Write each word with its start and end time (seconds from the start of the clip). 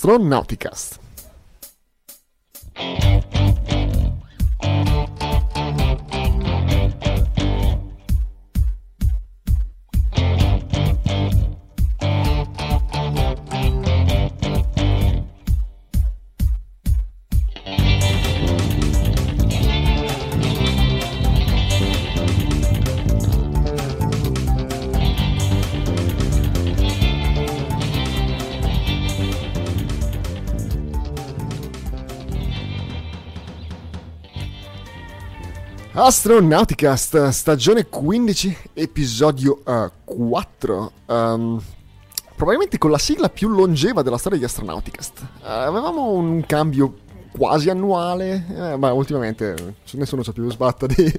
Astronauticast. 0.00 1.09
Astronauticast, 36.10 37.28
stagione 37.28 37.86
15, 37.86 38.56
episodio 38.72 39.62
uh, 39.64 39.88
4. 40.02 40.92
Um, 41.06 41.62
probabilmente 42.34 42.78
con 42.78 42.90
la 42.90 42.98
sigla 42.98 43.28
più 43.28 43.48
longeva 43.48 44.02
della 44.02 44.18
storia 44.18 44.36
di 44.36 44.44
Astronauticast. 44.44 45.20
Uh, 45.20 45.44
avevamo 45.44 46.10
un 46.10 46.44
cambio 46.46 46.96
quasi 47.30 47.70
annuale, 47.70 48.44
eh, 48.52 48.76
ma 48.76 48.92
ultimamente 48.92 49.76
nessuno 49.92 50.24
sa 50.24 50.32
più 50.32 50.50
sbatta 50.50 50.86
di, 50.86 50.96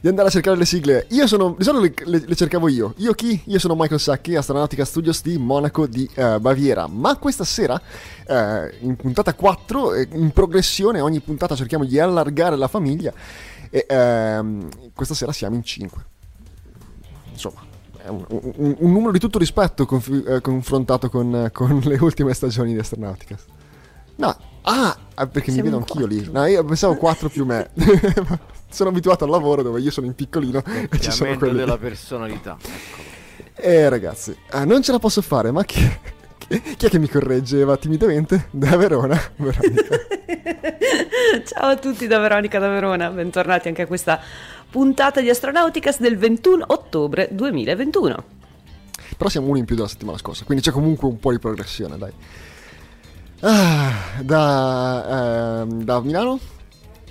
di, 0.00 0.06
andare 0.08 0.28
a 0.28 0.30
cercare 0.30 0.56
le 0.56 0.66
sigle. 0.66 1.06
Io 1.10 1.26
sono, 1.26 1.56
di 1.58 1.64
solito 1.64 2.04
le, 2.04 2.18
le, 2.18 2.24
le, 2.28 2.36
cercavo 2.36 2.68
io. 2.68 2.94
Io 2.98 3.12
chi? 3.14 3.42
Io 3.46 3.58
sono 3.58 3.74
Michael 3.74 3.98
Sacchi, 3.98 4.36
Astronautica 4.36 4.84
Studios 4.84 5.20
di 5.20 5.36
Monaco 5.36 5.88
di 5.88 6.08
uh, 6.14 6.38
Baviera. 6.38 6.86
Ma 6.86 7.16
questa 7.16 7.42
sera, 7.42 7.74
uh, 7.74 8.34
in 8.86 8.94
puntata 8.94 9.34
4, 9.34 9.96
in 10.12 10.30
progressione, 10.30 11.00
ogni 11.00 11.18
puntata 11.18 11.56
cerchiamo 11.56 11.84
di 11.84 11.98
allargare 11.98 12.54
la 12.54 12.68
famiglia 12.68 13.12
e 13.70 13.86
ehm, 13.88 14.68
questa 14.94 15.14
sera 15.14 15.32
siamo 15.32 15.56
in 15.56 15.62
5. 15.62 16.04
Insomma, 17.30 17.60
è 17.96 18.08
un, 18.08 18.24
un, 18.28 18.74
un 18.78 18.92
numero 18.92 19.12
di 19.12 19.18
tutto 19.18 19.38
rispetto 19.38 19.86
conf- 19.86 20.28
eh, 20.28 20.40
confrontato 20.40 21.08
con, 21.08 21.48
con, 21.52 21.80
le 21.84 21.96
ultime 22.00 22.34
stagioni 22.34 22.72
di 22.72 22.78
Astronautica. 22.78 23.38
No, 24.16 24.36
ah, 24.62 24.98
ah 25.14 25.26
perché 25.26 25.50
siamo 25.52 25.68
mi 25.68 25.74
vedo 25.74 25.84
anch'io 25.86 26.06
lì. 26.06 26.30
No, 26.30 26.44
io 26.46 26.64
pensavo 26.64 26.96
4 26.96 27.28
più 27.28 27.44
me. 27.44 27.70
sono 28.70 28.90
abituato 28.90 29.24
al 29.24 29.30
lavoro 29.30 29.62
dove 29.62 29.80
io 29.80 29.90
sono 29.90 30.06
in 30.06 30.14
piccolino 30.14 30.62
e 30.64 31.00
ci 31.00 31.10
sono 31.10 31.36
quelli 31.36 31.56
della 31.56 31.78
personalità. 31.78 32.56
Eccolo. 32.60 33.08
Eh 33.54 33.88
ragazzi, 33.88 34.34
eh, 34.52 34.64
non 34.64 34.82
ce 34.82 34.92
la 34.92 34.98
posso 34.98 35.20
fare, 35.20 35.50
ma 35.50 35.64
chi, 35.64 35.80
chi 36.76 36.86
è 36.86 36.88
che 36.88 36.98
mi 36.98 37.08
correggeva 37.08 37.76
timidamente? 37.76 38.48
Da 38.50 38.76
Verona, 38.76 39.16
Veronica. 39.36 39.96
Ciao 41.44 41.68
a 41.68 41.76
tutti 41.76 42.08
da 42.08 42.18
Veronica 42.18 42.58
da 42.58 42.68
Verona, 42.68 43.08
bentornati 43.10 43.68
anche 43.68 43.82
a 43.82 43.86
questa 43.86 44.20
puntata 44.68 45.20
di 45.20 45.28
Astronauticas 45.28 46.00
del 46.00 46.18
21 46.18 46.64
ottobre 46.66 47.28
2021. 47.30 48.24
Però 49.16 49.30
siamo 49.30 49.46
uno 49.46 49.58
in 49.58 49.64
più 49.64 49.76
della 49.76 49.86
settimana 49.86 50.18
scorsa, 50.18 50.44
quindi 50.44 50.64
c'è 50.64 50.72
comunque 50.72 51.06
un 51.06 51.20
po' 51.20 51.30
di 51.30 51.38
progressione, 51.38 51.96
dai. 51.96 52.12
Ah, 53.42 53.92
da, 54.20 55.62
eh, 55.62 55.66
da 55.84 56.00
Milano 56.00 56.40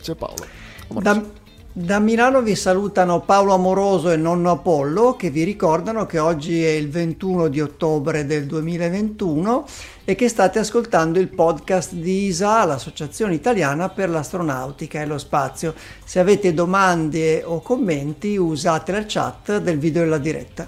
c'è 0.01 0.15
Paolo. 0.15 0.45
Da, 0.89 1.23
da, 1.71 1.99
Milano 1.99 2.41
vi 2.41 2.55
salutano 2.55 3.21
Paolo 3.21 3.53
Amoroso 3.53 4.09
e 4.09 4.17
nonno 4.17 4.49
Apollo 4.49 5.15
che 5.15 5.29
vi 5.29 5.43
ricordano 5.43 6.07
che 6.07 6.17
oggi 6.17 6.63
è 6.63 6.69
il 6.69 6.89
21 6.89 7.47
di 7.47 7.61
ottobre 7.61 8.25
del 8.25 8.47
2021 8.47 9.65
e 10.03 10.15
che 10.15 10.27
state 10.29 10.57
ascoltando 10.57 11.19
il 11.19 11.27
podcast 11.27 11.93
di 11.93 12.25
ISA, 12.25 12.65
l'Associazione 12.65 13.35
Italiana 13.35 13.89
per 13.89 14.09
l'Astronautica 14.09 14.99
e 14.99 15.05
lo 15.05 15.19
Spazio. 15.19 15.75
Se 16.03 16.19
avete 16.19 16.55
domande 16.55 17.43
o 17.43 17.61
commenti 17.61 18.35
usate 18.35 18.91
la 18.91 19.05
chat 19.07 19.59
del 19.59 19.77
video 19.77 20.01
della 20.01 20.17
diretta. 20.17 20.67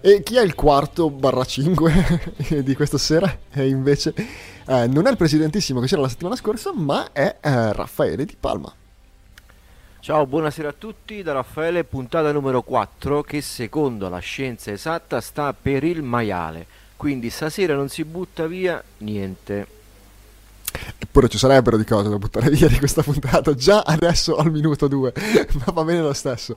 E 0.00 0.22
chi 0.22 0.36
è 0.36 0.42
il 0.42 0.54
quarto 0.54 1.10
barra 1.10 1.44
5 1.44 2.62
di 2.62 2.74
questa 2.76 2.96
sera? 2.96 3.38
E 3.52 3.66
invece 3.66 4.14
eh, 4.68 4.86
non 4.86 5.08
è 5.08 5.10
il 5.10 5.16
presidentissimo 5.16 5.80
che 5.80 5.86
c'era 5.86 6.02
la 6.02 6.08
settimana 6.08 6.36
scorsa, 6.36 6.72
ma 6.72 7.10
è 7.10 7.38
eh, 7.40 7.72
Raffaele 7.72 8.24
Di 8.24 8.36
Palma. 8.38 8.72
Ciao, 10.06 10.24
buonasera 10.24 10.68
a 10.68 10.74
tutti 10.78 11.20
da 11.24 11.32
Raffaele, 11.32 11.82
puntata 11.82 12.30
numero 12.30 12.62
4 12.62 13.22
che 13.22 13.40
secondo 13.40 14.08
la 14.08 14.20
scienza 14.20 14.70
esatta 14.70 15.20
sta 15.20 15.52
per 15.52 15.82
il 15.82 16.00
maiale 16.00 16.64
quindi 16.96 17.28
stasera 17.28 17.74
non 17.74 17.88
si 17.88 18.04
butta 18.04 18.46
via 18.46 18.80
niente. 18.98 19.66
Eppure 20.96 21.26
ci 21.26 21.38
sarebbero 21.38 21.76
di 21.76 21.84
cose 21.84 22.08
da 22.08 22.18
buttare 22.18 22.50
via 22.50 22.68
di 22.68 22.78
questa 22.78 23.02
puntata, 23.02 23.52
già 23.54 23.80
adesso 23.80 24.36
al 24.36 24.52
minuto 24.52 24.86
2, 24.86 25.12
ma 25.66 25.72
va 25.72 25.82
bene 25.82 26.02
lo 26.02 26.12
stesso. 26.12 26.56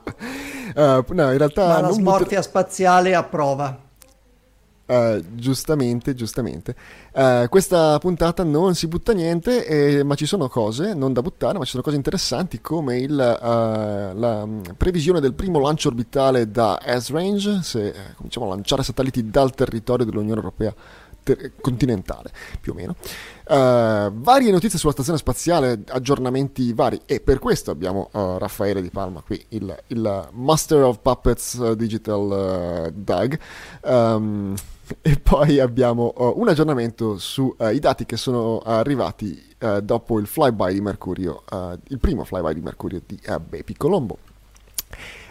Uh, 0.76 1.04
no, 1.08 1.32
in 1.32 1.38
realtà... 1.38 1.66
Ma 1.66 1.80
la 1.80 1.90
smorfia 1.90 2.26
butter... 2.26 2.42
spaziale 2.44 3.16
a 3.16 3.24
prova. 3.24 3.89
Uh, 4.90 5.22
giustamente, 5.36 6.16
giustamente. 6.16 6.74
Uh, 7.12 7.48
questa 7.48 7.96
puntata 8.00 8.42
non 8.42 8.74
si 8.74 8.88
butta 8.88 9.12
niente, 9.12 9.64
eh, 9.64 10.02
ma 10.02 10.16
ci 10.16 10.26
sono 10.26 10.48
cose 10.48 10.94
non 10.94 11.12
da 11.12 11.22
buttare, 11.22 11.58
ma 11.58 11.64
ci 11.64 11.70
sono 11.70 11.84
cose 11.84 11.94
interessanti 11.94 12.60
come 12.60 12.98
il, 12.98 13.12
uh, 13.12 14.18
la 14.18 14.42
um, 14.42 14.62
previsione 14.76 15.20
del 15.20 15.34
primo 15.34 15.60
lancio 15.60 15.90
orbitale 15.90 16.50
da 16.50 16.80
S-Range, 16.84 17.60
se 17.62 17.94
cominciamo 18.16 18.46
a 18.46 18.48
lanciare 18.48 18.82
satelliti 18.82 19.30
dal 19.30 19.54
territorio 19.54 20.04
dell'Unione 20.04 20.40
Europea 20.40 20.74
ter- 21.22 21.52
continentale, 21.60 22.32
più 22.60 22.72
o 22.72 22.74
meno. 22.74 22.96
varie 23.46 24.50
notizie 24.50 24.76
sulla 24.76 24.90
stazione 24.90 25.18
spaziale, 25.18 25.84
aggiornamenti 25.86 26.72
vari, 26.72 27.00
e 27.06 27.20
per 27.20 27.38
questo 27.38 27.70
abbiamo 27.70 28.08
Raffaele 28.10 28.82
Di 28.82 28.90
Palma 28.90 29.22
qui, 29.24 29.40
il, 29.50 29.82
il 29.86 30.28
Master 30.32 30.82
of 30.82 30.98
Puppets 31.00 31.74
Digital 31.74 32.90
Doug. 32.92 33.38
Um, 33.82 34.56
e 35.00 35.16
poi 35.18 35.60
abbiamo 35.60 36.12
uh, 36.16 36.32
un 36.36 36.48
aggiornamento 36.48 37.18
sui 37.18 37.52
uh, 37.56 37.78
dati 37.78 38.06
che 38.06 38.16
sono 38.16 38.58
arrivati 38.58 39.54
uh, 39.60 39.80
dopo 39.80 40.18
il 40.18 40.26
flyby 40.26 40.74
di 40.74 40.80
Mercurio, 40.80 41.42
uh, 41.50 41.78
il 41.88 41.98
primo 41.98 42.24
flyby 42.24 42.54
di 42.54 42.60
Mercurio 42.60 43.00
di 43.04 43.20
uh, 43.26 43.38
Bepi 43.38 43.76
Colombo. 43.76 44.18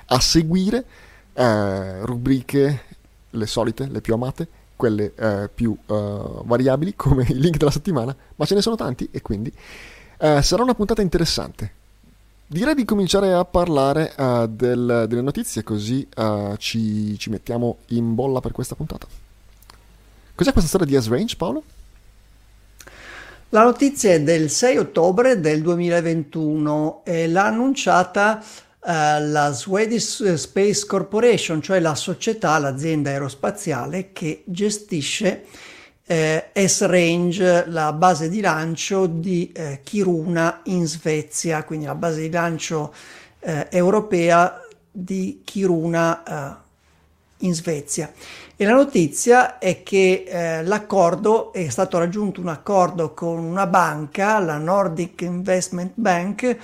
A 0.06 0.20
seguire 0.20 0.86
rubriche, 1.34 2.84
le 3.30 3.46
solite, 3.46 3.88
le 3.88 4.02
più 4.02 4.14
amate, 4.14 4.48
quelle 4.76 5.14
più 5.54 5.78
variabili 5.86 6.96
come 6.96 7.26
il 7.30 7.38
link 7.38 7.58
della 7.58 7.72
settimana, 7.72 8.14
ma 8.36 8.46
ce 8.46 8.56
ne 8.56 8.62
sono 8.62 8.76
tanti 8.76 9.08
e 9.12 9.22
quindi 9.22 9.54
sarà 10.18 10.64
una 10.64 10.74
puntata 10.74 11.02
interessante. 11.02 11.72
Direi 12.48 12.74
di 12.74 12.84
cominciare 12.84 13.32
a 13.32 13.46
parlare 13.46 14.14
del, 14.50 15.06
delle 15.08 15.22
notizie 15.22 15.64
così 15.64 16.06
ci, 16.58 17.18
ci 17.18 17.30
mettiamo 17.30 17.78
in 17.90 18.16
bolla 18.16 18.40
per 18.40 18.52
questa 18.52 18.76
puntata. 18.76 19.08
Cos'è 20.40 20.54
questa 20.54 20.70
storia 20.70 20.88
di 20.98 21.04
S-Range, 21.06 21.36
Paolo? 21.36 21.64
La 23.50 23.64
notizia 23.64 24.14
è 24.14 24.22
del 24.22 24.50
6 24.50 24.78
ottobre 24.78 25.42
del 25.42 25.62
2021 25.62 27.02
e 27.04 27.28
l'ha 27.28 27.48
annunciata 27.48 28.42
uh, 28.42 28.86
la 28.86 29.52
Swedish 29.52 30.34
Space 30.36 30.86
Corporation, 30.86 31.62
cioè 31.62 31.82
la 31.82 31.94
società, 31.94 32.58
l'azienda 32.58 33.10
aerospaziale 33.10 34.14
che 34.14 34.44
gestisce 34.46 35.44
eh, 36.06 36.52
S-Range, 36.54 37.66
la 37.68 37.92
base 37.92 38.30
di 38.30 38.40
lancio 38.40 39.08
di 39.08 39.52
eh, 39.52 39.82
Kiruna 39.84 40.62
in 40.68 40.88
Svezia, 40.88 41.66
quindi 41.66 41.86
la 41.86 41.96
base 41.96 42.22
di 42.22 42.32
lancio 42.32 42.94
eh, 43.42 43.68
europea 43.72 44.58
di 44.90 45.42
Kiruna 45.44 46.24
eh, 46.24 46.68
in 47.40 47.54
Svezia. 47.54 48.10
E 48.62 48.66
la 48.66 48.74
notizia 48.74 49.58
è 49.58 49.84
che 49.84 50.26
eh, 50.28 50.64
l'accordo 50.66 51.54
è 51.54 51.70
stato 51.70 51.98
raggiunto 51.98 52.42
un 52.42 52.50
accordo 52.50 53.14
con 53.14 53.38
una 53.38 53.66
banca, 53.66 54.38
la 54.40 54.58
Nordic 54.58 55.22
Investment 55.22 55.94
Bank, 55.96 56.58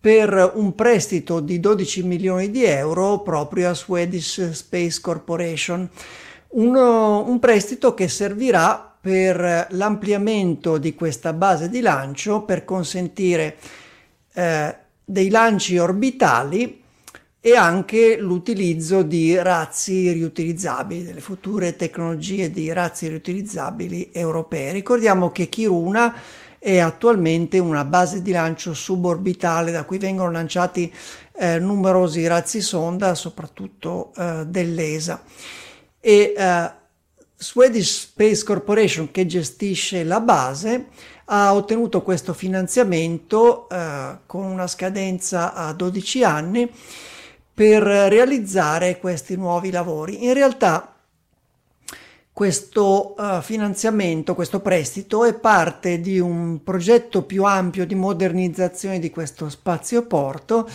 per 0.00 0.54
un 0.56 0.74
prestito 0.74 1.38
di 1.38 1.60
12 1.60 2.02
milioni 2.02 2.50
di 2.50 2.64
euro 2.64 3.20
proprio 3.20 3.70
a 3.70 3.74
Swedish 3.74 4.50
Space 4.50 5.00
Corporation. 5.00 5.88
Un, 6.48 6.74
un 6.74 7.38
prestito 7.38 7.94
che 7.94 8.08
servirà 8.08 8.96
per 9.00 9.68
l'ampliamento 9.70 10.76
di 10.76 10.92
questa 10.96 11.32
base 11.32 11.68
di 11.68 11.80
lancio 11.80 12.42
per 12.42 12.64
consentire 12.64 13.58
eh, 14.32 14.76
dei 15.04 15.30
lanci 15.30 15.78
orbitali 15.78 16.82
e 17.40 17.54
anche 17.54 18.16
l'utilizzo 18.18 19.02
di 19.02 19.36
razzi 19.36 20.10
riutilizzabili, 20.12 21.04
delle 21.04 21.20
future 21.20 21.76
tecnologie 21.76 22.50
di 22.50 22.72
razzi 22.72 23.06
riutilizzabili 23.08 24.10
europee. 24.12 24.72
Ricordiamo 24.72 25.30
che 25.30 25.48
Kiruna 25.48 26.14
è 26.58 26.78
attualmente 26.78 27.60
una 27.60 27.84
base 27.84 28.20
di 28.20 28.32
lancio 28.32 28.74
suborbitale 28.74 29.70
da 29.70 29.84
cui 29.84 29.98
vengono 29.98 30.32
lanciati 30.32 30.92
eh, 31.36 31.60
numerosi 31.60 32.26
razzi 32.26 32.60
sonda, 32.60 33.14
soprattutto 33.14 34.12
eh, 34.16 34.44
dell'ESA. 34.44 35.22
E 36.00 36.34
eh, 36.36 36.70
Swedish 37.36 38.00
Space 38.00 38.42
Corporation, 38.42 39.12
che 39.12 39.24
gestisce 39.24 40.02
la 40.02 40.18
base, 40.18 40.86
ha 41.26 41.54
ottenuto 41.54 42.02
questo 42.02 42.32
finanziamento 42.34 43.68
eh, 43.68 44.18
con 44.26 44.44
una 44.44 44.66
scadenza 44.66 45.54
a 45.54 45.72
12 45.72 46.24
anni 46.24 46.70
per 47.58 47.82
realizzare 47.82 49.00
questi 49.00 49.34
nuovi 49.34 49.72
lavori. 49.72 50.24
In 50.24 50.32
realtà 50.32 50.94
questo 52.32 53.16
uh, 53.18 53.40
finanziamento, 53.40 54.36
questo 54.36 54.60
prestito 54.60 55.24
è 55.24 55.34
parte 55.34 56.00
di 56.00 56.20
un 56.20 56.62
progetto 56.62 57.24
più 57.24 57.42
ampio 57.42 57.84
di 57.84 57.96
modernizzazione 57.96 59.00
di 59.00 59.10
questo 59.10 59.48
spazioporto 59.48 60.68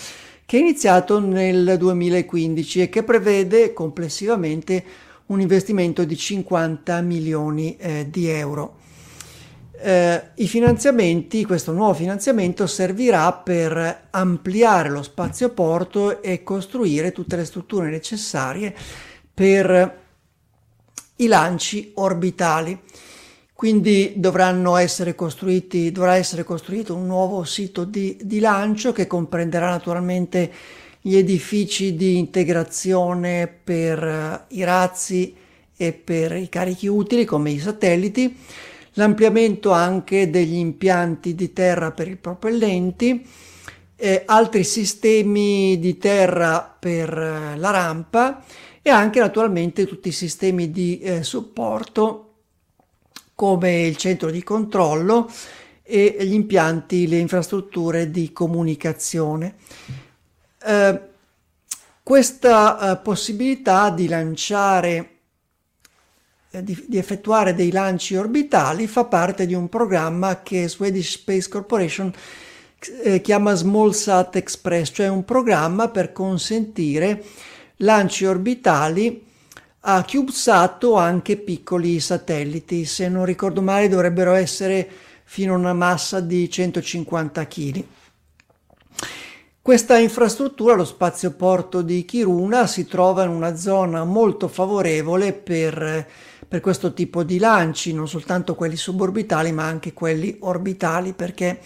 che 0.45 0.57
è 0.57 0.59
iniziato 0.59 1.21
nel 1.21 1.77
2015 1.77 2.81
e 2.81 2.89
che 2.89 3.03
prevede 3.03 3.71
complessivamente 3.71 4.83
un 5.27 5.39
investimento 5.39 6.03
di 6.03 6.17
50 6.17 6.99
milioni 6.99 7.77
eh, 7.77 8.07
di 8.09 8.27
euro. 8.27 8.81
Eh, 9.85 10.21
I 10.35 10.47
finanziamenti, 10.47 11.43
questo 11.43 11.73
nuovo 11.73 11.93
finanziamento 11.93 12.67
servirà 12.67 13.33
per 13.33 14.07
ampliare 14.11 14.89
lo 14.89 15.03
spazioporto 15.03 16.23
e 16.23 16.41
costruire 16.41 17.11
tutte 17.11 17.35
le 17.35 17.43
strutture 17.43 17.89
necessarie 17.89 18.73
per 19.33 20.01
i 21.17 21.27
lanci 21.27 21.91
orbitali. 21.95 22.79
Quindi 23.53 24.13
dovranno 24.15 24.77
essere 24.77 25.15
costruiti, 25.15 25.91
dovrà 25.91 26.15
essere 26.15 26.45
costruito 26.45 26.95
un 26.95 27.05
nuovo 27.05 27.43
sito 27.43 27.83
di, 27.83 28.17
di 28.21 28.39
lancio 28.39 28.93
che 28.93 29.05
comprenderà 29.05 29.69
naturalmente 29.69 30.49
gli 31.01 31.17
edifici 31.17 31.97
di 31.97 32.17
integrazione 32.17 33.53
per 33.61 34.45
i 34.47 34.63
razzi 34.63 35.35
e 35.75 35.91
per 35.91 36.37
i 36.37 36.47
carichi 36.47 36.87
utili 36.87 37.25
come 37.25 37.51
i 37.51 37.59
satelliti, 37.59 38.37
l'ampliamento 38.93 39.71
anche 39.71 40.29
degli 40.29 40.55
impianti 40.55 41.35
di 41.35 41.53
terra 41.53 41.91
per 41.91 42.07
i 42.07 42.15
propellenti, 42.15 43.25
eh, 43.95 44.23
altri 44.25 44.63
sistemi 44.63 45.79
di 45.79 45.97
terra 45.97 46.75
per 46.77 47.09
uh, 47.09 47.57
la 47.59 47.69
rampa 47.69 48.43
e 48.81 48.89
anche 48.89 49.19
naturalmente 49.19 49.85
tutti 49.85 50.09
i 50.09 50.11
sistemi 50.11 50.71
di 50.71 50.99
eh, 50.99 51.23
supporto 51.23 52.33
come 53.33 53.83
il 53.83 53.95
centro 53.95 54.29
di 54.29 54.43
controllo 54.43 55.29
e 55.81 56.17
gli 56.19 56.33
impianti, 56.33 57.07
le 57.07 57.17
infrastrutture 57.17 58.11
di 58.11 58.31
comunicazione. 58.31 59.55
Eh, 60.65 61.01
questa 62.03 62.91
eh, 62.91 62.97
possibilità 62.97 63.89
di 63.89 64.07
lanciare 64.07 64.97
eh, 64.97 65.12
di, 66.61 66.85
di, 66.87 66.97
effettuare 66.97 67.55
dei 67.55 67.71
lanci 67.71 68.15
orbitali 68.15 68.85
fa 68.85 69.05
parte 69.05 69.45
di 69.47 69.55
un 69.55 69.69
programma 69.69 70.41
che 70.43 70.67
Swedish 70.67 71.13
Space 71.13 71.49
Corporation 71.49 72.13
eh, 73.03 73.21
chiama 73.21 73.53
SmallSat 73.55 74.35
Express, 74.35 74.91
cioè 74.93 75.07
un 75.07 75.25
programma 75.25 75.89
per 75.89 76.11
consentire 76.11 77.23
lanci 77.77 78.25
orbitali 78.25 79.25
a 79.85 80.05
CubeSat 80.05 80.83
o 80.83 80.95
anche 80.95 81.37
piccoli 81.37 81.99
satelliti. 81.99 82.85
Se 82.85 83.09
non 83.09 83.25
ricordo 83.25 83.61
male 83.61 83.89
dovrebbero 83.89 84.33
essere 84.33 84.87
fino 85.23 85.53
a 85.53 85.57
una 85.57 85.73
massa 85.73 86.19
di 86.19 86.49
150 86.49 87.47
kg. 87.47 87.83
Questa 89.61 89.97
infrastruttura, 89.97 90.75
lo 90.75 90.83
spazioporto 90.83 91.81
di 91.81 92.03
Kiruna, 92.03 92.67
si 92.67 92.85
trova 92.85 93.23
in 93.23 93.29
una 93.29 93.55
zona 93.55 94.03
molto 94.03 94.49
favorevole 94.49 95.31
per, 95.31 96.05
per 96.47 96.61
questo 96.61 96.93
tipo 96.93 97.23
di 97.23 97.39
lanci, 97.39 97.93
non 97.93 98.07
soltanto 98.07 98.55
quelli 98.55 98.75
suborbitali 98.75 99.51
ma 99.51 99.65
anche 99.65 99.93
quelli 99.93 100.37
orbitali, 100.39 101.13
perché 101.13 101.59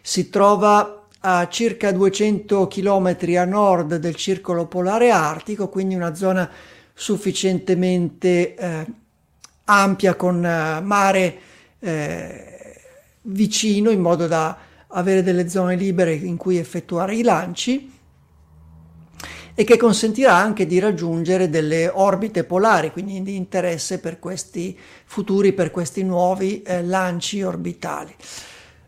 si 0.00 0.30
trova 0.30 1.06
a 1.20 1.48
circa 1.48 1.90
200 1.90 2.68
km 2.68 3.16
a 3.36 3.44
nord 3.44 3.96
del 3.96 4.14
circolo 4.14 4.66
polare 4.66 5.10
artico, 5.10 5.68
quindi 5.68 5.94
una 5.94 6.14
zona 6.14 6.48
sufficientemente 6.94 8.54
eh, 8.54 8.86
ampia 9.64 10.14
con 10.14 10.44
eh, 10.44 10.80
mare 10.80 11.38
eh, 11.80 12.80
vicino 13.22 13.90
in 13.90 14.00
modo 14.00 14.26
da 14.26 14.56
avere 14.88 15.22
delle 15.22 15.48
zone 15.48 15.76
libere 15.76 16.14
in 16.14 16.36
cui 16.36 16.56
effettuare 16.56 17.14
i 17.14 17.22
lanci 17.22 17.96
e 19.60 19.64
che 19.64 19.76
consentirà 19.76 20.36
anche 20.36 20.66
di 20.66 20.78
raggiungere 20.78 21.50
delle 21.50 21.88
orbite 21.92 22.44
polari, 22.44 22.92
quindi 22.92 23.20
di 23.24 23.34
interesse 23.34 23.98
per 23.98 24.20
questi 24.20 24.78
futuri, 25.04 25.52
per 25.52 25.72
questi 25.72 26.04
nuovi 26.04 26.62
eh, 26.62 26.84
lanci 26.84 27.42
orbitali. 27.42 28.14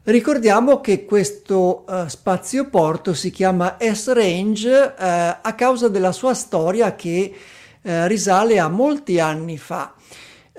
Ricordiamo 0.04 0.80
che 0.80 1.04
questo 1.04 1.84
uh, 1.88 2.06
spazioporto 2.06 3.14
si 3.14 3.32
chiama 3.32 3.78
S-Range 3.80 4.70
uh, 4.70 4.94
a 5.42 5.54
causa 5.56 5.88
della 5.88 6.12
sua 6.12 6.34
storia 6.34 6.94
che 6.94 7.34
uh, 7.34 7.90
risale 8.06 8.60
a 8.60 8.68
molti 8.68 9.18
anni 9.18 9.58
fa. 9.58 9.92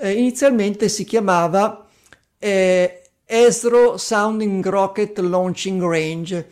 inizialmente 0.02 0.90
si 0.90 1.04
chiamava 1.04 1.86
ESRO 2.38 3.96
Sounding 3.96 4.68
Rocket 4.68 5.18
Launching 5.20 5.82
Range. 5.82 6.50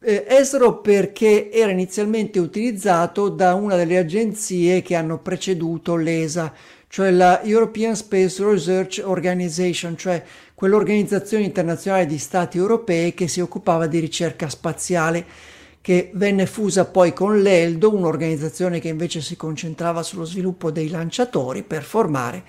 ESRO 0.00 0.80
perché 0.80 1.50
era 1.50 1.72
inizialmente 1.72 2.38
utilizzato 2.38 3.28
da 3.28 3.54
una 3.54 3.74
delle 3.74 3.98
agenzie 3.98 4.80
che 4.80 4.94
hanno 4.94 5.18
preceduto 5.18 5.96
l'ESA, 5.96 6.52
cioè 6.86 7.10
la 7.10 7.42
European 7.42 7.96
Space 7.96 8.42
Research 8.44 9.02
Organization, 9.04 9.96
cioè 9.96 10.22
quell'organizzazione 10.54 11.44
internazionale 11.44 12.06
di 12.06 12.18
stati 12.18 12.58
europei 12.58 13.12
che 13.12 13.26
si 13.26 13.40
occupava 13.40 13.88
di 13.88 13.98
ricerca 13.98 14.48
spaziale, 14.48 15.24
che 15.80 16.10
venne 16.14 16.46
fusa 16.46 16.84
poi 16.84 17.12
con 17.12 17.40
l'ELDO, 17.40 17.92
un'organizzazione 17.92 18.78
che 18.78 18.88
invece 18.88 19.20
si 19.20 19.36
concentrava 19.36 20.02
sullo 20.02 20.24
sviluppo 20.24 20.70
dei 20.70 20.90
lanciatori 20.90 21.62
per 21.62 21.82
formare 21.82 22.44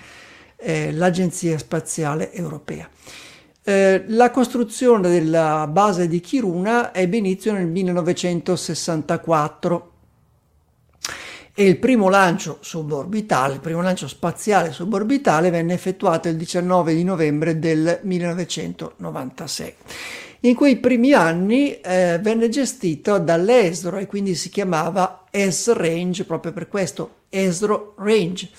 eh, 0.57 0.91
l'Agenzia 0.91 1.57
Spaziale 1.57 2.31
Europea. 2.31 2.87
Eh, 3.69 4.05
la 4.07 4.31
costruzione 4.31 5.11
della 5.11 5.67
base 5.67 6.07
di 6.07 6.19
Kiruna 6.21 6.91
ebbe 6.91 7.17
inizio 7.17 7.53
nel 7.53 7.67
1964 7.67 9.91
e 11.53 11.65
il 11.65 11.77
primo 11.77 12.09
lancio 12.09 12.57
suborbitale, 12.61 13.53
il 13.53 13.59
primo 13.59 13.83
lancio 13.83 14.07
spaziale 14.07 14.71
suborbitale 14.71 15.51
venne 15.51 15.75
effettuato 15.75 16.29
il 16.29 16.35
19 16.35 16.95
di 16.95 17.03
novembre 17.03 17.59
del 17.59 17.99
1996. 18.01 19.73
In 20.39 20.55
quei 20.55 20.77
primi 20.77 21.13
anni 21.13 21.79
eh, 21.79 22.17
venne 22.19 22.49
gestito 22.49 23.19
dall'ESRO 23.19 23.97
e 23.97 24.07
quindi 24.07 24.33
si 24.33 24.49
chiamava 24.49 25.25
ES-Range 25.29 26.25
proprio 26.25 26.53
per 26.53 26.69
questo, 26.69 27.17
ESRO 27.29 27.93
Range, 27.99 28.49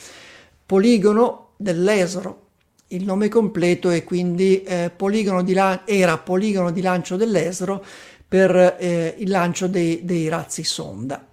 poligono 0.65 1.49
dell'ESRO. 1.57 2.50
Il 2.93 3.05
nome 3.05 3.29
completo 3.29 3.91
è 3.91 4.05
quindi 4.05 4.63
eh, 4.63 4.91
poligono 4.95 5.45
lan- 5.47 5.83
era 5.85 6.19
poligono 6.19 6.71
di 6.71 6.81
lancio 6.81 7.17
dell'ESRO 7.17 7.85
per 8.27 8.77
eh, 8.79 9.15
il 9.19 9.29
lancio 9.29 9.67
dei, 9.67 10.05
dei 10.05 10.29
razzi 10.29 10.65
sonda 10.65 11.25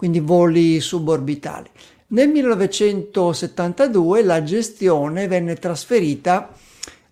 quindi 0.00 0.20
voli 0.20 0.80
suborbitali. 0.80 1.68
Nel 2.06 2.30
1972 2.30 4.22
la 4.22 4.42
gestione 4.42 5.28
venne 5.28 5.56
trasferita 5.56 6.54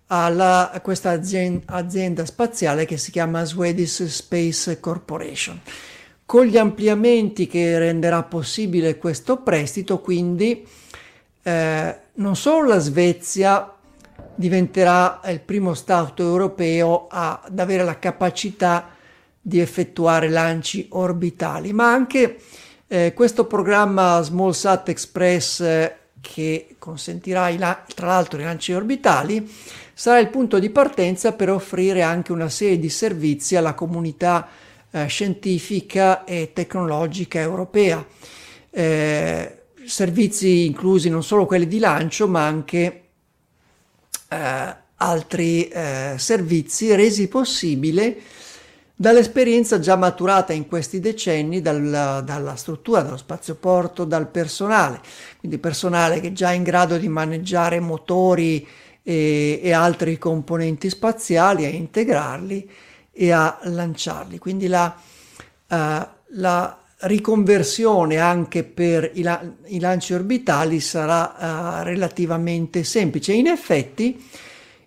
alla, 0.07 0.71
a 0.71 0.81
questa 0.81 1.11
azienda, 1.11 1.65
azienda 1.67 2.25
spaziale 2.25 2.85
che 2.85 2.97
si 2.97 3.11
chiama 3.11 3.43
Swedish 3.43 4.05
Space 4.05 4.79
Corporation. 4.79 5.61
Con 6.25 6.45
gli 6.45 6.57
ampliamenti 6.57 7.45
che 7.45 7.77
renderà 7.77 8.23
possibile 8.23 8.97
questo 8.97 9.37
prestito, 9.37 9.99
quindi 9.99 10.65
eh, 11.49 11.95
non 12.15 12.35
solo 12.35 12.67
la 12.67 12.79
Svezia 12.79 13.73
diventerà 14.35 15.19
il 15.25 15.39
primo 15.39 15.73
Stato 15.73 16.21
europeo 16.21 17.07
a, 17.09 17.41
ad 17.43 17.57
avere 17.57 17.83
la 17.83 17.97
capacità 17.97 18.89
di 19.41 19.59
effettuare 19.59 20.29
lanci 20.29 20.87
orbitali, 20.91 21.73
ma 21.73 21.91
anche 21.91 22.39
eh, 22.87 23.13
questo 23.13 23.45
programma 23.45 24.21
SmallSat 24.21 24.89
Express 24.89 25.59
eh, 25.61 25.95
che 26.21 26.75
consentirà 26.77 27.49
la- 27.57 27.83
tra 27.95 28.07
l'altro 28.07 28.39
i 28.39 28.43
lanci 28.43 28.73
orbitali 28.73 29.49
sarà 29.93 30.19
il 30.19 30.29
punto 30.29 30.59
di 30.59 30.69
partenza 30.69 31.33
per 31.33 31.49
offrire 31.49 32.01
anche 32.01 32.31
una 32.31 32.49
serie 32.49 32.77
di 32.77 32.89
servizi 32.89 33.55
alla 33.55 33.73
comunità 33.73 34.47
eh, 34.91 35.07
scientifica 35.07 36.23
e 36.25 36.51
tecnologica 36.53 37.39
europea. 37.39 38.05
Eh, 38.71 39.58
servizi 39.89 40.65
inclusi 40.65 41.09
non 41.09 41.23
solo 41.23 41.45
quelli 41.45 41.67
di 41.67 41.79
lancio 41.79 42.27
ma 42.27 42.45
anche 42.45 43.03
eh, 44.29 44.75
altri 44.95 45.67
eh, 45.67 46.15
servizi 46.17 46.93
resi 46.95 47.27
possibili 47.27 48.21
dall'esperienza 48.95 49.79
già 49.79 49.95
maturata 49.95 50.51
in 50.51 50.67
questi 50.67 50.99
decenni 50.99 51.61
dalla, 51.61 52.19
dalla 52.19 52.57
struttura 52.57 53.01
dello 53.01 53.15
spazioporto, 53.15 54.03
dal 54.03 54.27
personale, 54.27 54.99
quindi 55.39 55.57
personale 55.57 56.19
che 56.19 56.27
è 56.27 56.33
già 56.33 56.51
in 56.51 56.63
grado 56.63 56.97
di 56.97 57.07
maneggiare 57.07 57.79
motori 57.79 58.67
e, 59.01 59.61
e 59.63 59.71
altri 59.71 60.17
componenti 60.17 60.89
spaziali, 60.89 61.63
a 61.63 61.69
integrarli 61.69 62.69
e 63.13 63.31
a 63.31 63.57
lanciarli. 63.63 64.37
Quindi 64.37 64.67
la, 64.67 64.93
uh, 65.69 66.07
la 66.31 66.78
riconversione 67.01 68.17
anche 68.17 68.63
per 68.63 69.11
i, 69.13 69.21
la- 69.21 69.41
i 69.65 69.79
lanci 69.79 70.13
orbitali 70.13 70.79
sarà 70.79 71.79
uh, 71.79 71.83
relativamente 71.83 72.83
semplice. 72.83 73.33
In 73.33 73.47
effetti 73.47 74.21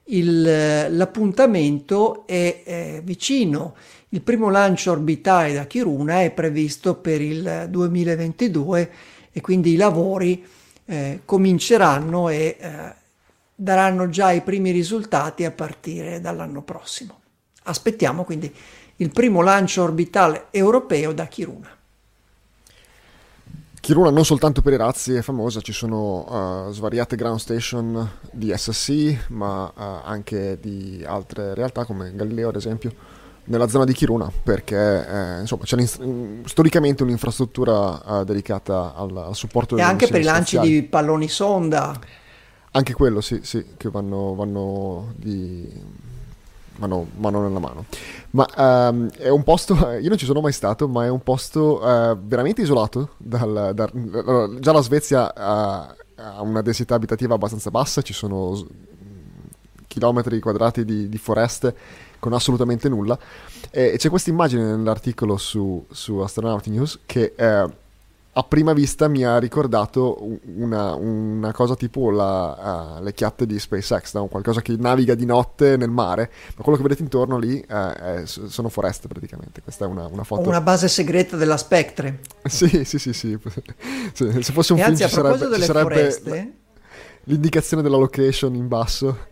il, 0.05 0.95
l'appuntamento 0.97 2.27
è, 2.27 2.63
è 2.65 3.01
vicino. 3.03 3.75
Il 4.11 4.21
primo 4.21 4.51
lancio 4.51 4.91
orbitale 4.91 5.55
da 5.55 5.67
Kiruna 5.67 6.23
è 6.23 6.31
previsto 6.33 6.97
per 6.97 7.23
il 7.23 7.67
2022 7.71 8.91
e 9.33 9.41
quindi 9.41 9.73
i 9.73 9.77
lavori 9.77 10.45
eh, 10.85 11.21
cominceranno 11.25 12.29
e 12.29 12.57
eh, 12.59 12.95
daranno 13.55 14.11
già 14.11 14.33
i 14.33 14.43
primi 14.43 14.71
risultati 14.71 15.45
a 15.45 15.51
partire 15.51 16.21
dall'anno 16.21 16.63
prossimo. 16.63 17.21
Aspettiamo 17.63 18.25
quindi 18.25 18.53
il 18.97 19.11
primo 19.11 19.41
lancio 19.41 19.83
orbitale 19.83 20.49
europeo 20.51 21.13
da 21.13 21.27
Kiruna. 21.27 21.71
Kiruna 23.83 24.11
non 24.11 24.25
soltanto 24.25 24.63
per 24.63 24.75
i 24.75 24.77
razzi 24.77 25.15
è 25.15 25.23
famosa, 25.23 25.61
ci 25.61 25.73
sono 25.73 26.69
uh, 26.69 26.71
svariate 26.71 27.17
ground 27.17 27.41
station 27.41 28.11
di 28.31 28.55
SSC, 28.57 29.31
ma 29.31 29.65
uh, 29.75 30.09
anche 30.09 30.57
di 30.61 31.03
altre 31.05 31.53
realtà 31.53 31.85
come 31.85 32.15
Galileo 32.15 32.51
ad 32.51 32.55
esempio 32.55 32.93
nella 33.47 33.67
zona 33.67 33.85
di 33.85 33.93
Kiruna 33.93 34.31
perché 34.45 34.77
eh, 34.77 35.41
insomma 35.41 35.65
c'è 35.65 35.85
storicamente 36.45 37.03
un'infrastruttura 37.03 38.21
eh, 38.21 38.25
dedicata 38.25 38.95
al, 38.95 39.17
al 39.17 39.35
supporto 39.35 39.77
e 39.77 39.83
anche 39.83 40.07
per 40.07 40.21
i 40.21 40.25
lanci 40.25 40.61
di 40.61 40.85
palloni 40.85 41.27
sonda. 41.27 41.99
Anche 42.71 42.93
quello 42.93 43.21
sì, 43.21 43.41
sì 43.43 43.65
che 43.77 43.91
vanno, 43.91 44.37
vanno, 44.37 45.13
di, 45.17 45.69
vanno 46.77 47.07
mano 47.17 47.43
nella 47.43 47.59
mano 47.59 47.85
ma 48.31 48.47
um, 48.91 49.11
è 49.11 49.29
un 49.29 49.43
posto 49.43 49.75
io 50.01 50.09
non 50.09 50.19
ci 50.19 50.27
sono 50.27 50.41
mai 50.41 50.53
stato 50.53 50.89
ma 50.89 51.05
è 51.05 51.09
un 51.09 51.23
posto 51.23 51.81
uh, 51.83 52.19
veramente 52.21 52.63
isolato 52.63 53.11
dal, 53.19 53.73
dal, 53.75 54.59
già 54.61 54.73
la 54.73 54.83
Svezia 54.83 55.35
ha, 55.35 55.95
ha 56.17 56.43
una 56.43 56.63
densità 56.63 56.95
abitativa 56.95 57.35
abbastanza 57.35 57.71
bassa 57.71 58.03
ci 58.03 58.13
sono 58.13 58.67
chilometri 59.93 60.41
quadrati 60.41 60.87
di, 60.87 61.09
di 61.11 61.19
foreste 61.19 61.77
con 62.19 62.33
assolutamente 62.33 62.89
nulla. 62.89 63.19
E 63.71 63.97
c'è 63.99 64.09
questa 64.09 64.31
immagine 64.31 64.65
nell'articolo 64.65 65.37
su, 65.37 65.85
su 65.91 66.19
Astronaut 66.19 66.67
News 66.69 67.01
che 67.05 67.35
eh, 67.37 67.69
a 68.35 68.43
prima 68.45 68.73
vista 68.73 69.09
mi 69.09 69.25
ha 69.25 69.39
ricordato 69.39 70.39
una, 70.57 70.95
una 70.95 71.53
cosa 71.53 71.75
tipo 71.75 72.11
la, 72.11 72.97
uh, 72.99 73.03
le 73.03 73.13
chiatte 73.13 73.45
di 73.45 73.59
SpaceX, 73.59 74.15
no? 74.15 74.27
qualcosa 74.27 74.63
che 74.63 74.75
naviga 74.79 75.15
di 75.15 75.27
notte 75.27 75.77
nel 75.77 75.91
mare, 75.91 76.31
ma 76.57 76.63
quello 76.63 76.79
che 76.79 76.83
vedete 76.83 77.03
intorno 77.03 77.37
lì 77.37 77.63
uh, 77.69 77.75
è, 77.75 78.23
sono 78.25 78.71
foreste 78.71 79.07
praticamente. 79.07 79.61
Questa 79.61 79.85
è 79.85 79.89
una, 79.89 80.07
una 80.07 80.25
foto. 80.25 80.49
Una 80.49 80.63
base 80.63 80.89
segreta 80.89 81.37
della 81.37 81.59
Spectre. 81.59 82.21
sì, 82.49 82.85
sì, 82.85 82.99
sì, 82.99 83.13
sì. 83.13 83.39
Se, 84.15 84.43
se 84.43 84.53
fosse 84.53 84.73
un 84.73 84.79
e 84.79 84.83
film 84.83 84.95
anzi, 84.95 85.05
ci 85.05 85.15
sarebbe, 85.15 85.55
ci 85.57 85.63
sarebbe 85.63 85.95
foreste... 85.95 86.55
l'indicazione 87.25 87.83
della 87.83 87.99
location 87.99 88.55
in 88.55 88.67
basso. 88.67 89.27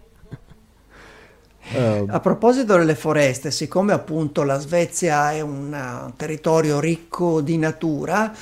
Uh, 1.72 2.04
a 2.08 2.20
proposito 2.20 2.76
delle 2.76 2.94
foreste, 2.94 3.50
siccome 3.50 3.94
appunto 3.94 4.42
la 4.42 4.58
Svezia 4.58 5.32
è 5.32 5.40
un 5.40 5.72
uh, 5.72 6.12
territorio 6.16 6.80
ricco 6.80 7.40
di 7.40 7.56
natura, 7.56 8.34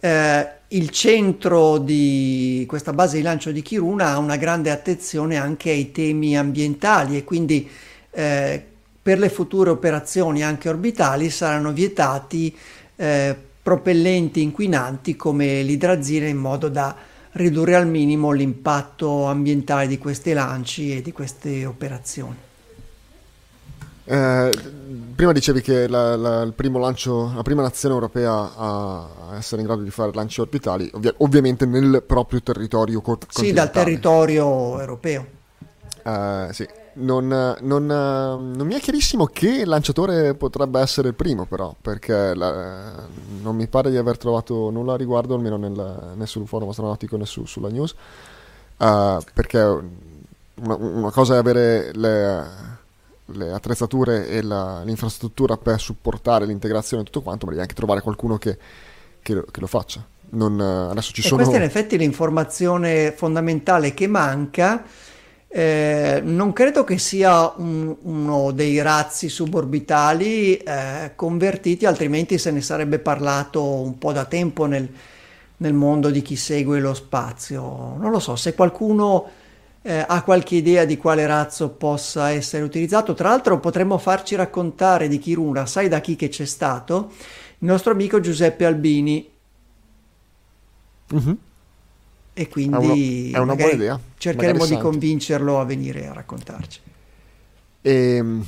eh, 0.00 0.48
il 0.68 0.90
centro 0.90 1.78
di 1.78 2.64
questa 2.68 2.92
base 2.92 3.16
di 3.16 3.22
lancio 3.22 3.50
di 3.50 3.62
Kiruna 3.62 4.10
ha 4.10 4.18
una 4.18 4.36
grande 4.36 4.70
attenzione 4.70 5.36
anche 5.36 5.70
ai 5.70 5.90
temi 5.92 6.36
ambientali 6.36 7.16
e 7.16 7.24
quindi 7.24 7.68
eh, 8.10 8.64
per 9.00 9.18
le 9.18 9.28
future 9.30 9.70
operazioni 9.70 10.42
anche 10.42 10.68
orbitali 10.68 11.30
saranno 11.30 11.72
vietati 11.72 12.54
eh, 12.96 13.36
propellenti 13.62 14.42
inquinanti 14.42 15.16
come 15.16 15.62
l'idrazina 15.62 16.26
in 16.26 16.36
modo 16.36 16.68
da 16.68 16.94
ridurre 17.32 17.76
al 17.76 17.86
minimo 17.86 18.32
l'impatto 18.32 19.24
ambientale 19.24 19.86
di 19.86 19.98
questi 19.98 20.32
lanci 20.32 20.96
e 20.96 21.02
di 21.02 21.12
queste 21.12 21.64
operazioni. 21.64 22.47
Eh, 24.10 24.50
prima 25.14 25.32
dicevi 25.32 25.60
che 25.60 25.86
la, 25.86 26.16
la, 26.16 26.40
il 26.40 26.54
primo 26.54 26.78
lancio, 26.78 27.30
la 27.34 27.42
prima 27.42 27.60
nazione 27.60 27.94
europea 27.94 28.52
a 28.56 29.06
essere 29.36 29.60
in 29.60 29.66
grado 29.66 29.82
di 29.82 29.90
fare 29.90 30.12
lanci 30.14 30.40
orbitali, 30.40 30.90
ovvia, 30.94 31.12
ovviamente 31.18 31.66
nel 31.66 32.02
proprio 32.06 32.40
territorio 32.40 33.02
continentale. 33.02 33.46
Sì, 33.46 33.52
dal 33.52 33.70
territorio 33.70 34.80
europeo. 34.80 35.26
Uh, 36.04 36.52
sì. 36.52 36.66
Non, 37.00 37.28
non, 37.60 37.86
non, 37.86 38.66
mi 38.66 38.74
è 38.74 38.80
chiarissimo 38.80 39.26
che 39.26 39.64
lanciatore 39.64 40.34
potrebbe 40.34 40.80
essere 40.80 41.08
il 41.08 41.14
primo, 41.14 41.44
però, 41.44 41.72
perché 41.80 42.34
la, 42.34 43.06
non 43.40 43.54
mi 43.54 43.68
pare 43.68 43.90
di 43.90 43.96
aver 43.96 44.16
trovato 44.16 44.70
nulla 44.70 44.94
a 44.94 44.96
riguardo, 44.96 45.34
almeno 45.34 45.56
nel, 45.56 46.14
né 46.16 46.26
sul 46.26 46.48
forum 46.48 46.70
astronautico 46.70 47.16
né 47.16 47.24
su, 47.24 47.44
sulla 47.44 47.68
news. 47.68 47.94
Uh, 48.78 49.22
perché 49.32 49.58
una, 49.60 50.74
una, 50.74 51.10
cosa 51.12 51.34
è 51.34 51.38
avere 51.38 51.92
le 51.92 52.77
le 53.32 53.52
attrezzature 53.52 54.28
e 54.28 54.42
la, 54.42 54.82
l'infrastruttura 54.84 55.56
per 55.56 55.80
supportare 55.80 56.46
l'integrazione 56.46 57.02
e 57.02 57.06
tutto 57.06 57.22
quanto, 57.22 57.44
ma 57.44 57.52
devi 57.52 57.62
anche 57.62 57.74
trovare 57.74 58.00
qualcuno 58.00 58.38
che, 58.38 58.56
che, 59.22 59.34
lo, 59.34 59.44
che 59.50 59.60
lo, 59.60 59.66
faccia. 59.66 60.06
Non, 60.30 60.60
adesso 60.60 61.12
ci 61.12 61.20
e 61.20 61.24
sono... 61.24 61.36
Questa 61.36 61.56
è 61.56 61.58
in 61.58 61.66
effetti 61.66 61.96
l'informazione 61.98 63.12
fondamentale 63.12 63.94
che 63.94 64.06
manca. 64.06 64.84
Eh, 65.50 66.20
non 66.22 66.52
credo 66.52 66.84
che 66.84 66.98
sia 66.98 67.52
un, 67.56 67.96
uno 68.02 68.50
dei 68.50 68.82
razzi 68.82 69.30
suborbitali 69.30 70.56
eh, 70.58 71.12
convertiti, 71.14 71.86
altrimenti 71.86 72.36
se 72.36 72.50
ne 72.50 72.60
sarebbe 72.60 72.98
parlato 72.98 73.62
un 73.64 73.96
po' 73.96 74.12
da 74.12 74.26
tempo 74.26 74.66
nel, 74.66 74.88
nel 75.56 75.72
mondo 75.72 76.10
di 76.10 76.20
chi 76.22 76.36
segue 76.36 76.80
lo 76.80 76.92
spazio. 76.92 77.96
Non 77.96 78.10
lo 78.10 78.18
so, 78.18 78.36
se 78.36 78.54
qualcuno 78.54 79.26
eh, 79.88 80.04
ha 80.06 80.22
qualche 80.22 80.56
idea 80.56 80.84
di 80.84 80.98
quale 80.98 81.26
razzo 81.26 81.70
possa 81.70 82.28
essere 82.28 82.62
utilizzato. 82.62 83.14
Tra 83.14 83.30
l'altro 83.30 83.58
potremmo 83.58 83.96
farci 83.96 84.34
raccontare 84.34 85.08
di 85.08 85.18
Kiruna, 85.18 85.64
sai 85.64 85.88
da 85.88 86.02
chi 86.02 86.14
che 86.14 86.28
c'è 86.28 86.44
stato? 86.44 87.10
Il 87.60 87.66
nostro 87.66 87.92
amico 87.92 88.20
Giuseppe 88.20 88.66
Albini. 88.66 89.30
Uh-huh. 91.10 91.36
E 92.34 92.48
quindi 92.48 93.30
è, 93.32 93.38
uno, 93.38 93.38
è 93.38 93.54
una 93.54 93.54
buona 93.54 93.72
idea. 93.72 94.00
cercheremo 94.18 94.66
di 94.66 94.76
convincerlo 94.76 95.58
a 95.58 95.64
venire 95.64 96.06
a 96.06 96.12
raccontarci. 96.12 96.80
Ehm, 97.80 98.44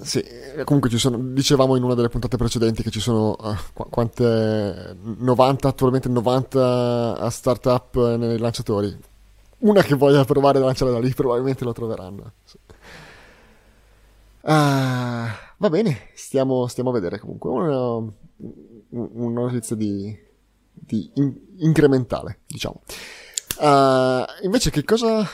sì, 0.00 0.24
comunque 0.64 0.88
ci 0.88 0.96
sono, 0.96 1.18
dicevamo 1.18 1.76
in 1.76 1.82
una 1.82 1.94
delle 1.94 2.08
puntate 2.08 2.38
precedenti 2.38 2.82
che 2.82 2.90
ci 2.90 3.00
sono 3.00 3.36
uh, 3.38 3.54
qu- 3.74 3.90
quante 3.90 4.96
90, 5.18 5.68
attualmente 5.68 6.08
90 6.08 7.28
startup 7.28 8.16
nei 8.16 8.38
lanciatori 8.38 9.16
una 9.58 9.82
che 9.82 9.94
voglia 9.94 10.24
provare 10.24 10.58
a 10.58 10.62
lanciare 10.62 10.90
da 10.90 10.98
lì, 10.98 11.12
probabilmente 11.12 11.64
lo 11.64 11.72
troveranno. 11.72 12.32
Uh, 14.40 15.30
va 15.56 15.68
bene, 15.68 16.10
stiamo, 16.14 16.66
stiamo, 16.66 16.90
a 16.90 16.92
vedere 16.92 17.18
comunque. 17.18 17.50
Una, 17.50 18.12
una 18.90 19.40
notizia 19.40 19.76
di, 19.76 20.16
di 20.72 21.10
in, 21.14 21.34
incrementale, 21.58 22.40
diciamo. 22.46 22.82
Uh, 23.58 24.24
invece, 24.44 24.70
che 24.70 24.84
cosa 24.84 25.26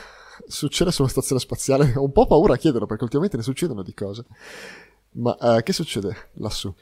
succede 0.46 0.90
sulla 0.90 1.08
stazione 1.08 1.40
spaziale? 1.40 1.92
Ho 1.96 2.04
un 2.04 2.12
po' 2.12 2.26
paura 2.26 2.54
a 2.54 2.58
chiederlo 2.58 2.86
perché 2.86 3.04
ultimamente 3.04 3.36
ne 3.36 3.42
succedono 3.42 3.82
di 3.82 3.94
cose. 3.94 4.24
Ma 5.16 5.36
uh, 5.38 5.62
che 5.62 5.72
succede 5.72 6.30
lassù? 6.34 6.74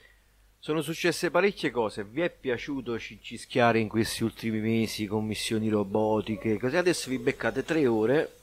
Sono 0.65 0.81
successe 0.81 1.33
parecchie 1.33 1.73
cose. 1.73 2.05
Vi 2.05 2.21
è 2.21 2.31
piaciuto 2.31 2.97
cischiare 2.97 3.81
in 3.81 3.89
questi 3.89 4.23
ultimi 4.23 4.61
mesi 4.61 5.09
con 5.09 5.27
missioni 5.27 5.69
robotiche? 5.69 6.57
Così 6.57 6.77
adesso 6.77 7.11
vi 7.11 7.19
beccate 7.19 7.65
tre 7.65 7.85
ore 7.89 8.37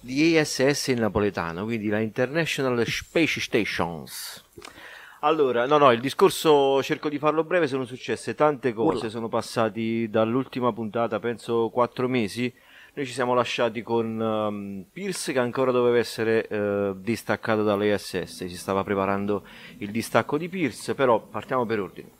di 0.00 0.36
ISS 0.36 0.88
in 0.88 0.98
napoletano, 0.98 1.62
quindi 1.62 1.86
la 1.86 2.00
International 2.00 2.84
Space 2.84 3.38
Stations. 3.38 4.44
Allora, 5.20 5.64
no, 5.66 5.78
no, 5.78 5.92
il 5.92 6.00
discorso 6.00 6.82
cerco 6.82 7.08
di 7.08 7.20
farlo 7.20 7.44
breve. 7.44 7.68
Sono 7.68 7.84
successe 7.84 8.34
tante 8.34 8.72
cose. 8.72 8.96
Urla. 8.96 9.08
Sono 9.10 9.28
passati 9.28 10.10
dall'ultima 10.10 10.72
puntata, 10.72 11.20
penso 11.20 11.70
quattro 11.70 12.08
mesi 12.08 12.52
noi 12.94 13.06
ci 13.06 13.12
siamo 13.12 13.32
lasciati 13.32 13.80
con 13.82 14.20
um, 14.20 14.84
Pierce 14.92 15.32
che 15.32 15.38
ancora 15.38 15.70
doveva 15.70 15.96
essere 15.96 16.46
uh, 16.50 16.94
distaccato 17.00 17.62
dall'ESS, 17.62 18.24
si 18.24 18.56
stava 18.56 18.84
preparando 18.84 19.44
il 19.78 19.90
distacco 19.90 20.36
di 20.36 20.48
Pierce, 20.48 20.94
però 20.94 21.18
partiamo 21.18 21.64
per 21.64 21.80
ordine. 21.80 22.10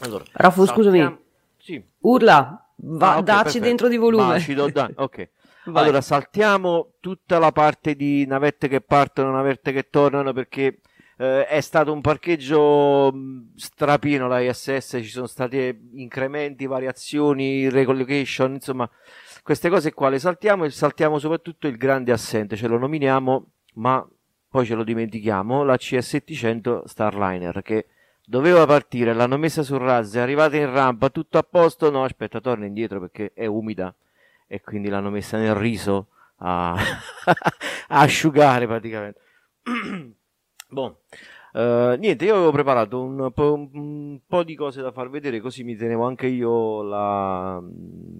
Allora, 0.00 0.24
Raffu, 0.32 0.66
scusami. 0.66 1.16
Sì. 1.58 1.80
Urla, 2.00 2.68
va, 2.76 3.06
ah, 3.06 3.10
okay, 3.12 3.22
daci 3.22 3.42
perfetto. 3.42 3.64
dentro 3.64 3.88
di 3.88 3.96
volume. 3.96 4.38
Va, 4.38 4.54
do, 4.54 4.70
da, 4.70 4.90
ok. 4.96 5.28
allora, 5.72 6.00
saltiamo 6.00 6.94
tutta 6.98 7.38
la 7.38 7.52
parte 7.52 7.94
di 7.94 8.26
navette 8.26 8.66
che 8.66 8.80
partono, 8.80 9.30
navette 9.30 9.72
che 9.72 9.88
tornano, 9.88 10.32
perché 10.32 10.80
eh, 11.16 11.46
è 11.46 11.60
stato 11.60 11.92
un 11.92 12.00
parcheggio 12.00 13.12
strapino 13.56 14.28
la 14.28 14.40
ISS, 14.40 14.98
ci 15.00 15.10
sono 15.10 15.26
stati 15.26 15.90
incrementi, 15.94 16.66
variazioni, 16.66 17.68
recollocation, 17.68 18.54
insomma, 18.54 18.88
queste 19.48 19.70
cose 19.70 19.94
qua 19.94 20.10
le 20.10 20.18
saltiamo 20.18 20.66
e 20.66 20.70
saltiamo 20.70 21.18
soprattutto 21.18 21.68
il 21.68 21.78
grande 21.78 22.12
assente, 22.12 22.54
ce 22.54 22.68
lo 22.68 22.76
nominiamo, 22.76 23.46
ma 23.76 24.06
poi 24.46 24.66
ce 24.66 24.74
lo 24.74 24.84
dimentichiamo, 24.84 25.64
la 25.64 25.76
CS-700 25.76 26.82
Starliner 26.84 27.62
che 27.62 27.86
doveva 28.26 28.66
partire, 28.66 29.14
l'hanno 29.14 29.38
messa 29.38 29.62
sul 29.62 29.78
RAS, 29.78 30.16
è 30.16 30.18
arrivata 30.18 30.58
in 30.58 30.70
rampa, 30.70 31.08
tutto 31.08 31.38
a 31.38 31.42
posto, 31.42 31.90
no, 31.90 32.04
aspetta, 32.04 32.42
torna 32.42 32.66
indietro 32.66 33.00
perché 33.00 33.32
è 33.32 33.46
umida 33.46 33.94
e 34.46 34.60
quindi 34.60 34.90
l'hanno 34.90 35.08
messa 35.08 35.38
nel 35.38 35.54
riso 35.54 36.08
a, 36.40 36.74
a 37.24 38.00
asciugare 38.00 38.66
praticamente. 38.66 39.20
Bon. 40.70 40.94
Uh, 41.54 41.96
niente, 41.96 42.26
io 42.26 42.34
avevo 42.34 42.52
preparato 42.52 43.02
un 43.02 43.32
po', 43.32 43.70
un 44.08 44.20
po', 44.26 44.42
di 44.42 44.54
cose 44.54 44.82
da 44.82 44.92
far 44.92 45.10
vedere, 45.10 45.40
così 45.40 45.64
mi 45.64 45.76
tenevo 45.76 46.04
anche 46.06 46.26
io 46.26 46.82
la, 46.82 47.62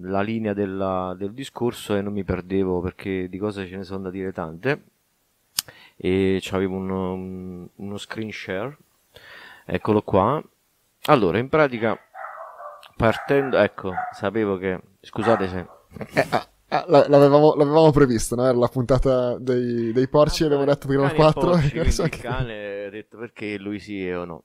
la 0.01 0.21
linea 0.21 0.53
della, 0.53 1.15
del 1.17 1.33
discorso 1.33 1.95
e 1.95 2.01
non 2.01 2.13
mi 2.13 2.23
perdevo 2.23 2.79
perché 2.79 3.27
di 3.29 3.37
cose 3.37 3.67
ce 3.67 3.77
ne 3.77 3.83
sono 3.83 4.03
da 4.03 4.09
dire 4.09 4.31
tante. 4.31 4.83
E 5.97 6.41
avevo 6.51 6.75
uno, 6.75 7.69
uno 7.75 7.97
screen 7.97 8.31
share, 8.31 8.77
eccolo 9.65 10.01
qua. 10.01 10.41
Allora, 11.05 11.37
in 11.37 11.49
pratica, 11.49 11.97
partendo, 12.95 13.57
ecco, 13.57 13.91
sapevo 14.11 14.57
che, 14.57 14.79
scusate 15.01 15.47
se... 15.47 15.67
Eh, 16.13 16.25
ah, 16.29 16.47
Ah, 16.71 16.85
l'avevamo, 16.87 17.55
l'avevamo, 17.55 17.89
previsto, 17.89 18.35
no? 18.35 18.45
Era 18.45 18.55
la 18.55 18.67
puntata 18.67 19.39
dei, 19.39 19.91
dei 19.91 20.07
porci, 20.07 20.43
ah, 20.43 20.45
abbiamo 20.45 20.65
detto 20.65 20.87
prima 20.87 21.05
il 21.05 21.15
4. 21.15 21.41
Porci, 21.41 21.77
il 21.81 22.09
cane 22.09 22.85
ha 22.85 22.89
detto 22.91 23.17
perché 23.17 23.57
lui 23.57 23.79
sì 23.79 24.05
e 24.05 24.15
o 24.15 24.25
no. 24.25 24.43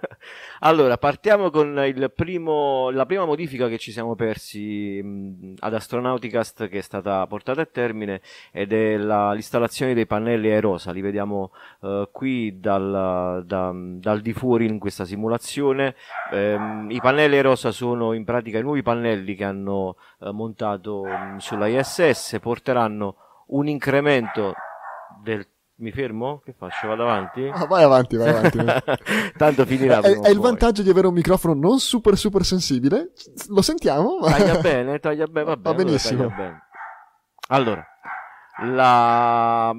allora, 0.60 0.98
partiamo 0.98 1.50
con 1.50 1.80
primo, 2.14 2.90
la 2.90 3.06
prima 3.06 3.24
modifica 3.24 3.68
che 3.68 3.78
ci 3.78 3.92
siamo 3.92 4.14
persi 4.14 5.00
mh, 5.02 5.54
ad 5.60 5.74
Astronauticast 5.74 6.68
che 6.68 6.78
è 6.78 6.82
stata 6.82 7.26
portata 7.26 7.62
a 7.62 7.66
termine 7.66 8.20
ed 8.52 8.72
è 8.72 8.96
la, 8.96 9.32
l'installazione 9.32 9.94
dei 9.94 10.06
pannelli 10.06 10.50
aerosa. 10.50 10.92
Li 10.92 11.00
vediamo 11.00 11.52
uh, 11.80 12.08
qui 12.10 12.58
dal, 12.58 13.42
da, 13.44 13.72
dal, 13.74 14.20
di 14.20 14.32
fuori 14.32 14.66
in 14.66 14.78
questa 14.78 15.04
simulazione. 15.04 15.94
Um, 16.30 16.90
I 16.90 17.00
pannelli 17.00 17.36
aerosa 17.36 17.70
sono 17.70 18.12
in 18.12 18.24
pratica 18.24 18.58
i 18.58 18.62
nuovi 18.62 18.82
pannelli 18.82 19.34
che 19.34 19.44
hanno 19.44 19.96
uh, 20.18 20.30
montato 20.30 21.02
um, 21.02 21.38
sulla 21.38 21.66
ISS, 21.66 22.38
porteranno 22.40 23.16
un 23.48 23.68
incremento 23.68 24.54
del 25.22 25.46
mi 25.78 25.90
fermo? 25.90 26.40
Che 26.42 26.54
faccio? 26.56 26.88
Vado 26.88 27.02
avanti? 27.02 27.46
Ah, 27.52 27.66
vai 27.66 27.82
avanti, 27.82 28.16
vai 28.16 28.28
avanti. 28.28 28.58
Tanto 29.36 29.66
finirà. 29.66 30.00
È, 30.06 30.20
è 30.20 30.30
il 30.30 30.38
vantaggio 30.38 30.82
di 30.82 30.88
avere 30.88 31.06
un 31.06 31.14
microfono 31.14 31.54
non 31.54 31.78
super 31.78 32.16
super 32.16 32.44
sensibile. 32.44 33.12
Lo 33.48 33.62
sentiamo? 33.62 34.18
Ma... 34.20 34.30
Taglia 34.30 34.60
bene, 34.60 34.98
taglia 34.98 35.26
bene, 35.26 35.46
va, 35.46 35.56
bene, 35.56 35.76
va 35.76 35.84
benissimo. 35.84 36.28
Bene. 36.28 36.62
Allora, 37.48 37.86
la... 38.64 39.74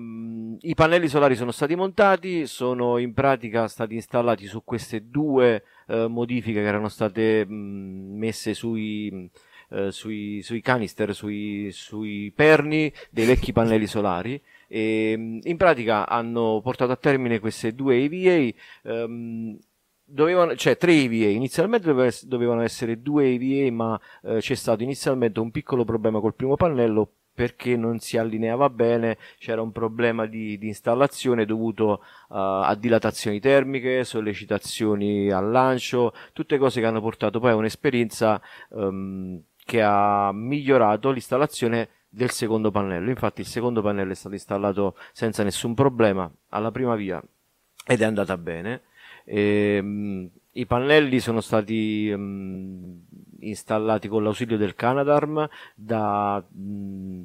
i 0.59 0.73
pannelli 0.75 1.07
solari 1.07 1.35
sono 1.35 1.51
stati 1.51 1.75
montati, 1.75 2.45
sono 2.45 2.97
in 2.99 3.13
pratica 3.13 3.67
stati 3.67 3.95
installati 3.95 4.45
su 4.45 4.63
queste 4.63 5.09
due 5.09 5.63
eh, 5.87 6.07
modifiche 6.07 6.61
che 6.61 6.67
erano 6.67 6.89
state 6.89 7.43
mh, 7.43 8.17
messe 8.17 8.53
sui, 8.53 9.29
eh, 9.71 9.91
sui, 9.91 10.41
sui 10.43 10.61
canister, 10.61 11.15
sui, 11.15 11.69
sui 11.71 12.31
perni 12.35 12.93
dei 13.09 13.25
vecchi 13.25 13.51
pannelli 13.51 13.87
solari 13.87 14.39
e, 14.67 15.11
ehm, 15.11 15.39
in 15.43 15.57
pratica 15.57 16.07
hanno 16.07 16.59
portato 16.61 16.91
a 16.91 16.97
termine 16.97 17.39
queste 17.39 17.73
due 17.73 17.97
EVA. 18.03 18.53
Um, 18.83 19.57
dovevano, 20.03 20.55
cioè 20.55 20.77
tre 20.77 20.93
EVA, 20.93 21.29
inizialmente 21.29 21.93
dovevano 22.25 22.61
essere 22.61 23.01
due 23.01 23.33
EVA, 23.33 23.71
ma 23.73 23.99
eh, 24.23 24.37
c'è 24.39 24.55
stato 24.55 24.83
inizialmente 24.83 25.39
un 25.39 25.51
piccolo 25.51 25.83
problema 25.83 26.19
col 26.19 26.35
primo 26.35 26.55
pannello 26.55 27.11
perché 27.37 27.75
non 27.77 27.99
si 27.99 28.17
allineava 28.17 28.67
bene, 28.71 29.15
c'era 29.37 29.61
un 29.61 29.71
problema 29.71 30.25
di, 30.25 30.57
di 30.57 30.65
installazione 30.69 31.45
dovuto 31.45 32.01
uh, 32.29 32.33
a 32.33 32.75
dilatazioni 32.75 33.39
termiche, 33.39 34.03
sollecitazioni 34.03 35.29
al 35.29 35.51
lancio, 35.51 36.13
tutte 36.33 36.57
cose 36.57 36.79
che 36.79 36.87
hanno 36.87 36.99
portato 36.99 37.39
poi 37.39 37.51
a 37.51 37.55
un'esperienza 37.55 38.41
um, 38.69 39.39
che 39.63 39.83
ha 39.83 40.31
migliorato 40.33 41.11
l'installazione 41.11 41.89
del 42.17 42.31
secondo 42.31 42.71
pannello. 42.71 43.11
Infatti 43.11 43.41
il 43.41 43.47
secondo 43.47 43.83
pannello 43.83 44.11
è 44.11 44.15
stato 44.15 44.33
installato 44.33 44.95
senza 45.13 45.43
nessun 45.43 45.75
problema 45.75 46.29
alla 46.49 46.71
prima 46.71 46.95
via 46.95 47.21
ed 47.85 48.01
è 48.01 48.05
andata 48.05 48.35
bene. 48.37 48.81
E, 49.23 49.77
um, 49.79 50.27
I 50.53 50.65
pannelli 50.65 51.19
sono 51.19 51.41
stati 51.41 52.09
um, 52.09 53.05
installati 53.41 54.07
con 54.07 54.23
l'ausilio 54.23 54.57
del 54.57 54.73
Canadarm 54.73 55.47
da, 55.75 56.43
um, 56.55 57.23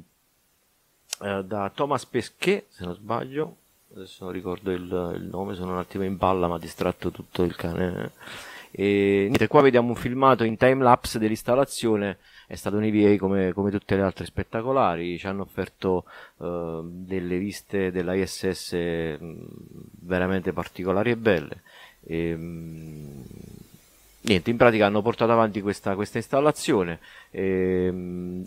uh, 1.19 1.41
da 1.41 1.71
Thomas 1.73 2.05
Pesquet, 2.05 2.65
se 2.69 2.85
non 2.85 2.93
sbaglio. 2.93 3.55
Adesso 3.95 4.25
non 4.25 4.33
ricordo 4.33 4.71
il, 4.71 5.15
il 5.15 5.27
nome, 5.31 5.55
sono 5.55 5.71
un 5.71 5.79
attimo 5.79 6.03
in 6.03 6.17
palla, 6.17 6.47
ma 6.47 6.59
distratto 6.59 7.09
tutto 7.09 7.41
il 7.41 7.55
cane. 7.55 8.11
E, 8.69 9.25
niente, 9.27 9.47
qua 9.47 9.61
vediamo 9.61 9.89
un 9.89 9.95
filmato 9.95 10.43
in 10.43 10.55
time 10.55 10.83
lapse 10.83 11.17
dell'installazione 11.17 12.17
è 12.47 12.55
stato 12.55 12.77
un 12.77 12.83
EVA 12.83 13.17
come, 13.17 13.53
come, 13.53 13.71
tutte 13.71 13.95
le 13.95 14.01
altre 14.01 14.25
spettacolari, 14.25 15.17
ci 15.17 15.27
hanno 15.27 15.43
offerto 15.43 16.05
uh, 16.37 16.81
delle 16.83 17.37
viste 17.37 17.91
dell'ISS 17.91 18.73
mh, 19.19 19.45
veramente 20.01 20.53
particolari 20.53 21.11
e 21.11 21.17
belle. 21.17 21.61
E, 22.05 22.35
mh, 22.35 23.23
niente, 24.21 24.49
in 24.49 24.57
pratica 24.57 24.85
hanno 24.85 25.01
portato 25.01 25.31
avanti 25.31 25.61
questa, 25.61 25.95
questa 25.95 26.17
installazione. 26.17 26.99
E, 27.31 27.91
mh, 27.91 28.43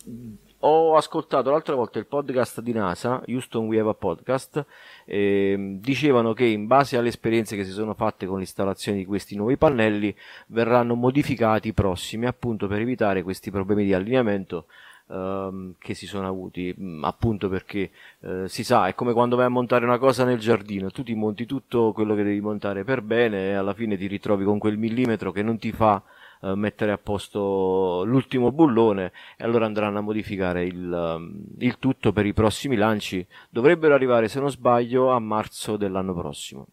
ho 0.60 0.96
ascoltato 0.96 1.50
l'altra 1.50 1.74
volta 1.74 1.98
il 1.98 2.06
podcast 2.06 2.60
di 2.60 2.72
NASA, 2.72 3.22
Houston 3.26 3.66
We 3.66 3.78
Have 3.78 3.90
a 3.90 3.94
Podcast, 3.94 4.64
e 5.04 5.76
dicevano 5.78 6.32
che 6.32 6.44
in 6.44 6.66
base 6.66 6.96
alle 6.96 7.08
esperienze 7.08 7.56
che 7.56 7.64
si 7.64 7.70
sono 7.70 7.94
fatte 7.94 8.26
con 8.26 8.38
l'installazione 8.38 8.98
di 8.98 9.04
questi 9.04 9.36
nuovi 9.36 9.56
pannelli 9.56 10.14
verranno 10.48 10.94
modificati 10.94 11.68
i 11.68 11.72
prossimi 11.72 12.26
appunto 12.26 12.66
per 12.66 12.80
evitare 12.80 13.22
questi 13.22 13.50
problemi 13.50 13.84
di 13.84 13.94
allineamento 13.94 14.66
ehm, 15.08 15.74
che 15.78 15.94
si 15.94 16.06
sono 16.06 16.26
avuti 16.26 16.74
appunto 17.02 17.48
perché 17.48 17.90
eh, 18.20 18.48
si 18.48 18.64
sa 18.64 18.86
è 18.86 18.94
come 18.94 19.12
quando 19.12 19.36
vai 19.36 19.46
a 19.46 19.50
montare 19.50 19.84
una 19.84 19.98
cosa 19.98 20.24
nel 20.24 20.38
giardino 20.38 20.90
tu 20.90 21.02
ti 21.02 21.14
monti 21.14 21.46
tutto 21.46 21.92
quello 21.92 22.14
che 22.14 22.22
devi 22.22 22.40
montare 22.40 22.84
per 22.84 23.02
bene 23.02 23.50
e 23.50 23.52
alla 23.54 23.74
fine 23.74 23.96
ti 23.96 24.06
ritrovi 24.06 24.44
con 24.44 24.58
quel 24.58 24.78
millimetro 24.78 25.32
che 25.32 25.42
non 25.42 25.58
ti 25.58 25.72
fa 25.72 26.02
eh, 26.42 26.54
mettere 26.54 26.92
a 26.92 26.98
posto 26.98 28.02
l'ultimo 28.04 28.52
bullone 28.52 29.12
e 29.36 29.44
allora 29.44 29.66
andranno 29.66 29.98
a 29.98 30.02
modificare 30.02 30.64
il, 30.64 30.92
ehm, 30.92 31.44
il 31.58 31.78
tutto 31.78 32.12
per 32.12 32.26
i 32.26 32.32
prossimi 32.32 32.76
lanci. 32.76 33.26
Dovrebbero 33.50 33.94
arrivare, 33.94 34.28
se 34.28 34.40
non 34.40 34.50
sbaglio, 34.50 35.10
a 35.10 35.18
marzo 35.18 35.76
dell'anno 35.76 36.14
prossimo. 36.14 36.68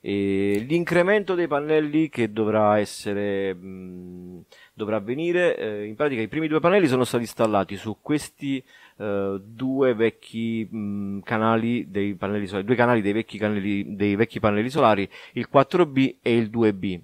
E 0.00 0.64
l'incremento 0.68 1.34
dei 1.34 1.48
pannelli 1.48 2.08
che 2.08 2.30
dovrà 2.30 2.78
essere 2.78 3.52
mh, 3.52 4.44
dovrà 4.72 4.96
avvenire 4.96 5.56
eh, 5.56 5.84
in 5.86 5.96
pratica 5.96 6.20
i 6.20 6.28
primi 6.28 6.46
due 6.48 6.60
pannelli 6.60 6.86
sono 6.86 7.02
stati 7.04 7.24
installati 7.24 7.76
su 7.76 7.96
questi 8.00 8.62
eh, 8.98 9.40
due 9.42 9.94
vecchi 9.94 10.68
mh, 10.70 11.20
canali 11.20 11.90
dei 11.90 12.14
pannelli 12.14 12.46
solari 12.46 12.66
due 12.66 12.76
canali 12.76 13.00
dei 13.00 13.12
vecchi, 13.12 13.38
canali, 13.38 13.96
dei 13.96 14.14
vecchi 14.16 14.38
pannelli 14.38 14.70
solari 14.70 15.08
il 15.32 15.48
4B 15.52 16.16
e 16.22 16.36
il 16.36 16.50
2B 16.50 17.00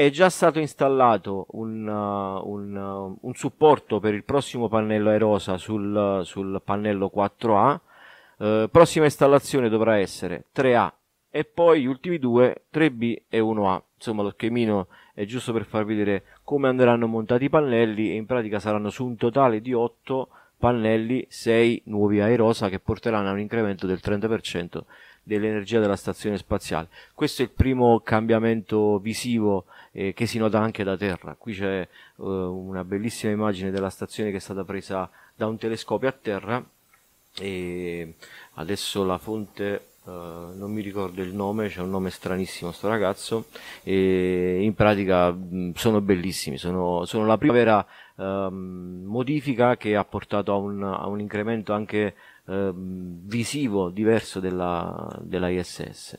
è 0.00 0.08
già 0.08 0.30
stato 0.30 0.58
installato 0.60 1.44
un, 1.50 1.86
uh, 1.86 2.50
un, 2.50 2.74
uh, 2.74 3.18
un, 3.20 3.34
supporto 3.34 4.00
per 4.00 4.14
il 4.14 4.24
prossimo 4.24 4.66
pannello 4.66 5.10
Aerosa 5.10 5.58
sul, 5.58 6.22
sul 6.24 6.62
pannello 6.64 7.12
4A. 7.14 7.78
Uh, 8.38 8.70
prossima 8.70 9.04
installazione 9.04 9.68
dovrà 9.68 9.98
essere 9.98 10.46
3A 10.56 10.90
e 11.28 11.44
poi 11.44 11.82
gli 11.82 11.86
ultimi 11.86 12.18
due 12.18 12.62
3B 12.72 13.24
e 13.28 13.40
1A. 13.40 13.82
Insomma, 13.96 14.22
lo 14.22 14.30
schemino 14.30 14.86
è 15.12 15.26
giusto 15.26 15.52
per 15.52 15.66
farvi 15.66 15.94
vedere 15.94 16.24
come 16.44 16.68
andranno 16.68 17.06
montati 17.06 17.44
i 17.44 17.50
pannelli 17.50 18.12
e 18.12 18.14
in 18.14 18.24
pratica 18.24 18.58
saranno 18.58 18.88
su 18.88 19.04
un 19.04 19.16
totale 19.16 19.60
di 19.60 19.74
8 19.74 20.28
pannelli 20.56 21.26
6 21.28 21.82
nuovi 21.86 22.22
Aerosa 22.22 22.70
che 22.70 22.80
porteranno 22.80 23.28
a 23.28 23.32
un 23.32 23.40
incremento 23.40 23.86
del 23.86 24.00
30% 24.02 24.82
dell'energia 25.22 25.80
della 25.80 25.96
stazione 25.96 26.38
spaziale. 26.38 26.88
Questo 27.14 27.42
è 27.42 27.44
il 27.44 27.52
primo 27.52 28.00
cambiamento 28.00 28.98
visivo 28.98 29.66
eh, 29.92 30.12
che 30.12 30.26
si 30.26 30.38
nota 30.38 30.60
anche 30.60 30.84
da 30.84 30.96
terra. 30.96 31.34
Qui 31.38 31.54
c'è 31.54 31.80
eh, 31.80 31.88
una 32.16 32.84
bellissima 32.84 33.32
immagine 33.32 33.70
della 33.70 33.90
stazione 33.90 34.30
che 34.30 34.36
è 34.36 34.40
stata 34.40 34.64
presa 34.64 35.10
da 35.34 35.46
un 35.46 35.58
telescopio 35.58 36.08
a 36.08 36.12
terra 36.12 36.64
e 37.38 38.14
adesso 38.54 39.04
la 39.04 39.18
fonte 39.18 39.84
Uh, 40.02 40.56
non 40.56 40.72
mi 40.72 40.80
ricordo 40.80 41.20
il 41.20 41.34
nome, 41.34 41.68
c'è 41.68 41.82
un 41.82 41.90
nome 41.90 42.08
stranissimo 42.08 42.72
sto 42.72 42.88
ragazzo 42.88 43.48
e 43.82 44.62
in 44.62 44.72
pratica 44.72 45.30
mh, 45.30 45.72
sono 45.74 46.00
bellissimi, 46.00 46.56
sono, 46.56 47.04
sono 47.04 47.26
la 47.26 47.36
prima 47.36 47.52
vera 47.52 47.86
uh, 48.14 48.50
modifica 48.50 49.76
che 49.76 49.96
ha 49.96 50.04
portato 50.06 50.52
a 50.52 50.56
un, 50.56 50.82
a 50.82 51.06
un 51.06 51.20
incremento 51.20 51.74
anche 51.74 52.14
uh, 52.46 52.72
visivo 52.74 53.90
diverso 53.90 54.40
della, 54.40 55.06
della 55.20 55.50
ISS. 55.50 56.18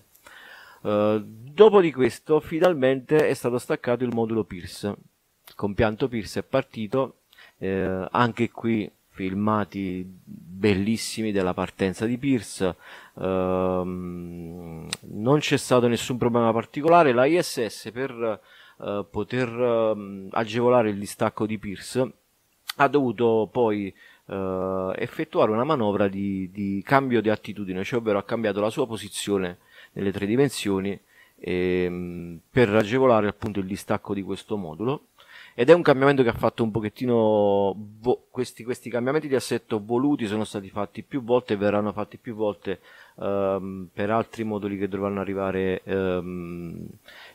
Uh, 0.82 1.22
dopo 1.24 1.82
di 1.82 1.92
questo, 1.92 2.40
finalmente 2.40 3.28
è 3.28 3.34
stato 3.34 3.58
staccato 3.58 4.04
il 4.04 4.14
modulo 4.14 4.44
Pierce. 4.44 4.88
Il 4.88 5.56
compianto 5.56 6.08
Pierce 6.08 6.40
è 6.40 6.44
partito, 6.44 7.22
eh, 7.58 8.08
anche 8.12 8.50
qui 8.50 8.90
filmati 9.10 10.04
bellissimi 10.06 11.32
della 11.32 11.54
partenza 11.54 12.06
di 12.06 12.18
Pierce. 12.18 12.76
Uh, 13.14 13.22
non 13.84 15.38
c'è 15.40 15.58
stato 15.58 15.88
nessun 15.88 16.18
problema 16.18 16.52
particolare. 16.52 17.12
La 17.12 17.26
ISS 17.26 17.92
per 17.92 18.40
uh, 18.78 19.06
poter 19.10 19.50
uh, 19.50 20.28
agevolare 20.32 20.90
il 20.90 20.98
distacco 20.98 21.46
di 21.46 21.60
Pierce 21.60 22.14
ha 22.78 22.88
dovuto 22.88 23.50
poi 23.52 23.94
uh, 24.26 24.94
effettuare 24.96 25.52
una 25.52 25.66
manovra 25.66 26.08
di, 26.08 26.50
di, 26.52 26.82
cambio 26.84 27.22
di 27.22 27.30
attitudine, 27.30 27.84
cioè 27.84 28.00
ovvero 28.00 28.18
ha 28.18 28.24
cambiato 28.24 28.62
la 28.62 28.70
sua 28.70 28.88
posizione 28.88 29.60
nelle 29.94 30.12
tre 30.12 30.26
dimensioni 30.26 31.00
ehm, 31.40 32.40
per 32.50 32.70
agevolare 32.70 33.28
appunto 33.28 33.60
il 33.60 33.66
distacco 33.66 34.14
di 34.14 34.22
questo 34.22 34.58
modulo 34.58 35.08
ed 35.54 35.70
è 35.70 35.74
un 35.74 35.82
cambiamento 35.82 36.24
che 36.24 36.30
ha 36.30 36.34
fatto 36.34 36.64
un 36.64 36.72
pochettino 36.72 37.76
vo- 38.00 38.26
questi, 38.30 38.64
questi, 38.64 38.90
cambiamenti 38.90 39.28
di 39.28 39.36
assetto 39.36 39.82
voluti 39.84 40.26
sono 40.26 40.46
stati 40.46 40.70
fatti 40.70 41.04
più 41.04 41.24
volte 41.24 41.54
e 41.54 41.58
verranno 41.58 41.92
fatti 41.92 42.18
più 42.18 42.36
volte 42.36 42.80
um, 43.16 43.90
per 43.92 44.12
altri 44.12 44.46
moduli 44.46 44.78
che 44.78 44.88
dovranno 44.88 45.20
arrivare 45.20 45.82
um, 45.86 46.88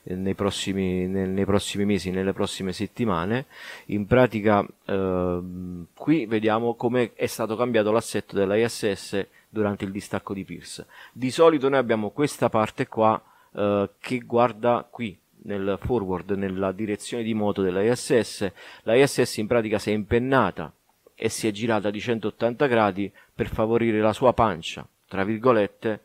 nei, 0.05 0.35
prossimi, 0.35 1.07
nel, 1.07 1.29
nei, 1.29 1.45
prossimi, 1.45 1.85
mesi, 1.85 2.11
nelle 2.11 2.33
prossime 2.33 2.73
settimane. 2.73 3.47
In 3.87 4.07
pratica 4.07 4.61
uh, 4.61 5.87
qui 5.95 6.25
vediamo 6.25 6.75
come 6.75 7.13
è 7.15 7.27
stato 7.27 7.55
cambiato 7.55 7.93
l'assetto 7.93 8.35
della 8.35 8.57
ISS 8.57 9.27
durante 9.49 9.85
il 9.85 9.91
distacco 9.91 10.35
di 10.35 10.45
Pierce. 10.45 10.87
Di 11.13 11.31
solito 11.31 11.69
noi 11.69 11.79
abbiamo 11.79 12.11
questa 12.11 12.49
parte 12.49 12.87
qua 12.87 13.21
uh, 13.53 13.89
che 13.99 14.19
guarda 14.19 14.87
qui 14.89 15.19
nel 15.47 15.79
forward, 15.81 16.31
nella 16.33 16.73
direzione 16.73 17.23
di 17.23 17.35
moto 17.35 17.63
della 17.63 17.83
ISS. 17.83 18.51
La 18.83 18.95
ISS 18.95 19.37
in 19.37 19.47
pratica 19.47 19.79
si 19.79 19.91
è 19.91 19.95
impennata 19.95 20.73
e 21.15 21.29
si 21.29 21.49
è 21.49 21.51
girata 21.51 21.91
di 21.91 22.01
180 22.01 22.67
gradi 22.67 23.11
per 23.35 23.49
favorire 23.49 24.01
la 24.01 24.13
sua 24.13 24.33
pancia, 24.33 24.87
tra 25.09 25.25
virgolette, 25.25 26.01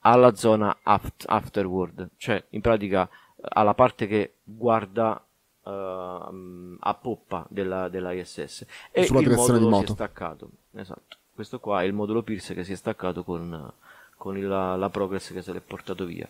alla 0.00 0.34
zona 0.34 0.78
aft, 0.82 1.24
afterward, 1.26 2.08
cioè 2.16 2.42
in 2.50 2.60
pratica 2.60 3.08
alla 3.40 3.74
parte 3.74 4.06
che 4.06 4.34
guarda 4.42 5.22
uh, 5.62 5.70
a 5.70 6.94
poppa 7.00 7.46
della, 7.48 7.88
della 7.88 8.12
ISS 8.12 8.66
e 8.90 9.04
Sulla 9.04 9.20
il 9.20 9.30
modulo 9.30 9.58
di 9.58 9.64
moto. 9.64 9.86
si 9.86 9.92
è 9.92 9.94
staccato 9.94 10.50
esatto 10.74 11.18
questo 11.40 11.58
qua 11.58 11.80
è 11.80 11.86
il 11.86 11.94
modulo 11.94 12.22
Pierce 12.22 12.52
che 12.52 12.64
si 12.64 12.72
è 12.72 12.76
staccato 12.76 13.24
con, 13.24 13.72
con 14.18 14.36
il, 14.36 14.46
la, 14.46 14.76
la, 14.76 14.90
progress 14.90 15.32
che 15.32 15.40
se 15.40 15.54
l'è 15.54 15.60
portato 15.60 16.04
via 16.04 16.28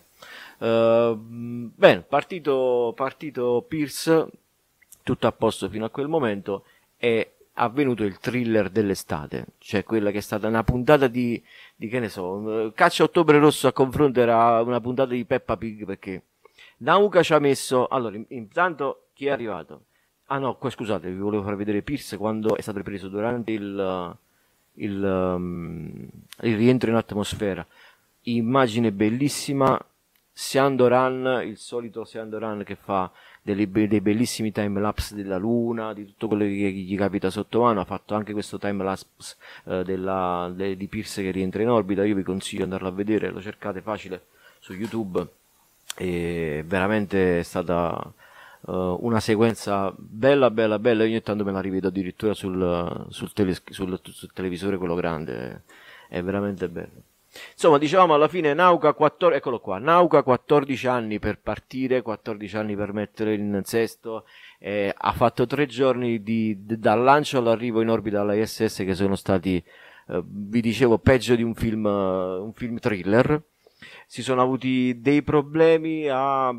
uh, 0.59 1.15
bene 1.15 2.01
partito, 2.01 2.93
partito 2.95 3.65
Pierce 3.67 4.27
tutto 5.03 5.27
a 5.27 5.33
posto 5.33 5.67
fino 5.67 5.83
a 5.83 5.89
quel 5.89 6.07
momento 6.07 6.63
è 6.95 7.29
avvenuto 7.55 8.05
il 8.05 8.19
thriller 8.19 8.69
dell'estate 8.69 9.47
cioè 9.57 9.83
quella 9.83 10.11
che 10.11 10.19
è 10.19 10.21
stata 10.21 10.47
una 10.47 10.63
puntata 10.63 11.07
di, 11.07 11.43
di 11.75 11.89
che 11.89 11.99
ne 11.99 12.07
so 12.07 12.71
caccia 12.73 13.03
ottobre 13.03 13.37
rosso 13.37 13.67
a 13.67 13.73
confronto 13.73 14.21
era 14.21 14.61
una 14.61 14.79
puntata 14.79 15.11
di 15.11 15.25
Peppa 15.25 15.57
Pig 15.57 15.83
perché 15.83 16.23
Nauka 16.81 17.21
ci 17.21 17.33
ha 17.33 17.39
messo. 17.39 17.87
Allora, 17.87 18.19
intanto 18.29 19.09
chi 19.13 19.27
è 19.27 19.29
arrivato? 19.29 19.85
Ah 20.27 20.39
no, 20.39 20.57
scusate, 20.59 21.11
vi 21.11 21.19
volevo 21.19 21.43
far 21.43 21.55
vedere 21.55 21.81
Pierce 21.81 22.17
quando 22.17 22.55
è 22.55 22.61
stato 22.61 22.77
ripreso 22.77 23.07
durante 23.07 23.51
il, 23.51 24.17
il, 24.83 25.01
um, 25.03 26.07
il 26.41 26.55
rientro 26.55 26.89
in 26.89 26.95
atmosfera. 26.95 27.65
Immagine 28.23 28.91
bellissima. 28.91 29.79
Seandoran, 30.33 31.43
il 31.45 31.57
solito 31.57 32.05
Seandoran 32.05 32.63
che 32.63 32.75
fa 32.75 33.11
dei, 33.41 33.69
dei 33.69 34.01
bellissimi 34.01 34.51
time 34.51 34.79
lapse 34.79 35.13
della 35.13 35.37
luna, 35.37 35.93
di 35.93 36.05
tutto 36.05 36.27
quello 36.27 36.43
che 36.43 36.49
gli 36.49 36.97
capita 36.97 37.29
sotto 37.29 37.61
mano. 37.61 37.81
Ha 37.81 37.85
fatto 37.85 38.15
anche 38.15 38.31
questo 38.33 38.57
time 38.57 38.83
lapse 38.83 39.35
uh, 39.65 39.83
della, 39.83 40.51
de, 40.55 40.77
di 40.77 40.87
Pierce 40.87 41.21
che 41.21 41.31
rientra 41.31 41.61
in 41.61 41.69
orbita. 41.69 42.05
Io 42.05 42.15
vi 42.15 42.23
consiglio 42.23 42.59
di 42.59 42.63
andarlo 42.63 42.87
a 42.87 42.91
vedere, 42.91 43.29
lo 43.29 43.41
cercate 43.41 43.81
facile 43.81 44.27
su 44.59 44.73
YouTube 44.73 45.27
e 45.97 46.63
veramente 46.65 47.39
è 47.39 47.43
stata 47.43 48.13
uh, 48.61 48.97
una 49.01 49.19
sequenza 49.19 49.93
bella 49.97 50.49
bella 50.51 50.79
bella. 50.79 51.03
Ogni 51.03 51.21
tanto 51.21 51.43
me 51.43 51.51
la 51.51 51.61
rivedo 51.61 51.87
addirittura 51.87 52.33
sul, 52.33 53.05
sul, 53.09 53.33
tele, 53.33 53.55
sul, 53.69 53.99
sul 54.01 54.33
televisore 54.33 54.77
quello 54.77 54.95
grande. 54.95 55.63
È 56.07 56.21
veramente 56.21 56.67
bello. 56.69 57.03
Insomma 57.53 57.77
diciamo 57.77 58.13
alla 58.13 58.27
fine 58.27 58.53
Nauka 58.53 58.93
14 58.93 59.37
eccolo 59.37 59.59
qua. 59.59 59.77
Nauka 59.77 60.23
14 60.23 60.87
anni 60.87 61.19
per 61.19 61.39
partire 61.39 62.01
14 62.01 62.57
anni 62.57 62.75
per 62.75 62.93
mettere 62.93 63.35
in 63.35 63.61
sesto. 63.63 64.25
Eh, 64.59 64.93
ha 64.95 65.11
fatto 65.13 65.45
tre 65.45 65.65
giorni 65.65 66.21
di, 66.21 66.65
di, 66.65 66.77
dal 66.77 67.01
lancio 67.01 67.37
all'arrivo 67.37 67.81
in 67.81 67.89
orbita 67.89 68.21
alla 68.21 68.35
ISS 68.35 68.77
che 68.77 68.93
sono 68.93 69.15
stati 69.15 69.63
eh, 70.07 70.21
vi 70.25 70.61
dicevo 70.61 70.97
peggio 70.99 71.35
di 71.35 71.43
un 71.43 71.55
film, 71.55 71.85
un 71.85 72.51
film 72.53 72.77
thriller. 72.79 73.41
Si 74.05 74.21
sono 74.21 74.41
avuti 74.41 74.99
dei 74.99 75.23
problemi 75.23 76.07
a 76.09 76.53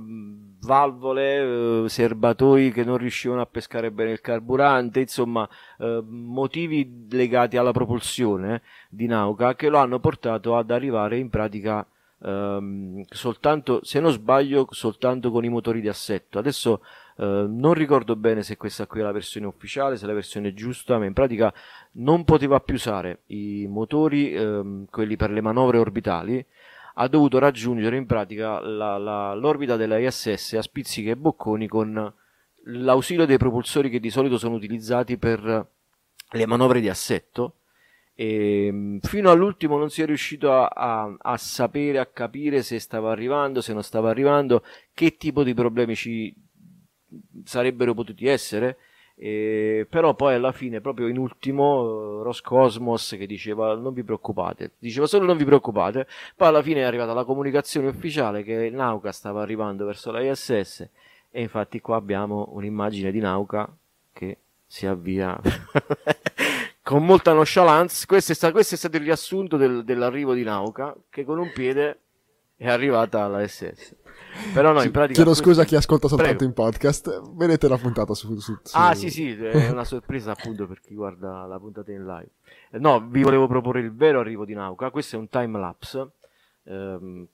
valvole, 0.62 1.84
eh, 1.84 1.88
serbatoi 1.88 2.72
che 2.72 2.84
non 2.84 2.96
riuscivano 2.96 3.40
a 3.40 3.46
pescare 3.46 3.90
bene 3.90 4.12
il 4.12 4.20
carburante, 4.20 5.00
insomma 5.00 5.48
eh, 5.78 6.02
motivi 6.06 7.06
legati 7.10 7.56
alla 7.56 7.72
propulsione 7.72 8.62
di 8.88 9.06
Nauka 9.06 9.54
che 9.54 9.68
lo 9.68 9.78
hanno 9.78 9.98
portato 9.98 10.56
ad 10.56 10.70
arrivare 10.70 11.18
in 11.18 11.28
pratica 11.30 11.86
ehm, 12.22 13.02
soltanto, 13.08 13.80
se 13.82 14.00
non 14.00 14.12
sbaglio, 14.12 14.66
soltanto 14.70 15.30
con 15.30 15.44
i 15.44 15.48
motori 15.48 15.80
di 15.80 15.88
assetto. 15.88 16.38
Adesso 16.38 16.82
eh, 17.16 17.46
non 17.48 17.74
ricordo 17.74 18.16
bene 18.16 18.42
se 18.42 18.56
questa 18.56 18.86
qui 18.86 19.00
è 19.00 19.02
la 19.02 19.12
versione 19.12 19.46
ufficiale, 19.46 19.96
se 19.96 20.04
è 20.04 20.06
la 20.06 20.14
versione 20.14 20.54
giusta, 20.54 20.98
ma 20.98 21.04
in 21.04 21.12
pratica 21.12 21.52
non 21.92 22.24
poteva 22.24 22.60
più 22.60 22.74
usare 22.74 23.22
i 23.26 23.66
motori, 23.68 24.32
ehm, 24.32 24.86
quelli 24.90 25.16
per 25.16 25.30
le 25.30 25.40
manovre 25.40 25.78
orbitali, 25.78 26.44
ha 26.94 27.08
dovuto 27.08 27.38
raggiungere 27.38 27.96
in 27.96 28.06
pratica 28.06 28.60
la, 28.60 28.98
la, 28.98 29.34
l'orbita 29.34 29.76
della 29.76 29.98
ISS 29.98 30.54
a 30.54 30.62
spizzichi 30.62 31.08
e 31.08 31.16
bocconi 31.16 31.66
con 31.68 32.12
l'ausilio 32.64 33.26
dei 33.26 33.38
propulsori 33.38 33.90
che 33.90 34.00
di 34.00 34.10
solito 34.10 34.38
sono 34.38 34.54
utilizzati 34.54 35.16
per 35.16 35.68
le 36.30 36.46
manovre 36.46 36.80
di 36.80 36.88
assetto. 36.88 37.56
E 38.14 38.68
mm, 38.70 38.98
fino 38.98 39.30
all'ultimo 39.30 39.78
non 39.78 39.90
si 39.90 40.02
è 40.02 40.06
riuscito 40.06 40.52
a, 40.52 40.66
a, 40.66 41.16
a, 41.18 41.36
sapere, 41.38 41.98
a 41.98 42.06
capire 42.06 42.62
se 42.62 42.78
stava 42.78 43.10
arrivando, 43.10 43.60
se 43.60 43.72
non 43.72 43.82
stava 43.82 44.10
arrivando, 44.10 44.62
che 44.92 45.16
tipo 45.16 45.42
di 45.42 45.54
problemi 45.54 45.94
ci 45.94 46.34
sarebbero 47.44 47.94
potuti 47.94 48.26
essere 48.26 48.76
e, 49.14 49.86
però 49.88 50.14
poi 50.14 50.34
alla 50.34 50.52
fine, 50.52 50.80
proprio 50.80 51.06
in 51.06 51.18
ultimo, 51.18 51.82
uh, 51.82 52.22
Roscosmos 52.22 53.14
che 53.18 53.26
diceva 53.26 53.74
non 53.74 53.92
vi 53.92 54.02
preoccupate, 54.02 54.72
diceva 54.78 55.06
solo 55.06 55.26
non 55.26 55.36
vi 55.36 55.44
preoccupate, 55.44 56.06
poi 56.36 56.48
alla 56.48 56.62
fine 56.62 56.80
è 56.80 56.84
arrivata 56.84 57.12
la 57.12 57.24
comunicazione 57.24 57.88
ufficiale 57.88 58.42
che 58.42 58.70
Nauka 58.70 59.12
stava 59.12 59.42
arrivando 59.42 59.84
verso 59.84 60.10
la 60.10 60.20
ISS 60.20 60.88
e 61.30 61.40
infatti 61.40 61.80
qua 61.80 61.96
abbiamo 61.96 62.48
un'immagine 62.52 63.10
di 63.10 63.20
Nauka 63.20 63.68
che 64.12 64.38
si 64.66 64.86
avvia 64.86 65.38
con 66.82 67.04
molta 67.04 67.32
nonchalance. 67.32 68.06
Questo 68.06 68.32
è, 68.32 68.34
stato, 68.34 68.52
questo 68.52 68.74
è 68.74 68.78
stato 68.78 68.96
il 68.96 69.02
riassunto 69.02 69.56
del, 69.56 69.84
dell'arrivo 69.84 70.34
di 70.34 70.42
Nauka 70.42 70.94
che 71.08 71.24
con 71.24 71.38
un 71.38 71.50
piede 71.52 71.98
è 72.56 72.68
arrivata 72.68 73.24
alla 73.24 73.46
SS. 73.46 74.01
Però 74.52 74.72
no, 74.72 74.82
in 74.82 74.90
pratica. 74.90 75.14
Chiedo 75.14 75.34
scusa 75.34 75.62
a 75.62 75.64
chi 75.64 75.76
ascolta 75.76 76.08
soltanto 76.08 76.36
Prego. 76.36 76.50
in 76.50 76.54
podcast. 76.54 77.34
Vedete 77.34 77.68
la 77.68 77.76
puntata 77.76 78.14
su, 78.14 78.38
su, 78.38 78.56
su, 78.62 78.76
Ah, 78.76 78.94
sì, 78.94 79.10
sì, 79.10 79.32
è 79.32 79.70
una 79.70 79.84
sorpresa 79.84 80.32
appunto 80.32 80.66
per 80.66 80.80
chi 80.80 80.94
guarda 80.94 81.46
la 81.46 81.58
puntata 81.58 81.92
in 81.92 82.04
live. 82.04 82.30
No, 82.80 83.06
vi 83.06 83.22
volevo 83.22 83.46
proporre 83.46 83.80
il 83.80 83.94
vero 83.94 84.20
arrivo 84.20 84.44
di 84.44 84.54
Nauka. 84.54 84.90
Questo 84.90 85.16
è 85.16 85.18
un 85.18 85.28
time 85.28 85.58
lapse. 85.58 86.10
Ehm, 86.64 87.26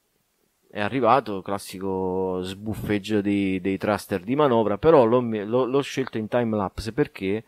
è 0.71 0.81
arrivato, 0.81 1.41
classico 1.41 2.41
sbuffeggio 2.43 3.23
dei, 3.23 3.61
dei 3.61 3.79
thruster 3.79 4.21
di 4.21 4.37
manovra, 4.37 4.77
però 4.77 5.05
l'ho, 5.05 5.21
l'ho, 5.21 5.65
l'ho 5.65 5.81
scelto 5.81 6.19
in 6.19 6.29
time 6.29 6.57
lapse 6.57 6.93
perché 6.93 7.43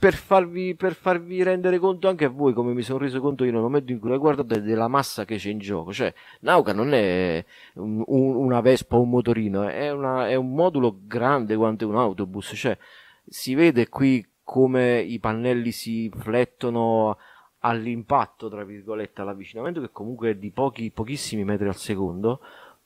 per 0.00 0.14
farvi, 0.14 0.74
per 0.76 0.94
farvi, 0.94 1.42
rendere 1.42 1.78
conto 1.78 2.08
anche 2.08 2.24
a 2.24 2.30
voi, 2.30 2.54
come 2.54 2.72
mi 2.72 2.80
sono 2.80 3.00
reso 3.00 3.20
conto 3.20 3.44
io 3.44 3.52
nel 3.52 3.60
momento 3.60 3.92
in 3.92 3.98
cui 3.98 4.08
la 4.08 4.16
guardate, 4.16 4.62
della 4.62 4.88
massa 4.88 5.26
che 5.26 5.36
c'è 5.36 5.50
in 5.50 5.58
gioco. 5.58 5.92
Cioè, 5.92 6.12
Nauka 6.40 6.72
non 6.72 6.94
è 6.94 7.44
un, 7.74 8.02
un, 8.06 8.34
una 8.34 8.62
Vespa 8.62 8.96
o 8.96 9.02
un 9.02 9.10
motorino, 9.10 9.68
è, 9.68 9.90
una, 9.90 10.26
è, 10.26 10.36
un 10.36 10.54
modulo 10.54 11.00
grande 11.02 11.54
quanto 11.54 11.86
un 11.86 11.96
autobus. 11.96 12.52
Cioè, 12.56 12.78
si 13.26 13.54
vede 13.54 13.90
qui 13.90 14.26
come 14.42 15.00
i 15.00 15.18
pannelli 15.20 15.70
si 15.70 16.10
flettono 16.16 17.18
all'impatto, 17.58 18.48
tra 18.48 18.64
virgolette, 18.64 19.20
all'avvicinamento, 19.20 19.82
che 19.82 19.90
comunque 19.92 20.30
è 20.30 20.34
di 20.36 20.50
pochi, 20.50 20.90
pochissimi 20.90 21.44
metri 21.44 21.68
al 21.68 21.76
secondo 21.76 22.40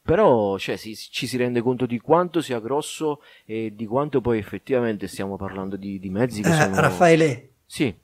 però 0.07 0.59
cioè, 0.59 0.77
si, 0.77 0.95
ci 0.95 1.27
si 1.27 1.39
rende 1.39 1.63
conto 1.63 1.87
di 1.87 1.99
quanto 1.99 2.43
sia 2.43 2.61
grosso 2.61 3.23
e 3.47 3.73
di 3.75 3.87
quanto 3.87 4.21
poi 4.21 4.37
effettivamente 4.39 5.07
stiamo 5.07 5.37
parlando 5.37 5.77
di, 5.77 5.99
di 5.99 6.11
mezzi 6.11 6.43
che 6.43 6.51
eh, 6.51 6.53
sono... 6.53 6.79
Raffaele, 6.79 7.53
sì. 7.65 7.95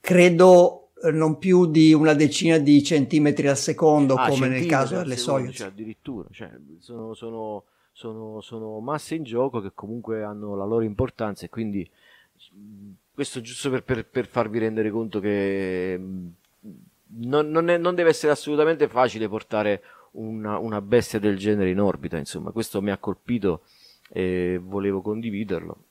credo 0.00 0.88
eh, 1.04 1.10
non 1.10 1.36
più 1.36 1.66
di 1.66 1.92
una 1.92 2.14
decina 2.14 2.56
di 2.56 2.82
centimetri 2.82 3.46
al 3.46 3.58
secondo, 3.58 4.14
Ah, 4.14 4.28
come 4.28 4.48
nel 4.48 4.64
caso 4.64 4.96
delle 4.96 5.18
Soyuz. 5.18 5.54
cioè, 5.56 5.66
addirittura, 5.66 6.26
cioè, 6.32 6.50
sono, 6.78 7.12
sono- 7.12 7.64
sono- 7.92 8.40
sono 8.40 8.80
masse 8.80 9.16
in 9.16 9.24
gioco 9.24 9.60
che 9.60 9.72
comunque 9.74 10.22
hanno 10.22 10.56
la 10.56 10.64
loro 10.64 10.82
importanza 10.84 11.44
e 11.44 11.50
quindi 11.50 11.86
questo 13.12 13.42
giusto 13.42 13.68
per, 13.68 13.82
per- 13.82 14.06
per 14.06 14.26
farvi 14.26 14.58
rendere 14.58 14.90
conto 14.90 15.20
che 15.20 16.00
non, 17.12 17.50
non 17.50 17.68
è- 17.68 17.76
non 17.76 17.94
deve 17.94 18.08
essere 18.10 18.32
assolutamente 18.32 18.88
facile 18.88 19.28
portare 19.28 19.82
una, 20.12 20.58
una 20.58 20.80
bestia 20.80 21.18
del 21.18 21.36
genere 21.36 21.70
in 21.70 21.80
orbita, 21.80 22.16
insomma, 22.16 22.50
questo 22.50 22.80
mi 22.82 22.90
ha 22.90 22.98
colpito 22.98 23.62
e 24.08 24.58
volevo 24.62 25.02
condividerlo. 25.02 25.84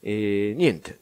E 0.00 0.52
niente, 0.56 1.00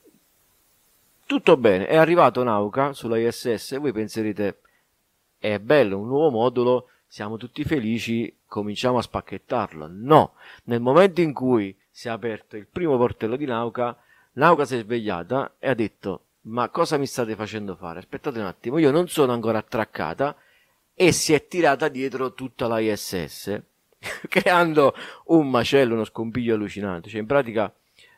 tutto 1.27 1.57
bene, 1.57 1.87
è 1.87 1.97
arrivato 1.97 2.43
Nauka 2.43 2.93
sulla 2.93 3.19
ISS, 3.19 3.79
voi 3.79 3.93
penserete 3.93 4.59
è 5.39 5.59
bello, 5.59 5.99
un 5.99 6.07
nuovo 6.07 6.31
modulo, 6.31 6.89
siamo 7.07 7.37
tutti 7.37 7.65
felici, 7.65 8.33
cominciamo 8.47 8.99
a 8.99 9.03
spacchettarlo. 9.03 9.89
No, 9.91 10.35
nel 10.65 10.81
momento 10.81 11.21
in 11.21 11.33
cui 11.33 11.77
si 11.91 12.09
è 12.09 12.11
aperto 12.11 12.57
il 12.57 12.67
primo 12.67 12.97
portello 12.97 13.37
di 13.37 13.45
Nauka, 13.45 13.97
Nauka 14.35 14.65
si 14.65 14.77
è 14.77 14.79
svegliata 14.79 15.55
e 15.59 15.69
ha 15.69 15.75
detto: 15.75 16.27
Ma 16.43 16.69
cosa 16.69 16.97
mi 16.97 17.07
state 17.07 17.35
facendo 17.35 17.75
fare? 17.75 17.99
Aspettate 17.99 18.39
un 18.39 18.47
attimo, 18.47 18.79
io 18.79 18.91
non 18.91 19.09
sono 19.09 19.33
ancora 19.33 19.59
attraccata. 19.59 20.37
E 21.03 21.11
si 21.11 21.33
è 21.33 21.49
tirata 21.49 21.89
dietro 21.89 22.33
tutta 22.33 22.69
la 22.69 22.79
ISS, 22.79 23.61
creando 24.29 24.95
un 25.27 25.51
macello, 25.51 25.95
uno 25.95 26.05
scompiglio 26.05 26.55
allucinante. 26.55 27.09
Cioè, 27.09 27.19
in 27.19 27.27
pratica, 27.27 27.75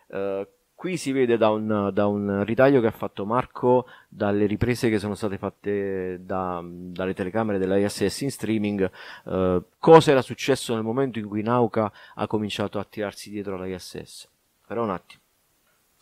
eh, 0.08 0.46
qui 0.74 0.98
si 0.98 1.10
vede 1.10 1.38
da 1.38 1.48
un, 1.48 1.88
da 1.94 2.06
un 2.06 2.44
ritaglio 2.44 2.82
che 2.82 2.88
ha 2.88 2.90
fatto 2.90 3.24
Marco 3.24 3.86
dalle 4.06 4.44
riprese 4.44 4.90
che 4.90 4.98
sono 4.98 5.14
state 5.14 5.38
fatte 5.38 6.18
da- 6.26 6.62
dalle 6.62 7.14
telecamere 7.14 7.56
della 7.56 7.78
ISS 7.78 8.20
in 8.20 8.30
streaming, 8.30 8.90
eh, 9.28 9.62
cosa 9.78 10.10
era 10.10 10.20
successo 10.20 10.74
nel 10.74 10.82
momento 10.82 11.18
in 11.18 11.26
cui 11.26 11.40
Nauka 11.40 11.90
ha 12.16 12.26
cominciato 12.26 12.78
a 12.78 12.84
tirarsi 12.84 13.30
dietro 13.30 13.56
la 13.56 13.64
ISS. 13.64 14.28
Però 14.66 14.82
un 14.82 14.90
attimo. 14.90 15.22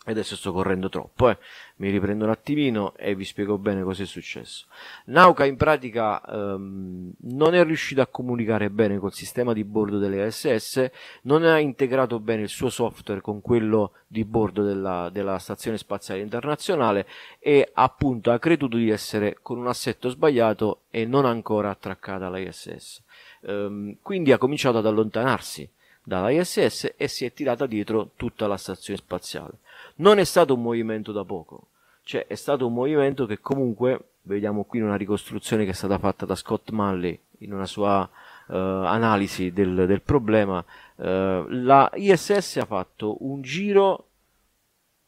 E 0.05 0.11
adesso 0.11 0.35
sto 0.35 0.51
correndo 0.51 0.89
troppo, 0.89 1.29
eh. 1.29 1.37
mi 1.77 1.89
riprendo 1.89 2.25
un 2.25 2.31
attimino 2.31 2.93
e 2.97 3.15
vi 3.15 3.23
spiego 3.23 3.57
bene 3.57 3.83
cosa 3.83 4.03
è 4.03 4.05
successo. 4.05 4.65
Nauka 5.05 5.45
in 5.45 5.55
pratica 5.55 6.21
ehm, 6.21 7.13
non 7.19 7.55
è 7.55 7.63
riuscito 7.63 8.01
a 8.01 8.07
comunicare 8.07 8.69
bene 8.69 8.97
col 8.97 9.13
sistema 9.13 9.53
di 9.53 9.63
bordo 9.63 9.99
delle 9.99 10.27
ISS, 10.27 10.89
non 11.21 11.45
ha 11.45 11.57
integrato 11.57 12.19
bene 12.19 12.41
il 12.41 12.49
suo 12.49 12.69
software 12.69 13.21
con 13.21 13.39
quello 13.39 13.93
di 14.05 14.25
bordo 14.25 14.63
della, 14.63 15.09
della 15.09 15.39
Stazione 15.39 15.77
Spaziale 15.77 16.19
Internazionale 16.19 17.07
e 17.39 17.69
appunto 17.71 18.31
ha 18.31 18.39
creduto 18.39 18.75
di 18.75 18.89
essere 18.89 19.37
con 19.41 19.57
un 19.57 19.67
assetto 19.67 20.09
sbagliato 20.09 20.81
e 20.89 21.05
non 21.05 21.23
ancora 21.23 21.69
attraccata 21.69 22.25
alla 22.25 22.39
ISS. 22.39 23.01
Ehm, 23.43 23.99
quindi 24.01 24.33
ha 24.33 24.37
cominciato 24.37 24.79
ad 24.79 24.85
allontanarsi 24.85 25.69
dalla 26.03 26.29
ISS 26.29 26.93
e 26.97 27.07
si 27.07 27.23
è 27.23 27.31
tirata 27.31 27.65
dietro 27.65 28.11
tutta 28.15 28.47
la 28.47 28.57
stazione 28.57 28.99
spaziale. 28.99 29.59
Non 29.95 30.19
è 30.19 30.23
stato 30.23 30.53
un 30.53 30.61
movimento 30.61 31.11
da 31.11 31.23
poco, 31.23 31.67
cioè 32.03 32.27
è 32.27 32.35
stato 32.35 32.67
un 32.67 32.73
movimento 32.73 33.25
che 33.25 33.39
comunque, 33.39 33.99
vediamo 34.23 34.63
qui 34.63 34.81
una 34.81 34.95
ricostruzione 34.95 35.65
che 35.65 35.71
è 35.71 35.75
stata 35.75 35.97
fatta 35.97 36.25
da 36.25 36.35
Scott 36.35 36.71
Manley 36.71 37.19
in 37.39 37.53
una 37.53 37.65
sua 37.65 38.09
eh, 38.47 38.55
analisi 38.55 39.51
del, 39.51 39.85
del 39.85 40.01
problema, 40.01 40.63
eh, 40.95 41.45
la 41.47 41.91
ISS 41.93 42.57
ha 42.57 42.65
fatto 42.65 43.17
un 43.25 43.41
giro 43.41 44.07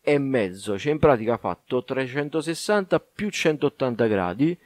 e 0.01 0.19
mezzo, 0.19 0.77
cioè 0.77 0.91
in 0.91 0.99
pratica 0.99 1.33
ha 1.33 1.37
fatto 1.37 1.83
360 1.83 2.99
più 2.99 3.29
180 3.29 4.05
gradi 4.05 4.57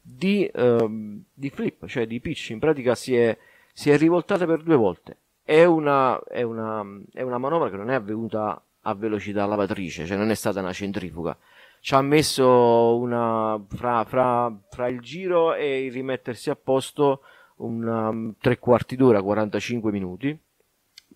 di, 0.00 0.48
ehm, 0.52 1.22
di 1.32 1.50
flip, 1.50 1.86
cioè 1.86 2.06
di 2.06 2.20
pitch, 2.20 2.50
in 2.50 2.60
pratica 2.60 2.94
si 2.94 3.16
è, 3.16 3.36
si 3.72 3.90
è 3.90 3.96
rivoltata 3.96 4.46
per 4.46 4.62
due 4.62 4.76
volte. 4.76 5.16
È 5.42 5.64
una, 5.64 6.22
è, 6.22 6.42
una, 6.42 6.84
è 7.12 7.22
una 7.22 7.38
manovra 7.38 7.70
che 7.70 7.76
non 7.76 7.90
è 7.90 7.94
avvenuta 7.94 8.62
a 8.86 8.94
velocità 8.94 9.46
lavatrice, 9.46 10.06
cioè 10.06 10.16
non 10.16 10.30
è 10.30 10.34
stata 10.34 10.60
una 10.60 10.72
centrifuga. 10.72 11.36
Ci 11.80 11.94
ha 11.94 12.00
messo 12.00 12.96
una, 12.96 13.62
fra, 13.68 14.04
fra, 14.04 14.52
fra 14.70 14.88
il 14.88 15.00
giro 15.00 15.54
e 15.54 15.84
il 15.84 15.92
rimettersi 15.92 16.48
a 16.50 16.56
posto 16.56 17.20
un 17.56 18.34
tre 18.40 18.58
quarti 18.58 18.96
d'ora, 18.96 19.22
45 19.22 19.92
minuti, 19.92 20.36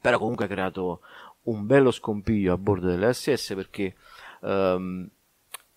però 0.01 0.19
comunque 0.19 0.45
ha 0.45 0.49
creato 0.49 1.01
un 1.45 1.67
bello 1.67 1.91
scompiglio 1.91 2.53
a 2.53 2.59
bordo 2.59 2.89
dell'SS 2.89 3.55
perché 3.55 3.95
ehm, 4.43 5.09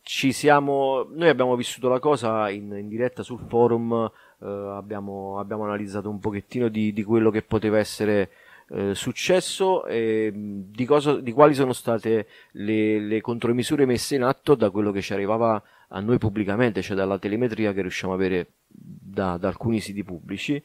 ci 0.01 0.32
siamo, 0.32 1.08
noi 1.10 1.30
abbiamo 1.30 1.56
vissuto 1.56 1.88
la 1.88 1.99
cosa 1.99 2.49
in, 2.49 2.71
in 2.77 2.88
diretta 2.88 3.23
sul 3.23 3.39
forum, 3.47 4.12
eh, 4.41 4.45
abbiamo, 4.45 5.39
abbiamo 5.39 5.63
analizzato 5.63 6.10
un 6.10 6.19
pochettino 6.19 6.67
di, 6.67 6.91
di 6.91 7.04
quello 7.04 7.30
che 7.30 7.43
poteva 7.43 7.77
essere 7.77 8.30
eh, 8.73 8.95
successo 8.95 9.86
e 9.86 10.31
mh, 10.34 10.71
di, 10.71 10.86
cosa, 10.86 11.19
di 11.19 11.31
quali 11.31 11.53
sono 11.53 11.73
state 11.73 12.27
le, 12.51 12.99
le 12.99 13.21
contromisure 13.21 13.86
messe 13.86 14.15
in 14.15 14.23
atto 14.23 14.55
da 14.55 14.69
quello 14.69 14.91
che 14.91 15.01
ci 15.01 15.13
arrivava 15.13 15.62
a 15.89 15.99
noi 15.99 16.17
pubblicamente, 16.17 16.81
cioè 16.81 16.95
dalla 16.95 17.19
telemetria 17.19 17.73
che 17.73 17.81
riusciamo 17.81 18.13
a 18.13 18.15
avere 18.15 18.47
da, 18.67 19.38
da 19.38 19.49
alcuni 19.49 19.79
siti 19.79 20.03
pubblici. 20.03 20.62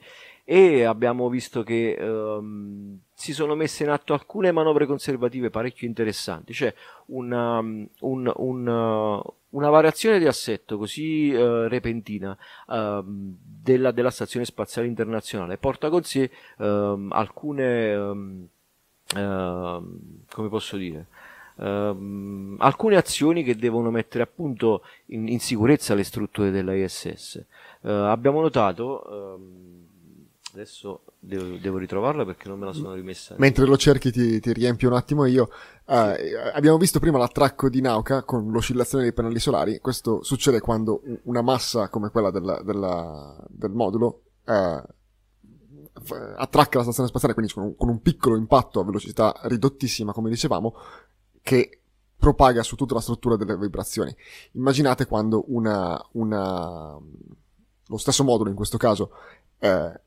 E 0.49 0.85
abbiamo 0.85 1.29
visto 1.29 1.65
che 1.65 1.97
ehm, 1.99 3.01
si 3.13 3.33
sono 3.33 3.57
messe 3.57 3.83
in 3.83 3.89
atto 3.89 4.13
alcune 4.13 4.53
manovre 4.53 4.87
conservative 4.87 5.51
parecchio 5.51 5.89
interessanti, 5.89 6.53
cioè 6.53 6.73
una, 7.07 7.59
un- 7.59 7.91
un, 8.37 8.67
uh, 8.69 9.35
una 9.57 9.71
variazione 9.71 10.19
di 10.19 10.27
assetto 10.27 10.77
così 10.77 11.31
eh, 11.31 11.69
repentina 11.69 12.37
ehm, 12.69 13.37
della, 13.41 13.91
della 13.91 14.11
Stazione 14.11 14.45
Spaziale 14.45 14.87
Internazionale 14.87 15.57
porta 15.57 15.89
con 15.89 16.03
sé 16.03 16.31
ehm, 16.59 17.11
alcune, 17.13 17.91
ehm, 17.91 18.49
ehm, 19.17 19.99
come 20.31 20.49
posso 20.49 20.77
dire, 20.77 21.07
ehm, 21.59 22.57
alcune 22.59 22.97
azioni 22.97 23.43
che 23.43 23.57
devono 23.57 23.91
mettere 23.91 24.25
appunto 24.25 24.83
in, 25.07 25.27
in 25.27 25.41
sicurezza 25.41 25.95
le 25.95 26.05
strutture 26.05 26.51
della 26.51 26.75
ISS. 26.75 27.37
Eh, 27.83 27.91
abbiamo 27.91 28.43
notato, 28.43 29.37
ehm, 29.37 29.85
adesso 30.57 31.03
devo, 31.19 31.57
devo 31.59 31.77
ritrovarla 31.79 32.25
perché 32.25 32.49
non 32.49 32.59
me 32.59 32.65
la 32.67 32.73
sono 32.73 32.95
rimessa. 32.95 33.35
Mentre 33.39 33.67
lo 33.67 33.77
cerchi 33.77 34.11
ti, 34.11 34.41
ti 34.41 34.53
riempio 34.53 34.89
un 34.89 34.97
attimo 34.97 35.27
io. 35.27 35.51
Eh, 35.87 36.35
abbiamo 36.55 36.79
visto 36.79 36.99
prima 36.99 37.19
l'attracco 37.19 37.69
di 37.69 37.81
Nauka 37.81 38.23
con 38.25 38.51
l'oscillazione 38.51 39.05
dei 39.05 39.13
pannelli 39.13 39.39
solari. 39.39 39.79
Questo 39.81 40.23
succede 40.23 40.61
quando 40.61 41.03
una 41.25 41.43
massa 41.43 41.89
come 41.89 42.09
quella 42.11 42.31
della- 42.31 42.63
della- 42.63 43.37
del 43.49 43.71
modulo 43.73 44.23
f- 44.45 46.35
attracca 46.37 46.79
la 46.79 46.85
stazione 46.85 47.09
spaziale, 47.09 47.35
quindi 47.35 47.53
con 47.53 47.63
un, 47.65 47.77
con 47.77 47.89
un 47.89 48.01
piccolo 48.01 48.37
impatto 48.37 48.81
a 48.81 48.85
velocità 48.85 49.39
ridottissima, 49.45 50.13
come 50.13 50.31
dicevamo, 50.31 50.75
che 51.43 51.81
propaga 52.17 52.63
su 52.63 52.77
tutta 52.77 52.95
la 52.95 53.01
struttura 53.01 53.37
delle 53.37 53.57
vibrazioni. 53.59 54.15
Immaginate 54.53 55.07
quando 55.07 55.45
una, 55.49 56.03
una 56.13 56.99
lo 57.89 57.97
stesso 57.99 58.25
modulo 58.25 58.49
in 58.51 58.57
questo 58.57 58.79
caso 58.79 59.11
eh, 59.59 60.01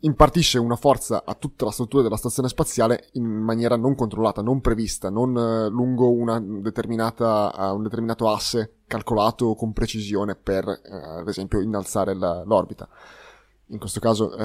impartisce 0.00 0.58
una 0.58 0.76
forza 0.76 1.22
a 1.24 1.34
tutta 1.34 1.64
la 1.64 1.70
struttura 1.72 2.02
della 2.02 2.16
stazione 2.16 2.48
spaziale 2.48 3.08
in 3.12 3.24
maniera 3.24 3.76
non 3.76 3.94
controllata, 3.94 4.42
non 4.42 4.60
prevista, 4.60 5.10
non 5.10 5.36
eh, 5.36 5.68
lungo 5.68 6.10
una 6.10 6.38
determinata, 6.40 7.52
un 7.72 7.82
determinato 7.82 8.30
asse 8.30 8.74
calcolato 8.86 9.54
con 9.54 9.72
precisione 9.72 10.36
per, 10.36 10.68
eh, 10.68 11.18
ad 11.20 11.28
esempio, 11.28 11.60
innalzare 11.60 12.14
la- 12.14 12.42
l'orbita. 12.44 12.88
In 13.70 13.78
questo 13.78 14.00
caso 14.00 14.34
eh, 14.36 14.44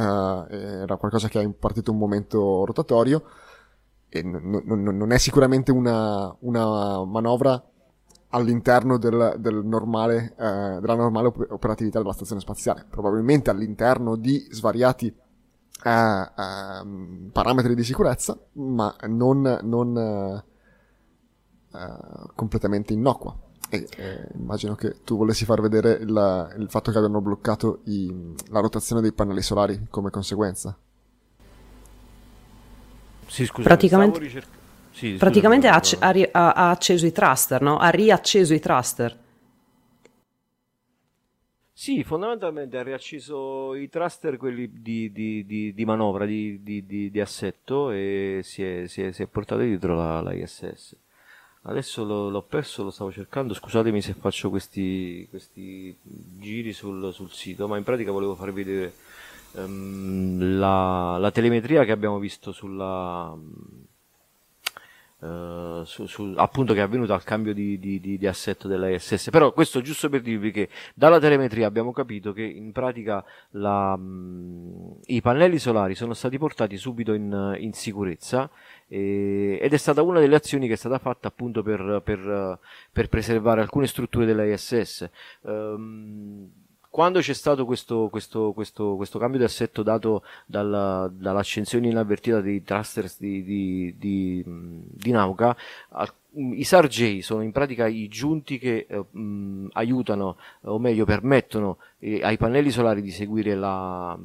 era 0.55 0.97
qualcosa 0.97 1.27
che 1.27 1.37
ha 1.37 1.41
impartito 1.41 1.91
un 1.91 1.97
momento 1.97 2.65
rotatorio 2.65 3.23
e 4.09 4.21
n- 4.23 4.63
n- 4.65 4.97
non 4.97 5.11
è 5.11 5.17
sicuramente 5.17 5.71
una, 5.71 6.35
una 6.39 7.03
manovra 7.05 7.63
all'interno 8.29 8.97
del, 8.97 9.35
del 9.37 9.63
normale, 9.63 10.33
eh, 10.37 10.79
della 10.79 10.95
normale 10.95 11.27
op- 11.27 11.47
operatività 11.51 11.99
della 11.99 12.13
stazione 12.13 12.41
spaziale, 12.41 12.85
probabilmente 12.89 13.49
all'interno 13.51 14.15
di 14.15 14.45
svariati 14.49 15.15
eh, 15.83 16.31
ehm, 16.37 17.29
parametri 17.31 17.75
di 17.75 17.83
sicurezza, 17.83 18.37
ma 18.53 18.93
non, 19.07 19.59
non 19.63 19.97
eh, 21.73 21.89
completamente 22.35 22.93
innocua. 22.93 23.35
E 23.69 23.87
eh, 23.97 24.27
immagino 24.35 24.75
che 24.75 24.97
tu 25.03 25.17
volessi 25.17 25.45
far 25.45 25.59
vedere 25.61 25.93
il, 25.93 26.53
il 26.59 26.67
fatto 26.69 26.91
che 26.91 26.97
abbiano 26.97 27.21
bloccato 27.21 27.79
i- 27.85 28.35
la 28.49 28.59
rotazione 28.59 29.01
dei 29.01 29.13
pannelli 29.13 29.41
solari 29.41 29.87
come 29.89 30.11
conseguenza. 30.11 30.77
Sì, 33.27 33.45
scusa, 33.45 33.67
Praticamente- 33.67 34.19
ricerc- 34.19 34.47
sì, 34.91 35.07
scusa, 35.07 35.17
Praticamente 35.17 35.67
ha, 35.67 35.73
acc- 35.75 35.97
ha 35.99 36.09
ri- 36.11 36.29
ha 36.31 36.69
acceso 36.69 37.07
i 37.07 37.11
thruster, 37.11 37.61
no? 37.63 37.77
Ha 37.79 37.89
riacceso 37.89 38.53
i 38.53 38.59
thruster. 38.59 39.17
Sì, 41.75 42.03
fondamentalmente 42.03 42.77
ha 42.77 42.83
riacceso 42.83 43.73
i 43.73 43.89
thruster, 43.89 44.37
quelli 44.37 44.69
di, 44.81 45.11
di- 45.11 45.43
di- 45.45 45.73
di 45.73 45.85
manovra, 45.85 46.25
di, 46.25 46.61
assetto, 47.19 47.89
e 47.89 48.41
si 48.43 48.63
è, 48.63 48.87
si 48.87 49.01
è- 49.01 49.11
si 49.11 49.23
è 49.23 49.27
portato 49.27 49.61
dietro 49.61 49.95
la, 49.95 50.21
la 50.21 50.33
ISS. 50.33 50.95
Adesso 51.63 52.03
lo, 52.03 52.29
l'ho 52.29 52.41
perso, 52.43 52.83
lo 52.83 52.91
stavo 52.91 53.11
cercando. 53.11 53.53
Scusatemi 53.53 54.01
se 54.01 54.13
faccio 54.13 54.49
questi, 54.49 55.25
questi 55.29 55.95
giri 56.03 56.73
sul, 56.73 57.13
sul, 57.13 57.31
sito, 57.31 57.67
ma 57.67 57.77
in 57.77 57.83
pratica 57.83 58.11
volevo 58.11 58.35
farvi 58.35 58.63
vedere 58.63 58.93
um, 59.53 60.57
la, 60.59 61.17
la, 61.17 61.31
telemetria 61.31 61.85
che 61.85 61.91
abbiamo 61.91 62.19
visto 62.19 62.51
sulla. 62.51 63.33
Uh, 65.23 65.83
su, 65.85 66.05
su, 66.05 66.33
appunto 66.35 66.73
che 66.73 66.79
è 66.79 66.83
avvenuto 66.83 67.13
al 67.13 67.23
cambio 67.23 67.53
di, 67.53 67.79
di, 67.79 68.01
di, 68.01 68.17
di 68.17 68.27
assetto 68.27 68.67
della 68.67 68.89
ISS 68.89 69.29
però 69.29 69.53
questo 69.53 69.79
giusto 69.79 70.09
per 70.09 70.19
dirvi 70.19 70.51
che 70.51 70.67
dalla 70.93 71.17
telemetria 71.17 71.65
abbiamo 71.65 71.93
capito 71.93 72.33
che 72.33 72.41
in 72.41 72.73
pratica 72.73 73.23
la, 73.51 73.93
um, 73.93 74.97
i 75.05 75.21
pannelli 75.21 75.59
solari 75.59 75.95
sono 75.95 76.13
stati 76.13 76.37
portati 76.37 76.75
subito 76.75 77.13
in, 77.13 77.55
in 77.57 77.71
sicurezza 77.71 78.49
e, 78.89 79.59
ed 79.61 79.73
è 79.73 79.77
stata 79.77 80.01
una 80.01 80.19
delle 80.19 80.35
azioni 80.35 80.67
che 80.67 80.73
è 80.73 80.77
stata 80.77 80.99
fatta 80.99 81.29
appunto 81.29 81.63
per, 81.63 82.01
per, 82.03 82.59
per 82.91 83.07
preservare 83.07 83.61
alcune 83.61 83.87
strutture 83.87 84.25
dell'ISS. 84.25 85.09
Um, 85.41 85.51
ehm, 85.51 86.51
quando 86.93 87.21
c'è 87.21 87.33
stato 87.33 87.65
questo, 87.65 88.07
questo, 88.11 88.51
questo, 88.53 88.95
questo, 88.95 89.17
cambio 89.17 89.39
di 89.39 89.45
assetto 89.45 89.81
dato 89.81 90.21
dalla, 90.45 91.09
dall'ascensione 91.11 91.87
inavvertita 91.87 92.39
dei 92.39 92.61
thrusters 92.61 93.19
di, 93.19 93.43
di, 93.43 93.95
di, 93.97 94.43
di 94.45 95.09
Nauka, 95.09 95.57
i 96.35 96.63
SARJ 96.63 97.21
sono 97.21 97.41
in 97.41 97.51
pratica 97.51 97.87
i 97.87 98.07
giunti 98.09 98.59
che 98.59 98.85
eh, 98.87 99.05
aiutano, 99.71 100.37
o 100.61 100.77
meglio 100.77 101.03
permettono 101.03 101.79
eh, 101.97 102.19
ai 102.21 102.37
pannelli 102.37 102.69
solari 102.69 103.01
di 103.01 103.09
seguire 103.09 103.55
la, 103.55 104.15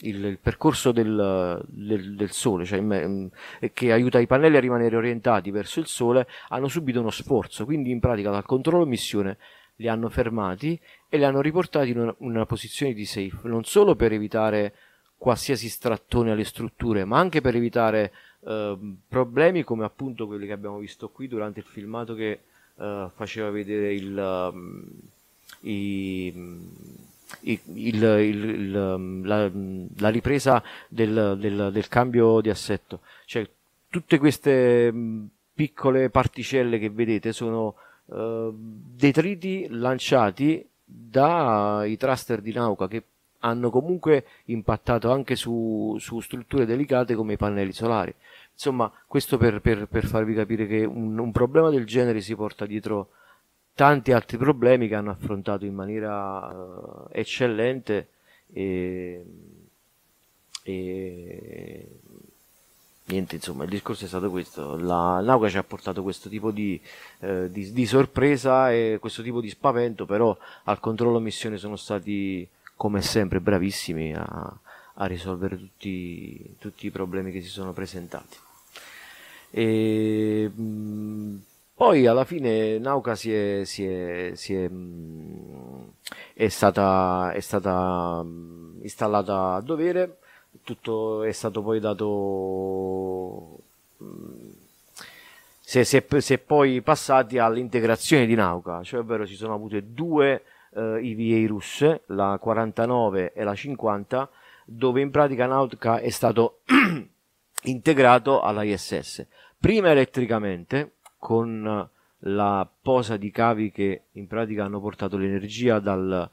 il, 0.00 0.24
il, 0.24 0.38
percorso 0.42 0.90
del, 0.90 1.64
del, 1.68 2.16
del 2.16 2.30
Sole, 2.32 2.64
cioè 2.64 2.80
mh, 2.80 3.30
che 3.72 3.92
aiuta 3.92 4.18
i 4.18 4.26
pannelli 4.26 4.56
a 4.56 4.60
rimanere 4.60 4.96
orientati 4.96 5.52
verso 5.52 5.78
il 5.78 5.86
Sole, 5.86 6.26
hanno 6.48 6.66
subito 6.66 6.98
uno 6.98 7.10
sforzo, 7.10 7.64
quindi 7.64 7.92
in 7.92 8.00
pratica 8.00 8.30
dal 8.32 8.44
controllo 8.44 8.86
missione 8.86 9.38
li 9.76 9.88
hanno 9.88 10.08
fermati 10.08 10.78
e 11.08 11.18
li 11.18 11.24
hanno 11.24 11.40
riportati 11.40 11.90
in 11.90 11.98
una, 11.98 12.14
una 12.18 12.46
posizione 12.46 12.92
di 12.92 13.04
safe, 13.04 13.38
non 13.42 13.64
solo 13.64 13.94
per 13.94 14.12
evitare 14.12 14.74
qualsiasi 15.16 15.68
strattone 15.68 16.32
alle 16.32 16.44
strutture, 16.44 17.04
ma 17.04 17.18
anche 17.18 17.40
per 17.40 17.54
evitare 17.54 18.12
Ehm, 18.48 18.98
problemi 19.08 19.64
come 19.64 19.84
appunto 19.84 20.26
quelli 20.26 20.46
che 20.46 20.52
abbiamo 20.52 20.78
visto 20.78 21.08
qui 21.08 21.26
durante 21.26 21.58
il 21.58 21.66
filmato 21.66 22.14
che 22.14 22.42
uh, 22.76 23.10
faceva 23.12 23.50
vedere 23.50 23.92
il, 23.92 24.16
um, 24.16 24.84
i, 25.62 26.32
il, 27.40 27.62
il, 27.72 28.76
ehm, 28.76 29.24
la, 29.24 29.50
la, 29.96 30.08
ripresa 30.10 30.62
del, 30.88 31.36
del, 31.40 31.70
del, 31.72 31.88
cambio 31.88 32.40
di 32.40 32.48
assetto. 32.48 33.00
Cioè, 33.24 33.48
tutte 33.90 34.18
queste 34.18 34.94
piccole 35.52 36.08
particelle 36.10 36.78
che 36.78 36.90
vedete 36.90 37.32
sono 37.32 37.74
uh, 38.04 38.54
detriti 38.54 39.66
lanciati 39.70 40.64
dai 40.88 41.96
thruster 41.96 42.40
di 42.40 42.52
Nauka 42.52 42.86
che 42.86 43.02
hanno 43.40 43.70
comunque 43.70 44.24
impattato 44.44 45.10
anche 45.10 45.34
su, 45.36 45.96
su 45.98 46.20
strutture 46.20 46.64
delicate 46.64 47.14
come 47.14 47.34
i 47.34 47.36
pannelli 47.36 47.72
solari. 47.72 48.14
Insomma, 48.52 48.90
questo 49.06 49.36
per, 49.36 49.60
per, 49.60 49.86
per 49.86 50.06
farvi 50.06 50.34
capire 50.34 50.66
che 50.66 50.84
un, 50.84 51.18
un, 51.18 51.32
problema 51.32 51.68
del 51.68 51.84
genere 51.84 52.20
si 52.20 52.34
porta 52.34 52.64
dietro 52.64 53.10
tanti 53.74 54.12
altri 54.12 54.38
problemi 54.38 54.88
che 54.88 54.94
hanno 54.94 55.10
affrontato 55.10 55.66
in 55.66 55.74
maniera 55.74 56.46
uh, 56.46 57.08
eccellente 57.10 58.08
e, 58.50 59.24
e, 60.62 62.00
niente, 63.06 63.36
insomma, 63.36 63.64
il 63.64 63.70
discorso 63.70 64.04
è 64.04 64.08
stato 64.08 64.30
questo. 64.30 64.76
La 64.76 65.20
Nauca 65.20 65.48
ci 65.48 65.58
ha 65.58 65.62
portato 65.62 66.02
questo 66.02 66.28
tipo 66.28 66.50
di, 66.50 66.80
eh, 67.20 67.50
di, 67.50 67.72
di, 67.72 67.86
sorpresa 67.86 68.72
e 68.72 68.98
questo 69.00 69.22
tipo 69.22 69.40
di 69.40 69.50
spavento, 69.50 70.06
però 70.06 70.36
al 70.64 70.80
controllo 70.80 71.18
missione 71.18 71.56
sono 71.56 71.76
stati, 71.76 72.46
come 72.74 73.02
sempre, 73.02 73.40
bravissimi 73.40 74.14
a, 74.14 74.58
a 74.94 75.06
risolvere 75.06 75.56
tutti, 75.56 76.56
tutti 76.58 76.86
i 76.86 76.90
problemi 76.90 77.32
che 77.32 77.42
si 77.42 77.48
sono 77.48 77.72
presentati. 77.72 78.36
E, 79.50 80.50
mh, 80.54 81.42
poi 81.74 82.06
alla 82.06 82.24
fine 82.24 82.78
Nauka 82.78 83.14
si 83.14 83.32
è, 83.32 83.64
si 83.64 83.84
è, 83.86 84.32
si 84.34 84.54
è, 84.54 84.68
mh, 84.68 85.92
è 86.34 86.48
stata, 86.48 87.34
stata 87.40 88.22
mh, 88.22 88.80
installata 88.82 89.54
a 89.54 89.60
dovere, 89.60 90.18
tutto 90.62 91.22
è 91.22 91.32
stato 91.32 91.62
poi 91.62 91.80
dato... 91.80 93.58
Si 95.60 95.84
si, 95.84 95.96
è, 95.96 96.20
si 96.20 96.32
è, 96.34 96.38
poi 96.38 96.80
passati 96.80 97.38
all'integrazione 97.38 98.26
di 98.26 98.34
Nauka, 98.34 98.82
cioè 98.84 99.00
ovvero 99.00 99.26
ci 99.26 99.34
sono 99.34 99.54
avute 99.54 99.92
due 99.92 100.44
eh, 100.72 101.00
IVA 101.02 101.48
russe, 101.48 102.02
la 102.06 102.38
49 102.40 103.32
e 103.32 103.42
la 103.42 103.54
50, 103.54 104.28
dove 104.64 105.00
in 105.00 105.10
pratica 105.10 105.46
Nauka 105.46 105.98
è 105.98 106.10
stato 106.10 106.60
integrato 107.64 108.40
alla 108.42 108.62
ISS. 108.62 109.26
Prima 109.58 109.90
elettricamente, 109.90 110.92
con 111.18 111.88
la 112.20 112.68
posa 112.80 113.16
di 113.16 113.30
cavi 113.30 113.70
che 113.70 114.02
in 114.12 114.26
pratica 114.26 114.64
hanno 114.64 114.80
portato 114.80 115.16
l'energia 115.16 115.78
dal 115.80 116.30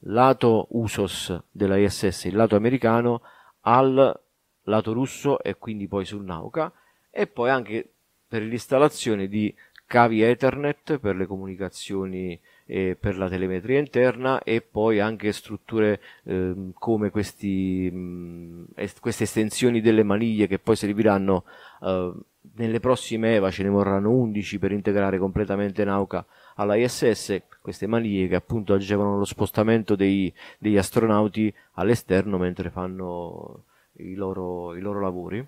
lato 0.00 0.66
USOS 0.70 1.42
della 1.50 1.76
ISS, 1.76 2.24
il 2.24 2.36
lato 2.36 2.56
americano, 2.56 3.22
al 3.66 4.20
lato 4.62 4.92
russo 4.92 5.40
e 5.42 5.56
quindi 5.56 5.86
poi 5.86 6.04
sul 6.04 6.24
Nauka, 6.24 6.72
e 7.10 7.26
poi 7.26 7.50
anche 7.50 7.88
per 8.28 8.42
l'installazione 8.42 9.28
di 9.28 9.54
cavi 9.86 10.20
Ethernet 10.20 10.98
per 10.98 11.14
le 11.14 11.26
comunicazioni 11.26 12.38
e 12.66 12.96
per 12.98 13.16
la 13.16 13.28
telemetria 13.28 13.78
interna 13.78 14.42
e 14.42 14.60
poi 14.60 14.98
anche 14.98 15.32
strutture 15.32 16.00
eh, 16.24 16.72
come 16.74 17.10
questi, 17.10 17.88
mh, 17.88 18.66
est- 18.74 18.98
queste 18.98 19.24
estensioni 19.24 19.80
delle 19.80 20.02
maniglie 20.02 20.48
che 20.48 20.58
poi 20.58 20.74
serviranno 20.74 21.44
eh, 21.82 22.12
nelle 22.56 22.80
prossime 22.80 23.36
EVA 23.36 23.50
ce 23.50 23.62
ne 23.62 23.68
vorranno 23.68 24.10
11 24.10 24.58
per 24.58 24.72
integrare 24.72 25.18
completamente 25.18 25.84
Nauka 25.84 26.26
alla 26.56 26.76
ISS, 26.76 27.42
queste 27.60 27.86
maniglie 27.86 28.28
che 28.28 28.34
appunto 28.34 28.74
agevano 28.74 29.18
lo 29.18 29.24
spostamento 29.24 29.96
dei, 29.96 30.32
degli 30.58 30.76
astronauti 30.76 31.52
all'esterno 31.74 32.38
mentre 32.38 32.70
fanno 32.70 33.64
i 33.98 34.14
loro, 34.14 34.74
i 34.74 34.80
loro 34.80 35.00
lavori. 35.00 35.44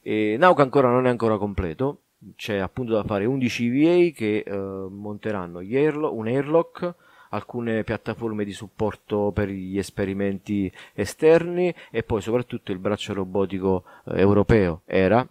E 0.00 0.36
Nauka 0.38 0.62
ancora 0.62 0.90
non 0.90 1.06
è 1.06 1.10
ancora 1.10 1.36
completo, 1.38 2.00
c'è 2.34 2.56
appunto 2.56 2.94
da 2.94 3.04
fare 3.04 3.26
11 3.26 3.68
VA 3.68 4.16
che 4.16 4.38
eh, 4.38 4.56
monteranno 4.56 5.58
airlo- 5.58 6.14
un 6.14 6.26
airlock, 6.26 6.94
alcune 7.30 7.84
piattaforme 7.84 8.44
di 8.44 8.52
supporto 8.52 9.32
per 9.32 9.48
gli 9.48 9.78
esperimenti 9.78 10.72
esterni 10.94 11.72
e 11.90 12.02
poi 12.02 12.22
soprattutto 12.22 12.72
il 12.72 12.78
braccio 12.78 13.12
robotico 13.12 13.84
eh, 14.06 14.18
europeo 14.18 14.82
ERA 14.86 15.26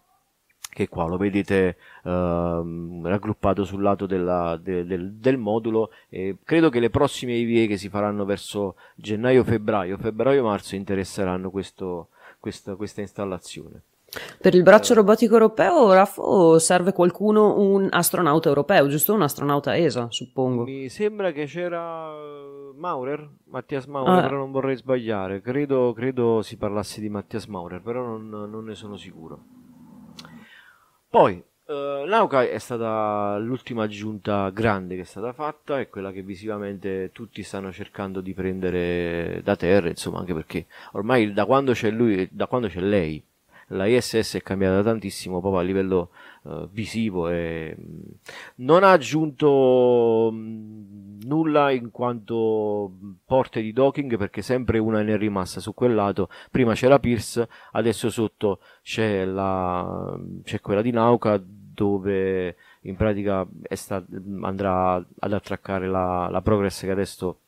che 0.78 0.90
qua 0.90 1.08
lo 1.08 1.18
vedete 1.18 1.76
uh, 2.04 3.02
raggruppato 3.02 3.64
sul 3.64 3.82
lato 3.82 4.06
della, 4.06 4.60
de, 4.62 4.86
del, 4.86 5.14
del, 5.14 5.36
modulo 5.36 5.90
e 6.08 6.38
credo 6.44 6.70
che 6.70 6.80
le 6.80 6.92
prossime 6.92 7.34
IVA 7.34 7.66
che 7.66 7.78
si 7.78 7.90
faranno 7.90 8.26
verso 8.26 8.76
gennaio-febbraio, 8.94 9.98
febbraio-marzo 9.98 10.76
interesseranno 10.76 11.50
questo, 11.50 12.10
questo, 12.40 12.76
questa 12.76 13.02
installazione. 13.02 13.82
Per 14.40 14.54
il 14.54 14.62
braccio 14.62 14.94
robotico 14.94 15.34
europeo, 15.34 15.92
Raffo, 15.92 16.60
serve 16.60 16.94
qualcuno, 16.94 17.60
un 17.60 17.88
astronauta 17.90 18.50
europeo, 18.50 18.88
giusto? 18.88 19.16
Un 19.16 19.24
astronauta 19.24 19.76
ESA, 19.76 20.12
suppongo. 20.12 20.64
Mi 20.64 20.90
sembra 20.90 21.32
che 21.32 21.46
c'era 21.46 22.14
Maurer, 22.76 23.28
Mattias 23.46 23.86
Maurer, 23.88 24.20
ah. 24.20 24.22
però 24.22 24.38
non 24.38 24.52
vorrei 24.52 24.76
sbagliare. 24.76 25.42
Credo, 25.42 25.92
credo, 25.94 26.44
si 26.44 26.56
parlasse 26.56 27.02
di 27.02 27.10
Mattias 27.10 27.48
Maurer, 27.48 27.82
però 27.82 28.04
non, 28.04 28.30
non 28.30 28.64
ne 28.64 28.76
sono 28.76 28.96
sicuro. 28.96 29.57
Poi, 31.18 31.44
Uh, 31.68 32.06
Nauka 32.08 32.48
è 32.48 32.60
stata 32.60 33.38
l'ultima 33.40 33.84
aggiunta 33.84 34.50
grande 34.52 34.96
che 34.96 35.02
è 35.02 35.04
stata 35.04 35.34
fatta, 35.34 35.82
è 35.82 35.90
quella 35.90 36.14
che 36.14 36.22
visivamente 36.22 37.10
tutti 37.12 37.44
stanno 37.44 37.74
cercando 37.74 38.22
di 38.22 38.34
prendere 38.34 39.42
da 39.44 39.58
terra, 39.58 39.90
insomma, 39.90 40.20
anche 40.20 40.34
perché 40.34 40.68
ormai 40.94 41.34
da 41.34 41.46
quando 41.46 41.74
c'è 41.74 41.90
lui, 41.90 42.30
da 42.32 42.48
quando 42.48 42.70
c'è 42.70 42.80
lei, 42.80 43.22
la 43.70 43.86
ISS 43.86 44.36
è 44.36 44.42
cambiata 44.42 44.82
tantissimo 44.82 45.42
proprio 45.42 45.60
a 45.60 45.64
livello 45.66 46.12
uh, 46.44 46.70
visivo 46.70 47.28
e 47.28 47.76
mm, 47.78 48.02
non 48.58 48.84
ha 48.84 48.92
aggiunto 48.92 50.30
mh, 50.32 50.38
mm, 50.38 50.97
nulla 51.28 51.72
in 51.72 51.92
quanto 51.92 52.92
porte 53.26 53.62
di 53.62 53.74
docking 53.74 54.18
perché 54.18 54.42
sempre 54.42 54.80
una 54.80 55.02
ne 55.02 55.14
è 55.14 55.18
rimasta 55.18 55.60
su 55.60 55.74
quel 55.74 55.94
lato. 55.94 56.30
Prima 56.50 56.74
c'era 56.74 57.00
Pierce 57.00 57.48
adesso 57.74 58.10
sotto 58.10 58.60
c'è, 58.82 59.26
la, 59.26 60.18
c'è 60.44 60.62
quella 60.62 60.82
di 60.82 60.92
Nauka 60.92 61.40
dove 61.44 62.56
in 62.82 62.96
pratica 62.96 63.46
stat- 63.74 64.08
andrà 64.42 64.96
ad 64.96 65.34
attraccare 65.34 65.88
la, 65.88 66.28
la 66.32 66.42
Progress 66.42 66.82
che 66.82 66.92
adesso 66.92 67.42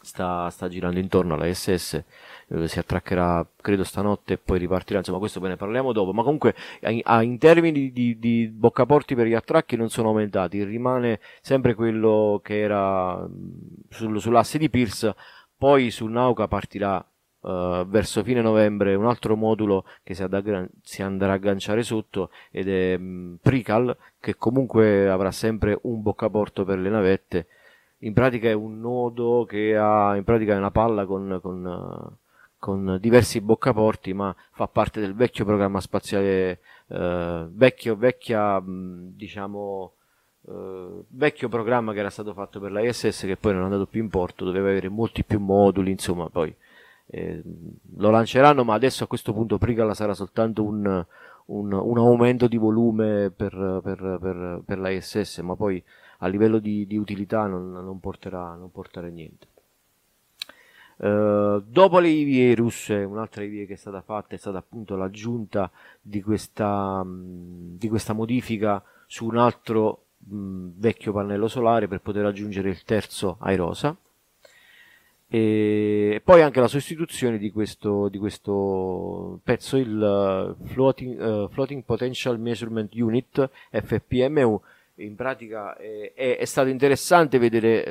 sta, 0.00 0.48
sta 0.50 0.68
girando 0.68 1.00
intorno 1.00 1.34
alla 1.34 1.52
SS 1.52 2.04
eh, 2.48 2.68
si 2.68 2.78
attraccherà 2.78 3.46
credo 3.60 3.84
stanotte 3.84 4.34
e 4.34 4.38
poi 4.38 4.58
ripartirà. 4.58 4.98
Insomma 4.98 5.18
questo 5.18 5.40
ve 5.40 5.48
ne 5.48 5.56
parliamo 5.56 5.92
dopo. 5.92 6.12
Ma 6.12 6.22
comunque 6.22 6.54
in 6.80 7.38
termini 7.38 7.92
di, 7.92 8.18
di, 8.18 8.48
boccaporti 8.48 9.14
per 9.14 9.26
gli 9.26 9.34
attracchi 9.34 9.76
non 9.76 9.88
sono 9.88 10.08
aumentati. 10.08 10.62
Rimane 10.64 11.20
sempre 11.40 11.74
quello 11.74 12.40
che 12.42 12.60
era 12.60 13.26
sul, 13.88 14.20
sull'asse 14.20 14.58
di 14.58 14.70
Pierce 14.70 15.14
poi 15.56 15.90
sul 15.90 16.10
Nauca 16.10 16.48
partirà 16.48 17.04
uh, 17.40 17.86
verso 17.86 18.22
fine 18.22 18.42
novembre 18.42 18.94
un 18.94 19.06
altro 19.06 19.34
modulo 19.36 19.84
che 20.02 20.14
si, 20.14 20.22
ad- 20.22 20.68
si 20.82 21.02
andrà 21.02 21.32
a 21.32 21.34
agganciare 21.34 21.82
sotto 21.82 22.30
ed 22.50 22.68
è 22.68 22.94
um, 22.96 23.38
Prical 23.40 23.96
che 24.20 24.36
comunque 24.36 25.08
avrà 25.08 25.30
sempre 25.30 25.78
un 25.82 26.02
boccaporto 26.02 26.64
per 26.64 26.78
le 26.78 26.90
navette. 26.90 27.46
In 28.00 28.12
pratica 28.12 28.48
è 28.48 28.52
un 28.52 28.80
nodo 28.80 29.46
che 29.48 29.74
ha 29.76 30.14
in 30.16 30.24
pratica 30.24 30.52
è 30.52 30.58
una 30.58 30.70
palla 30.70 31.06
con, 31.06 31.38
con 31.40 31.64
uh, 31.64 32.25
con 32.66 32.98
diversi 33.00 33.40
boccaporti, 33.40 34.12
ma 34.12 34.34
fa 34.50 34.66
parte 34.66 34.98
del 34.98 35.14
vecchio 35.14 35.44
programma 35.44 35.80
spaziale, 35.80 36.58
eh, 36.88 37.46
vecchio, 37.48 37.94
vecchia, 37.94 38.60
diciamo, 38.66 39.92
eh, 40.48 41.04
vecchio 41.10 41.48
programma 41.48 41.92
che 41.92 42.00
era 42.00 42.10
stato 42.10 42.32
fatto 42.34 42.58
per 42.58 42.72
la 42.72 42.80
ISS 42.80 43.20
che 43.20 43.36
poi 43.36 43.52
non 43.52 43.62
è 43.62 43.64
andato 43.66 43.86
più 43.86 44.02
in 44.02 44.08
porto, 44.08 44.44
doveva 44.44 44.68
avere 44.68 44.88
molti 44.88 45.22
più 45.22 45.38
moduli, 45.38 45.92
insomma, 45.92 46.28
poi 46.28 46.52
eh, 47.06 47.40
lo 47.98 48.10
lanceranno, 48.10 48.64
ma 48.64 48.74
adesso 48.74 49.04
a 49.04 49.06
questo 49.06 49.32
punto 49.32 49.58
Prigala 49.58 49.94
sarà 49.94 50.12
soltanto 50.12 50.64
un, 50.64 51.06
un, 51.46 51.72
un 51.72 51.98
aumento 51.98 52.48
di 52.48 52.56
volume 52.56 53.30
per, 53.30 53.80
per, 53.80 54.18
per, 54.20 54.62
per, 54.66 54.78
la 54.80 54.90
ISS, 54.90 55.38
ma 55.38 55.54
poi 55.54 55.80
a 56.18 56.26
livello 56.26 56.58
di, 56.58 56.84
di 56.84 56.96
utilità 56.96 57.46
non, 57.46 57.70
non, 57.70 58.00
porterà, 58.00 58.56
non 58.56 58.72
porterà 58.72 59.06
niente. 59.06 59.46
Uh, 60.98 61.60
dopo 61.60 61.98
le 61.98 62.08
IVE 62.08 62.54
russe, 62.54 62.94
un'altra 62.94 63.44
IVE 63.44 63.66
che 63.66 63.74
è 63.74 63.76
stata 63.76 64.00
fatta 64.00 64.34
è 64.34 64.38
stata 64.38 64.56
appunto 64.56 64.96
l'aggiunta 64.96 65.70
di 66.00 66.22
questa, 66.22 67.04
mh, 67.04 67.76
di 67.76 67.88
questa 67.88 68.14
modifica 68.14 68.82
su 69.06 69.26
un 69.26 69.36
altro 69.36 70.04
mh, 70.18 70.68
vecchio 70.76 71.12
pannello 71.12 71.48
solare 71.48 71.86
per 71.86 72.00
poter 72.00 72.24
aggiungere 72.24 72.70
il 72.70 72.82
terzo 72.84 73.36
Airosa. 73.40 73.94
E 75.28 76.22
poi 76.24 76.40
anche 76.40 76.60
la 76.60 76.68
sostituzione 76.68 77.36
di 77.36 77.50
questo, 77.50 78.08
di 78.08 78.16
questo 78.16 79.40
pezzo, 79.42 79.76
il 79.76 80.56
uh, 80.58 80.64
floating, 80.66 81.20
uh, 81.20 81.48
floating, 81.50 81.82
Potential 81.82 82.38
Measurement 82.38 82.94
Unit 82.94 83.50
FPMU. 83.70 84.62
In 84.98 85.14
pratica 85.14 85.76
è, 85.76 86.12
è, 86.14 86.38
è 86.38 86.44
stato 86.46 86.68
interessante 86.68 87.38
vedere 87.38 87.84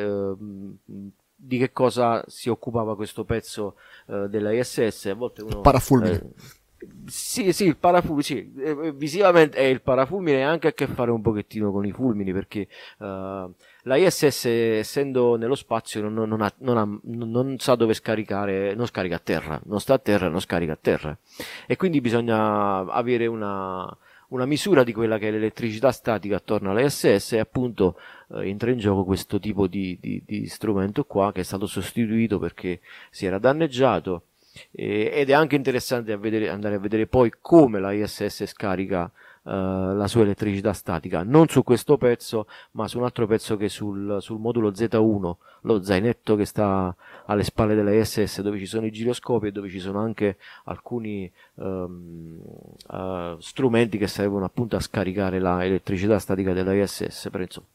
di 1.45 1.57
che 1.57 1.71
cosa 1.71 2.23
si 2.27 2.49
occupava 2.49 2.95
questo 2.95 3.23
pezzo 3.23 3.75
uh, 4.07 4.27
della 4.27 4.51
ISS. 4.51 5.05
A 5.05 5.13
volte 5.13 5.43
uno, 5.43 5.61
parafulmine. 5.61 6.15
Eh, 6.15 6.63
sì, 7.07 7.51
sì, 7.53 7.65
il 7.65 7.77
parafulmine, 7.77 8.23
sì, 8.23 8.53
eh, 8.57 8.91
visivamente 8.93 9.57
è 9.57 9.63
il 9.63 9.81
parafulmine 9.81 10.39
e 10.39 10.41
anche 10.41 10.67
a 10.67 10.73
che 10.73 10.87
fare 10.87 11.11
un 11.11 11.21
pochettino 11.21 11.71
con 11.71 11.85
i 11.85 11.91
fulmini 11.91 12.31
perché 12.33 12.67
uh, 12.97 13.05
la 13.05 13.95
ISS 13.95 14.45
essendo 14.45 15.35
nello 15.35 15.55
spazio 15.55 16.01
non, 16.01 16.27
non, 16.27 16.41
ha, 16.41 16.53
non, 16.59 16.77
ha, 16.77 16.99
non, 17.03 17.57
sa 17.59 17.75
dove 17.75 17.93
scaricare, 17.93 18.75
non 18.75 18.87
scarica 18.87 19.15
a 19.15 19.19
terra, 19.19 19.59
non 19.65 19.79
sta 19.79 19.95
a 19.95 19.99
terra, 19.99 20.27
non 20.27 20.41
scarica 20.41 20.73
a 20.73 20.79
terra 20.79 21.17
e 21.65 21.75
quindi 21.75 22.01
bisogna 22.01 22.85
avere 22.91 23.25
una, 23.25 23.97
una 24.29 24.45
misura 24.45 24.83
di 24.83 24.93
quella 24.93 25.17
che 25.17 25.29
è 25.29 25.31
l'elettricità 25.31 25.91
statica 25.91 26.35
attorno 26.37 26.71
alla 26.71 26.81
ISS 26.81 27.33
e 27.33 27.39
appunto 27.39 27.99
eh, 28.31 28.49
entra 28.49 28.71
in 28.71 28.77
gioco 28.77 29.03
questo 29.03 29.39
tipo 29.39 29.67
di, 29.67 29.97
di, 29.99 30.21
di, 30.25 30.47
strumento 30.47 31.03
qua 31.05 31.31
che 31.31 31.41
è 31.41 31.43
stato 31.43 31.65
sostituito 31.65 32.39
perché 32.39 32.81
si 33.09 33.25
era 33.25 33.39
danneggiato 33.39 34.23
eh, 34.71 35.11
ed 35.13 35.29
è 35.29 35.33
anche 35.33 35.55
interessante 35.55 36.11
a 36.11 36.17
vedere, 36.17 36.49
andare 36.49 36.75
a 36.75 36.79
vedere 36.79 37.07
poi 37.07 37.31
come 37.39 37.79
la 37.79 37.91
ISS 37.91 38.45
scarica 38.45 39.11
eh, 39.47 39.51
la 39.51 40.07
sua 40.07 40.23
elettricità 40.23 40.73
statica, 40.73 41.21
non 41.21 41.47
su 41.47 41.63
questo 41.63 41.97
pezzo, 41.97 42.47
ma 42.71 42.87
su 42.87 42.97
un 42.97 43.03
altro 43.03 43.27
pezzo 43.27 43.57
che 43.57 43.69
sul, 43.69 44.17
sul 44.19 44.39
modulo 44.39 44.71
Z1, 44.71 45.35
lo 45.61 45.83
zainetto 45.83 46.35
che 46.35 46.45
sta 46.45 46.95
alle 47.27 47.43
spalle 47.43 47.75
della 47.75 47.93
ISS, 47.93 48.41
dove 48.41 48.57
ci 48.57 48.65
sono 48.65 48.87
i 48.87 48.91
giroscopi 48.91 49.47
e 49.47 49.51
dove 49.51 49.69
ci 49.69 49.79
sono 49.79 49.99
anche 49.99 50.37
alcuni 50.63 51.31
um, 51.55 52.39
uh, 52.87 53.39
strumenti 53.39 53.99
che 53.99 54.07
servono 54.07 54.45
appunto 54.45 54.77
a 54.77 54.79
scaricare 54.79 55.39
l'elettricità 55.39 56.17
statica 56.17 56.51
della 56.51 56.73
ISS. 56.73 57.29
Per 57.29 57.41
insomma, 57.41 57.67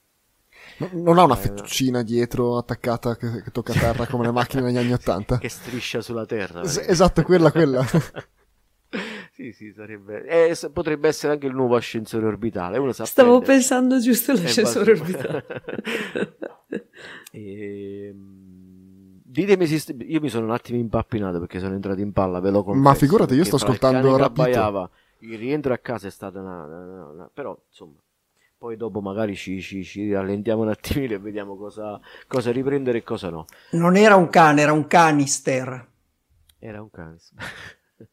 non 0.92 1.18
ha 1.18 1.24
una 1.24 1.34
eh, 1.34 1.38
fettuccina 1.38 2.02
dietro 2.02 2.56
attaccata 2.56 3.16
che, 3.16 3.42
che 3.42 3.50
tocca 3.50 3.72
terra 3.72 4.06
come 4.06 4.24
le 4.24 4.32
macchine 4.32 4.62
negli 4.62 4.76
anni 4.76 4.92
Ottanta? 4.92 5.38
che 5.38 5.48
striscia 5.48 6.00
sulla 6.00 6.26
terra. 6.26 6.62
Es- 6.62 6.84
esatto, 6.86 7.22
quella, 7.22 7.50
quella. 7.52 7.84
sì, 9.32 9.52
sì, 9.52 9.72
sarebbe... 9.72 10.24
Eh, 10.24 10.56
potrebbe 10.72 11.08
essere 11.08 11.34
anche 11.34 11.46
il 11.46 11.54
nuovo 11.54 11.76
ascensore 11.76 12.26
orbitale. 12.26 12.78
Stavo 12.92 13.38
prendere. 13.38 13.44
pensando 13.44 13.98
giusto 13.98 14.32
all'ascensore 14.32 14.92
orbitale. 14.92 15.46
e... 17.32 18.06
Ehm, 18.12 18.40
ditemi 19.30 19.66
se 19.66 19.94
io 19.96 20.20
mi 20.20 20.28
sono 20.28 20.46
un 20.46 20.50
attimo 20.50 20.78
impappinato 20.78 21.38
perché 21.38 21.60
sono 21.60 21.74
entrato 21.74 22.00
in 22.00 22.12
palla, 22.12 22.40
ve 22.40 22.50
lo 22.50 22.64
confesso. 22.64 22.82
Ma 22.82 22.94
figurati, 22.94 23.34
io 23.34 23.44
sto 23.44 23.56
ascoltando 23.56 24.16
rapito. 24.16 24.90
Il 25.20 25.38
rientro 25.38 25.72
a 25.72 25.78
casa 25.78 26.08
è 26.08 26.10
stato 26.10 26.40
una, 26.40 26.64
una, 26.64 27.06
una... 27.06 27.30
però 27.32 27.56
insomma 27.68 28.00
poi 28.60 28.76
dopo 28.76 29.00
magari 29.00 29.34
ci, 29.34 29.62
ci, 29.62 29.82
ci, 29.82 30.12
rallentiamo 30.12 30.60
un 30.60 30.68
attimino 30.68 31.14
e 31.14 31.18
vediamo 31.18 31.56
cosa, 31.56 31.98
cosa, 32.26 32.52
riprendere 32.52 32.98
e 32.98 33.02
cosa 33.02 33.30
no. 33.30 33.46
Non 33.70 33.96
era 33.96 34.16
un 34.16 34.28
cane, 34.28 34.60
era 34.60 34.74
un 34.74 34.86
canister. 34.86 35.88
Era 36.58 36.82
un 36.82 36.90
canister. 36.90 37.42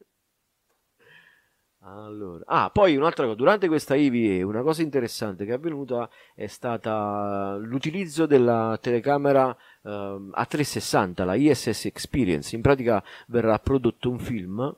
allora. 1.80 2.46
Ah, 2.46 2.70
poi 2.70 2.96
un'altra 2.96 3.26
cosa, 3.26 3.36
durante 3.36 3.68
questa 3.68 3.96
IVE 3.96 4.42
una 4.42 4.62
cosa 4.62 4.84
interessante 4.84 5.44
che 5.44 5.52
è 5.52 5.56
avvenuta 5.56 6.10
è 6.34 6.48
stata 6.48 7.58
l'utilizzo 7.58 8.26
della 8.26 8.78
telecamera 8.82 9.48
uh, 9.50 9.90
a 10.32 10.46
360, 10.46 11.26
la 11.26 11.36
ISS 11.36 11.88
Experience. 11.88 12.56
In 12.56 12.62
pratica 12.62 13.04
verrà 13.28 13.60
prodotto 13.60 14.10
un 14.10 14.20
film 14.20 14.74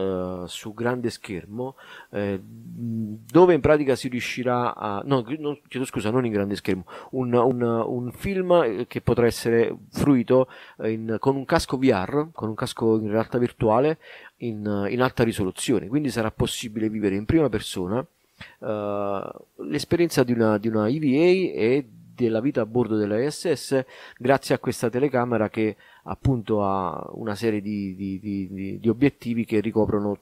Uh, 0.00 0.46
su 0.46 0.72
grande 0.72 1.10
schermo 1.10 1.74
eh, 2.10 2.40
dove 2.42 3.54
in 3.54 3.60
pratica 3.60 3.94
si 3.94 4.08
riuscirà 4.08 4.74
a 4.74 5.02
no, 5.04 5.24
non, 5.38 5.58
chiedo 5.68 5.84
scusa 5.84 6.10
non 6.10 6.24
in 6.24 6.32
grande 6.32 6.56
schermo 6.56 6.84
un, 7.10 7.34
un, 7.34 7.62
un 7.62 8.12
film 8.12 8.52
eh, 8.52 8.86
che 8.86 9.00
potrà 9.00 9.26
essere 9.26 9.76
fruito 9.90 10.48
in, 10.84 11.16
con 11.18 11.36
un 11.36 11.44
casco 11.44 11.76
VR 11.76 12.28
con 12.32 12.48
un 12.48 12.54
casco 12.54 12.98
in 12.98 13.10
realtà 13.10 13.38
virtuale 13.38 13.98
in, 14.40 14.86
in 14.90 15.02
alta 15.02 15.24
risoluzione. 15.24 15.88
Quindi 15.88 16.10
sarà 16.10 16.30
possibile 16.30 16.88
vivere 16.88 17.16
in 17.16 17.24
prima 17.24 17.48
persona 17.48 17.98
uh, 17.98 19.64
l'esperienza 19.64 20.22
di 20.22 20.32
una, 20.32 20.58
di 20.58 20.68
una 20.68 20.88
EVA 20.88 21.58
e 21.58 21.88
della 22.24 22.40
vita 22.40 22.60
a 22.60 22.66
bordo 22.66 22.96
della 22.96 23.22
ISS 23.22 23.84
grazie 24.16 24.54
a 24.54 24.58
questa 24.58 24.88
telecamera 24.88 25.48
che 25.48 25.76
appunto 26.04 26.64
ha 26.64 27.08
una 27.12 27.34
serie 27.34 27.60
di, 27.60 27.94
di, 27.94 28.18
di, 28.20 28.78
di 28.78 28.88
obiettivi 28.88 29.44
che 29.44 29.60
ricoprono 29.60 30.18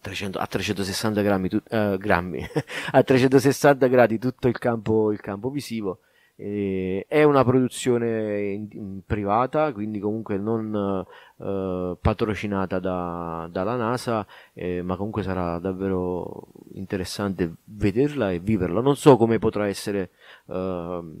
300, 0.00 0.38
a 0.38 0.46
360 0.46 1.20
grammi, 1.20 1.48
uh, 1.52 1.96
grammi 1.96 2.46
a 2.92 3.02
360 3.02 3.86
gradi 3.86 4.18
tutto 4.18 4.48
il 4.48 4.58
campo, 4.58 5.12
il 5.12 5.20
campo 5.20 5.50
visivo 5.50 6.00
eh, 6.40 7.04
è 7.06 7.22
una 7.22 7.44
produzione 7.44 8.40
in, 8.52 8.68
in 8.72 9.00
privata, 9.04 9.72
quindi 9.72 10.00
comunque 10.00 10.38
non 10.38 11.04
eh, 11.36 11.96
patrocinata 12.00 12.78
da, 12.78 13.46
dalla 13.52 13.76
NASA, 13.76 14.26
eh, 14.54 14.80
ma 14.80 14.96
comunque 14.96 15.22
sarà 15.22 15.58
davvero 15.58 16.46
interessante 16.72 17.52
vederla 17.64 18.32
e 18.32 18.38
viverla. 18.38 18.80
Non 18.80 18.96
so 18.96 19.18
come 19.18 19.38
potrà 19.38 19.66
essere 19.66 20.10
ehm, 20.46 21.16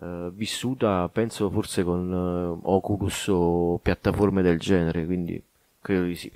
eh, 0.00 0.30
vissuta, 0.32 1.08
penso 1.08 1.48
forse 1.50 1.84
con 1.84 2.12
eh, 2.12 2.68
Oculus 2.68 3.28
o 3.28 3.78
piattaforme 3.78 4.42
del 4.42 4.58
genere, 4.58 5.06
quindi 5.06 5.40
credo 5.80 6.04
di 6.04 6.16
sì. 6.16 6.32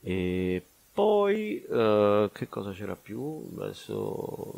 E 0.00 0.62
poi 0.92 1.62
eh, 1.62 2.30
che 2.32 2.48
cosa 2.48 2.72
c'era 2.72 2.96
più? 2.96 3.48
Adesso 3.56 4.54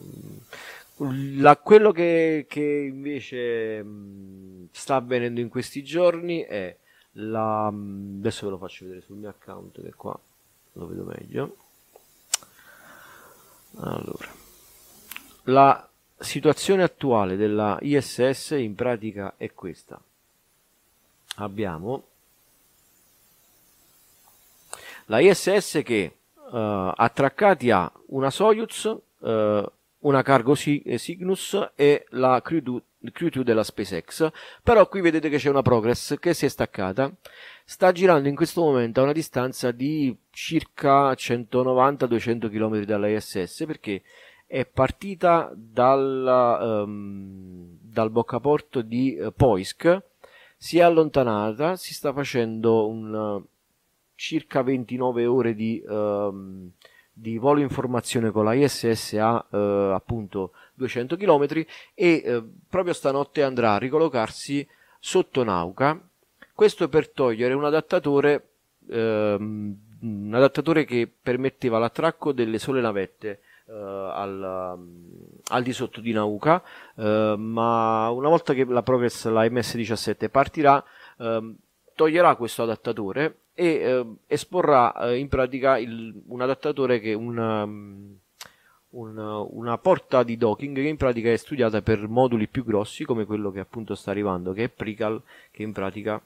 la, 1.03 1.57
quello 1.57 1.93
che, 1.93 2.47
che 2.49 2.61
invece 2.61 3.83
mh, 3.83 4.69
sta 4.73 4.97
avvenendo 4.97 5.41
in 5.41 5.49
questi 5.49 5.83
giorni 5.83 6.41
è 6.43 6.77
la. 7.13 7.71
Mh, 7.71 8.19
adesso 8.19 8.47
ve 8.47 8.51
lo 8.53 8.59
faccio 8.59 8.85
vedere 8.85 9.03
sul 9.03 9.17
mio 9.17 9.31
account, 9.31 9.83
che 9.83 9.95
qua 9.95 10.19
lo 10.73 10.87
vedo 10.87 11.05
meglio. 11.05 11.57
Allora, 13.79 14.29
la 15.45 15.89
situazione 16.19 16.83
attuale 16.83 17.37
della 17.37 17.79
ISS 17.81 18.51
in 18.59 18.75
pratica 18.75 19.35
è 19.37 19.53
questa. 19.55 20.01
Abbiamo 21.37 22.05
la 25.07 25.21
ISS 25.21 25.81
che 25.83 26.17
uh, 26.35 26.93
attraccati 26.95 27.71
a 27.71 27.91
una 28.09 28.31
Soyuz 28.31 28.85
uh, 28.85 29.73
una 30.01 30.23
Cargo 30.23 30.55
eh, 30.55 30.97
Cygnus 30.97 31.73
e 31.75 32.07
la 32.11 32.41
Crew 32.43 32.81
il 33.03 33.13
Crew 33.13 33.31
2 33.31 33.45
della 33.45 33.65
SpaceX, 33.65 34.31
però 34.63 34.87
qui 34.87 35.01
vedete 35.01 35.29
che 35.29 35.39
c'è 35.39 35.49
una 35.49 35.63
Progress 35.63 36.19
che 36.19 36.35
si 36.35 36.45
è 36.45 36.49
staccata, 36.49 37.11
sta 37.65 37.93
girando 37.93 38.29
in 38.29 38.35
questo 38.35 38.61
momento 38.61 39.01
a 39.01 39.05
una 39.05 39.13
distanza 39.13 39.71
di 39.71 40.15
circa 40.31 41.11
190-200 41.13 42.51
km 42.51 42.85
dall'ISS 42.85 43.65
perché 43.67 44.03
è 44.47 44.67
partita 44.67 45.51
dal, 45.55 46.83
um, 46.85 47.79
dal 47.81 48.11
boccaporto 48.11 48.83
di 48.83 49.17
uh, 49.19 49.33
Poisk, 49.33 50.03
si 50.57 50.79
è 50.79 50.83
allontanata, 50.83 51.77
si 51.77 51.95
sta 51.95 52.13
facendo 52.13 52.87
un 52.89 53.15
uh, 53.15 53.47
circa 54.15 54.63
29 54.63 55.25
ore 55.25 55.55
di, 55.55 55.83
um, 55.87 56.71
di 57.13 57.39
volo 57.39 57.61
informazione 57.61 58.31
con 58.31 58.45
la 58.45 58.55
ISS 58.55 59.15
a 59.15 59.45
uh, 59.51 59.57
appunto 59.93 60.53
200 60.75 61.17
km 61.17 61.65
e 61.95 62.43
proprio 62.69 62.95
stanotte 62.95 63.43
andrà 63.43 63.75
a 63.75 63.79
ricollocarsi 63.79 64.67
sotto 64.99 65.43
Nauka. 65.43 66.01
Questo 66.55 66.89
per 66.89 67.09
togliere 67.09 67.55
un 67.55 67.65
adattatore, 67.65 68.49
um, 68.89 69.77
un 70.03 70.35
adattatore 70.35 70.85
che 70.85 71.11
permetteva 71.21 71.79
l'attracco 71.79 72.33
delle 72.33 72.59
sole 72.59 72.83
navette 72.83 73.41
uh, 73.65 73.73
al, 73.73 74.79
al, 75.47 75.63
di 75.63 75.73
sotto 75.73 76.01
di 76.01 76.13
Nauka, 76.13 76.63
uh, 76.97 77.35
ma 77.37 78.11
una 78.11 78.29
volta 78.29 78.53
che 78.53 78.65
la 78.67 78.83
Progress, 78.83 79.27
la 79.29 79.49
MS-17 79.49 80.29
partirà, 80.29 80.85
uh, 81.17 81.55
toglierà 81.95 82.37
questo 82.37 82.63
adattatore 82.63 83.40
e 83.55 84.07
esporrà 84.27 85.15
in 85.15 85.29
pratica 85.29 85.79
il, 85.79 86.23
un 86.27 86.41
adattatore 86.41 87.01
che 87.01 87.13
un, 87.13 87.37
um, 87.37 88.19
un, 88.91 89.19
una 89.51 89.79
porta 89.79 90.23
di 90.23 90.37
docking 90.37 90.75
che 90.77 90.89
in 90.89 90.97
pratica 90.97 91.31
è 91.31 91.37
studiata 91.37 91.83
per 91.83 92.09
moduli 92.09 92.49
più 92.49 92.65
grossi 92.65 93.05
come 93.05 93.25
quello 93.25 93.51
che 93.51 93.61
appunto 93.61 93.95
sta 93.95 94.11
arrivando 94.11 94.53
che 94.53 94.65
è 94.65 94.69
Prical 94.69 95.21
che 95.51 95.63
in 95.63 95.73
pratica 95.73 96.21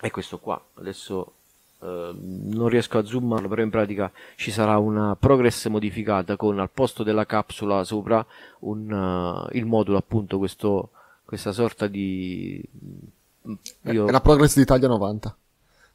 è 0.00 0.10
questo 0.10 0.38
qua 0.38 0.62
adesso 0.74 1.32
Ehm, 1.80 2.48
non 2.54 2.68
riesco 2.68 2.98
a 2.98 3.04
zoomarlo, 3.04 3.48
però 3.48 3.62
in 3.62 3.70
pratica 3.70 4.10
ci 4.36 4.50
sarà 4.50 4.78
una 4.78 5.16
progress 5.18 5.68
modificata 5.68 6.36
con 6.36 6.58
al 6.58 6.70
posto 6.70 7.02
della 7.04 7.24
capsula 7.24 7.84
sopra 7.84 8.24
un, 8.60 8.90
uh, 8.90 9.56
il 9.56 9.64
modulo, 9.64 9.96
appunto, 9.96 10.38
questo, 10.38 10.90
questa 11.24 11.52
sorta 11.52 11.86
di. 11.86 12.60
Io... 13.82 14.06
È 14.06 14.10
la 14.10 14.20
progress 14.20 14.56
d'Italia 14.56 14.88
90. 14.88 15.36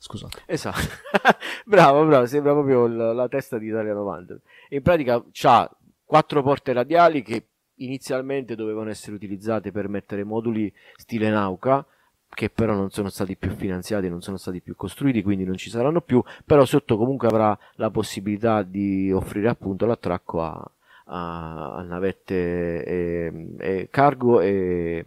Scusate. 0.04 0.42
Esatto, 0.48 0.82
bravo, 1.64 2.06
bravo, 2.06 2.26
sembra 2.26 2.52
proprio 2.52 2.88
la, 2.88 3.14
la 3.14 3.30
testa 3.30 3.58
di 3.58 3.68
Italia 3.68 3.94
90. 3.94 4.38
in 4.72 4.82
pratica 4.82 5.24
ha 5.44 5.78
quattro 6.04 6.44
porte 6.44 6.74
radiali 6.74 7.22
che 7.22 7.46
inizialmente 7.76 8.56
dovevano 8.56 8.90
essere 8.90 9.16
utilizzate 9.16 9.72
per 9.72 9.88
mettere 9.88 10.26
moduli 10.26 10.72
stile 10.98 11.30
Nauka 11.30 11.86
che 12.28 12.50
però 12.50 12.74
non 12.74 12.90
sono 12.90 13.08
stati 13.08 13.38
più 13.38 13.52
finanziati, 13.56 14.10
non 14.10 14.22
sono 14.22 14.36
stati 14.36 14.60
più 14.60 14.76
costruiti, 14.76 15.24
quindi 15.24 15.46
non 15.46 15.56
ci 15.56 15.70
saranno 15.70 16.02
più, 16.02 16.22
però 16.44 16.66
sotto 16.66 16.98
comunque 16.98 17.30
avrà 17.30 17.58
la 17.76 17.90
possibilità 17.90 18.62
di 18.62 19.10
offrire 19.10 19.48
appunto 19.48 19.86
l'attracco 19.86 20.42
a, 20.42 20.72
a, 21.06 21.76
a 21.76 21.82
navette 21.84 22.84
e, 22.84 23.56
e 23.58 23.88
cargo 23.90 24.42
e, 24.42 25.06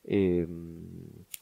e, 0.00 0.46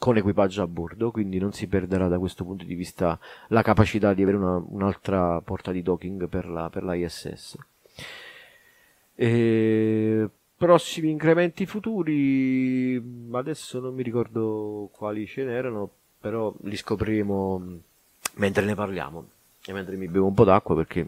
con 0.06 0.16
equipaggio 0.18 0.62
a 0.62 0.68
bordo, 0.68 1.10
quindi 1.10 1.40
non 1.40 1.52
si 1.52 1.66
perderà 1.66 2.06
da 2.06 2.16
questo 2.16 2.44
punto 2.44 2.64
di 2.64 2.76
vista 2.76 3.18
la 3.48 3.62
capacità 3.62 4.14
di 4.14 4.22
avere 4.22 4.36
una, 4.36 4.62
un'altra 4.64 5.40
porta 5.40 5.72
di 5.72 5.82
docking 5.82 6.28
per 6.28 6.46
la, 6.46 6.70
per 6.70 6.84
la 6.84 6.94
ISS. 6.94 7.56
E 9.16 10.30
prossimi 10.56 11.10
incrementi 11.10 11.66
futuri 11.66 13.02
adesso 13.32 13.80
non 13.80 13.94
mi 13.94 14.04
ricordo 14.04 14.88
quali 14.92 15.26
ce 15.26 15.42
n'erano 15.42 15.90
però 16.20 16.54
li 16.62 16.76
scopriremo 16.76 17.80
mentre 18.34 18.64
ne 18.64 18.74
parliamo 18.74 19.28
e 19.66 19.72
mentre 19.72 19.96
mi 19.96 20.06
bevo 20.06 20.26
un 20.26 20.34
po' 20.34 20.44
d'acqua 20.44 20.76
perché 20.76 21.06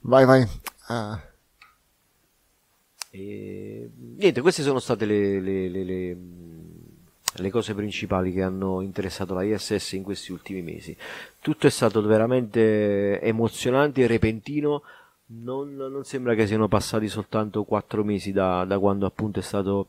vai 0.00 0.26
vai 0.26 0.44
ah. 0.88 1.22
e... 3.10 3.90
niente 3.94 4.40
queste 4.42 4.62
sono 4.62 4.80
state 4.80 5.06
le, 5.06 5.40
le, 5.40 5.68
le, 5.68 5.84
le, 5.84 6.16
cose 7.50 7.74
principali 7.74 8.32
che 8.32 8.42
hanno 8.42 8.80
interessato 8.80 9.34
la 9.34 9.42
ISS 9.42 9.92
in 9.92 10.02
questi 10.02 10.32
ultimi 10.32 10.62
mesi. 10.62 10.96
Tutto 11.40 11.66
è 11.66 11.70
stato 11.70 12.02
veramente 12.02 13.20
emozionante 13.20 14.02
e 14.02 14.06
repentino. 14.06 14.82
Non, 15.26 15.74
non, 15.74 16.04
sembra 16.04 16.34
che 16.34 16.46
siano 16.46 16.68
passati 16.68 17.08
soltanto 17.08 17.64
quattro 17.64 18.04
mesi 18.04 18.32
da, 18.32 18.64
da 18.64 18.78
quando 18.78 19.06
appunto 19.06 19.38
è 19.38 19.42
stato 19.42 19.86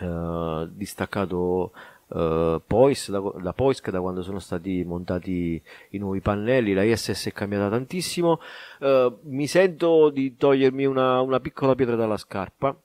uh, 0.00 0.68
distaccato 0.70 1.72
uh, 2.08 2.60
Pois, 2.64 3.10
da, 3.10 3.20
da 3.42 3.52
Poisk, 3.52 3.90
da 3.90 4.00
quando 4.00 4.22
sono 4.22 4.38
stati 4.38 4.84
montati 4.84 5.60
i 5.90 5.98
nuovi 5.98 6.20
pannelli, 6.20 6.74
la 6.74 6.84
ISS 6.84 7.26
è 7.26 7.32
cambiata 7.32 7.68
tantissimo, 7.68 8.40
uh, 8.80 9.18
mi 9.22 9.46
sento 9.46 10.10
di 10.10 10.36
togliermi 10.36 10.84
una, 10.84 11.20
una 11.22 11.40
piccola 11.40 11.74
pietra 11.74 11.96
dalla 11.96 12.16
scarpa, 12.16 12.76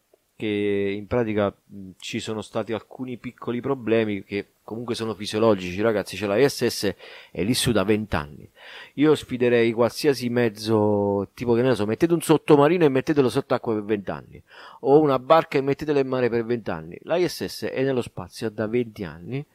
che 0.43 0.93
in 0.93 1.07
pratica 1.07 1.55
ci 1.99 2.19
sono 2.19 2.41
stati 2.41 2.73
alcuni 2.73 3.15
piccoli 3.15 3.61
problemi 3.61 4.25
che 4.25 4.47
comunque 4.61 4.93
sono 4.93 5.13
fisiologici, 5.13 5.81
ragazzi, 5.81 6.17
c'è 6.17 6.25
la 6.25 6.37
ISS 6.37 6.93
è 7.31 7.43
lì 7.43 7.53
su 7.53 7.71
da 7.71 7.83
20 7.83 8.15
anni. 8.17 8.49
Io 8.95 9.15
sfiderei 9.15 9.71
qualsiasi 9.71 10.27
mezzo, 10.27 11.29
tipo 11.33 11.53
che 11.53 11.61
ne 11.61 11.75
so, 11.75 11.85
mettete 11.85 12.13
un 12.13 12.21
sottomarino 12.21 12.83
e 12.83 12.89
mettetelo 12.89 13.29
sott'acqua 13.29 13.73
per 13.73 13.83
20 13.85 14.11
anni, 14.11 14.43
o 14.81 14.99
una 14.99 15.17
barca 15.17 15.57
e 15.57 15.61
mettetela 15.61 15.99
in 15.99 16.07
mare 16.07 16.29
per 16.29 16.43
20 16.43 16.69
anni. 16.69 16.97
La 17.03 17.15
ISS 17.15 17.65
è 17.65 17.81
nello 17.81 18.01
spazio 18.01 18.49
da 18.49 18.67
20 18.67 19.03
anni. 19.05 19.45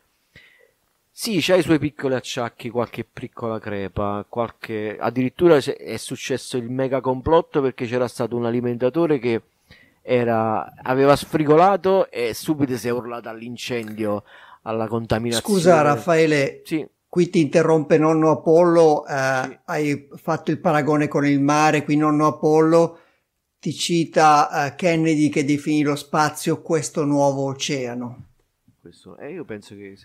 Sì, 1.10 1.38
c'ha 1.42 1.56
i 1.56 1.62
suoi 1.62 1.78
piccoli 1.78 2.14
acciacchi, 2.14 2.70
qualche 2.70 3.04
piccola 3.04 3.58
crepa, 3.58 4.24
qualche... 4.26 4.96
addirittura 4.98 5.56
è 5.56 5.96
successo 5.96 6.56
il 6.56 6.70
mega 6.70 7.00
complotto 7.00 7.60
perché 7.60 7.86
c'era 7.86 8.06
stato 8.08 8.36
un 8.36 8.46
alimentatore 8.46 9.18
che 9.18 9.42
era... 10.08 10.72
aveva 10.82 11.14
sfrigolato 11.16 12.10
e 12.10 12.32
subito 12.32 12.76
si 12.76 12.88
è 12.88 12.90
urlato 12.90 13.28
all'incendio 13.28 14.24
alla 14.62 14.88
contaminazione. 14.88 15.54
Scusa 15.54 15.82
Raffaele, 15.82 16.62
sì. 16.64 16.86
qui 17.08 17.28
ti 17.28 17.40
interrompe 17.40 17.98
nonno 17.98 18.30
Apollo, 18.30 19.06
eh, 19.06 19.42
sì. 19.44 19.58
hai 19.66 20.08
fatto 20.14 20.50
il 20.50 20.58
paragone 20.58 21.08
con 21.08 21.26
il 21.26 21.40
mare, 21.40 21.84
qui 21.84 21.96
nonno 21.96 22.26
Apollo 22.26 22.98
ti 23.60 23.72
cita 23.72 24.66
eh, 24.66 24.74
Kennedy 24.76 25.28
che 25.28 25.44
definì 25.44 25.82
lo 25.82 25.96
spazio 25.96 26.62
questo 26.62 27.04
nuovo 27.04 27.46
oceano. 27.46 28.26
Questo, 28.80 29.16
eh, 29.18 29.32
io 29.32 29.44
penso 29.44 29.74
che 29.74 29.96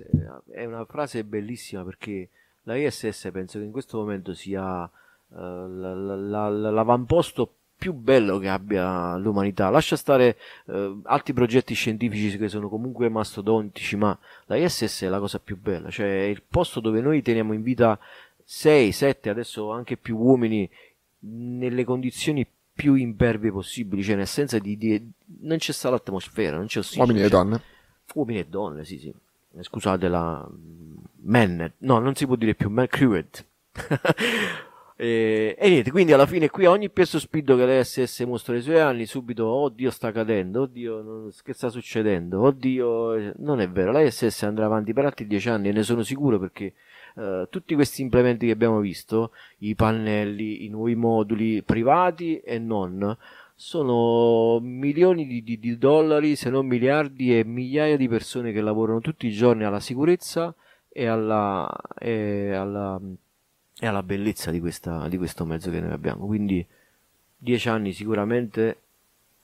è 0.51 0.65
una 0.65 0.85
frase 0.85 1.23
bellissima 1.23 1.83
perché 1.83 2.29
la 2.63 2.75
ISS 2.75 3.29
penso 3.31 3.59
che 3.59 3.65
in 3.65 3.71
questo 3.71 3.99
momento 3.99 4.33
sia 4.33 4.83
uh, 4.83 5.37
l'avamposto 5.37 7.53
più 7.83 7.91
bello 7.91 8.39
che 8.39 8.47
abbia 8.47 9.17
l'umanità. 9.17 9.69
Lascia 9.69 9.97
stare 9.97 10.37
eh, 10.67 11.01
altri 11.03 11.33
progetti 11.33 11.73
scientifici 11.73 12.37
che 12.37 12.47
sono 12.47 12.69
comunque 12.69 13.09
mastodontici, 13.09 13.97
ma 13.97 14.17
la 14.45 14.55
ISS 14.55 15.01
è 15.01 15.09
la 15.09 15.19
cosa 15.19 15.37
più 15.37 15.59
bella, 15.59 15.89
cioè 15.89 16.07
è 16.07 16.27
il 16.27 16.43
posto 16.47 16.79
dove 16.79 17.01
noi 17.01 17.21
teniamo 17.21 17.51
in 17.51 17.61
vita 17.61 17.99
6, 18.41 18.89
7, 18.89 19.29
adesso 19.29 19.69
anche 19.73 19.97
più 19.97 20.17
uomini 20.17 20.69
nelle 21.25 21.83
condizioni 21.83 22.47
più 22.73 22.93
impervie 22.93 23.51
possibili, 23.51 24.01
cioè 24.01 24.15
nel 24.15 24.27
senso 24.27 24.57
di, 24.59 24.77
di 24.77 25.11
non 25.41 25.57
c'è 25.57 25.73
sta 25.73 25.89
l'atmosfera, 25.89 26.55
non 26.55 26.67
c'è 26.67 26.79
ossigeno. 26.79 27.05
Uomini 27.05 27.25
e 27.25 27.29
donne. 27.29 27.61
Uomini 28.13 28.39
e 28.39 28.45
donne, 28.45 28.85
sì, 28.85 28.97
sì. 28.97 29.13
Scusate 29.59 30.07
la 30.07 30.49
men, 31.23 31.69
no, 31.79 31.99
non 31.99 32.15
si 32.15 32.25
può 32.25 32.37
dire 32.37 32.55
più 32.55 32.69
man 32.69 32.87
crewed. 32.87 33.45
E, 35.03 35.57
e, 35.59 35.69
niente, 35.69 35.91
quindi 35.91 36.13
alla 36.13 36.25
fine 36.25 36.49
qui 36.49 36.65
ogni 36.65 36.89
peso 36.89 37.19
spinto 37.19 37.57
che 37.57 37.65
l'SS 37.65 38.21
mostra 38.21 38.55
i 38.55 38.61
suoi 38.61 38.79
anni, 38.79 39.05
subito, 39.05 39.45
oddio 39.45 39.91
sta 39.91 40.13
cadendo, 40.13 40.61
oddio 40.61 41.29
che 41.43 41.51
sta 41.51 41.67
succedendo, 41.67 42.39
oddio, 42.39 43.13
eh, 43.13 43.33
non 43.39 43.59
è 43.59 43.69
vero, 43.69 43.91
la 43.91 43.99
andrà 44.43 44.65
avanti 44.65 44.93
per 44.93 45.03
altri 45.03 45.27
dieci 45.27 45.49
anni 45.49 45.67
e 45.67 45.71
ne 45.73 45.83
sono 45.83 46.03
sicuro 46.03 46.39
perché 46.39 46.75
uh, 47.15 47.49
tutti 47.49 47.75
questi 47.75 48.01
implementi 48.01 48.45
che 48.45 48.53
abbiamo 48.53 48.79
visto, 48.79 49.31
i 49.57 49.75
pannelli, 49.75 50.63
i 50.63 50.69
nuovi 50.69 50.95
moduli 50.95 51.63
privati 51.63 52.39
e 52.39 52.57
non, 52.57 53.17
sono 53.55 54.61
milioni 54.61 55.27
di, 55.27 55.43
di, 55.43 55.59
di 55.59 55.77
dollari, 55.77 56.37
se 56.37 56.49
non 56.49 56.65
miliardi 56.65 57.37
e 57.37 57.43
migliaia 57.43 57.97
di 57.97 58.07
persone 58.07 58.53
che 58.53 58.61
lavorano 58.61 59.01
tutti 59.01 59.27
i 59.27 59.31
giorni 59.31 59.65
alla 59.65 59.81
sicurezza 59.81 60.55
e 60.87 61.07
alla, 61.07 61.69
e 61.99 62.53
alla 62.53 63.01
e 63.83 63.87
alla 63.87 64.01
bellezza 64.01 64.49
di, 64.49 64.61
questa, 64.61 65.09
di 65.09 65.17
questo 65.17 65.43
mezzo 65.43 65.69
che 65.69 65.81
noi 65.81 65.91
abbiamo. 65.91 66.25
Quindi 66.25 66.65
dieci 67.35 67.67
anni 67.67 67.91
sicuramente 67.91 68.81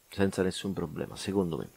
senza 0.07 0.41
nessun 0.43 0.71
problema, 0.71 1.17
secondo 1.17 1.57
me. 1.57 1.69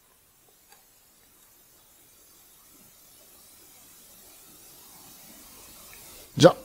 Già, 6.35 6.57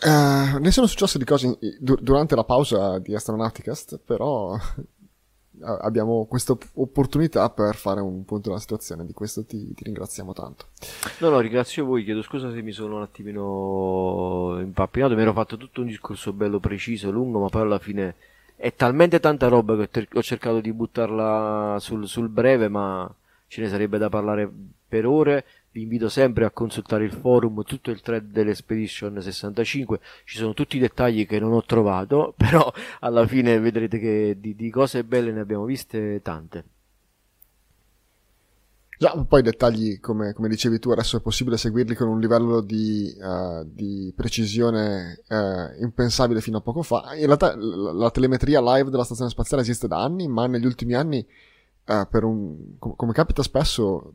eh, 0.00 0.58
ne 0.58 0.70
sono 0.70 0.86
successe 0.86 1.16
di 1.16 1.24
cose 1.24 1.46
in, 1.46 1.56
du- 1.80 1.98
durante 1.98 2.34
la 2.34 2.44
pausa 2.44 2.98
di 2.98 3.14
Astronauticast, 3.14 4.00
però 4.04 4.54
abbiamo 5.60 6.26
questa 6.26 6.56
opportunità 6.74 7.48
per 7.50 7.74
fare 7.74 8.00
un 8.00 8.24
punto 8.24 8.48
della 8.48 8.60
situazione. 8.60 9.04
Di 9.04 9.12
questo 9.12 9.44
ti, 9.44 9.72
ti, 9.74 9.84
ringraziamo 9.84 10.32
tanto. 10.32 10.66
No, 11.18 11.30
no, 11.30 11.40
ringrazio 11.40 11.84
voi. 11.84 12.04
Chiedo 12.04 12.22
scusa 12.22 12.50
se 12.50 12.62
mi 12.62 12.72
sono 12.72 12.96
un 12.96 13.02
attimino 13.02 14.58
impappinato. 14.60 15.14
Mi 15.14 15.22
ero 15.22 15.32
fatto 15.32 15.56
tutto 15.56 15.80
un 15.80 15.86
discorso 15.86 16.32
bello 16.32 16.58
preciso, 16.58 17.10
lungo, 17.10 17.40
ma 17.40 17.48
poi 17.48 17.62
alla 17.62 17.78
fine 17.78 18.14
è 18.56 18.74
talmente 18.74 19.20
tanta 19.20 19.48
roba 19.48 19.76
che 19.86 20.08
ho 20.12 20.22
cercato 20.22 20.60
di 20.60 20.72
buttarla 20.72 21.76
sul, 21.80 22.06
sul 22.06 22.28
breve, 22.28 22.68
ma 22.68 23.12
ce 23.46 23.60
ne 23.60 23.68
sarebbe 23.68 23.98
da 23.98 24.08
parlare 24.08 24.50
per 24.88 25.06
ore 25.06 25.44
vi 25.74 25.82
invito 25.82 26.08
sempre 26.08 26.44
a 26.44 26.52
consultare 26.52 27.04
il 27.04 27.10
forum, 27.10 27.64
tutto 27.64 27.90
il 27.90 28.00
thread 28.00 28.30
dell'Expedition 28.30 29.20
65, 29.20 29.98
ci 30.24 30.36
sono 30.36 30.54
tutti 30.54 30.76
i 30.76 30.80
dettagli 30.80 31.26
che 31.26 31.40
non 31.40 31.52
ho 31.52 31.64
trovato, 31.64 32.32
però 32.38 32.72
alla 33.00 33.26
fine 33.26 33.58
vedrete 33.58 33.98
che 33.98 34.36
di, 34.38 34.54
di 34.54 34.70
cose 34.70 35.02
belle 35.02 35.32
ne 35.32 35.40
abbiamo 35.40 35.64
viste 35.64 36.22
tante. 36.22 36.64
Già, 38.96 39.12
poi 39.26 39.40
i 39.40 39.42
dettagli, 39.42 39.98
come, 39.98 40.32
come, 40.32 40.48
dicevi 40.48 40.78
tu, 40.78 40.90
adesso 40.90 41.16
è 41.16 41.20
possibile 41.20 41.56
seguirli 41.56 41.96
con 41.96 42.06
un 42.06 42.20
livello 42.20 42.60
di, 42.60 43.12
uh, 43.20 43.68
di 43.68 44.12
precisione 44.14 45.24
uh, 45.28 45.82
impensabile 45.82 46.40
fino 46.40 46.58
a 46.58 46.60
poco 46.60 46.82
fa. 46.82 47.16
In 47.16 47.26
realtà 47.26 47.56
la, 47.56 47.92
la, 47.92 48.10
telemetria 48.12 48.60
live 48.60 48.90
della 48.90 49.02
stazione 49.02 49.30
spaziale 49.30 49.64
esiste 49.64 49.88
da 49.88 50.00
anni, 50.00 50.28
ma 50.28 50.46
negli 50.46 50.66
ultimi 50.66 50.94
anni, 50.94 51.26
uh, 51.86 52.24
un, 52.24 52.78
com- 52.78 52.94
come 52.94 53.12
capita 53.12 53.42
spesso, 53.42 54.12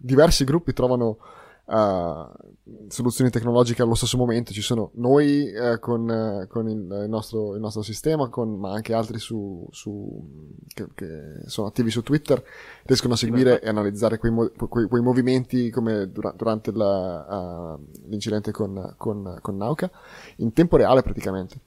diversi 0.00 0.44
gruppi 0.44 0.72
trovano 0.72 1.18
uh, 1.66 2.88
soluzioni 2.88 3.30
tecnologiche 3.30 3.82
allo 3.82 3.94
stesso 3.94 4.16
momento. 4.16 4.52
Ci 4.52 4.62
sono 4.62 4.90
noi 4.94 5.52
uh, 5.52 5.78
con, 5.78 6.08
uh, 6.08 6.46
con 6.48 6.68
il, 6.68 6.78
il, 6.78 7.08
nostro, 7.08 7.54
il, 7.54 7.60
nostro, 7.60 7.82
sistema, 7.82 8.28
con, 8.28 8.58
ma 8.58 8.72
anche 8.72 8.94
altri 8.94 9.18
su, 9.18 9.66
su, 9.70 10.56
che, 10.72 10.86
che, 10.94 11.42
sono 11.46 11.68
attivi 11.68 11.90
su 11.90 12.02
Twitter, 12.02 12.42
riescono 12.84 13.14
a 13.14 13.16
seguire 13.16 13.60
e 13.60 13.68
analizzare 13.68 14.18
quei, 14.18 14.32
quei, 14.68 14.88
quei 14.88 15.02
movimenti 15.02 15.70
come 15.70 16.10
dura- 16.10 16.32
durante 16.36 16.72
la, 16.72 17.78
l'incidente 18.06 18.50
con, 18.50 18.94
con, 18.96 19.38
con 19.40 19.56
Nauka 19.56 19.90
in 20.36 20.52
tempo 20.52 20.76
reale 20.76 21.02
praticamente. 21.02 21.60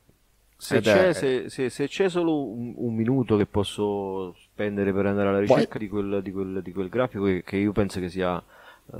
Se 0.57 0.79
c'è, 0.79 1.09
è... 1.09 1.13
se, 1.13 1.49
se, 1.49 1.69
se 1.69 1.87
c'è, 1.87 2.09
solo 2.09 2.45
un, 2.45 2.73
un, 2.77 2.95
minuto 2.95 3.35
che 3.35 3.45
posso 3.45 4.33
spendere 4.35 4.93
per 4.93 5.05
andare 5.07 5.29
alla 5.29 5.39
ricerca 5.39 5.77
di 5.77 5.89
quel, 5.89 6.21
di, 6.21 6.31
quel, 6.31 6.61
di 6.61 6.71
quel, 6.71 6.89
grafico, 6.89 7.25
che, 7.25 7.43
che, 7.43 7.57
io 7.57 7.71
penso 7.71 7.99
che 7.99 8.09
sia 8.09 8.35
uh, 8.35 8.97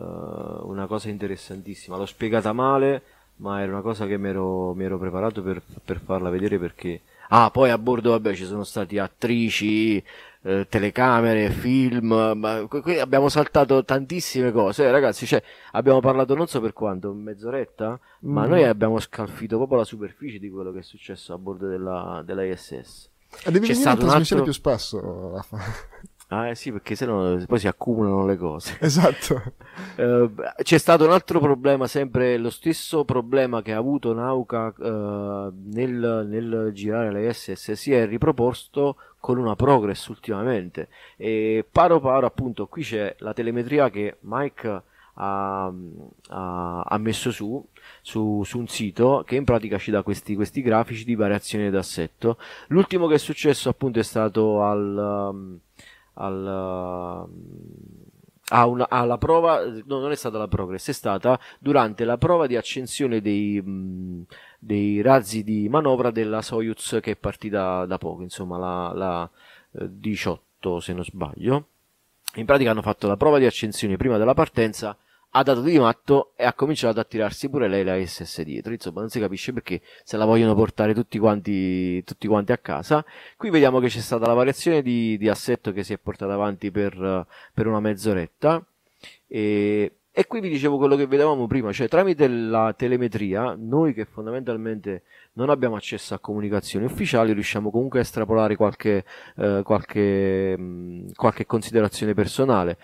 una 0.67 0.87
cosa 0.87 1.09
interessantissima. 1.09 1.95
L'ho 1.95 2.05
spiegata 2.05 2.51
male, 2.51 3.01
ma 3.37 3.61
era 3.61 3.71
una 3.71 3.81
cosa 3.81 4.05
che 4.05 4.17
mi 4.17 4.29
ero, 4.29 4.75
preparato 4.97 5.41
per, 5.41 5.61
per, 5.83 6.01
farla 6.03 6.29
vedere 6.29 6.59
perché... 6.59 7.01
Ah, 7.29 7.49
poi 7.49 7.69
a 7.69 7.77
bordo, 7.77 8.11
vabbè, 8.11 8.33
ci 8.35 8.45
sono 8.45 8.63
stati 8.63 8.99
attrici, 8.99 10.03
eh, 10.43 10.67
telecamere, 10.67 11.49
film, 11.49 12.33
ma 12.35 12.67
qui 12.67 12.99
abbiamo 12.99 13.29
saltato 13.29 13.83
tantissime 13.83 14.51
cose, 14.51 14.83
eh, 14.83 14.91
ragazzi, 14.91 15.25
cioè, 15.25 15.41
abbiamo 15.71 16.01
parlato 16.01 16.35
non 16.35 16.47
so 16.47 16.59
per 16.59 16.73
quanto, 16.73 17.13
mezz'oretta, 17.13 17.91
mm. 18.25 18.31
ma 18.31 18.45
noi 18.45 18.63
abbiamo 18.63 18.99
scalfito 18.99 19.55
proprio 19.57 19.79
la 19.79 19.85
superficie 19.85 20.39
di 20.39 20.49
quello 20.49 20.71
che 20.71 20.79
è 20.79 20.83
successo 20.83 21.33
a 21.33 21.37
bordo 21.37 21.67
della, 21.67 22.21
della 22.25 22.43
ISS. 22.43 23.09
E 23.45 23.51
devi 23.51 23.67
C'è 23.67 23.81
una 23.81 23.95
trasmissione 23.95 24.41
altro... 24.41 24.43
più 24.43 24.51
spesso, 24.51 25.31
Rafa. 25.33 25.57
Ah, 26.29 26.47
eh 26.47 26.55
sì, 26.55 26.71
perché 26.71 26.95
sennò 26.95 27.37
poi 27.45 27.59
si 27.59 27.67
accumulano 27.67 28.25
le 28.25 28.37
cose. 28.37 28.77
Esatto. 28.79 29.53
uh, 29.97 30.33
c'è 30.63 30.79
stato 30.79 31.05
un 31.05 31.11
altro 31.11 31.39
problema, 31.39 31.85
sempre 31.85 32.37
lo 32.37 32.49
stesso 32.49 33.05
problema 33.05 33.61
che 33.61 33.71
ha 33.71 33.77
avuto 33.77 34.13
Nauka 34.13 34.73
uh, 34.75 35.53
nel, 35.65 36.25
nel, 36.27 36.71
girare 36.73 37.11
la 37.11 37.19
ISS, 37.19 37.73
si 37.73 37.93
è 37.93 38.07
riproposto 38.07 38.95
con 39.23 39.37
una 39.37 39.55
progress 39.55 40.07
ultimamente. 40.07 40.89
E 41.15 41.65
paro 41.71 42.01
paro, 42.01 42.25
appunto, 42.25 42.67
qui 42.67 42.83
c'è 42.83 43.15
la 43.19 43.31
telemetria 43.31 43.89
che 43.89 44.17
Mike 44.19 44.81
ha, 45.13 45.71
ha, 46.27 46.97
messo 46.97 47.31
su, 47.31 47.65
su, 48.01 48.43
su, 48.43 48.59
un 48.59 48.67
sito 48.67 49.23
che 49.25 49.37
in 49.37 49.45
pratica 49.45 49.77
ci 49.77 49.91
dà 49.91 50.03
questi, 50.03 50.35
questi 50.35 50.61
grafici 50.61 51.05
di 51.05 51.15
variazione 51.15 51.69
d'assetto. 51.69 52.37
L'ultimo 52.67 53.07
che 53.07 53.15
è 53.15 53.17
successo 53.17 53.69
appunto 53.69 53.99
è 53.99 54.03
stato 54.03 54.61
al... 54.61 55.29
Um, 55.31 55.59
al, 56.15 56.47
a 56.47 57.27
una, 58.61 58.87
alla 58.89 59.17
prova, 59.17 59.65
no, 59.65 59.99
non 59.99 60.11
è 60.11 60.15
stata 60.15 60.37
la 60.37 60.47
progress, 60.47 60.89
è 60.89 60.93
stata 60.93 61.39
durante 61.59 62.05
la 62.05 62.17
prova 62.17 62.47
di 62.47 62.55
accensione 62.55 63.21
dei, 63.21 63.61
mh, 63.61 64.25
dei 64.59 65.01
razzi 65.01 65.43
di 65.43 65.67
manovra 65.69 66.11
della 66.11 66.41
Soyuz 66.41 66.99
che 67.01 67.11
è 67.11 67.15
partita 67.15 67.85
da 67.85 67.97
poco, 67.97 68.21
insomma 68.21 68.57
la, 68.57 68.93
la 68.93 69.29
eh, 69.79 69.87
18 69.89 70.79
se 70.79 70.93
non 70.93 71.03
sbaglio. 71.03 71.67
In 72.35 72.45
pratica 72.45 72.71
hanno 72.71 72.81
fatto 72.81 73.07
la 73.07 73.17
prova 73.17 73.37
di 73.37 73.45
accensione 73.45 73.97
prima 73.97 74.17
della 74.17 74.33
partenza 74.33 74.97
ha 75.35 75.43
dato 75.43 75.61
di 75.61 75.79
matto 75.79 76.33
e 76.35 76.45
ha 76.45 76.53
cominciato 76.53 76.99
a 76.99 77.03
tirarsi 77.03 77.49
pure 77.49 77.67
lei 77.67 77.83
la 77.83 78.03
SS 78.03 78.41
dietro. 78.43 78.71
Insomma, 78.71 78.99
non 78.99 79.09
si 79.09 79.19
capisce 79.19 79.51
perché 79.51 79.81
se 80.03 80.17
la 80.17 80.25
vogliono 80.25 80.53
portare 80.53 80.93
tutti 80.93 81.17
quanti, 81.17 82.03
tutti 82.03 82.27
quanti 82.27 82.51
a 82.51 82.57
casa. 82.57 83.03
Qui 83.35 83.49
vediamo 83.49 83.79
che 83.79 83.87
c'è 83.87 83.99
stata 83.99 84.27
la 84.27 84.33
variazione 84.33 84.81
di, 84.81 85.17
di 85.17 85.29
assetto 85.29 85.71
che 85.71 85.83
si 85.83 85.93
è 85.93 85.97
portata 85.97 86.33
avanti 86.33 86.69
per, 86.69 87.25
per 87.53 87.67
una 87.67 87.79
mezz'oretta. 87.79 88.63
E, 89.27 89.91
e 90.11 90.27
qui 90.27 90.39
vi 90.39 90.49
dicevo 90.49 90.77
quello 90.77 90.95
che 90.95 91.07
vedevamo 91.07 91.47
prima, 91.47 91.71
cioè 91.71 91.87
tramite 91.87 92.27
la 92.27 92.71
telemetria, 92.77 93.55
noi 93.57 93.95
che 93.95 94.05
fondamentalmente 94.05 95.01
non 95.33 95.49
abbiamo 95.49 95.75
accesso 95.75 96.13
a 96.13 96.19
comunicazioni 96.19 96.85
ufficiali, 96.85 97.33
riusciamo 97.33 97.71
comunque 97.71 97.97
a 97.97 98.01
estrapolare 98.03 98.55
qualche, 98.55 99.03
eh, 99.37 99.61
qualche, 99.63 100.55
mh, 100.55 101.13
qualche 101.15 101.47
considerazione 101.47 102.13
personale. 102.13 102.77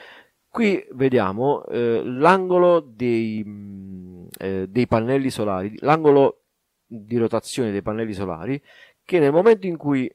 Qui 0.52 0.84
vediamo 0.94 1.64
eh, 1.66 2.02
l'angolo 2.04 2.80
dei, 2.80 3.44
mm, 3.46 4.26
eh, 4.40 4.68
dei 4.68 4.88
pannelli 4.88 5.30
solari, 5.30 5.78
l'angolo 5.82 6.46
di 6.88 7.18
rotazione 7.18 7.70
dei 7.72 7.84
pannelli 7.84 8.14
solari, 8.14 8.60
che 9.04 9.20
nel 9.20 9.32
momento 9.32 9.68
in 9.68 9.78
cui 9.78 10.12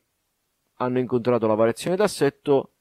hanno 0.78 0.98
incontrato 0.98 1.46
la 1.46 1.54
variazione 1.54 1.94
d'assetto 1.94 2.72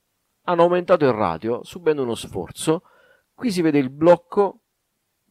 hanno 0.45 0.63
aumentato 0.63 1.05
il 1.05 1.13
radio 1.13 1.63
subendo 1.63 2.01
uno 2.01 2.15
sforzo. 2.15 2.83
Qui 3.35 3.51
si 3.51 3.61
vede 3.61 3.77
il 3.77 3.91
blocco, 3.91 4.61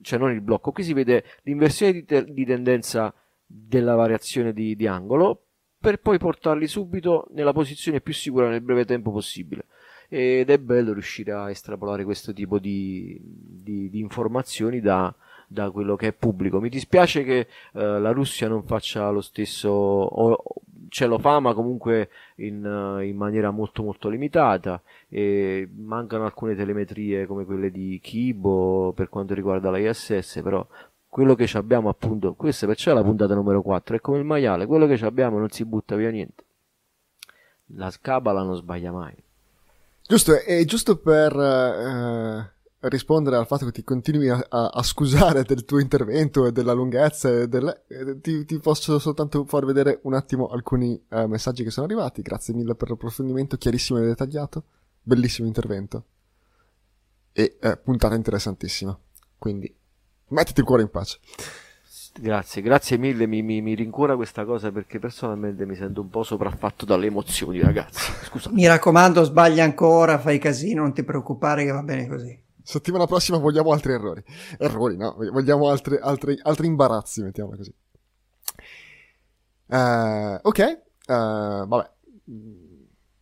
cioè 0.00 0.18
non 0.18 0.30
il 0.30 0.42
blocco, 0.42 0.70
qui 0.70 0.84
si 0.84 0.92
vede 0.92 1.24
l'inversione 1.42 1.92
di, 1.92 2.32
di 2.32 2.44
tendenza 2.44 3.12
della 3.44 3.96
variazione 3.96 4.52
di, 4.52 4.76
di 4.76 4.86
angolo 4.86 5.46
per 5.76 5.98
poi 5.98 6.18
portarli 6.18 6.68
subito 6.68 7.26
nella 7.32 7.52
posizione 7.52 8.00
più 8.00 8.14
sicura 8.14 8.48
nel 8.48 8.62
breve 8.62 8.84
tempo 8.84 9.10
possibile 9.10 9.66
ed 10.14 10.50
è 10.50 10.58
bello 10.58 10.92
riuscire 10.92 11.32
a 11.32 11.48
estrapolare 11.48 12.04
questo 12.04 12.34
tipo 12.34 12.58
di, 12.58 13.18
di, 13.22 13.88
di 13.88 13.98
informazioni 13.98 14.78
da, 14.80 15.12
da, 15.46 15.70
quello 15.70 15.96
che 15.96 16.08
è 16.08 16.12
pubblico. 16.12 16.60
Mi 16.60 16.68
dispiace 16.68 17.24
che 17.24 17.38
eh, 17.38 17.48
la 17.72 18.10
Russia 18.10 18.46
non 18.46 18.62
faccia 18.62 19.08
lo 19.08 19.22
stesso, 19.22 19.70
o, 19.70 20.42
ce 20.88 21.06
lo 21.06 21.16
fa, 21.16 21.40
ma 21.40 21.54
comunque 21.54 22.10
in, 22.36 23.00
in 23.02 23.16
maniera 23.16 23.50
molto 23.50 23.82
molto 23.82 24.10
limitata. 24.10 24.82
E 25.08 25.66
mancano 25.74 26.26
alcune 26.26 26.54
telemetrie 26.56 27.24
come 27.24 27.46
quelle 27.46 27.70
di 27.70 27.98
Kibo 28.02 28.92
per 28.94 29.08
quanto 29.08 29.32
riguarda 29.32 29.70
la 29.70 29.78
ISS, 29.78 30.42
però 30.42 30.66
quello 31.08 31.34
che 31.34 31.48
abbiamo 31.56 31.88
appunto, 31.88 32.34
questa 32.34 32.66
perciò 32.66 32.90
è 32.90 32.94
la 32.94 33.02
puntata 33.02 33.34
numero 33.34 33.62
4, 33.62 33.96
è 33.96 34.00
come 34.00 34.18
il 34.18 34.24
maiale, 34.24 34.66
quello 34.66 34.86
che 34.86 35.02
abbiamo 35.06 35.38
non 35.38 35.48
si 35.48 35.64
butta 35.64 35.96
via 35.96 36.10
niente. 36.10 36.44
La 37.76 37.90
scabala 37.90 38.42
non 38.42 38.56
sbaglia 38.56 38.92
mai. 38.92 39.14
Giusto, 40.06 40.40
e 40.40 40.64
giusto 40.64 40.98
per 40.98 41.34
uh, 41.34 42.88
rispondere 42.88 43.36
al 43.36 43.46
fatto 43.46 43.66
che 43.66 43.72
ti 43.72 43.84
continui 43.84 44.28
a, 44.28 44.44
a, 44.48 44.66
a, 44.68 44.82
scusare 44.82 45.44
del 45.44 45.64
tuo 45.64 45.78
intervento 45.78 46.46
e 46.46 46.52
della 46.52 46.72
lunghezza, 46.72 47.30
e 47.30 47.48
del, 47.48 47.84
eh, 47.88 48.20
ti, 48.20 48.44
ti, 48.44 48.58
posso 48.58 48.98
soltanto 48.98 49.44
far 49.44 49.64
vedere 49.64 50.00
un 50.02 50.14
attimo 50.14 50.48
alcuni 50.48 51.00
uh, 51.10 51.26
messaggi 51.26 51.62
che 51.62 51.70
sono 51.70 51.86
arrivati. 51.86 52.22
Grazie 52.22 52.54
mille 52.54 52.74
per 52.74 52.90
l'approfondimento 52.90 53.56
chiarissimo 53.56 54.00
e 54.00 54.06
dettagliato. 54.06 54.64
Bellissimo 55.00 55.46
intervento. 55.46 56.04
E 57.32 57.58
uh, 57.62 57.78
puntata 57.82 58.14
interessantissima. 58.14 58.98
Quindi 59.38 59.74
mettiti 60.28 60.60
il 60.60 60.66
cuore 60.66 60.82
in 60.82 60.90
pace. 60.90 61.18
Grazie, 62.14 62.60
grazie 62.60 62.98
mille, 62.98 63.26
mi, 63.26 63.42
mi, 63.42 63.62
mi, 63.62 63.74
rincuora 63.74 64.16
questa 64.16 64.44
cosa 64.44 64.70
perché 64.70 64.98
personalmente 64.98 65.64
mi 65.64 65.74
sento 65.74 66.02
un 66.02 66.10
po' 66.10 66.22
sopraffatto 66.22 66.84
dalle 66.84 67.06
emozioni, 67.06 67.60
ragazzi. 67.60 68.12
Scusa. 68.24 68.50
Mi 68.52 68.66
raccomando, 68.66 69.24
sbaglia 69.24 69.64
ancora, 69.64 70.18
fai 70.18 70.38
casino, 70.38 70.82
non 70.82 70.92
ti 70.92 71.04
preoccupare 71.04 71.64
che 71.64 71.70
va 71.70 71.82
bene 71.82 72.06
così. 72.06 72.38
Settimana 72.62 73.06
prossima 73.06 73.38
vogliamo 73.38 73.72
altri 73.72 73.92
errori. 73.92 74.22
Errori, 74.58 74.96
no, 74.96 75.16
vogliamo 75.32 75.68
altri, 75.68 75.96
altri, 76.00 76.38
altri 76.42 76.66
imbarazzi, 76.66 77.22
mettiamola 77.22 77.56
così. 77.56 77.74
Uh, 79.66 80.38
ok, 80.42 80.80
uh, 81.06 81.66
vabbè 81.66 81.90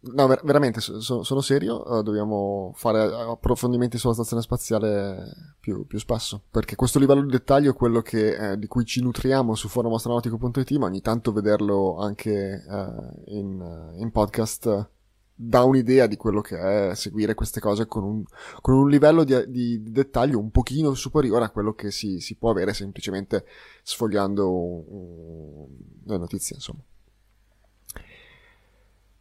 No, 0.02 0.26
ver- 0.26 0.42
veramente, 0.44 0.80
so- 0.80 1.22
sono 1.22 1.40
serio, 1.42 1.82
uh, 1.86 2.02
dobbiamo 2.02 2.72
fare 2.74 3.02
approfondimenti 3.02 3.98
sulla 3.98 4.14
stazione 4.14 4.40
spaziale 4.40 5.54
più, 5.60 5.86
più 5.86 5.98
spesso, 5.98 6.44
perché 6.50 6.74
questo 6.74 6.98
livello 6.98 7.20
di 7.20 7.30
dettaglio 7.30 7.72
è 7.72 7.74
quello 7.74 8.00
che, 8.00 8.52
eh, 8.52 8.58
di 8.58 8.66
cui 8.66 8.86
ci 8.86 9.02
nutriamo 9.02 9.54
su 9.54 9.68
forumastronautico.it, 9.68 10.70
ma 10.78 10.86
ogni 10.86 11.02
tanto 11.02 11.32
vederlo 11.32 11.98
anche 11.98 12.64
uh, 12.66 13.22
in, 13.26 13.92
in, 13.98 14.10
podcast 14.10 14.88
dà 15.34 15.64
un'idea 15.64 16.06
di 16.06 16.16
quello 16.16 16.40
che 16.40 16.90
è 16.90 16.94
seguire 16.94 17.34
queste 17.34 17.60
cose 17.60 17.86
con 17.86 18.02
un, 18.02 18.22
con 18.62 18.74
un 18.74 18.88
livello 18.88 19.22
di, 19.22 19.34
di, 19.48 19.82
di, 19.82 19.90
dettaglio 19.90 20.38
un 20.38 20.50
pochino 20.50 20.94
superiore 20.94 21.44
a 21.44 21.50
quello 21.50 21.74
che 21.74 21.90
si, 21.90 22.20
si 22.20 22.36
può 22.36 22.50
avere 22.50 22.72
semplicemente 22.72 23.44
sfogliando 23.82 24.48
uh, 24.48 25.76
le 26.06 26.16
notizie, 26.16 26.56
insomma. 26.56 26.82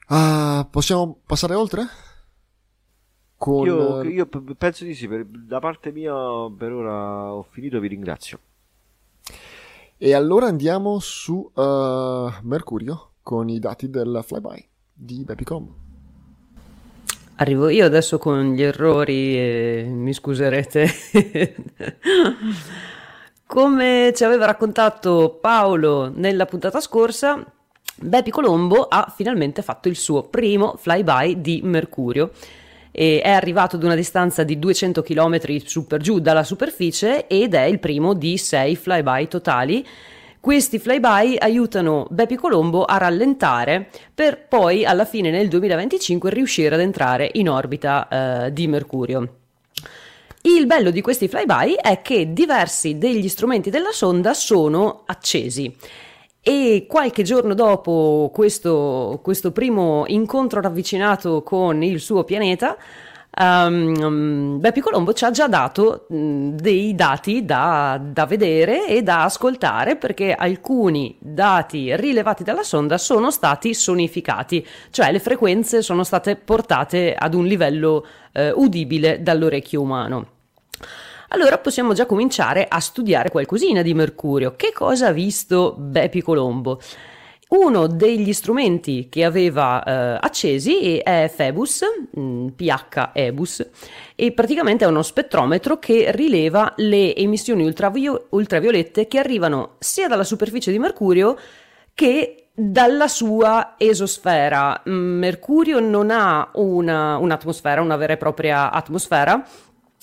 Uh, 0.09 0.67
possiamo 0.71 1.19
passare 1.23 1.53
oltre? 1.53 1.87
Con... 3.37 3.65
Io, 3.65 4.01
io, 4.03 4.27
penso 4.57 4.83
di 4.83 4.95
sì, 4.95 5.07
per, 5.07 5.23
da 5.25 5.59
parte 5.59 5.91
mia 5.91 6.11
per 6.57 6.71
ora 6.71 7.31
ho 7.31 7.43
finito, 7.43 7.79
vi 7.79 7.87
ringrazio. 7.89 8.39
E 9.97 10.13
allora 10.13 10.47
andiamo 10.47 10.97
su 10.99 11.51
uh, 11.53 12.31
Mercurio 12.41 13.11
con 13.21 13.49
i 13.49 13.59
dati 13.59 13.89
del 13.91 14.21
flyby 14.25 14.67
di 14.91 15.23
Bepicom. 15.23 15.73
Arrivo 17.35 17.69
io 17.69 17.85
adesso 17.85 18.17
con 18.17 18.53
gli 18.53 18.63
errori 18.63 19.37
e 19.37 19.87
mi 19.87 20.11
scuserete. 20.11 20.89
Come 23.45 24.11
ci 24.15 24.23
aveva 24.23 24.45
raccontato 24.45 25.37
Paolo 25.39 26.11
nella 26.13 26.45
puntata 26.45 26.81
scorsa, 26.81 27.45
Bepi 28.01 28.31
Colombo 28.31 28.87
ha 28.87 29.13
finalmente 29.13 29.61
fatto 29.61 29.89
il 29.89 29.97
suo 29.97 30.23
primo 30.23 30.75
flyby 30.77 31.41
di 31.41 31.59
Mercurio. 31.63 32.31
È 32.91 33.21
arrivato 33.23 33.75
ad 33.75 33.83
una 33.83 33.95
distanza 33.95 34.43
di 34.43 34.57
200 34.57 35.01
km 35.01 35.57
su 35.65 35.85
per 35.85 35.99
giù 35.99 36.19
dalla 36.19 36.43
superficie 36.43 37.27
ed 37.27 37.53
è 37.53 37.63
il 37.63 37.79
primo 37.79 38.13
di 38.13 38.37
6 38.37 38.75
flyby 38.75 39.27
totali. 39.27 39.85
Questi 40.39 40.79
flyby 40.79 41.35
aiutano 41.37 42.07
Bepi 42.09 42.35
Colombo 42.35 42.85
a 42.85 42.97
rallentare 42.97 43.89
per 44.15 44.47
poi 44.47 44.85
alla 44.85 45.03
fine 45.03 45.29
nel 45.29 45.49
2025 45.49 46.29
riuscire 46.29 46.75
ad 46.75 46.81
entrare 46.81 47.29
in 47.33 47.49
orbita 47.49 48.45
eh, 48.45 48.53
di 48.53 48.67
Mercurio. 48.67 49.35
Il 50.43 50.65
bello 50.65 50.89
di 50.89 51.01
questi 51.01 51.27
flyby 51.27 51.73
è 51.73 52.01
che 52.01 52.31
diversi 52.31 52.97
degli 52.97 53.27
strumenti 53.27 53.69
della 53.69 53.91
sonda 53.91 54.33
sono 54.33 55.03
accesi 55.05 55.75
e 56.41 56.85
qualche 56.87 57.23
giorno 57.23 57.53
dopo 57.53 58.31
questo, 58.33 59.19
questo 59.21 59.51
primo 59.51 60.05
incontro 60.07 60.61
ravvicinato 60.61 61.43
con 61.43 61.83
il 61.83 61.99
suo 61.99 62.23
pianeta, 62.23 62.77
Um, 63.41 64.59
Beppe 64.59 64.81
Colombo 64.81 65.13
ci 65.13 65.23
ha 65.23 65.31
già 65.31 65.47
dato 65.47 66.07
dei 66.09 66.95
dati 66.95 67.45
da, 67.45 67.97
da, 68.03 68.25
vedere 68.25 68.87
e 68.87 69.03
da 69.03 69.23
ascoltare 69.23 69.95
perché 69.95 70.33
alcuni 70.33 71.15
dati 71.19 71.95
rilevati 71.95 72.43
dalla 72.43 72.63
sonda 72.63 72.97
sono 72.97 73.29
stati 73.31 73.73
sonificati, 73.73 74.65
cioè 74.89 75.11
le 75.11 75.19
frequenze 75.19 75.81
sono 75.81 76.03
state 76.03 76.35
portate 76.35 77.15
ad 77.15 77.33
un 77.33 77.45
livello 77.45 78.05
eh, 78.33 78.51
udibile 78.51 79.21
dall'orecchio 79.21 79.81
umano. 79.81 80.38
Allora 81.29 81.59
possiamo 81.59 81.93
già 81.93 82.07
cominciare 82.07 82.65
a 82.67 82.79
studiare 82.79 83.29
qualcosina 83.29 83.83
di 83.83 83.93
Mercurio. 83.93 84.55
Che 84.55 84.71
cosa 84.73 85.07
ha 85.07 85.11
visto 85.11 85.75
Bepi 85.77 86.21
Colombo? 86.23 86.79
Uno 87.49 87.87
degli 87.87 88.33
strumenti 88.33 89.09
che 89.09 89.23
aveva 89.23 89.83
eh, 89.83 90.19
accesi 90.21 90.97
è 90.97 91.31
Phoebus, 91.35 91.83
mm, 92.19 92.47
PH 92.49 93.09
Ebus, 93.13 93.69
e 94.15 94.31
praticamente 94.31 94.85
è 94.85 94.87
uno 94.87 95.03
spettrometro 95.03 95.77
che 95.77 96.11
rileva 96.11 96.73
le 96.77 97.15
emissioni 97.15 97.63
ultravio- 97.63 98.27
ultraviolette 98.29 99.07
che 99.07 99.19
arrivano 99.19 99.75
sia 99.79 100.07
dalla 100.07 100.23
superficie 100.23 100.71
di 100.71 100.79
Mercurio 100.79 101.37
che 101.93 102.49
dalla 102.53 103.07
sua 103.07 103.75
esosfera. 103.77 104.81
Mm, 104.87 105.17
Mercurio 105.19 105.79
non 105.79 106.11
ha 106.11 106.49
una, 106.55 107.17
un'atmosfera, 107.17 107.81
una 107.81 107.95
vera 107.95 108.13
e 108.13 108.17
propria 108.17 108.71
atmosfera, 108.71 109.43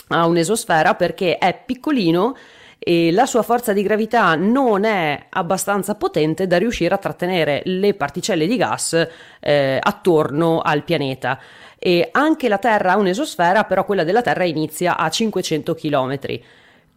ha 0.08 0.26
un'esosfera 0.26 0.94
perché 0.94 1.38
è 1.38 1.62
piccolino 1.64 2.34
e 2.78 3.10
la 3.10 3.26
sua 3.26 3.42
forza 3.42 3.72
di 3.72 3.82
gravità 3.82 4.34
non 4.36 4.84
è 4.84 5.26
abbastanza 5.30 5.94
potente 5.94 6.46
da 6.46 6.58
riuscire 6.58 6.94
a 6.94 6.98
trattenere 6.98 7.62
le 7.64 7.94
particelle 7.94 8.46
di 8.46 8.56
gas 8.56 9.08
eh, 9.40 9.78
attorno 9.80 10.60
al 10.60 10.84
pianeta. 10.84 11.38
E 11.78 12.08
anche 12.12 12.48
la 12.48 12.58
Terra 12.58 12.92
ha 12.92 12.96
un'esosfera, 12.96 13.64
però 13.64 13.84
quella 13.84 14.04
della 14.04 14.22
Terra 14.22 14.44
inizia 14.44 14.96
a 14.96 15.08
500 15.08 15.74
km. 15.74 16.18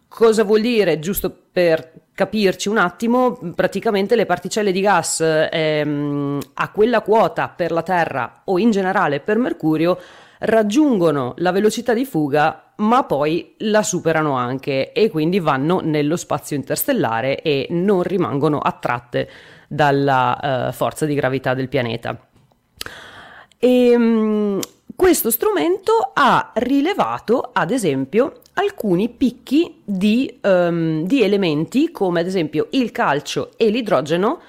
Cosa 0.06 0.44
vuol 0.44 0.60
dire? 0.60 0.98
Giusto 0.98 1.34
per 1.50 1.92
capirci 2.14 2.68
un 2.68 2.78
attimo, 2.78 3.38
praticamente 3.54 4.14
le 4.14 4.26
particelle 4.26 4.72
di 4.72 4.80
gas 4.80 5.20
ehm, 5.22 6.38
a 6.54 6.70
quella 6.70 7.00
quota 7.00 7.48
per 7.48 7.72
la 7.72 7.82
Terra 7.82 8.42
o 8.44 8.58
in 8.58 8.70
generale 8.70 9.20
per 9.20 9.38
Mercurio 9.38 9.98
raggiungono 10.40 11.34
la 11.38 11.52
velocità 11.52 11.94
di 11.94 12.04
fuga 12.04 12.69
ma 12.80 13.04
poi 13.04 13.54
la 13.58 13.82
superano 13.82 14.34
anche 14.34 14.92
e 14.92 15.10
quindi 15.10 15.38
vanno 15.38 15.80
nello 15.80 16.16
spazio 16.16 16.56
interstellare 16.56 17.40
e 17.42 17.66
non 17.70 18.02
rimangono 18.02 18.58
attratte 18.58 19.28
dalla 19.68 20.68
uh, 20.68 20.72
forza 20.72 21.06
di 21.06 21.14
gravità 21.14 21.54
del 21.54 21.68
pianeta. 21.68 22.18
E, 23.58 23.94
um, 23.96 24.60
questo 24.96 25.30
strumento 25.30 26.10
ha 26.12 26.50
rilevato, 26.54 27.50
ad 27.52 27.70
esempio, 27.70 28.40
alcuni 28.54 29.08
picchi 29.08 29.80
di, 29.84 30.38
um, 30.42 31.04
di 31.06 31.22
elementi 31.22 31.90
come 31.90 32.20
ad 32.20 32.26
esempio 32.26 32.66
il 32.70 32.90
calcio 32.90 33.52
e 33.56 33.70
l'idrogeno 33.70 34.40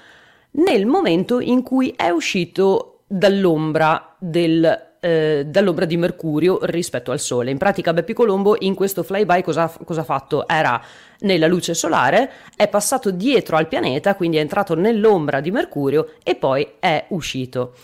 nel 0.52 0.84
momento 0.84 1.40
in 1.40 1.62
cui 1.62 1.94
è 1.96 2.10
uscito 2.10 3.00
dall'ombra 3.06 4.14
del 4.18 4.91
eh, 5.04 5.44
dall'ombra 5.44 5.84
di 5.84 5.96
Mercurio 5.96 6.60
rispetto 6.62 7.10
al 7.10 7.18
Sole. 7.18 7.50
In 7.50 7.58
pratica 7.58 7.92
Bepi 7.92 8.12
Colombo 8.12 8.54
in 8.60 8.76
questo 8.76 9.02
flyby 9.02 9.42
cosa, 9.42 9.66
cosa 9.84 10.02
ha 10.02 10.04
fatto? 10.04 10.46
Era 10.46 10.80
nella 11.20 11.48
luce 11.48 11.74
solare, 11.74 12.30
è 12.54 12.68
passato 12.68 13.10
dietro 13.10 13.56
al 13.56 13.66
pianeta, 13.66 14.14
quindi 14.14 14.36
è 14.36 14.40
entrato 14.40 14.74
nell'ombra 14.76 15.40
di 15.40 15.50
Mercurio 15.50 16.12
e 16.22 16.36
poi 16.36 16.74
è 16.78 17.06
uscito. 17.08 17.74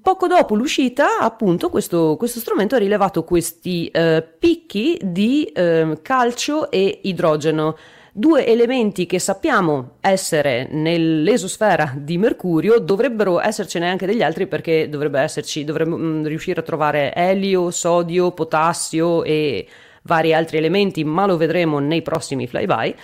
Poco 0.00 0.28
dopo 0.28 0.54
l'uscita, 0.54 1.18
appunto, 1.18 1.68
questo, 1.68 2.14
questo 2.16 2.38
strumento 2.38 2.76
ha 2.76 2.78
rilevato 2.78 3.24
questi 3.24 3.88
eh, 3.88 4.24
picchi 4.38 4.96
di 5.02 5.42
eh, 5.46 5.98
calcio 6.02 6.70
e 6.70 7.00
idrogeno 7.02 7.76
Due 8.14 8.44
elementi 8.46 9.06
che 9.06 9.18
sappiamo 9.18 9.92
essere 10.02 10.68
nell'esosfera 10.70 11.94
di 11.96 12.18
Mercurio, 12.18 12.78
dovrebbero 12.78 13.40
essercene 13.40 13.88
anche 13.88 14.04
degli 14.04 14.22
altri 14.22 14.46
perché 14.46 14.90
dovrebbe 14.90 15.18
esserci, 15.18 15.64
dovremmo 15.64 15.96
mm, 15.96 16.26
riuscire 16.26 16.60
a 16.60 16.62
trovare 16.62 17.14
elio, 17.14 17.70
sodio, 17.70 18.32
potassio 18.32 19.24
e 19.24 19.66
vari 20.02 20.34
altri 20.34 20.58
elementi, 20.58 21.04
ma 21.04 21.24
lo 21.24 21.38
vedremo 21.38 21.78
nei 21.78 22.02
prossimi 22.02 22.46
flyby. 22.46 22.94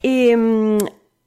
E, 0.00 0.34
mm, 0.34 0.78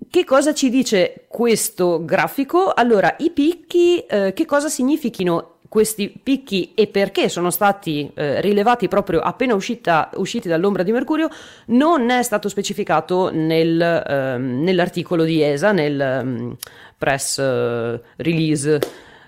che 0.09 0.25
cosa 0.25 0.53
ci 0.53 0.69
dice 0.69 1.25
questo 1.29 2.03
grafico? 2.03 2.73
Allora, 2.73 3.15
i 3.19 3.31
picchi, 3.31 3.99
eh, 3.99 4.33
che 4.33 4.45
cosa 4.45 4.67
significhino 4.67 5.58
questi 5.69 6.11
picchi 6.21 6.71
e 6.73 6.87
perché 6.87 7.29
sono 7.29 7.51
stati 7.51 8.11
eh, 8.15 8.41
rilevati 8.41 8.87
proprio 8.87 9.19
appena 9.19 9.53
uscita, 9.53 10.09
usciti 10.15 10.47
dall'ombra 10.47 10.81
di 10.81 10.91
Mercurio 10.91 11.29
non 11.67 12.09
è 12.09 12.23
stato 12.23 12.49
specificato 12.49 13.29
nel, 13.31 13.79
eh, 13.79 14.37
nell'articolo 14.37 15.23
di 15.23 15.41
ESA, 15.41 15.71
nel 15.71 16.21
um, 16.23 16.55
press 16.97 17.37
uh, 17.37 18.01
release 18.17 18.79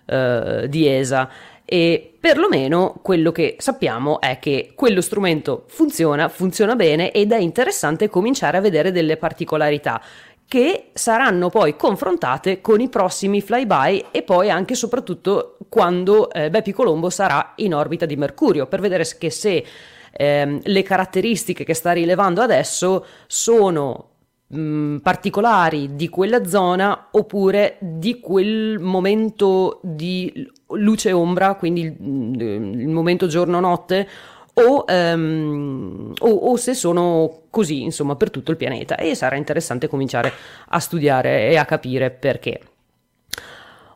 uh, 0.05 0.67
di 0.67 0.87
ESA. 0.87 1.29
E 1.63 2.15
perlomeno 2.19 2.99
quello 3.01 3.31
che 3.31 3.55
sappiamo 3.59 4.19
è 4.19 4.39
che 4.39 4.73
quello 4.75 4.99
strumento 4.99 5.63
funziona, 5.67 6.27
funziona 6.27 6.75
bene 6.75 7.11
ed 7.11 7.31
è 7.31 7.37
interessante 7.37 8.09
cominciare 8.09 8.57
a 8.57 8.61
vedere 8.61 8.91
delle 8.91 9.15
particolarità 9.15 10.01
che 10.51 10.89
saranno 10.91 11.47
poi 11.47 11.77
confrontate 11.77 12.59
con 12.59 12.81
i 12.81 12.89
prossimi 12.89 13.39
flyby 13.39 14.07
e 14.11 14.21
poi 14.21 14.49
anche 14.49 14.73
e 14.73 14.75
soprattutto 14.75 15.55
quando 15.69 16.29
eh, 16.29 16.49
Bepi 16.49 16.73
Colombo 16.73 17.09
sarà 17.09 17.53
in 17.55 17.73
orbita 17.73 18.05
di 18.05 18.17
Mercurio 18.17 18.67
per 18.67 18.81
vedere 18.81 19.05
che 19.17 19.29
se 19.29 19.65
eh, 20.11 20.59
le 20.61 20.83
caratteristiche 20.83 21.63
che 21.63 21.73
sta 21.73 21.93
rilevando 21.93 22.41
adesso 22.41 23.05
sono 23.27 24.09
mh, 24.47 24.97
particolari 24.97 25.95
di 25.95 26.09
quella 26.09 26.43
zona 26.43 27.07
oppure 27.11 27.77
di 27.79 28.19
quel 28.19 28.77
momento 28.77 29.79
di 29.81 30.51
luce 30.71 31.07
e 31.07 31.13
ombra, 31.13 31.55
quindi 31.55 31.83
il, 31.83 32.41
il 32.41 32.89
momento 32.89 33.27
giorno-notte 33.27 34.05
o, 34.53 34.85
um, 34.87 36.13
o, 36.19 36.29
o, 36.29 36.55
se 36.57 36.73
sono 36.73 37.43
così, 37.49 37.83
insomma, 37.83 38.15
per 38.15 38.29
tutto 38.29 38.51
il 38.51 38.57
pianeta. 38.57 38.95
E 38.95 39.15
sarà 39.15 39.35
interessante 39.35 39.87
cominciare 39.87 40.31
a 40.69 40.79
studiare 40.79 41.49
e 41.49 41.57
a 41.57 41.65
capire 41.65 42.11
perché. 42.11 42.59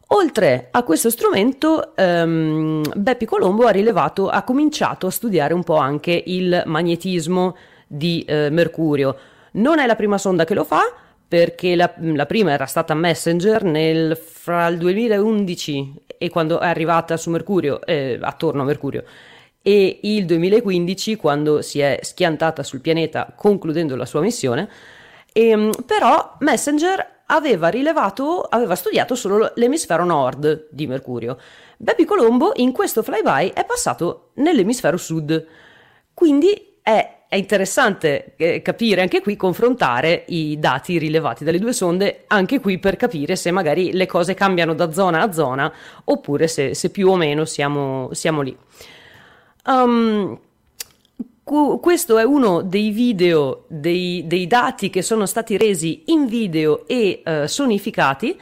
Oltre 0.09 0.67
a 0.71 0.83
questo 0.83 1.09
strumento, 1.09 1.93
um, 1.97 2.83
Bepi 2.93 3.25
Colombo 3.25 3.65
ha 3.65 3.71
rilevato, 3.71 4.29
ha 4.29 4.43
cominciato 4.43 5.07
a 5.07 5.11
studiare 5.11 5.53
un 5.53 5.63
po' 5.63 5.77
anche 5.77 6.23
il 6.27 6.63
magnetismo 6.65 7.55
di 7.87 8.25
uh, 8.27 8.51
Mercurio. 8.51 9.17
Non 9.53 9.79
è 9.79 9.85
la 9.85 9.95
prima 9.95 10.17
sonda 10.17 10.45
che 10.45 10.53
lo 10.53 10.63
fa, 10.63 10.81
perché 11.27 11.75
la, 11.75 11.91
la, 11.97 12.25
prima 12.25 12.51
era 12.51 12.65
stata 12.65 12.93
Messenger 12.93 13.63
nel, 13.63 14.15
fra 14.15 14.67
il 14.67 14.77
2011 14.77 15.93
e 16.17 16.29
quando 16.29 16.59
è 16.59 16.67
arrivata 16.67 17.17
su 17.17 17.29
Mercurio, 17.31 17.81
eh, 17.85 18.19
attorno 18.21 18.61
a 18.61 18.65
Mercurio, 18.65 19.03
e 19.67 19.97
il 20.03 20.27
2015 20.27 21.15
quando 21.15 21.63
si 21.63 21.79
è 21.79 21.97
schiantata 22.03 22.61
sul 22.61 22.81
pianeta 22.81 23.33
concludendo 23.35 23.95
la 23.95 24.05
sua 24.05 24.21
missione. 24.21 24.69
E, 25.33 25.47
ehm, 25.47 25.71
però 25.87 26.35
Messenger 26.41 27.23
aveva 27.25 27.69
rilevato, 27.69 28.41
aveva 28.41 28.75
studiato 28.75 29.15
solo 29.15 29.53
l'emisfero 29.55 30.05
nord 30.05 30.67
di 30.69 30.85
Mercurio. 30.85 31.39
Bepi 31.77 32.05
Colombo 32.05 32.51
in 32.57 32.71
questo 32.73 33.01
flyby 33.01 33.53
è 33.53 33.65
passato 33.65 34.29
nell'emisfero 34.35 34.97
sud. 34.97 35.47
Quindi 36.13 36.77
è, 36.83 37.21
è 37.27 37.35
interessante 37.35 38.35
eh, 38.37 38.61
capire 38.61 39.01
anche 39.01 39.21
qui, 39.21 39.35
confrontare 39.35 40.25
i 40.27 40.59
dati 40.59 40.99
rilevati 40.99 41.43
dalle 41.43 41.57
due 41.57 41.73
sonde, 41.73 42.25
anche 42.27 42.59
qui 42.59 42.77
per 42.77 42.97
capire 42.97 43.35
se 43.35 43.49
magari 43.49 43.93
le 43.93 44.05
cose 44.05 44.35
cambiano 44.35 44.75
da 44.75 44.91
zona 44.91 45.21
a 45.21 45.31
zona 45.31 45.73
oppure 46.03 46.47
se, 46.47 46.75
se 46.75 46.91
più 46.91 47.09
o 47.09 47.15
meno 47.15 47.45
siamo, 47.45 48.09
siamo 48.13 48.41
lì. 48.41 48.55
Um, 49.67 50.39
questo 51.43 52.17
è 52.17 52.23
uno 52.23 52.61
dei 52.61 52.89
video, 52.89 53.65
dei, 53.67 54.23
dei, 54.25 54.47
dati 54.47 54.89
che 54.89 55.01
sono 55.01 55.25
stati 55.25 55.57
resi 55.57 56.03
in 56.07 56.25
video 56.25 56.87
e 56.87 57.21
uh, 57.23 57.45
sonificati. 57.45 58.39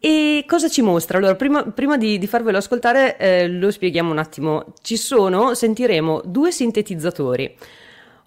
E 0.00 0.44
cosa 0.48 0.68
ci 0.68 0.82
mostra? 0.82 1.18
Allora, 1.18 1.36
prima, 1.36 1.62
prima 1.62 1.96
di, 1.96 2.18
di, 2.18 2.26
farvelo 2.26 2.58
ascoltare, 2.58 3.16
eh, 3.18 3.48
lo 3.48 3.70
spieghiamo 3.70 4.10
un 4.10 4.18
attimo. 4.18 4.72
Ci 4.82 4.96
sono, 4.96 5.54
sentiremo 5.54 6.22
due 6.24 6.50
sintetizzatori. 6.50 7.56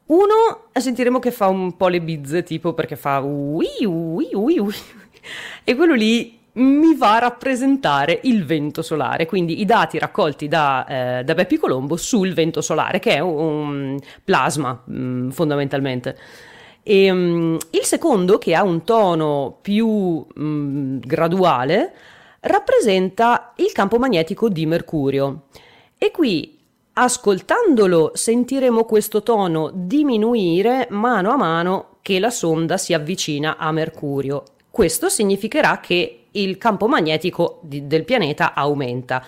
Uno 0.05 0.67
sentiremo 0.71 1.19
che 1.19 1.31
fa 1.31 1.47
un 1.47 1.75
po' 1.75 1.89
le 1.89 1.99
bizze, 1.99 2.43
tipo 2.43 2.73
perché 2.73 2.95
fa 2.95 3.19
ui 3.19 3.67
ui 3.86 4.29
ui 4.31 4.59
ui. 4.59 4.75
E 5.63 5.75
quello 5.75 5.95
lì 5.95 6.39
mi 6.56 6.95
va 6.95 7.16
a 7.16 7.20
rappresentare 7.20 8.20
il 8.24 8.45
vento 8.45 8.82
solare, 8.82 9.26
quindi 9.26 9.60
i 9.60 9.66
dati 9.66 9.99
raccolti 9.99 10.47
da, 10.47 10.86
eh, 11.20 11.24
da 11.24 11.34
Bepi 11.34 11.58
Colombo 11.58 11.97
sul 11.97 12.34
vento 12.34 12.62
solare, 12.62 12.99
che 12.99 13.16
è 13.16 13.20
un 13.20 13.97
plasma 14.24 14.82
mh, 14.86 14.97
mm, 14.97 15.30
fondamentalmente. 15.30 16.18
E, 16.84 17.12
um, 17.12 17.58
il 17.72 17.84
secondo, 17.84 18.38
che 18.38 18.53
ha 18.56 18.64
un 18.64 18.84
tono 18.84 19.58
più 19.62 19.88
mh, 19.88 20.43
mm, 20.43 20.97
graduale, 20.99 21.93
rappresenta 22.41 23.53
il 23.58 23.72
campo 23.74 23.97
magnetico 23.97 24.49
di 24.49 24.66
Mercurio. 24.66 25.47
E 25.97 26.12
qui, 26.12 26.58
ascoltandolo, 26.93 28.12
sentiremo 28.14 28.86
questo 28.86 29.24
tono 29.24 29.72
diminuire 29.74 30.88
mano 30.91 31.32
a 31.32 31.38
mano 31.38 31.97
che 32.01 32.20
la 32.20 32.30
sonda 32.30 32.78
si 32.78 32.93
avvicina 32.93 33.58
a 33.58 33.72
Mercurio. 33.72 34.43
Questo 34.70 35.10
significherà 35.10 35.80
che 35.80 36.24
il 36.36 36.57
campo 36.57 36.88
magnetico 36.88 37.59
di, 37.63 37.88
del 37.88 38.05
pianeta 38.05 38.53
aumenta. 38.53 39.23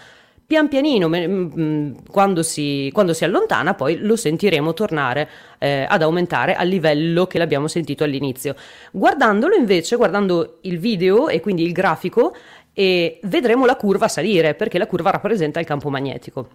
Pian 0.47 0.69
pianino, 0.69 1.09
mm, 1.09 1.93
quando 2.09 2.41
si, 2.41 2.89
quando 2.93 3.13
si 3.13 3.25
allontana, 3.25 3.73
poi 3.73 3.97
lo 3.97 4.15
sentiremo 4.15 4.73
tornare 4.73 5.29
eh, 5.57 5.85
ad 5.87 6.01
aumentare 6.01 6.55
al 6.55 6.69
livello 6.69 7.27
che 7.27 7.37
l'abbiamo 7.37 7.67
sentito 7.67 8.05
all'inizio. 8.05 8.55
Guardandolo 8.91 9.55
invece, 9.55 9.97
guardando 9.97 10.59
il 10.61 10.79
video 10.79 11.27
e 11.27 11.41
quindi 11.41 11.63
il 11.63 11.73
grafico, 11.73 12.33
e 12.71 13.19
vedremo 13.23 13.65
la 13.65 13.75
curva 13.75 14.07
salire 14.07 14.53
perché 14.53 14.77
la 14.77 14.85
curva 14.87 15.09
rappresenta 15.09 15.59
il 15.59 15.65
campo 15.65 15.89
magnetico. 15.89 16.47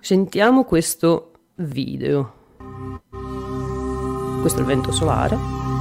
Sentiamo 0.00 0.64
questo 0.64 1.32
video. 1.56 2.32
Questo 4.40 4.58
è 4.58 4.62
il 4.62 4.66
vento 4.66 4.90
solare. 4.90 5.71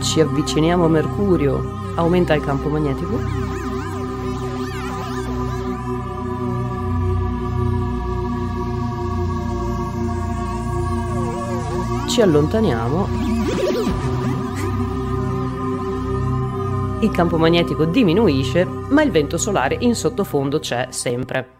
Ci 0.00 0.20
avviciniamo 0.20 0.84
a 0.84 0.88
Mercurio, 0.88 1.92
aumenta 1.94 2.34
il 2.34 2.42
campo 2.42 2.68
magnetico. 2.68 3.18
Ci 12.08 12.20
allontaniamo. 12.22 13.08
Il 17.00 17.10
campo 17.10 17.38
magnetico 17.38 17.84
diminuisce, 17.84 18.64
ma 18.64 19.02
il 19.02 19.10
vento 19.10 19.36
solare 19.38 19.76
in 19.80 19.94
sottofondo 19.94 20.58
c'è 20.58 20.88
sempre. 20.90 21.57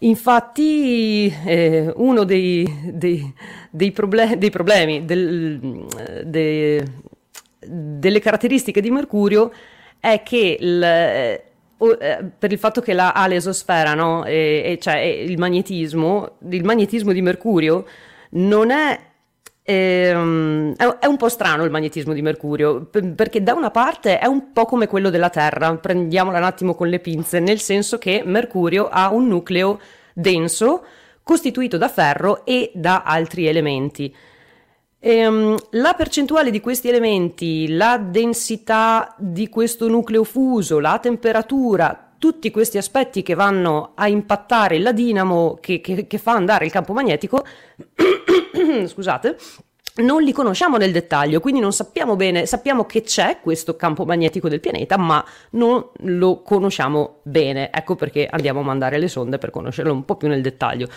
Infatti, 0.00 1.32
eh, 1.46 1.92
uno 1.96 2.24
dei, 2.24 2.90
dei, 2.92 3.32
dei, 3.70 3.92
proble- 3.92 4.36
dei 4.36 4.50
problemi, 4.50 5.04
del, 5.06 5.86
de, 6.24 6.84
delle 7.58 8.20
caratteristiche 8.20 8.82
di 8.82 8.90
Mercurio 8.90 9.50
è 9.98 10.22
che 10.22 10.58
il, 10.60 10.82
eh, 10.82 11.44
per 12.38 12.52
il 12.52 12.58
fatto 12.58 12.80
che 12.80 12.92
la, 12.92 13.12
ha 13.12 13.26
l'esosfera, 13.26 13.94
no? 13.94 14.24
e, 14.24 14.62
e 14.64 14.78
cioè 14.78 14.98
il 14.98 15.38
magnetismo, 15.38 16.36
il 16.50 16.64
magnetismo 16.64 17.12
di 17.12 17.22
Mercurio 17.22 17.86
non 18.30 18.70
è 18.70 18.98
Ehm, 19.68 20.76
è 20.76 21.06
un 21.06 21.16
po' 21.16 21.28
strano 21.28 21.64
il 21.64 21.72
magnetismo 21.72 22.12
di 22.12 22.22
Mercurio, 22.22 22.84
perché 22.84 23.42
da 23.42 23.52
una 23.52 23.72
parte 23.72 24.20
è 24.20 24.26
un 24.26 24.52
po' 24.52 24.64
come 24.64 24.86
quello 24.86 25.10
della 25.10 25.28
Terra, 25.28 25.74
prendiamola 25.76 26.38
un 26.38 26.44
attimo 26.44 26.74
con 26.76 26.88
le 26.88 27.00
pinze, 27.00 27.40
nel 27.40 27.58
senso 27.58 27.98
che 27.98 28.22
Mercurio 28.24 28.88
ha 28.88 29.10
un 29.10 29.26
nucleo 29.26 29.80
denso 30.14 30.84
costituito 31.24 31.78
da 31.78 31.88
ferro 31.88 32.44
e 32.44 32.70
da 32.74 33.02
altri 33.02 33.48
elementi. 33.48 34.14
Ehm, 35.00 35.56
la 35.70 35.94
percentuale 35.94 36.52
di 36.52 36.60
questi 36.60 36.88
elementi, 36.88 37.74
la 37.74 37.98
densità 37.98 39.16
di 39.18 39.48
questo 39.48 39.88
nucleo 39.88 40.22
fuso, 40.22 40.78
la 40.78 41.00
temperatura, 41.00 42.05
tutti 42.18 42.50
questi 42.50 42.78
aspetti 42.78 43.22
che 43.22 43.34
vanno 43.34 43.92
a 43.94 44.08
impattare 44.08 44.78
la 44.78 44.92
dinamo 44.92 45.58
che, 45.60 45.80
che, 45.80 46.06
che 46.06 46.18
fa 46.18 46.32
andare 46.32 46.64
il 46.64 46.70
campo 46.70 46.92
magnetico, 46.92 47.44
scusate, 48.86 49.36
non 49.96 50.22
li 50.22 50.32
conosciamo 50.32 50.76
nel 50.76 50.92
dettaglio, 50.92 51.40
quindi 51.40 51.60
non 51.60 51.72
sappiamo 51.72 52.16
bene, 52.16 52.44
sappiamo 52.44 52.84
che 52.84 53.02
c'è 53.02 53.38
questo 53.40 53.76
campo 53.76 54.04
magnetico 54.04 54.48
del 54.48 54.60
pianeta, 54.60 54.98
ma 54.98 55.24
non 55.50 55.86
lo 56.00 56.42
conosciamo 56.42 57.20
bene. 57.22 57.70
Ecco 57.72 57.94
perché 57.94 58.26
andiamo 58.30 58.60
a 58.60 58.64
mandare 58.64 58.98
le 58.98 59.08
sonde 59.08 59.38
per 59.38 59.50
conoscerlo 59.50 59.92
un 59.92 60.04
po' 60.04 60.16
più 60.16 60.28
nel 60.28 60.42
dettaglio. 60.42 60.88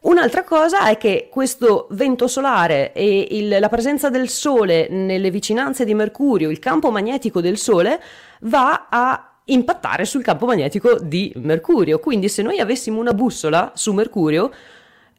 Un'altra 0.00 0.44
cosa 0.44 0.88
è 0.88 0.96
che 0.96 1.28
questo 1.30 1.88
vento 1.90 2.28
solare 2.28 2.92
e 2.92 3.26
il, 3.32 3.56
la 3.58 3.68
presenza 3.68 4.08
del 4.10 4.28
Sole 4.28 4.88
nelle 4.88 5.30
vicinanze 5.30 5.84
di 5.84 5.92
Mercurio, 5.92 6.50
il 6.50 6.60
campo 6.60 6.90
magnetico 6.90 7.40
del 7.40 7.58
Sole, 7.58 8.00
va 8.42 8.86
a 8.88 9.27
impattare 9.48 10.04
sul 10.04 10.22
campo 10.22 10.46
magnetico 10.46 10.98
di 10.98 11.32
Mercurio. 11.36 11.98
Quindi 11.98 12.28
se 12.28 12.42
noi 12.42 12.58
avessimo 12.58 13.00
una 13.00 13.14
bussola 13.14 13.72
su 13.74 13.92
Mercurio, 13.92 14.50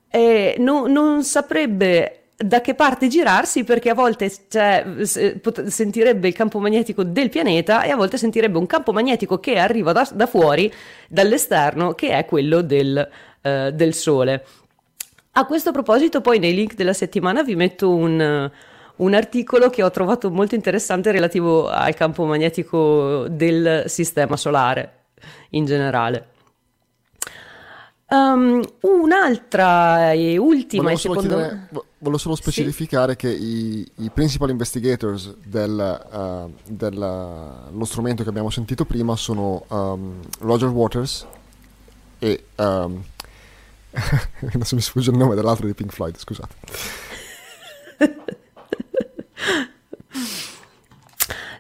eh, 0.10 0.56
no, 0.60 0.88
non 0.88 1.24
saprebbe 1.24 2.20
da 2.42 2.62
che 2.62 2.74
parte 2.74 3.10
girarsi 3.10 3.66
perché 3.66 3.90
a 3.90 3.94
volte 3.94 4.32
cioè, 4.48 4.86
sentirebbe 5.04 6.30
il 6.30 6.34
campo 6.34 6.60
magnetico 6.60 7.04
del 7.04 7.28
pianeta 7.28 7.84
e 7.84 7.90
a 7.90 7.98
volte 7.98 8.18
sentirebbe 8.18 8.58
un 8.58 8.66
campo 8.66 8.94
magnetico 8.94 9.40
che 9.40 9.58
arriva 9.58 9.92
da, 9.92 10.10
da 10.14 10.26
fuori, 10.26 10.72
dall'esterno, 11.10 11.94
che 11.94 12.12
è 12.12 12.26
quello 12.26 12.62
del, 12.62 13.08
uh, 13.42 13.72
del 13.72 13.94
Sole. 13.94 14.46
A 15.34 15.46
questo 15.46 15.72
proposito 15.72 16.22
poi 16.22 16.40
nei 16.40 16.54
link 16.54 16.76
della 16.76 16.94
settimana 16.94 17.44
vi 17.44 17.56
metto 17.56 17.94
un, 17.94 18.50
un 19.00 19.14
articolo 19.14 19.70
che 19.70 19.84
ho 19.84 19.92
trovato 19.92 20.30
molto 20.30 20.56
interessante 20.56 21.12
relativo 21.12 21.68
al 21.68 21.94
campo 21.94 22.26
magnetico 22.26 23.28
del 23.30 23.84
sistema 23.88 24.38
solare 24.38 25.06
in 25.52 25.66
generale. 25.66 26.28
Um, 28.12 28.64
un'altra 28.82 30.14
e 30.14 30.36
ultima 30.38 30.92
volevo 30.92 30.98
e 30.98 31.02
secondo 31.02 31.36
chiedere, 31.36 31.70
volevo 32.00 32.18
solo 32.18 32.34
specificare 32.34 33.12
sì? 33.12 33.18
che 33.18 33.30
i, 33.30 33.92
i, 33.98 34.10
principal 34.10 34.50
investigators 34.50 35.36
del, 35.46 36.08
uh, 36.12 36.52
dello 36.66 37.86
strumento 37.86 38.24
che 38.24 38.30
abbiamo 38.30 38.50
sentito 38.50 38.84
prima 38.86 39.16
sono 39.16 39.64
um, 39.68 40.22
Roger 40.40 40.70
Waters 40.70 41.28
e 42.18 42.46
um, 42.58 43.04
adesso 44.54 44.74
mi 44.74 44.82
sfugge 44.82 45.12
il 45.12 45.18
nome 45.18 45.36
dell'altro 45.36 45.68
di 45.68 45.76
Pink 45.76 45.92
Floyd 45.92 46.18
scusate 46.18 46.56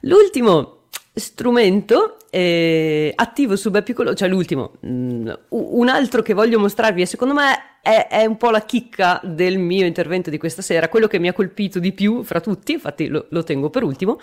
l'ultimo 0.01 0.77
strumento 1.13 2.17
eh, 2.29 3.11
attivo 3.15 3.55
su 3.55 3.71
Beppio 3.71 3.93
Colombo, 3.93 4.17
cioè 4.17 4.27
l'ultimo, 4.27 4.73
mh, 4.79 4.89
mm, 4.89 5.29
un 5.49 5.89
altro 5.89 6.21
che 6.21 6.33
voglio 6.33 6.59
mostrarvi 6.59 7.01
e 7.01 7.05
secondo 7.05 7.33
me 7.33 7.79
è, 7.81 8.07
è, 8.09 8.25
un 8.25 8.37
po' 8.37 8.49
la 8.49 8.61
chicca 8.61 9.19
del 9.23 9.57
mio 9.57 9.85
intervento 9.85 10.29
di 10.29 10.37
questa 10.37 10.61
sera, 10.61 10.89
quello 10.89 11.07
che 11.07 11.19
mi 11.19 11.27
ha 11.27 11.33
colpito 11.33 11.79
di 11.79 11.91
più 11.91 12.23
fra 12.23 12.39
tutti, 12.39 12.73
infatti 12.73 13.07
lo, 13.07 13.25
lo 13.29 13.43
tengo 13.43 13.69
per 13.69 13.83
ultimo, 13.83 14.19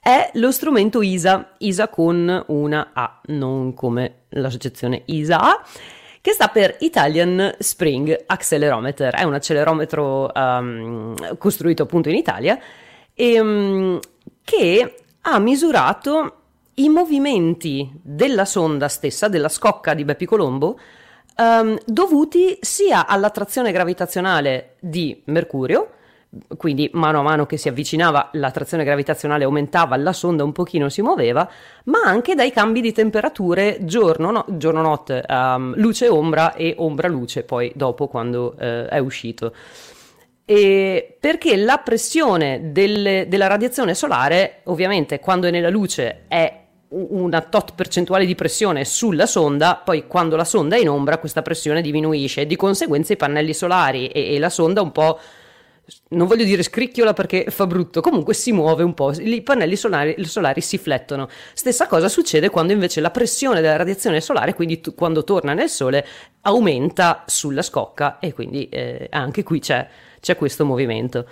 è 0.00 0.30
lo 0.34 0.50
strumento 0.50 1.02
ISA, 1.02 1.54
ISA 1.58 1.88
con 1.88 2.44
una 2.48 2.90
A, 2.92 3.20
non 3.26 3.74
come 3.74 4.22
l'associazione 4.30 5.02
ISA 5.06 5.62
che 6.22 6.32
sta 6.32 6.48
per 6.48 6.76
Italian 6.80 7.54
Spring 7.58 8.24
Accelerometer, 8.26 9.14
è 9.14 9.22
un 9.22 9.32
accelerometro 9.32 10.30
um, 10.34 11.38
costruito 11.38 11.84
appunto 11.84 12.10
in 12.10 12.16
Italia 12.16 12.58
e 13.14 13.40
um, 13.40 13.98
che 14.44 14.99
ha 15.22 15.38
misurato 15.38 16.34
i 16.74 16.88
movimenti 16.88 17.90
della 18.02 18.44
sonda 18.44 18.88
stessa, 18.88 19.28
della 19.28 19.48
scocca 19.48 19.94
di 19.94 20.04
Bepi 20.04 20.24
Colombo, 20.24 20.78
um, 21.36 21.78
dovuti 21.84 22.56
sia 22.60 23.06
all'attrazione 23.06 23.72
gravitazionale 23.72 24.76
di 24.80 25.20
Mercurio, 25.26 25.90
quindi 26.56 26.88
mano 26.92 27.18
a 27.18 27.22
mano 27.22 27.44
che 27.44 27.56
si 27.56 27.68
avvicinava 27.68 28.30
l'attrazione 28.34 28.84
gravitazionale 28.84 29.44
aumentava, 29.44 29.96
la 29.96 30.12
sonda 30.12 30.44
un 30.44 30.52
pochino 30.52 30.88
si 30.88 31.02
muoveva, 31.02 31.48
ma 31.84 32.00
anche 32.04 32.34
dai 32.34 32.52
cambi 32.52 32.80
di 32.80 32.92
temperature 32.92 33.78
giorno, 33.82 34.30
no, 34.30 34.44
giorno-notte, 34.48 35.24
um, 35.28 35.74
luce-ombra 35.76 36.54
e 36.54 36.74
ombra-luce 36.78 37.42
poi 37.42 37.72
dopo 37.74 38.06
quando 38.06 38.54
uh, 38.56 38.86
è 38.86 38.98
uscito. 38.98 39.52
E 40.50 41.16
perché 41.20 41.54
la 41.54 41.76
pressione 41.76 42.72
delle, 42.72 43.26
della 43.28 43.46
radiazione 43.46 43.94
solare, 43.94 44.62
ovviamente 44.64 45.20
quando 45.20 45.46
è 45.46 45.52
nella 45.52 45.68
luce 45.68 46.24
è 46.26 46.62
una 46.88 47.40
tot 47.40 47.74
percentuale 47.76 48.26
di 48.26 48.34
pressione 48.34 48.84
sulla 48.84 49.26
sonda, 49.26 49.76
poi 49.76 50.08
quando 50.08 50.34
la 50.34 50.44
sonda 50.44 50.74
è 50.74 50.80
in 50.80 50.88
ombra 50.88 51.18
questa 51.18 51.42
pressione 51.42 51.82
diminuisce, 51.82 52.46
di 52.46 52.56
conseguenza 52.56 53.12
i 53.12 53.16
pannelli 53.16 53.54
solari 53.54 54.08
e, 54.08 54.34
e 54.34 54.38
la 54.40 54.50
sonda 54.50 54.82
un 54.82 54.90
po' 54.90 55.20
non 56.08 56.26
voglio 56.26 56.44
dire 56.44 56.64
scricchiola 56.64 57.12
perché 57.12 57.46
fa 57.48 57.68
brutto, 57.68 58.00
comunque 58.00 58.34
si 58.34 58.50
muove 58.50 58.82
un 58.82 58.94
po', 58.94 59.12
i 59.12 59.42
pannelli 59.42 59.76
solari, 59.76 60.16
solari, 60.24 60.60
si 60.60 60.78
flettono. 60.78 61.28
Stessa 61.52 61.86
cosa 61.86 62.08
succede 62.08 62.50
quando 62.50 62.72
invece 62.72 63.00
la 63.00 63.10
pressione 63.10 63.60
della 63.60 63.76
radiazione 63.76 64.20
solare, 64.20 64.54
quindi 64.54 64.80
t- 64.80 64.94
quando 64.94 65.22
torna 65.22 65.54
nel 65.54 65.68
Sole, 65.68 66.04
aumenta 66.42 67.22
sulla 67.26 67.62
scocca 67.62 68.18
e 68.18 68.32
quindi 68.32 68.68
eh, 68.68 69.06
anche 69.10 69.42
qui 69.42 69.60
c'è, 69.60 69.86
c'è 70.20 70.36
questo 70.36 70.64
movimento. 70.64 71.26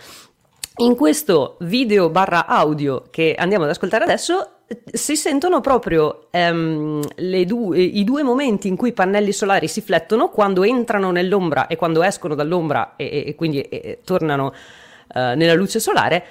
In 0.78 0.94
questo 0.94 1.56
video 1.60 2.08
barra 2.08 2.46
audio 2.46 3.04
che 3.10 3.34
andiamo 3.36 3.64
ad 3.64 3.70
ascoltare 3.70 4.04
adesso 4.04 4.58
si 4.92 5.16
sentono 5.16 5.60
proprio 5.60 6.28
um, 6.30 7.02
due, 7.46 7.80
i 7.80 8.04
due 8.04 8.22
momenti 8.22 8.68
in 8.68 8.76
cui 8.76 8.90
i 8.90 8.92
pannelli 8.92 9.32
solari 9.32 9.66
si 9.66 9.80
flettono 9.80 10.28
quando 10.28 10.62
entrano 10.62 11.10
nell'ombra 11.10 11.66
e 11.66 11.76
quando 11.76 12.02
escono 12.02 12.34
dall'ombra 12.34 12.94
e, 12.96 13.24
e 13.26 13.34
quindi 13.34 13.62
e, 13.62 14.00
tornano 14.04 14.46
uh, 15.14 15.18
nella 15.34 15.54
luce 15.54 15.80
solare. 15.80 16.24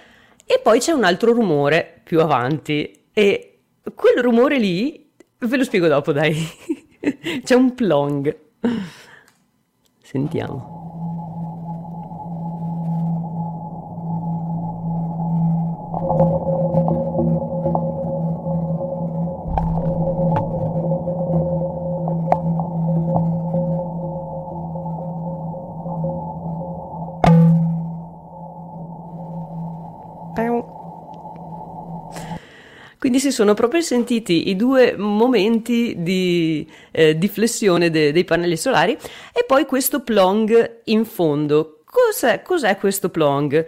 E 0.45 0.59
poi 0.63 0.79
c'è 0.79 0.93
un 0.93 1.03
altro 1.03 1.33
rumore 1.33 1.99
più 2.03 2.21
avanti. 2.21 3.07
E 3.11 3.59
quel 3.93 4.23
rumore 4.23 4.59
lì 4.59 5.09
ve 5.39 5.57
lo 5.57 5.63
spiego 5.63 5.87
dopo 5.87 6.13
dai. 6.13 6.35
C'è 7.43 7.53
un 7.53 7.75
plong. 7.75 8.37
Sentiamo 10.01 10.86
Quindi 33.07 33.19
si 33.19 33.31
sono 33.31 33.53
proprio 33.53 33.79
sentiti 33.79 34.49
i 34.49 34.57
due 34.57 34.95
momenti 34.97 35.95
di, 35.99 36.69
eh, 36.91 37.17
di 37.17 37.29
flessione 37.29 37.89
de, 37.89 38.11
dei 38.11 38.25
pannelli 38.25 38.57
solari 38.57 38.97
e 39.33 39.45
poi 39.45 39.65
questo 39.65 40.01
plong 40.01 40.81
in 40.85 41.05
fondo. 41.05 41.83
Cos'è, 41.85 42.41
cos'è 42.41 42.77
questo 42.77 43.09
plong? 43.09 43.65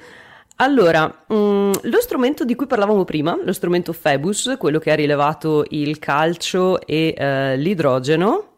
Allora, 0.62 1.26
mm, 1.34 1.72
lo 1.84 2.02
strumento 2.02 2.44
di 2.44 2.54
cui 2.54 2.68
parlavamo 2.68 3.06
prima, 3.06 3.38
lo 3.42 3.54
strumento 3.54 3.96
Phoebus, 4.00 4.56
quello 4.58 4.78
che 4.78 4.92
ha 4.92 4.96
rilevato 4.96 5.64
il 5.70 6.00
calcio 6.00 6.82
e 6.82 7.16
uh, 7.18 7.58
l'idrogeno, 7.58 8.56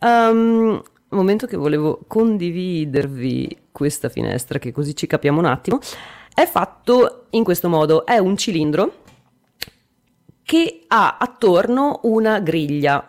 um, 0.00 0.82
momento 1.08 1.46
che 1.46 1.58
volevo 1.58 2.00
condividervi 2.06 3.64
questa 3.72 4.08
finestra, 4.08 4.58
che 4.58 4.72
così 4.72 4.96
ci 4.96 5.06
capiamo 5.06 5.38
un 5.38 5.44
attimo, 5.44 5.80
è 6.32 6.46
fatto 6.46 7.26
in 7.30 7.44
questo 7.44 7.68
modo, 7.68 8.06
è 8.06 8.16
un 8.16 8.34
cilindro 8.38 9.02
che 10.44 10.84
ha 10.86 11.18
attorno 11.18 12.00
una 12.04 12.40
griglia. 12.40 13.04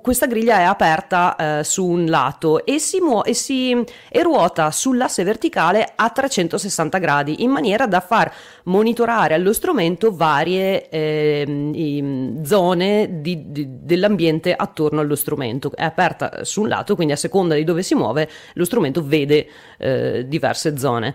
Questa 0.00 0.26
griglia 0.26 0.58
è 0.58 0.62
aperta 0.62 1.58
eh, 1.58 1.64
su 1.64 1.84
un 1.84 2.06
lato 2.06 2.64
e 2.64 2.78
si, 2.78 3.00
muo- 3.00 3.24
e, 3.24 3.34
si 3.34 3.84
e 4.08 4.22
ruota 4.22 4.70
sull'asse 4.70 5.24
verticale 5.24 5.92
a 5.94 6.08
360 6.08 6.98
gradi 6.98 7.42
in 7.42 7.50
maniera 7.50 7.86
da 7.86 8.00
far 8.00 8.32
monitorare 8.64 9.34
allo 9.34 9.52
strumento 9.52 10.14
varie 10.14 10.88
eh, 10.88 12.40
zone 12.44 13.20
di, 13.20 13.50
di, 13.50 13.66
dell'ambiente 13.82 14.54
attorno 14.54 15.00
allo 15.00 15.16
strumento. 15.16 15.72
È 15.74 15.84
aperta 15.84 16.44
su 16.44 16.62
un 16.62 16.68
lato, 16.68 16.94
quindi 16.94 17.12
a 17.12 17.16
seconda 17.16 17.54
di 17.54 17.64
dove 17.64 17.82
si 17.82 17.94
muove, 17.94 18.28
lo 18.54 18.64
strumento 18.64 19.04
vede 19.04 19.46
eh, 19.78 20.24
diverse 20.26 20.78
zone. 20.78 21.14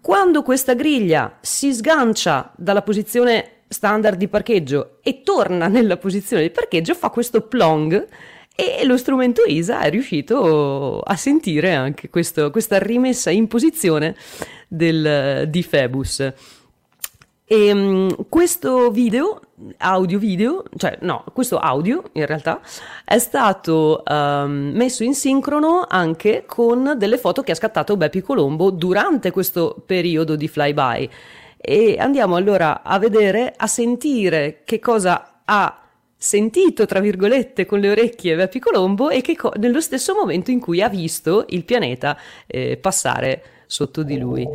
Quando 0.00 0.42
questa 0.42 0.74
griglia 0.74 1.38
si 1.40 1.72
sgancia 1.72 2.52
dalla 2.56 2.82
posizione 2.82 3.53
standard 3.74 4.16
di 4.16 4.28
parcheggio 4.28 4.98
e 5.02 5.20
torna 5.22 5.66
nella 5.68 5.98
posizione 5.98 6.42
di 6.42 6.50
parcheggio, 6.50 6.94
fa 6.94 7.10
questo 7.10 7.42
plong 7.42 8.08
e 8.56 8.84
lo 8.84 8.96
strumento 8.96 9.42
ISA 9.44 9.80
è 9.80 9.90
riuscito 9.90 11.00
a 11.00 11.16
sentire 11.16 11.74
anche 11.74 12.08
questo, 12.08 12.50
questa 12.52 12.78
rimessa 12.78 13.30
in 13.30 13.48
posizione 13.48 14.14
del, 14.68 15.46
di 15.48 15.66
Phoebus. 15.68 16.32
E 17.46 17.72
um, 17.72 18.26
questo 18.28 18.90
video, 18.90 19.40
audio 19.78 20.18
video, 20.18 20.62
cioè 20.76 20.96
no, 21.02 21.24
questo 21.32 21.58
audio 21.58 22.02
in 22.12 22.24
realtà 22.26 22.60
è 23.04 23.18
stato 23.18 24.02
um, 24.06 24.70
messo 24.72 25.04
in 25.04 25.14
sincrono 25.14 25.84
anche 25.86 26.44
con 26.46 26.94
delle 26.96 27.18
foto 27.18 27.42
che 27.42 27.52
ha 27.52 27.56
scattato 27.56 27.98
Bepi 27.98 28.22
Colombo 28.22 28.70
durante 28.70 29.30
questo 29.30 29.82
periodo 29.84 30.36
di 30.36 30.48
flyby 30.48 31.10
e 31.64 31.96
andiamo 31.98 32.36
allora 32.36 32.82
a 32.82 32.98
vedere, 32.98 33.54
a 33.56 33.66
sentire 33.66 34.60
che 34.64 34.80
cosa 34.80 35.40
ha 35.44 35.78
sentito, 36.14 36.84
tra 36.84 37.00
virgolette, 37.00 37.64
con 37.64 37.80
le 37.80 37.90
orecchie 37.90 38.36
Bepi 38.36 38.58
Colombo 38.58 39.08
e 39.08 39.22
che 39.22 39.34
co- 39.34 39.52
nello 39.56 39.80
stesso 39.80 40.14
momento 40.14 40.50
in 40.50 40.60
cui 40.60 40.82
ha 40.82 40.90
visto 40.90 41.46
il 41.48 41.64
pianeta 41.64 42.18
eh, 42.46 42.76
passare 42.76 43.42
sotto 43.66 44.02
di 44.02 44.18
lui. 44.18 44.46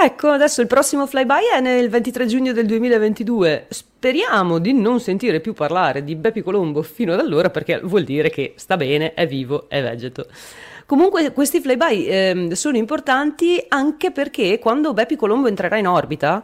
Ecco, 0.01 0.29
adesso 0.29 0.61
il 0.61 0.69
prossimo 0.69 1.07
flyby 1.07 1.51
è 1.53 1.61
nel 1.61 1.89
23 1.89 2.27
giugno 2.27 2.53
del 2.53 2.67
2022. 2.67 3.67
Speriamo 3.69 4.59
di 4.59 4.73
non 4.73 5.01
sentire 5.01 5.41
più 5.41 5.55
parlare 5.55 6.05
di 6.05 6.15
Bepi 6.15 6.43
Colombo 6.43 6.83
fino 6.83 7.13
ad 7.13 7.19
allora 7.19 7.51
perché 7.51 7.81
vuol 7.83 8.05
dire 8.05 8.31
che 8.31 8.55
sta 8.57 8.77
bene, 8.77 9.15
è 9.15 9.27
vivo, 9.27 9.69
è 9.69 9.83
vegeto. 9.83 10.27
Comunque 10.89 11.33
questi 11.35 11.61
flyby 11.61 12.07
eh, 12.07 12.49
sono 12.55 12.79
importanti 12.79 13.63
anche 13.69 14.11
perché 14.11 14.59
quando 14.59 14.95
Bepi 14.95 15.17
Colombo 15.17 15.47
entrerà 15.47 15.77
in 15.77 15.87
orbita 15.87 16.43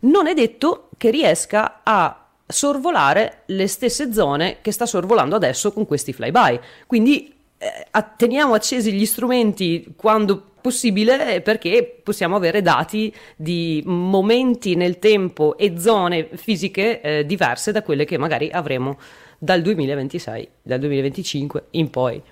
non 0.00 0.26
è 0.26 0.34
detto 0.34 0.90
che 0.98 1.08
riesca 1.08 1.80
a 1.82 2.26
sorvolare 2.46 3.44
le 3.46 3.66
stesse 3.66 4.12
zone 4.12 4.58
che 4.60 4.70
sta 4.70 4.84
sorvolando 4.84 5.34
adesso 5.34 5.72
con 5.72 5.86
questi 5.86 6.12
flyby. 6.12 6.60
Quindi 6.86 7.32
eh, 7.56 7.86
teniamo 8.18 8.52
accesi 8.52 8.92
gli 8.92 9.06
strumenti 9.06 9.94
quando 9.96 10.42
possibile 10.60 11.40
perché 11.40 12.00
possiamo 12.02 12.36
avere 12.36 12.60
dati 12.60 13.10
di 13.34 13.82
momenti 13.86 14.74
nel 14.74 14.98
tempo 14.98 15.56
e 15.56 15.78
zone 15.78 16.28
fisiche 16.34 17.00
eh, 17.00 17.24
diverse 17.24 17.72
da 17.72 17.82
quelle 17.82 18.04
che 18.04 18.18
magari 18.18 18.50
avremo 18.50 18.98
dal 19.38 19.62
2026, 19.62 20.48
dal 20.60 20.80
2025 20.80 21.64
in 21.70 21.88
poi 21.88 22.22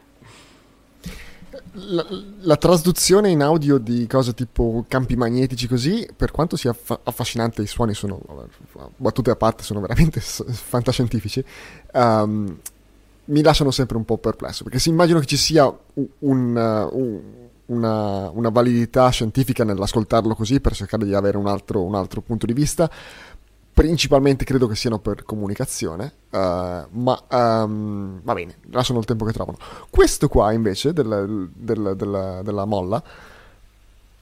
la, 1.73 2.07
la, 2.41 2.57
trasduzione 2.57 3.31
in 3.31 3.43
audio 3.43 3.79
di 3.79 4.07
cose 4.07 4.35
tipo 4.35 4.85
campi 4.89 5.17
magnetici 5.17 5.67
così, 5.67 6.09
per 6.15 6.31
quanto 6.31 6.57
sia 6.57 6.73
fa- 6.73 7.01
affascinante, 7.03 7.62
i 7.62 7.67
suoni 7.67 7.95
sono, 7.95 8.21
battute 8.97 9.31
a 9.31 9.37
parte, 9.37 9.62
sono 9.62 9.81
veramente 9.81 10.21
s- 10.21 10.45
fantascientifici, 10.47 11.45
um, 11.93 12.57
mi 13.27 13.43
lasciano 13.43 13.71
sempre 13.71 13.97
un 13.97 14.05
po' 14.05 14.19
perplesso, 14.19 14.65
perché 14.65 14.79
se 14.79 14.91
immagino 14.91 15.19
che 15.19 15.27
ci 15.27 15.37
sia 15.37 15.65
un, 15.65 16.07
un, 16.19 17.21
una, 17.67 18.31
una, 18.31 18.49
validità 18.51 19.09
scientifica 19.09 19.65
nell'ascoltarlo 19.65 20.35
così 20.35 20.61
per 20.61 20.75
cercare 20.75 21.05
di 21.05 21.15
avere 21.15 21.39
un 21.39 21.47
altro, 21.47 21.83
un 21.83 21.95
altro 21.95 22.21
punto 22.21 22.47
di 22.47 22.53
vista. 22.53 22.91
Principalmente 23.75 24.45
credo 24.45 24.68
che 24.68 24.77
siano 24.77 25.01
per 25.01 25.25
comunicazione, 25.25 26.12
uh, 26.31 26.39
ma 26.39 27.22
um, 27.29 28.20
va 28.22 28.33
bene, 28.33 28.59
lasciano 28.70 29.01
il 29.01 29.05
tempo 29.05 29.25
che 29.25 29.33
trovano. 29.33 29.59
Questo 29.91 30.29
qua 30.29 30.53
invece 30.53 30.93
del, 30.93 31.51
del, 31.53 31.95
del, 31.97 32.41
della 32.45 32.64
molla, 32.66 33.03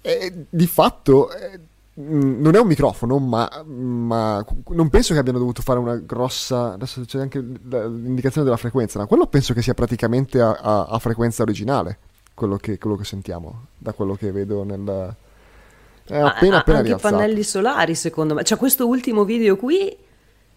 è, 0.00 0.32
di 0.48 0.66
fatto 0.66 1.30
è, 1.30 1.60
mm, 2.00 2.40
non 2.40 2.54
è 2.54 2.60
un 2.60 2.66
microfono, 2.66 3.18
ma, 3.18 3.62
ma, 3.66 4.42
non 4.68 4.88
penso 4.88 5.12
che 5.12 5.20
abbiano 5.20 5.38
dovuto 5.38 5.60
fare 5.60 5.78
una 5.78 5.96
grossa. 5.96 6.72
Adesso 6.72 7.02
c'è 7.04 7.20
anche 7.20 7.38
l'indicazione 7.38 8.46
della 8.46 8.56
frequenza, 8.56 8.98
ma 8.98 9.04
quello 9.06 9.26
penso 9.26 9.52
che 9.52 9.60
sia 9.60 9.74
praticamente 9.74 10.40
a, 10.40 10.52
a, 10.52 10.86
a 10.86 10.98
frequenza 10.98 11.42
originale 11.42 11.98
quello 12.32 12.56
che, 12.56 12.78
quello 12.78 12.96
che, 12.96 13.04
sentiamo, 13.04 13.66
da 13.76 13.92
quello 13.92 14.14
che 14.14 14.32
vedo 14.32 14.64
nel. 14.64 15.14
È 16.12 16.18
appena, 16.18 16.58
appena 16.58 16.76
anche 16.78 16.88
rialzato. 16.88 17.16
pannelli 17.16 17.42
solari, 17.42 17.94
secondo 17.94 18.34
me. 18.34 18.44
Cioè, 18.44 18.58
questo 18.58 18.86
ultimo 18.86 19.24
video 19.24 19.56
qui 19.56 19.96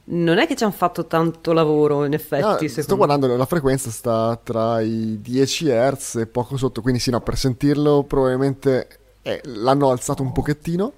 non 0.07 0.37
è 0.37 0.47
che 0.47 0.55
ci 0.55 0.65
hanno 0.65 0.73
fatto 0.73 1.05
tanto 1.07 1.53
lavoro, 1.53 2.03
in 2.03 2.11
effetti. 2.11 2.65
No, 2.65 2.67
sto 2.67 2.95
guardando, 2.97 3.27
me. 3.27 3.37
la 3.37 3.45
frequenza 3.45 3.89
sta 3.89 4.37
tra 4.43 4.81
i 4.81 5.21
10 5.21 5.67
Hz 5.67 6.15
e 6.15 6.25
poco 6.27 6.57
sotto, 6.57 6.81
quindi 6.81 6.99
sì, 6.99 7.09
no, 7.09 7.21
per 7.21 7.37
sentirlo 7.37 8.03
probabilmente 8.03 8.87
eh, 9.21 9.39
l'hanno 9.45 9.91
alzato 9.91 10.21
un 10.23 10.33
pochettino. 10.33 10.91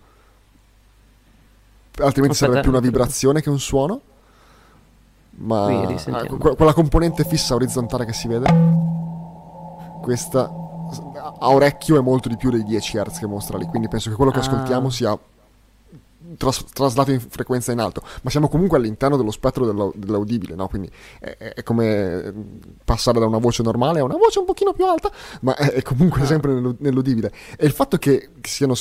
Altrimenti 1.99 2.33
Aspetta, 2.33 2.35
sarebbe 2.35 2.61
più 2.61 2.71
una 2.71 2.79
vibrazione 2.79 3.41
che 3.41 3.49
un 3.49 3.59
suono. 3.59 4.01
Ma 5.39 5.67
ah, 5.67 6.25
quella 6.25 6.73
componente 6.73 7.23
fissa 7.23 7.53
orizzontale 7.53 8.05
che 8.05 8.13
si 8.13 8.27
vede, 8.27 8.51
questa 10.01 10.66
a 11.39 11.49
orecchio 11.49 11.97
è 11.97 12.01
molto 12.01 12.29
di 12.29 12.37
più 12.37 12.49
dei 12.49 12.63
10 12.63 12.97
Hz 12.97 13.19
che 13.19 13.27
mostra 13.27 13.57
lì, 13.57 13.65
quindi 13.65 13.87
penso 13.87 14.09
che 14.09 14.15
quello 14.15 14.31
che 14.31 14.39
ah. 14.39 14.41
ascoltiamo 14.41 14.89
sia 14.89 15.17
tras- 16.35 16.65
traslato 16.73 17.11
in 17.11 17.19
frequenza 17.19 17.71
in 17.71 17.79
alto, 17.79 18.01
ma 18.23 18.29
siamo 18.29 18.47
comunque 18.49 18.77
all'interno 18.77 19.17
dello 19.17 19.31
spettro 19.31 19.65
dell'au- 19.65 19.93
dell'audibile, 19.95 20.55
no? 20.55 20.67
quindi 20.67 20.89
è, 21.19 21.53
è, 21.55 21.63
come 21.63 22.33
passare 22.83 23.19
da 23.19 23.25
una 23.25 23.37
voce 23.37 23.63
normale 23.63 23.99
a 23.99 24.03
una 24.03 24.17
voce 24.17 24.39
un 24.39 24.45
pochino 24.45 24.73
più 24.73 24.85
alta, 24.85 25.11
ma 25.41 25.55
è, 25.55 25.73
è 25.73 25.81
comunque 25.81 26.21
ah. 26.21 26.25
sempre 26.25 26.59
nell'udibile. 26.79 27.31
E 27.57 27.65
il 27.65 27.71
fatto 27.71 27.97
che 27.97 28.29
siano 28.41 28.75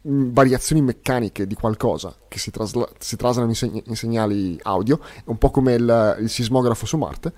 variazioni 0.00 0.80
meccaniche 0.80 1.46
di 1.46 1.54
qualcosa 1.54 2.14
che 2.28 2.38
si, 2.38 2.50
trasla- 2.50 2.88
si 2.98 3.16
traslano 3.16 3.48
in, 3.48 3.54
seg- 3.54 3.82
in, 3.86 3.96
segnali 3.96 4.58
audio, 4.62 5.00
un 5.24 5.38
po' 5.38 5.50
come 5.50 5.74
il, 5.74 6.16
il 6.20 6.30
sismografo 6.30 6.86
su 6.86 6.96
Marte, 6.96 7.32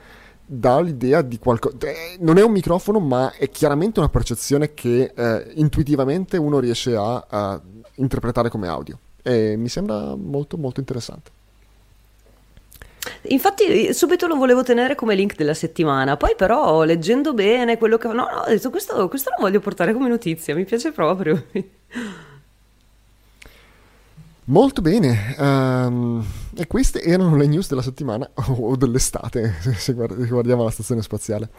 dà 0.52 0.80
l'idea 0.80 1.22
di 1.22 1.38
qualcosa. 1.38 1.76
Eh, 1.86 2.16
non 2.18 2.36
è 2.36 2.42
un 2.42 2.50
microfono, 2.50 2.98
ma 2.98 3.32
è 3.32 3.48
chiaramente 3.50 4.00
una 4.00 4.08
percezione 4.08 4.74
che 4.74 5.12
eh, 5.14 5.52
intuitivamente 5.54 6.36
uno 6.36 6.58
riesce 6.58 6.96
a, 6.96 7.24
a, 7.28 7.60
interpretare 7.96 8.48
come 8.48 8.66
audio. 8.66 8.98
E 9.22 9.54
mi 9.56 9.68
sembra 9.68 10.16
molto, 10.16 10.56
molto 10.56 10.80
interessante. 10.80 11.30
Infatti, 13.28 13.94
subito 13.94 14.26
lo 14.26 14.34
volevo 14.34 14.64
tenere 14.64 14.96
come 14.96 15.14
link 15.14 15.36
della 15.36 15.54
settimana. 15.54 16.16
Poi, 16.16 16.34
però, 16.36 16.82
leggendo 16.82 17.32
bene 17.32 17.78
quello 17.78 17.96
che. 17.96 18.08
No, 18.08 18.14
no, 18.14 18.40
ho 18.40 18.48
detto 18.48 18.70
questo, 18.70 19.08
questo 19.08 19.30
lo 19.30 19.36
voglio 19.42 19.60
portare 19.60 19.92
come 19.92 20.08
notizia. 20.08 20.54
Mi 20.56 20.64
piace 20.64 20.90
proprio. 20.90 21.44
Molto 24.50 24.82
bene, 24.82 25.36
um, 25.38 26.24
e 26.56 26.66
queste 26.66 27.00
erano 27.04 27.36
le 27.36 27.46
news 27.46 27.68
della 27.68 27.82
settimana 27.82 28.28
o 28.58 28.74
dell'estate, 28.74 29.54
se 29.76 29.92
guardiamo 29.92 30.64
la 30.64 30.70
stazione 30.70 31.02
spaziale. 31.02 31.50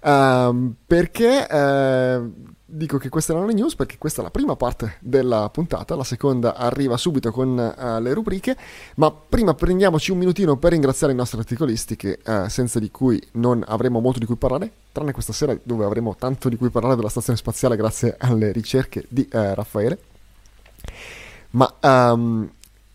Um, 0.00 0.76
perché 0.86 1.44
uh, 1.50 2.32
dico 2.64 2.98
che 2.98 3.08
queste 3.08 3.32
erano 3.32 3.48
le 3.48 3.54
news? 3.54 3.74
Perché 3.74 3.98
questa 3.98 4.20
è 4.20 4.24
la 4.24 4.30
prima 4.30 4.54
parte 4.54 4.98
della 5.00 5.50
puntata, 5.50 5.96
la 5.96 6.04
seconda 6.04 6.54
arriva 6.54 6.96
subito 6.96 7.32
con 7.32 7.48
uh, 7.48 8.00
le 8.00 8.12
rubriche, 8.12 8.56
ma 8.94 9.10
prima 9.10 9.54
prendiamoci 9.54 10.12
un 10.12 10.18
minutino 10.18 10.56
per 10.56 10.70
ringraziare 10.70 11.12
i 11.12 11.16
nostri 11.16 11.40
articolisti 11.40 11.96
che 11.96 12.20
uh, 12.24 12.46
senza 12.46 12.78
di 12.78 12.92
cui 12.92 13.20
non 13.32 13.64
avremo 13.66 13.98
molto 13.98 14.20
di 14.20 14.26
cui 14.26 14.36
parlare, 14.36 14.70
tranne 14.92 15.10
questa 15.10 15.32
sera 15.32 15.58
dove 15.64 15.84
avremo 15.84 16.14
tanto 16.16 16.48
di 16.48 16.54
cui 16.54 16.70
parlare 16.70 16.94
della 16.94 17.08
stazione 17.08 17.36
spaziale 17.36 17.74
grazie 17.74 18.14
alle 18.20 18.52
ricerche 18.52 19.04
di 19.08 19.26
Raffaele. 19.28 20.12
Ma 21.54 21.72
um, 21.82 22.50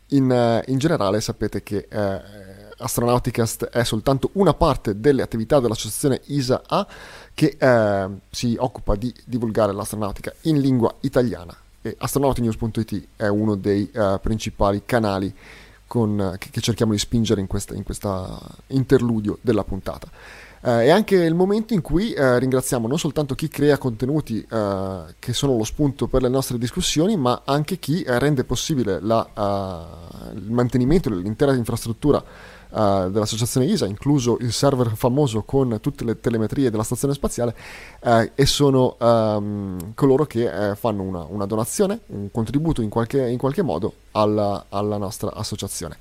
in, 0.08 0.64
in, 0.66 0.78
generale 0.78 1.22
sapete 1.22 1.64
che 1.64 1.88
uh, 1.90 2.84
Astronauticast 2.84 3.66
è 3.66 3.84
soltanto 3.84 4.32
una 4.34 4.54
parte 4.54 5.00
delle 5.00 5.22
attività 5.22 5.60
dell'associazione 5.60 6.22
ISA-A 6.26 6.88
che 7.34 7.58
uh, 7.60 8.20
si 8.30 8.56
occupa 8.60 8.96
di 8.96 9.14
divulgare 9.24 9.72
l'astronautica 9.72 10.34
in 10.42 10.60
lingua 10.60 10.94
italiana 11.02 11.56
e 11.82 11.96
astronautinews.it 11.98 13.08
è 13.16 13.28
uno 13.28 13.56
dei 13.56 13.90
principali 14.22 14.82
canali 14.86 15.34
con, 15.88 16.36
che, 16.38 16.50
che, 16.52 16.60
cerchiamo 16.60 16.92
di 16.92 17.00
spingere 17.00 17.40
in 17.40 17.48
questo 17.48 17.74
interludio 18.68 19.38
della 19.42 19.64
puntata. 19.64 20.10
Uh, 20.62 20.80
è 20.80 20.90
anche 20.90 21.16
il 21.16 21.36
momento 21.36 21.74
in 21.74 21.82
cui 21.82 22.14
uh, 22.18 22.38
ringraziamo 22.38 22.86
non 22.86 23.00
soltanto 23.00 23.34
chi 23.34 23.48
crea 23.48 23.78
contenuti 23.78 24.46
uh, 24.50 25.06
che 25.18 25.32
sono 25.32 25.56
lo 25.56 25.64
spunto 25.64 26.08
per 26.08 26.22
le 26.22 26.28
nostre 26.28 26.58
discussioni, 26.58 27.16
ma 27.16 27.44
anche 27.46 27.80
chi 27.80 28.04
rende 28.06 28.44
possibile 28.44 29.00
la, 29.00 29.26
il 30.36 30.52
mantenimento 30.52 31.10
dell'intera 31.10 31.54
infrastruttura 31.54 32.22
dell'associazione 32.70 33.66
ISA, 33.66 33.88
incluso 33.88 34.38
il 34.42 34.54
server 34.54 34.92
famoso 34.96 35.42
con 35.42 35.80
tutte 35.82 36.04
le 36.04 36.20
telemetrie 36.20 36.70
della 36.70 36.84
stazione 36.84 37.16
spaziale, 37.16 37.56
e 38.36 38.46
sono 38.46 38.96
um, 39.00 39.94
coloro 39.96 40.26
che 40.26 40.76
fanno 40.76 41.02
una, 41.02 41.26
una, 41.28 41.48
donazione, 41.48 42.02
un 42.08 42.30
contributo 42.30 42.84
in 42.84 42.90
qualche, 42.90 43.28
in 43.28 43.40
qualche 43.40 43.64
modo 43.64 43.94
alla, 44.12 44.66
alla 44.70 44.98
nostra 44.98 45.34
associazione. 45.34 45.98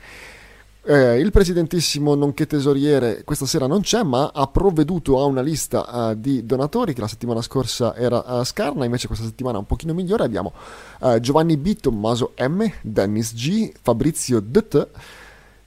Eh, 0.90 1.18
il 1.20 1.30
presidentissimo 1.32 2.14
nonché 2.14 2.46
tesoriere 2.46 3.22
questa 3.22 3.44
sera 3.44 3.66
non 3.66 3.82
c'è, 3.82 4.02
ma 4.02 4.30
ha 4.32 4.46
provveduto 4.46 5.20
a 5.20 5.26
una 5.26 5.42
lista 5.42 5.84
uh, 5.86 6.14
di 6.14 6.46
donatori 6.46 6.94
che 6.94 7.02
la 7.02 7.06
settimana 7.06 7.42
scorsa 7.42 7.94
era 7.94 8.20
uh, 8.20 8.42
scarna, 8.42 8.86
invece 8.86 9.06
questa 9.06 9.26
settimana 9.26 9.56
è 9.56 9.58
un 9.58 9.66
pochino 9.66 9.92
migliore. 9.92 10.24
Abbiamo 10.24 10.54
uh, 11.00 11.20
Giovanni 11.20 11.58
B, 11.58 11.76
Tommaso 11.76 12.32
M, 12.38 12.66
Dennis 12.80 13.34
G, 13.34 13.70
Fabrizio 13.82 14.40
DT, 14.40 14.88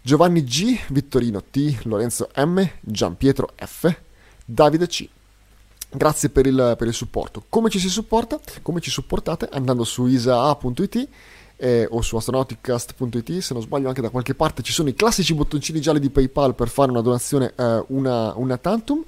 Giovanni 0.02 0.44
G, 0.44 0.80
Vittorino 0.88 1.44
T, 1.52 1.82
Lorenzo 1.84 2.32
M, 2.38 2.68
Giampietro 2.80 3.52
F, 3.64 3.96
Davide 4.44 4.88
C. 4.88 5.08
Grazie 5.92 6.30
per 6.30 6.48
il, 6.48 6.74
per 6.80 6.88
il 6.88 6.96
supporto. 6.96 7.44
Come 7.48 7.70
ci 7.70 7.78
si 7.78 7.90
supporta? 7.90 8.40
Come 8.64 8.82
ci 8.82 8.90
supportate? 8.90 9.48
Andando 9.52 9.84
su 9.84 10.08
isa.it 10.08 11.08
eh, 11.62 11.88
o 11.92 12.02
su 12.02 12.16
astronauticast.it, 12.16 13.38
se 13.38 13.54
non 13.54 13.62
sbaglio 13.62 13.88
anche 13.88 14.02
da 14.02 14.10
qualche 14.10 14.34
parte 14.34 14.64
ci 14.64 14.74
sono 14.74 14.90
i 14.90 14.96
classici 14.96 15.36
bottoncini 15.36 15.80
gialli 15.80 16.00
di 16.00 16.10
PayPal 16.10 16.56
per 16.56 16.70
fare 16.70 16.90
una 16.90 17.02
donazione 17.02 17.54
eh, 17.56 17.84
una, 17.90 18.34
una 18.36 18.58
tantum. 18.58 19.04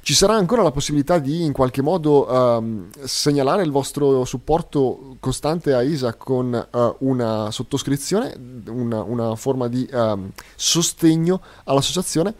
Ci 0.00 0.14
sarà 0.14 0.34
ancora 0.34 0.62
la 0.62 0.70
possibilità 0.70 1.18
di 1.18 1.44
in 1.44 1.52
qualche 1.52 1.82
modo 1.82 2.26
um, 2.30 2.88
segnalare 3.04 3.62
il 3.62 3.70
vostro 3.70 4.24
supporto 4.24 5.16
costante 5.20 5.74
a 5.74 5.82
ISA 5.82 6.14
con 6.14 6.68
uh, 6.72 6.94
una 7.00 7.50
sottoscrizione, 7.50 8.34
una, 8.68 9.02
una 9.02 9.36
forma 9.36 9.68
di 9.68 9.86
um, 9.92 10.30
sostegno 10.56 11.42
all'associazione. 11.64 12.34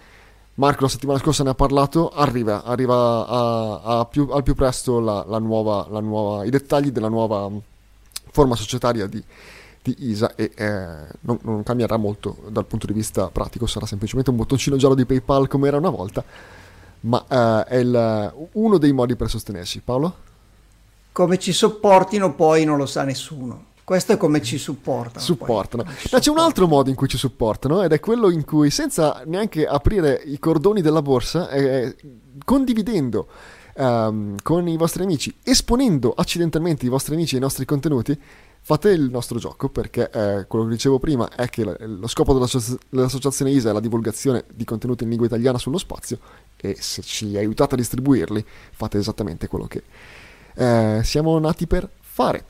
Marco 0.54 0.84
la 0.84 0.88
settimana 0.88 1.18
scorsa 1.18 1.42
ne 1.44 1.50
ha 1.50 1.54
parlato, 1.54 2.08
arriva, 2.08 2.64
arriva 2.64 3.26
a, 3.26 3.98
a 3.98 4.04
più, 4.06 4.28
al 4.32 4.42
più 4.42 4.54
presto 4.54 4.98
la, 4.98 5.22
la 5.28 5.38
nuova, 5.38 5.86
nuova, 6.00 6.44
i 6.46 6.50
dettagli 6.50 6.90
della 6.90 7.08
nuova 7.08 7.50
forma 8.30 8.54
societaria 8.54 9.06
di, 9.06 9.22
di 9.94 10.10
ISA 10.10 10.34
e 10.34 10.50
eh, 10.54 10.66
non, 11.20 11.38
non, 11.42 11.62
cambierà 11.62 11.96
molto 11.96 12.36
dal 12.48 12.66
punto 12.66 12.86
di 12.86 12.92
vista 12.92 13.28
pratico, 13.28 13.66
sarà 13.66 13.86
semplicemente 13.86 14.30
un 14.30 14.36
bottoncino 14.36 14.76
giallo 14.76 14.94
di 14.94 15.04
PayPal 15.04 15.48
come 15.48 15.68
era 15.68 15.76
una 15.76 15.90
volta, 15.90 16.22
ma 17.00 17.24
eh, 17.28 17.64
è 17.64 17.76
il, 17.76 18.34
uno 18.52 18.78
dei 18.78 18.92
modi 18.92 19.16
per 19.16 19.28
sostenersi. 19.28 19.80
Paolo? 19.80 20.26
Come 21.12 21.38
ci 21.38 21.52
sopportino 21.52 22.34
poi 22.34 22.64
non 22.64 22.76
lo 22.76 22.86
sa 22.86 23.04
nessuno. 23.04 23.66
Questo 23.88 24.12
è 24.12 24.16
come 24.18 24.42
ci 24.42 24.58
supportano. 24.58 25.24
Supportano. 25.24 25.84
Ma 26.12 26.18
c'è 26.18 26.30
un 26.30 26.38
altro 26.38 26.66
modo 26.66 26.90
in 26.90 26.94
cui 26.94 27.08
ci 27.08 27.16
supportano 27.16 27.82
ed 27.82 27.92
è 27.92 28.00
quello 28.00 28.28
in 28.28 28.44
cui 28.44 28.70
senza 28.70 29.22
neanche 29.24 29.66
aprire 29.66 30.20
i 30.26 30.38
cordoni 30.38 30.82
della 30.82 31.00
borsa, 31.00 31.48
eh, 31.48 31.96
condividendo 32.44 33.26
um, 33.78 34.36
con 34.42 34.68
i 34.68 34.76
vostri 34.76 35.04
amici, 35.04 35.34
esponendo 35.42 36.12
accidentalmente 36.12 36.84
i 36.84 36.90
vostri 36.90 37.14
amici 37.14 37.36
ai 37.36 37.40
nostri 37.40 37.64
contenuti, 37.64 38.20
fate 38.68 38.90
il 38.90 39.08
nostro 39.08 39.38
gioco 39.38 39.70
perché 39.70 40.10
eh, 40.10 40.44
quello 40.46 40.66
che 40.66 40.72
dicevo 40.72 40.98
prima 40.98 41.30
è 41.34 41.48
che 41.48 41.64
lo 41.64 42.06
scopo 42.06 42.34
dell'associazione 42.34 43.50
ISA 43.50 43.70
è 43.70 43.72
la 43.72 43.80
divulgazione 43.80 44.44
di 44.52 44.64
contenuti 44.64 45.04
in 45.04 45.08
lingua 45.08 45.26
italiana 45.26 45.56
sullo 45.56 45.78
spazio 45.78 46.18
e 46.54 46.76
se 46.78 47.00
ci 47.00 47.34
aiutate 47.38 47.72
a 47.72 47.76
distribuirli 47.78 48.44
fate 48.72 48.98
esattamente 48.98 49.46
quello 49.48 49.66
che 49.66 49.84
eh, 50.54 51.00
siamo 51.02 51.38
nati 51.38 51.66
per 51.66 51.88
fare. 51.98 52.44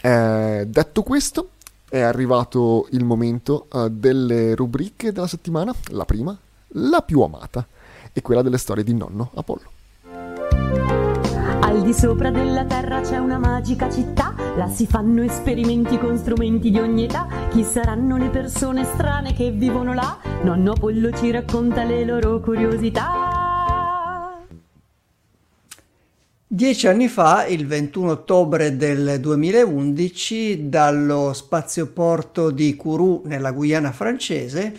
Eh, 0.00 0.66
detto 0.68 1.02
questo, 1.02 1.48
è 1.88 1.98
arrivato 1.98 2.86
il 2.92 3.02
momento 3.02 3.66
uh, 3.72 3.88
delle 3.88 4.54
rubriche 4.54 5.10
della 5.10 5.26
settimana, 5.26 5.74
la 5.88 6.04
prima, 6.04 6.38
la 6.74 7.02
più 7.02 7.22
amata, 7.22 7.66
e 8.12 8.22
quella 8.22 8.42
delle 8.42 8.58
storie 8.58 8.84
di 8.84 8.94
nonno 8.94 9.32
Apollo 9.34 10.99
di 11.90 11.96
sopra 11.96 12.30
della 12.30 12.64
terra 12.66 13.00
c'è 13.00 13.16
una 13.16 13.36
magica 13.36 13.90
città, 13.90 14.32
là 14.56 14.68
si 14.68 14.86
fanno 14.86 15.24
esperimenti 15.24 15.98
con 15.98 16.16
strumenti 16.16 16.70
di 16.70 16.78
ogni 16.78 17.02
età. 17.02 17.26
Chi 17.50 17.64
saranno 17.64 18.16
le 18.16 18.28
persone 18.28 18.84
strane 18.84 19.34
che 19.34 19.50
vivono 19.50 19.92
là? 19.92 20.16
Nonno 20.44 20.74
Pollo 20.74 21.10
ci 21.10 21.32
racconta 21.32 21.82
le 21.82 22.04
loro 22.04 22.38
curiosità. 22.38 24.38
Dieci 26.46 26.86
anni 26.86 27.08
fa, 27.08 27.46
il 27.46 27.66
21 27.66 28.10
ottobre 28.12 28.76
del 28.76 29.18
2011, 29.18 30.68
dallo 30.68 31.32
spazioporto 31.32 32.52
di 32.52 32.76
Kourou 32.76 33.22
nella 33.24 33.50
Guyana 33.50 33.90
francese, 33.90 34.74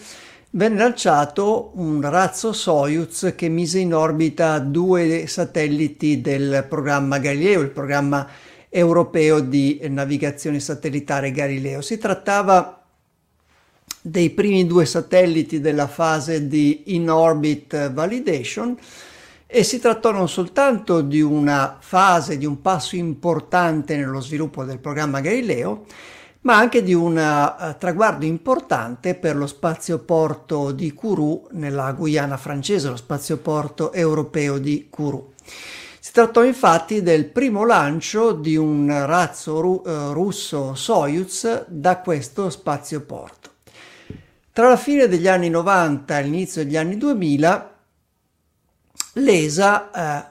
venne 0.51 0.77
lanciato 0.77 1.71
un 1.75 2.01
razzo 2.01 2.51
Soyuz 2.51 3.33
che 3.35 3.47
mise 3.47 3.79
in 3.79 3.93
orbita 3.93 4.59
due 4.59 5.27
satelliti 5.27 6.19
del 6.19 6.65
programma 6.67 7.19
Galileo, 7.19 7.61
il 7.61 7.69
programma 7.69 8.27
europeo 8.67 9.39
di 9.39 9.79
navigazione 9.89 10.59
satellitare 10.59 11.31
Galileo. 11.31 11.81
Si 11.81 11.97
trattava 11.97 12.83
dei 14.01 14.31
primi 14.31 14.65
due 14.65 14.85
satelliti 14.85 15.59
della 15.59 15.87
fase 15.87 16.47
di 16.47 16.95
in-orbit 16.95 17.91
validation 17.91 18.75
e 19.45 19.63
si 19.63 19.79
trattò 19.79 20.11
non 20.11 20.27
soltanto 20.27 21.01
di 21.01 21.21
una 21.21 21.77
fase, 21.79 22.37
di 22.37 22.45
un 22.45 22.61
passo 22.61 22.95
importante 22.95 23.95
nello 23.95 24.21
sviluppo 24.21 24.63
del 24.63 24.79
programma 24.79 25.19
Galileo, 25.19 25.85
ma 26.41 26.57
anche 26.57 26.83
di 26.83 26.93
un 26.93 27.17
uh, 27.17 27.77
traguardo 27.77 28.25
importante 28.25 29.15
per 29.15 29.35
lo 29.35 29.47
spazioporto 29.47 30.71
di 30.71 30.93
Kourou 30.93 31.47
nella 31.51 31.91
Guyana 31.91 32.37
francese, 32.37 32.89
lo 32.89 32.95
spazioporto 32.95 33.93
europeo 33.93 34.57
di 34.57 34.87
Kourou. 34.89 35.33
Si 35.99 36.11
trattò 36.11 36.43
infatti 36.43 37.03
del 37.03 37.25
primo 37.25 37.63
lancio 37.63 38.31
di 38.31 38.55
un 38.55 39.05
razzo 39.05 39.61
ru- 39.61 39.85
uh, 39.85 40.13
russo 40.13 40.73
Soyuz 40.73 41.65
da 41.67 41.99
questo 41.99 42.49
spazioporto. 42.49 43.49
Tra 44.53 44.67
la 44.67 44.77
fine 44.77 45.07
degli 45.07 45.29
anni 45.29 45.49
90 45.49 46.19
e 46.19 46.23
l'inizio 46.23 46.63
degli 46.63 46.75
anni 46.75 46.97
2000, 46.97 47.71
l'ESA 49.13 49.91
eh, 49.91 50.25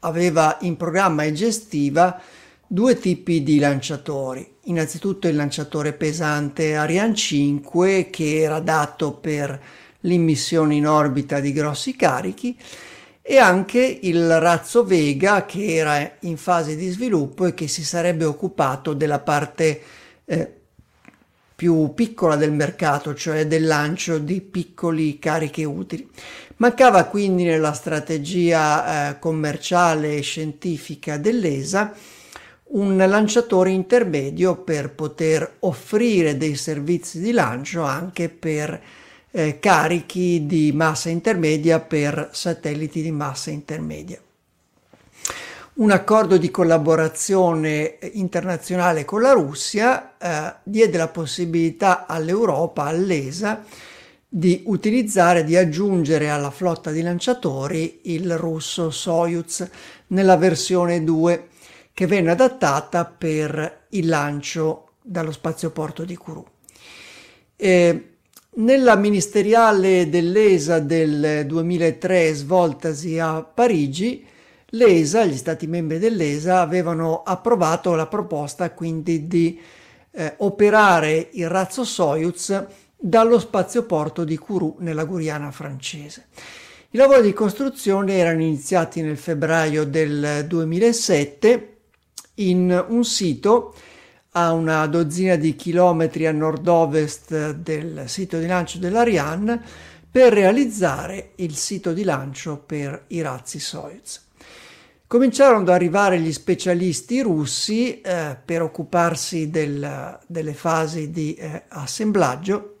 aveva 0.00 0.56
in 0.60 0.76
programma 0.76 1.24
e 1.24 1.32
gestiva 1.32 2.20
due 2.64 2.96
tipi 2.96 3.42
di 3.42 3.58
lanciatori. 3.58 4.58
Innanzitutto 4.70 5.26
il 5.26 5.34
lanciatore 5.34 5.92
pesante 5.92 6.76
Ariane 6.76 7.12
5 7.12 8.08
che 8.08 8.40
era 8.40 8.60
dato 8.60 9.14
per 9.14 9.60
l'immissione 10.02 10.76
in 10.76 10.86
orbita 10.86 11.40
di 11.40 11.52
grossi 11.52 11.96
carichi 11.96 12.56
e 13.20 13.36
anche 13.38 13.98
il 14.02 14.38
razzo 14.38 14.84
Vega 14.84 15.44
che 15.44 15.74
era 15.74 16.12
in 16.20 16.36
fase 16.36 16.76
di 16.76 16.88
sviluppo 16.88 17.46
e 17.46 17.54
che 17.54 17.66
si 17.66 17.82
sarebbe 17.82 18.24
occupato 18.24 18.94
della 18.94 19.18
parte 19.18 19.82
eh, 20.24 20.54
più 21.56 21.92
piccola 21.92 22.36
del 22.36 22.52
mercato, 22.52 23.12
cioè 23.12 23.48
del 23.48 23.66
lancio 23.66 24.18
di 24.18 24.40
piccoli 24.40 25.18
cariche 25.18 25.64
utili. 25.64 26.08
Mancava 26.58 27.04
quindi 27.06 27.42
nella 27.42 27.72
strategia 27.72 29.10
eh, 29.10 29.18
commerciale 29.18 30.14
e 30.14 30.20
scientifica 30.20 31.18
dell'ESA 31.18 31.92
un 32.72 32.96
lanciatore 32.96 33.70
intermedio 33.70 34.56
per 34.56 34.90
poter 34.90 35.56
offrire 35.60 36.36
dei 36.36 36.54
servizi 36.54 37.20
di 37.20 37.32
lancio 37.32 37.82
anche 37.82 38.28
per 38.28 38.80
eh, 39.32 39.58
carichi 39.58 40.46
di 40.46 40.72
massa 40.72 41.08
intermedia 41.08 41.80
per 41.80 42.30
satelliti 42.32 43.02
di 43.02 43.10
massa 43.10 43.50
intermedia. 43.50 44.20
Un 45.72 45.90
accordo 45.90 46.36
di 46.36 46.50
collaborazione 46.50 47.98
internazionale 48.12 49.04
con 49.04 49.22
la 49.22 49.32
Russia 49.32 50.16
eh, 50.18 50.54
diede 50.62 50.98
la 50.98 51.08
possibilità 51.08 52.06
all'Europa, 52.06 52.84
all'ESA, 52.84 53.64
di 54.28 54.62
utilizzare, 54.66 55.42
di 55.42 55.56
aggiungere 55.56 56.28
alla 56.28 56.50
flotta 56.50 56.90
di 56.90 57.02
lanciatori 57.02 58.00
il 58.04 58.36
russo 58.36 58.90
Soyuz 58.90 59.68
nella 60.08 60.36
versione 60.36 61.02
2 61.02 61.48
che 62.00 62.06
venne 62.06 62.30
adattata 62.30 63.04
per 63.04 63.88
il 63.90 64.08
lancio 64.08 64.92
dallo 65.02 65.32
spazioporto 65.32 66.06
di 66.06 66.16
Kourou. 66.16 66.46
E 67.56 68.12
nella 68.54 68.96
ministeriale 68.96 70.08
dell'ESA 70.08 70.78
del 70.78 71.44
2003 71.44 72.32
svoltasi 72.32 73.18
a 73.18 73.42
Parigi, 73.42 74.26
l'ESA, 74.68 75.26
gli 75.26 75.36
stati 75.36 75.66
membri 75.66 75.98
dell'ESA 75.98 76.62
avevano 76.62 77.22
approvato 77.22 77.94
la 77.94 78.06
proposta 78.06 78.70
quindi 78.70 79.26
di 79.26 79.60
eh, 80.12 80.36
operare 80.38 81.28
il 81.32 81.50
razzo 81.50 81.84
Soyuz 81.84 82.64
dallo 82.96 83.38
spazioporto 83.38 84.24
di 84.24 84.38
Kourou 84.38 84.76
nella 84.78 85.04
Guyana 85.04 85.50
francese. 85.50 86.28
I 86.92 86.96
lavori 86.96 87.20
di 87.20 87.34
costruzione 87.34 88.14
erano 88.14 88.40
iniziati 88.40 89.02
nel 89.02 89.18
febbraio 89.18 89.84
del 89.84 90.46
2007 90.48 91.74
in 92.40 92.84
un 92.88 93.04
sito 93.04 93.74
a 94.32 94.52
una 94.52 94.86
dozzina 94.86 95.36
di 95.36 95.56
chilometri 95.56 96.26
a 96.26 96.32
nord-ovest 96.32 97.52
del 97.52 98.04
sito 98.06 98.38
di 98.38 98.46
lancio 98.46 98.78
dell'Ariane 98.78 99.60
per 100.10 100.32
realizzare 100.32 101.32
il 101.36 101.54
sito 101.54 101.92
di 101.92 102.04
lancio 102.04 102.62
per 102.64 103.04
i 103.08 103.20
razzi 103.22 103.58
Soyuz. 103.58 104.28
Cominciarono 105.06 105.62
ad 105.62 105.68
arrivare 105.70 106.20
gli 106.20 106.32
specialisti 106.32 107.20
russi 107.20 108.00
eh, 108.00 108.36
per 108.44 108.62
occuparsi 108.62 109.50
del, 109.50 110.18
delle 110.26 110.54
fasi 110.54 111.10
di 111.10 111.34
eh, 111.34 111.64
assemblaggio 111.68 112.76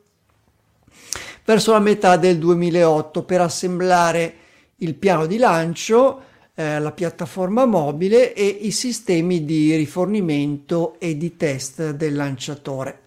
verso 1.44 1.72
la 1.72 1.80
metà 1.80 2.16
del 2.16 2.38
2008 2.38 3.24
per 3.24 3.40
assemblare 3.40 4.34
il 4.76 4.94
piano 4.94 5.26
di 5.26 5.36
lancio, 5.36 6.22
eh, 6.54 6.78
la 6.78 6.92
piattaforma 6.92 7.64
mobile 7.64 8.34
e 8.34 8.46
i 8.46 8.70
sistemi 8.70 9.44
di 9.44 9.74
rifornimento 9.76 10.96
e 10.98 11.16
di 11.16 11.36
test 11.36 11.90
del 11.90 12.14
lanciatore. 12.14 13.00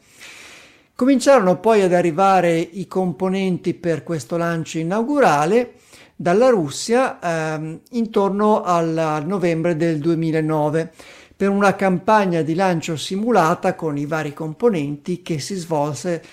Cominciarono 0.96 1.60
poi 1.60 1.82
ad 1.82 1.94
arrivare 1.94 2.58
i 2.60 2.88
componenti 2.88 3.74
per 3.74 4.04
questo 4.04 4.38
lancio 4.38 4.78
inaugurale 4.78 5.74
dalla 6.16 6.50
Russia 6.50 7.20
ehm, 7.20 7.80
intorno 7.92 8.62
al 8.62 9.24
novembre 9.26 9.76
del 9.76 10.00
2009 10.00 10.92
per 11.36 11.50
una 11.50 11.76
campagna 11.76 12.42
di 12.42 12.54
lancio 12.54 12.96
simulata 12.96 13.76
con 13.76 13.98
i 13.98 14.06
vari 14.06 14.34
componenti 14.34 15.22
che 15.22 15.40
si 15.40 15.56
svolse 15.56 16.24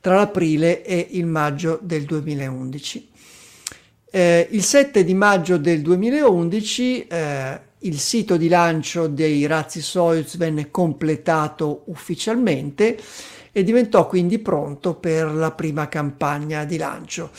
tra 0.00 0.14
l'aprile 0.14 0.84
e 0.84 1.08
il 1.10 1.26
maggio 1.26 1.78
del 1.82 2.04
2011. 2.04 3.09
Eh, 4.12 4.48
il 4.50 4.64
7 4.64 5.04
di 5.04 5.14
maggio 5.14 5.56
del 5.56 5.82
2011 5.82 7.06
eh, 7.06 7.60
il 7.78 7.98
sito 8.00 8.36
di 8.36 8.48
lancio 8.48 9.06
dei 9.06 9.46
razzi 9.46 9.80
Soyuz 9.80 10.36
venne 10.36 10.72
completato 10.72 11.84
ufficialmente 11.86 12.98
e 13.52 13.62
diventò 13.62 14.08
quindi 14.08 14.40
pronto 14.40 14.94
per 14.94 15.32
la 15.32 15.52
prima 15.52 15.88
campagna 15.88 16.64
di 16.64 16.76
lancio, 16.76 17.30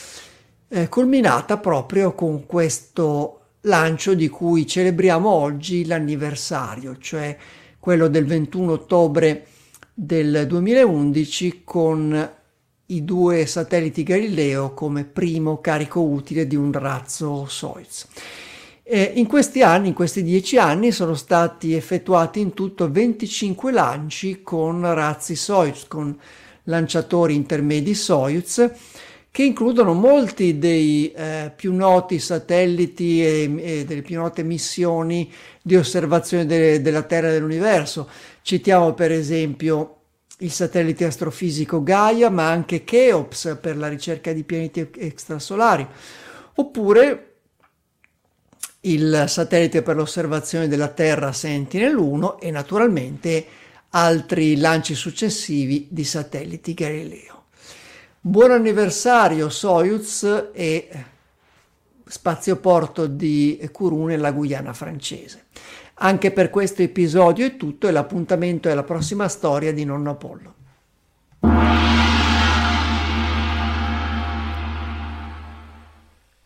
eh, 0.70 0.88
culminata 0.88 1.58
proprio 1.58 2.14
con 2.14 2.46
questo 2.46 3.40
lancio 3.62 4.14
di 4.14 4.30
cui 4.30 4.66
celebriamo 4.66 5.30
oggi 5.30 5.86
l'anniversario, 5.86 6.98
cioè 6.98 7.36
quello 7.78 8.08
del 8.08 8.26
21 8.26 8.72
ottobre 8.72 9.46
del 9.94 10.46
2011 10.48 11.62
con 11.66 12.32
i 12.92 13.04
due 13.04 13.46
satelliti 13.46 14.04
Galileo 14.04 14.74
come 14.74 15.04
primo 15.04 15.60
carico 15.60 16.02
utile 16.02 16.48
di 16.48 16.56
un 16.56 16.72
razzo 16.72 17.46
Soyuz. 17.48 18.08
In 19.14 19.26
questi 19.26 19.62
anni, 19.62 19.88
in 19.88 19.94
questi 19.94 20.22
dieci 20.22 20.58
anni, 20.58 20.92
sono 20.92 21.14
stati 21.14 21.74
effettuati 21.74 22.42
in 22.42 22.54
tutto 22.54 22.92
25 22.92 23.72
lanci 23.72 24.42
con 24.44 24.82
razzi 24.94 25.36
Soyuz, 25.36 25.88
con 25.88 26.20
lanciatori 26.64 27.34
intermedi 27.34 27.94
Soyuz, 27.94 28.70
che 29.32 29.44
includono 29.44 29.94
molti 29.94 30.58
dei 30.58 31.10
eh, 31.14 31.54
più 31.56 31.74
noti 31.74 32.20
satelliti 32.20 33.24
e, 33.24 33.56
e, 33.60 33.86
delle 33.86 34.02
più 34.02 34.20
note 34.20 34.44
missioni 34.44 35.32
di 35.62 35.78
osservazione 35.78 36.46
de- 36.46 36.82
della 36.82 37.04
Terra 37.04 37.30
e 37.30 37.32
dell'universo. 37.32 38.10
Citiamo 38.42 38.94
per 38.94 39.14
esempio 39.14 40.01
il 40.42 40.52
satellite 40.52 41.06
astrofisico 41.06 41.84
Gaia, 41.84 42.30
ma 42.30 42.50
anche 42.50 42.84
Cheops 42.84 43.58
per 43.62 43.78
la 43.78 43.88
ricerca 43.88 44.34
di 44.34 44.44
pianeti 44.44 44.90
extrasolari, 44.98 45.88
oppure 46.56 47.26
il 48.82 49.26
satellite 49.28 49.84
per 49.84 49.96
l'osservazione 49.96 50.68
della 50.68 50.88
Terra 50.88 51.32
Sentinel-1 51.32 52.40
e 52.40 52.50
naturalmente 52.50 53.46
altri 53.90 54.58
lanci 54.58 54.96
successivi 54.96 55.88
di 55.90 56.04
satelliti 56.04 56.74
Galileo. 56.74 57.44
Buon 58.20 58.52
anniversario 58.52 59.50
Soyuz 59.50 60.50
e 60.54 60.90
spazioporto 62.06 63.06
di 63.06 63.70
Kourou 63.72 64.06
nella 64.06 64.32
Guyana 64.32 64.74
francese. 64.74 65.46
Anche 66.04 66.32
per 66.32 66.50
questo 66.50 66.82
episodio 66.82 67.46
è 67.46 67.58
tutto 67.58 67.88
e 67.88 67.92
l'appuntamento 67.92 68.68
è 68.68 68.74
la 68.74 68.82
prossima 68.82 69.28
storia 69.28 69.72
di 69.72 69.86
Nonno 69.86 70.10
Apollo. 70.10 70.54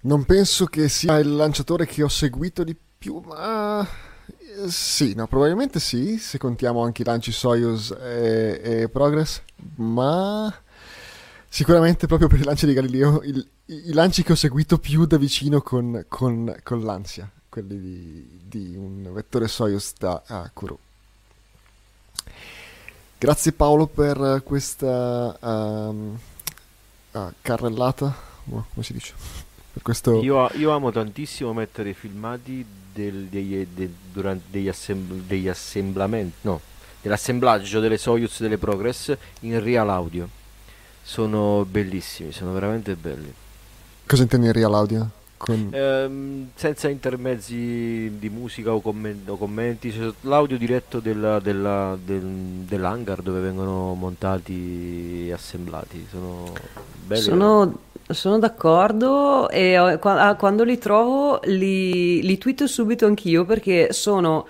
Non 0.01 0.25
penso 0.25 0.65
che 0.65 0.89
sia 0.89 1.17
il 1.19 1.33
lanciatore 1.33 1.85
che 1.85 2.03
ho 2.03 2.09
seguito 2.09 2.65
di 2.65 2.75
più, 2.97 3.21
ma 3.25 3.81
eh, 3.81 4.69
sì, 4.69 5.13
no, 5.15 5.25
probabilmente 5.25 5.79
sì, 5.79 6.17
se 6.17 6.37
contiamo 6.37 6.83
anche 6.83 7.03
i 7.03 7.05
lanci 7.05 7.31
Soyuz 7.31 7.91
e, 7.91 8.59
e 8.61 8.89
Progress, 8.89 9.41
ma 9.75 10.53
sicuramente 11.47 12.07
proprio 12.07 12.27
per 12.27 12.41
i 12.41 12.43
lanci 12.43 12.65
di 12.65 12.73
Galileo, 12.73 13.21
il, 13.23 13.47
i, 13.67 13.93
lanci 13.93 14.21
che 14.21 14.33
ho 14.33 14.35
seguito 14.35 14.79
più 14.79 15.05
da 15.05 15.15
vicino 15.15 15.61
con, 15.61 16.03
con, 16.09 16.53
con 16.61 16.83
l'ansia, 16.83 17.31
quelli 17.55 17.79
di, 17.79 18.39
di, 18.43 18.75
un 18.75 19.13
vettore 19.13 19.47
Soyuz 19.47 19.93
da 19.97 20.21
uh, 20.27 20.49
Kourou. 20.51 20.77
Grazie 23.17 23.53
Paolo 23.53 23.87
per 23.87 24.41
questa 24.43 25.37
um, 25.39 26.17
uh, 27.11 27.19
carrellata, 27.41 28.13
come 28.43 28.65
si 28.81 28.91
dice? 28.91 29.13
Questo... 29.81 30.21
Io, 30.21 30.49
io, 30.55 30.71
amo 30.71 30.91
tantissimo 30.91 31.53
mettere 31.53 31.91
i 31.91 31.93
filmati 31.93 32.65
del, 32.93 33.27
degli, 33.27 33.65
de, 33.65 33.89
durante, 34.11 34.47
degli, 34.49 34.67
assembl- 34.67 35.21
degli 35.21 35.47
assemblamenti, 35.47 36.35
no, 36.41 36.59
dell'assemblaggio 37.01 37.79
delle 37.79 37.97
Soyuz 37.97 38.41
delle 38.41 38.57
Progress 38.57 39.15
in 39.41 39.63
real 39.63 39.89
audio. 39.89 40.27
Sono 41.01 41.65
bellissimi, 41.69 42.33
sono 42.33 42.51
veramente 42.51 42.95
belli. 42.95 43.33
Cosa 44.05 44.23
intendi 44.23 44.47
in 44.47 44.53
real 44.53 44.73
audio? 44.73 45.09
Con... 45.37 45.69
Ehm, 45.71 46.49
senza 46.55 46.87
intermezzi 46.87 48.17
di 48.17 48.29
musica 48.29 48.73
o, 48.73 48.81
comment- 48.81 49.27
o 49.29 49.37
commenti, 49.37 49.91
cioè, 49.91 50.11
l'audio 50.21 50.57
diretto 50.57 50.99
della, 50.99 51.39
della, 51.39 51.97
del, 52.01 52.23
dell'hangar 52.23 53.21
dove 53.21 53.39
vengono 53.41 53.93
montati 53.93 55.27
e 55.27 55.33
assemblati. 55.33 56.07
Sono 56.09 56.53
belli. 57.05 57.21
Sono 57.21 57.77
sono 58.07 58.37
d'accordo 58.37 59.49
e 59.49 59.73
ah, 59.75 60.35
quando 60.35 60.63
li 60.63 60.77
trovo 60.77 61.39
li, 61.45 62.21
li 62.21 62.37
tweeto 62.37 62.67
subito 62.67 63.07
anch'io 63.07 63.45
perché 63.45 63.93
sono 63.93 64.45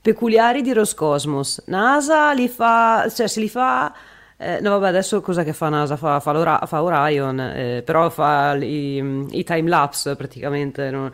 peculiari 0.00 0.62
di 0.62 0.72
Roscosmos. 0.72 1.62
NASA 1.66 2.32
li 2.32 2.48
fa, 2.48 3.10
cioè 3.12 3.26
se 3.26 3.40
li 3.40 3.48
fa... 3.48 3.92
Eh, 4.42 4.58
no 4.62 4.70
vabbè 4.70 4.88
adesso 4.88 5.20
cosa 5.20 5.44
che 5.44 5.52
fa 5.52 5.68
NASA? 5.68 5.96
Fa, 5.98 6.18
fa, 6.18 6.62
fa 6.66 6.82
Orion, 6.82 7.38
eh, 7.40 7.82
però 7.84 8.08
fa 8.08 8.54
i, 8.54 9.26
i 9.32 9.44
time 9.44 9.68
lapse 9.68 10.16
praticamente. 10.16 10.90
No? 10.90 11.10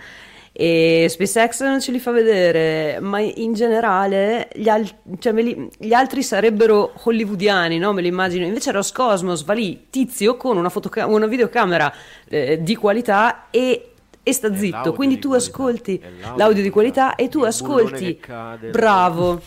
e 0.59 1.05
SpaceX 1.11 1.63
non 1.65 1.83
ce 1.83 1.93
li 1.93 1.99
fa 1.99 2.13
vedere, 2.13 2.99
ma 3.01 3.21
in 3.21 3.53
generale 3.53 4.49
gli, 4.55 4.71
al- 4.71 4.89
cioè 5.19 5.35
li- 5.35 5.69
gli 5.79 5.93
altri 5.93 6.23
sarebbero 6.23 6.93
hollywoodiani, 7.03 7.77
no? 7.79 7.93
me 7.93 8.01
li 8.01 8.09
immagino. 8.09 8.47
Invece 8.47 8.71
Roscosmos 8.71 9.45
va 9.45 9.53
lì, 9.53 9.89
tizio, 9.91 10.37
con 10.39 10.57
una, 10.57 10.71
fotoca- 10.71 11.05
una 11.07 11.27
videocamera 11.27 11.93
eh, 12.29 12.63
di 12.63 12.75
qualità 12.75 13.49
e 13.51 13.91
e 14.29 14.33
sta 14.33 14.53
zitto, 14.53 14.93
quindi 14.93 15.21
tu 15.21 15.33
ascolti 15.33 16.03
l'audio, 16.35 16.61
di 16.61 16.71
qualità 16.71 17.15
e 17.15 17.29
tu 17.29 17.43
ascolti 17.43 18.19
bravo. 18.73 19.41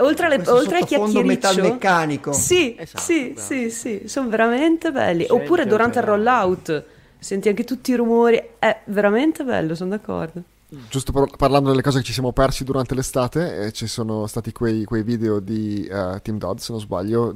Oltre, 0.00 0.26
alle, 0.26 0.42
oltre 0.48 0.78
al 0.78 0.84
chiacchiericcio 0.84 1.62
meccanico. 1.62 2.32
Sì, 2.32 2.74
esatto, 2.76 3.00
sì, 3.00 3.34
sì, 3.36 3.70
sì, 3.70 4.02
sono 4.06 4.28
veramente 4.28 4.90
belli. 4.90 5.26
Gente 5.26 5.32
Oppure 5.32 5.64
durante 5.64 6.00
il 6.00 6.04
rollout 6.06 6.84
senti 7.20 7.50
anche 7.50 7.62
tutti 7.62 7.92
i 7.92 7.94
rumori, 7.94 8.42
è 8.58 8.80
veramente 8.86 9.44
bello, 9.44 9.76
sono 9.76 9.90
d'accordo. 9.90 10.42
Giusto 10.88 11.12
par- 11.12 11.36
parlando 11.36 11.70
delle 11.70 11.82
cose 11.82 11.98
che 12.00 12.04
ci 12.04 12.12
siamo 12.12 12.32
persi 12.32 12.64
durante 12.64 12.96
l'estate, 12.96 13.66
eh, 13.66 13.72
ci 13.72 13.86
sono 13.86 14.26
stati 14.26 14.50
quei, 14.50 14.82
quei 14.82 15.04
video 15.04 15.38
di 15.38 15.88
uh, 15.88 16.20
Tim 16.20 16.36
Dodd, 16.36 16.58
se 16.58 16.72
non 16.72 16.80
sbaglio, 16.80 17.32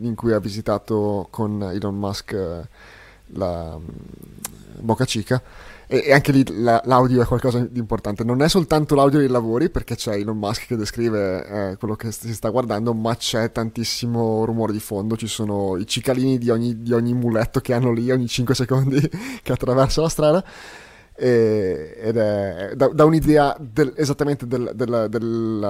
in 0.00 0.14
cui 0.14 0.32
ha 0.32 0.38
visitato 0.38 1.26
con 1.30 1.60
Elon 1.60 1.96
Musk 1.96 2.36
uh, 2.36 2.64
la 3.36 3.74
um, 3.74 3.84
Boca 4.78 5.04
Chica 5.04 5.42
e, 6.02 6.12
anche 6.12 6.32
lì 6.32 6.44
la, 6.48 6.80
l'audio 6.84 7.22
è 7.22 7.26
qualcosa 7.26 7.60
di 7.60 7.78
importante. 7.78 8.24
Non 8.24 8.42
è 8.42 8.48
soltanto 8.48 8.94
l'audio 8.94 9.18
dei 9.18 9.28
lavori, 9.28 9.70
perché 9.70 9.94
c'è 9.94 10.14
Elon 10.14 10.36
Musk 10.36 10.66
che 10.66 10.76
descrive 10.76 11.46
eh, 11.46 11.76
quello 11.76 11.94
che 11.94 12.10
si 12.12 12.34
sta 12.34 12.48
guardando, 12.48 12.92
ma 12.94 13.14
c'è 13.16 13.52
tantissimo 13.52 14.44
rumore 14.44 14.72
di 14.72 14.80
fondo. 14.80 15.16
Ci 15.16 15.26
sono 15.26 15.76
i 15.76 15.86
cicalini 15.86 16.38
di 16.38 16.50
ogni, 16.50 16.82
di 16.82 16.92
ogni 16.92 17.14
muletto 17.14 17.60
che 17.60 17.74
hanno 17.74 17.92
lì 17.92 18.10
ogni 18.10 18.26
5 18.26 18.54
secondi 18.54 19.00
che 19.42 19.52
attraversa 19.52 20.00
la 20.00 20.08
strada. 20.08 20.44
E, 21.16 21.94
ed 21.96 22.16
è 22.16 22.72
da, 22.74 22.88
da 22.88 23.04
un'idea 23.04 23.56
del, 23.60 23.92
esattamente 23.96 24.48
del, 24.48 24.72
del, 24.74 25.06
del, 25.08 25.60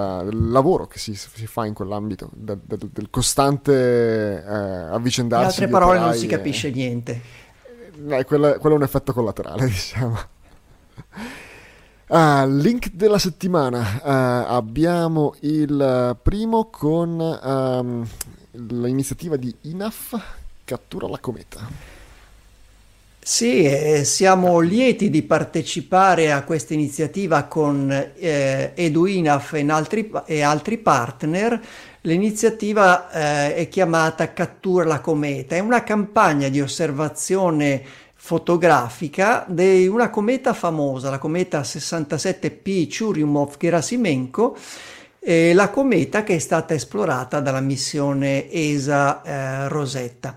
lavoro 0.50 0.86
che 0.86 0.98
si, 0.98 1.14
si, 1.14 1.46
fa 1.46 1.66
in 1.66 1.74
quell'ambito, 1.74 2.30
del, 2.32 2.60
costante 3.10 4.42
eh, 4.42 4.50
avvicendarsi. 4.50 5.58
In 5.58 5.64
altre 5.64 5.68
parole, 5.68 5.98
non 5.98 6.14
si 6.14 6.26
capisce 6.26 6.68
e... 6.68 6.70
niente 6.70 7.42
eh, 8.08 8.24
quello, 8.24 8.56
quello, 8.58 8.74
è 8.74 8.78
un 8.78 8.84
effetto 8.84 9.12
collaterale, 9.12 9.66
diciamo. 9.66 10.18
Ah, 12.08 12.44
link 12.46 12.90
della 12.92 13.18
settimana. 13.18 14.00
Uh, 14.02 14.52
abbiamo 14.52 15.34
il 15.40 16.16
primo 16.22 16.68
con 16.70 17.18
um, 17.20 18.06
l'iniziativa 18.52 19.36
di 19.36 19.54
INAF 19.62 20.42
Cattura 20.64 21.06
la 21.08 21.18
cometa. 21.18 21.60
Sì, 23.20 23.64
eh, 23.64 24.04
siamo 24.04 24.60
lieti 24.60 25.10
di 25.10 25.22
partecipare 25.22 26.32
a 26.32 26.42
questa 26.42 26.72
iniziativa 26.72 27.44
con 27.44 27.90
eh, 27.90 28.72
EduINAF 28.74 29.52
e 29.54 29.66
altri, 29.68 30.10
e 30.24 30.40
altri 30.40 30.78
partner. 30.78 31.62
L'iniziativa 32.06 33.10
eh, 33.10 33.54
è 33.54 33.68
chiamata 33.68 34.34
Cattura 34.34 34.84
la 34.84 35.00
cometa, 35.00 35.56
è 35.56 35.60
una 35.60 35.82
campagna 35.82 36.50
di 36.50 36.60
osservazione 36.60 37.82
fotografica 38.14 39.46
di 39.48 39.86
una 39.86 40.10
cometa 40.10 40.52
famosa, 40.52 41.08
la 41.08 41.16
cometa 41.16 41.62
67P 41.62 42.88
Churyumov-Gerasimenko, 42.88 44.54
eh, 45.18 45.54
la 45.54 45.70
cometa 45.70 46.24
che 46.24 46.34
è 46.34 46.38
stata 46.40 46.74
esplorata 46.74 47.40
dalla 47.40 47.60
missione 47.60 48.50
ESA 48.50 49.22
eh, 49.22 49.68
Rosetta. 49.68 50.36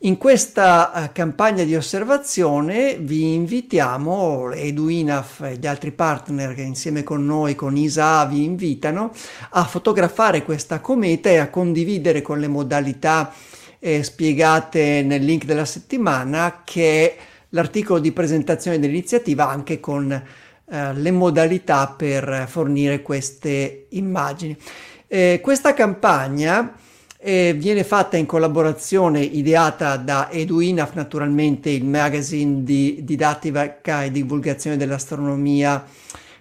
In 0.00 0.18
questa 0.18 0.92
uh, 0.94 1.10
campagna 1.10 1.64
di 1.64 1.74
osservazione 1.74 2.98
vi 3.00 3.32
invitiamo, 3.32 4.52
Eduinaf 4.52 5.40
e 5.40 5.56
gli 5.56 5.66
altri 5.66 5.90
partner 5.90 6.52
che 6.52 6.60
insieme 6.60 7.02
con 7.02 7.24
noi, 7.24 7.54
con 7.54 7.78
ISA, 7.78 8.26
vi 8.26 8.44
invitano 8.44 9.10
a 9.50 9.64
fotografare 9.64 10.42
questa 10.42 10.80
cometa 10.80 11.30
e 11.30 11.38
a 11.38 11.48
condividere 11.48 12.20
con 12.20 12.38
le 12.38 12.46
modalità 12.46 13.32
eh, 13.78 14.02
spiegate 14.02 15.02
nel 15.02 15.24
link 15.24 15.46
della 15.46 15.64
settimana 15.64 16.60
che 16.62 17.06
è 17.06 17.16
l'articolo 17.50 17.98
di 17.98 18.12
presentazione 18.12 18.78
dell'iniziativa 18.78 19.48
anche 19.48 19.80
con 19.80 20.12
eh, 20.12 20.92
le 20.92 21.10
modalità 21.10 21.88
per 21.88 22.44
fornire 22.46 23.00
queste 23.00 23.86
immagini. 23.90 24.54
Eh, 25.08 25.40
questa 25.42 25.72
campagna 25.72 26.74
eh, 27.18 27.54
viene 27.56 27.84
fatta 27.84 28.16
in 28.16 28.26
collaborazione 28.26 29.20
ideata 29.20 29.96
da 29.96 30.30
EduINAF, 30.30 30.94
naturalmente 30.94 31.70
il 31.70 31.84
magazine 31.84 32.62
di 32.62 33.00
didattica 33.02 34.04
e 34.04 34.10
divulgazione 34.10 34.76
dell'astronomia 34.76 35.84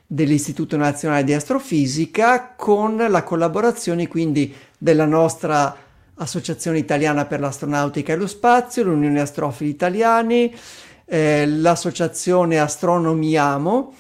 dell'Istituto 0.06 0.78
Nazionale 0.78 1.24
di 1.24 1.34
Astrofisica, 1.34 2.54
con 2.56 2.98
la 2.98 3.24
collaborazione 3.24 4.08
quindi 4.08 4.54
della 4.78 5.06
nostra 5.06 5.76
Associazione 6.18 6.78
Italiana 6.78 7.26
per 7.26 7.40
l'Astronautica 7.40 8.14
e 8.14 8.16
lo 8.16 8.28
Spazio, 8.28 8.84
l'Unione 8.84 9.20
Astrofili 9.20 9.70
Italiani, 9.70 10.54
eh, 11.06 11.46
l'Associazione 11.46 12.60
Astronomiamo, 12.60 13.94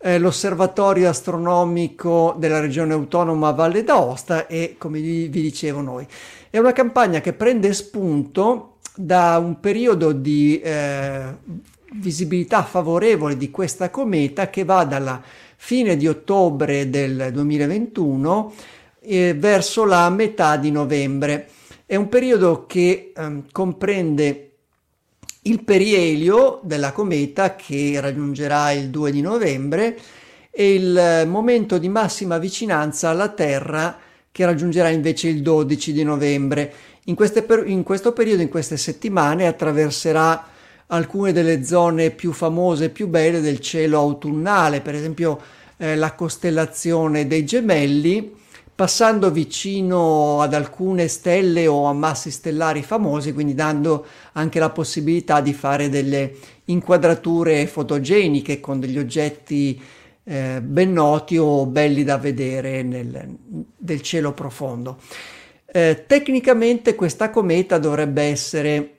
eh, 0.00 0.18
l'Osservatorio 0.18 1.08
Astronomico 1.08 2.34
della 2.38 2.60
Regione 2.60 2.92
Autonoma 2.92 3.50
Valle 3.50 3.82
d'Aosta 3.82 4.46
e, 4.46 4.76
come 4.78 5.00
vi, 5.00 5.28
vi 5.28 5.42
dicevo 5.42 5.80
noi, 5.80 6.06
è 6.50 6.58
una 6.58 6.72
campagna 6.72 7.20
che 7.20 7.32
prende 7.32 7.72
spunto 7.72 8.76
da 8.94 9.38
un 9.38 9.60
periodo 9.60 10.12
di 10.12 10.60
eh, 10.60 11.36
visibilità 11.94 12.62
favorevole 12.62 13.36
di 13.36 13.50
questa 13.50 13.90
cometa 13.90 14.50
che 14.50 14.64
va 14.64 14.84
dalla 14.84 15.22
fine 15.56 15.96
di 15.96 16.06
ottobre 16.06 16.88
del 16.88 17.30
2021 17.32 18.52
eh, 19.00 19.34
verso 19.34 19.84
la 19.84 20.08
metà 20.10 20.56
di 20.56 20.70
novembre. 20.70 21.48
È 21.86 21.96
un 21.96 22.08
periodo 22.08 22.66
che 22.66 23.12
eh, 23.14 23.42
comprende 23.50 24.47
il 25.48 25.64
perielio 25.64 26.60
della 26.62 26.92
cometa 26.92 27.56
che 27.56 27.98
raggiungerà 28.00 28.70
il 28.72 28.88
2 28.90 29.10
di 29.10 29.20
novembre 29.20 29.98
e 30.50 30.74
il 30.74 31.24
momento 31.26 31.78
di 31.78 31.88
massima 31.88 32.38
vicinanza 32.38 33.08
alla 33.08 33.28
Terra 33.28 33.98
che 34.30 34.44
raggiungerà 34.44 34.88
invece 34.88 35.28
il 35.28 35.42
12 35.42 35.92
di 35.92 36.02
novembre. 36.04 36.72
In, 37.04 37.14
per- 37.14 37.64
in 37.66 37.82
questo 37.82 38.12
periodo, 38.12 38.42
in 38.42 38.48
queste 38.48 38.76
settimane, 38.76 39.46
attraverserà 39.46 40.46
alcune 40.88 41.32
delle 41.32 41.64
zone 41.64 42.10
più 42.10 42.32
famose 42.32 42.86
e 42.86 42.90
più 42.90 43.08
belle 43.08 43.40
del 43.40 43.60
cielo 43.60 43.98
autunnale, 43.98 44.80
per 44.80 44.94
esempio 44.94 45.40
eh, 45.76 45.96
la 45.96 46.12
costellazione 46.12 47.26
dei 47.26 47.44
gemelli, 47.44 48.34
passando 48.78 49.32
vicino 49.32 50.40
ad 50.40 50.54
alcune 50.54 51.08
stelle 51.08 51.66
o 51.66 51.86
ammassi 51.86 52.30
stellari 52.30 52.84
famosi, 52.84 53.32
quindi 53.32 53.52
dando 53.52 54.06
anche 54.34 54.60
la 54.60 54.70
possibilità 54.70 55.40
di 55.40 55.52
fare 55.52 55.88
delle 55.88 56.32
inquadrature 56.66 57.66
fotogeniche 57.66 58.60
con 58.60 58.78
degli 58.78 58.96
oggetti 58.96 59.82
eh, 60.22 60.60
ben 60.62 60.92
noti 60.92 61.36
o 61.36 61.66
belli 61.66 62.04
da 62.04 62.18
vedere 62.18 62.84
nel, 62.84 63.36
del 63.76 64.00
cielo 64.00 64.32
profondo. 64.32 64.98
Eh, 65.66 66.04
tecnicamente 66.06 66.94
questa 66.94 67.30
cometa 67.30 67.78
dovrebbe 67.78 68.22
essere 68.22 68.97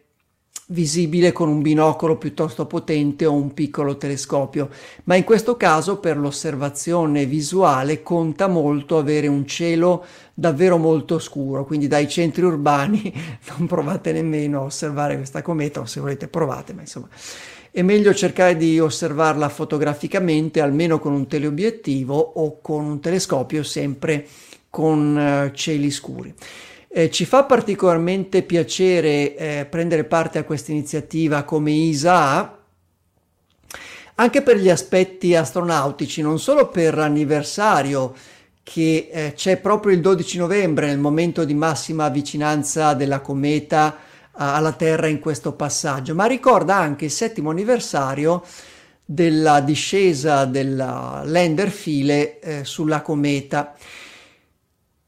visibile 0.71 1.31
con 1.31 1.49
un 1.49 1.61
binocolo 1.61 2.17
piuttosto 2.17 2.65
potente 2.65 3.25
o 3.25 3.33
un 3.33 3.53
piccolo 3.53 3.97
telescopio, 3.97 4.69
ma 5.05 5.15
in 5.15 5.23
questo 5.23 5.57
caso 5.57 5.97
per 5.97 6.17
l'osservazione 6.17 7.25
visuale 7.25 8.03
conta 8.03 8.47
molto 8.47 8.97
avere 8.97 9.27
un 9.27 9.47
cielo 9.47 10.05
davvero 10.33 10.77
molto 10.77 11.19
scuro, 11.19 11.65
quindi 11.65 11.87
dai 11.87 12.07
centri 12.07 12.43
urbani 12.43 13.11
non 13.57 13.67
provate 13.67 14.11
nemmeno 14.11 14.61
a 14.61 14.63
osservare 14.65 15.15
questa 15.15 15.41
cometa 15.41 15.79
o 15.79 15.85
se 15.85 15.99
volete 15.99 16.27
provate, 16.27 16.73
ma 16.73 16.81
insomma 16.81 17.07
è 17.71 17.81
meglio 17.81 18.13
cercare 18.13 18.57
di 18.57 18.79
osservarla 18.79 19.47
fotograficamente 19.49 20.59
almeno 20.59 20.99
con 20.99 21.13
un 21.13 21.27
teleobiettivo 21.27 22.15
o 22.15 22.61
con 22.61 22.83
un 22.85 22.99
telescopio 22.99 23.63
sempre 23.63 24.25
con 24.69 25.15
uh, 25.15 25.55
cieli 25.55 25.91
scuri. 25.91 26.33
Eh, 26.91 27.11
ci 27.11 27.25
fa 27.25 27.43
particolarmente 27.43 28.41
piacere 28.41 29.35
eh, 29.35 29.67
prendere 29.69 30.05
parte 30.05 30.39
a 30.39 30.43
questa 30.43 30.71
iniziativa 30.71 31.43
come 31.43 31.71
ISA 31.71 32.57
anche 34.19 34.41
per 34.41 34.57
gli 34.57 34.69
aspetti 34.69 35.33
astronautici, 35.33 36.21
non 36.21 36.39
solo 36.39 36.67
per 36.67 36.97
l'anniversario 36.97 38.13
che 38.63 39.09
eh, 39.11 39.33
c'è 39.33 39.57
proprio 39.57 39.93
il 39.93 40.01
12 40.01 40.37
novembre 40.37 40.87
nel 40.87 40.99
momento 40.99 41.45
di 41.45 41.53
massima 41.53 42.09
vicinanza 42.09 42.93
della 42.93 43.21
cometa 43.21 43.97
alla 44.33 44.73
Terra 44.73 45.07
in 45.07 45.19
questo 45.19 45.53
passaggio, 45.53 46.15
ma 46.15 46.25
ricorda 46.25 46.75
anche 46.75 47.05
il 47.05 47.11
settimo 47.11 47.49
anniversario 47.49 48.43
della 49.03 49.59
discesa 49.61 50.45
della 50.45 51.23
lander 51.25 51.69
file 51.69 52.39
eh, 52.39 52.63
sulla 52.63 53.01
cometa. 53.01 53.73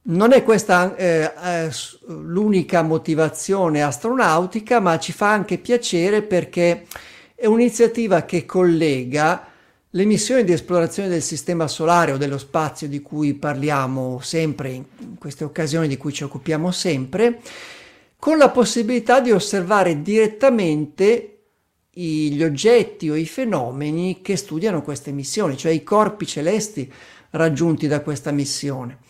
Non 0.04 0.34
è 0.34 0.44
questa 0.44 0.96
eh, 0.96 1.32
eh, 1.44 1.70
l'unica 2.08 2.82
motivazione 2.82 3.84
astronautica, 3.84 4.80
ma 4.80 4.98
ci 4.98 5.12
fa 5.12 5.32
anche 5.32 5.60
piacere 5.60 6.24
perché 6.24 6.88
è 7.36 7.46
un'iniziativa 7.46 8.24
che 8.24 8.46
collega 8.48 9.46
le 9.92 10.06
missioni 10.06 10.44
di 10.44 10.54
esplorazione 10.54 11.08
del 11.08 11.22
sistema 11.22 11.68
solare 11.68 12.14
o 12.14 12.18
dello 12.18 12.40
spazio 12.40 12.88
di 12.88 13.02
cui 13.02 13.36
parliamo 13.36 14.20
sempre 14.22 14.72
in 14.72 14.86
queste 15.20 15.44
occasioni 15.44 15.88
di 15.88 15.98
cui 15.98 16.14
ci 16.14 16.24
occupiamo 16.24 16.72
sempre, 16.72 17.40
con 18.18 18.40
la 18.40 18.50
possibilità 18.50 19.20
di 19.20 19.32
osservare 19.32 20.02
direttamente 20.02 21.28
gli 21.92 22.42
oggetti 22.42 23.08
o 23.10 23.16
i 23.16 23.28
fenomeni 23.28 24.22
che 24.22 24.36
studiano 24.36 24.82
queste 24.82 25.12
missioni, 25.12 25.58
cioè 25.58 25.74
i 25.74 25.84
corpi 25.84 26.26
celesti 26.26 26.92
raggiunti 27.32 27.88
da 27.88 28.02
questa 28.02 28.32
missione. 28.32 29.10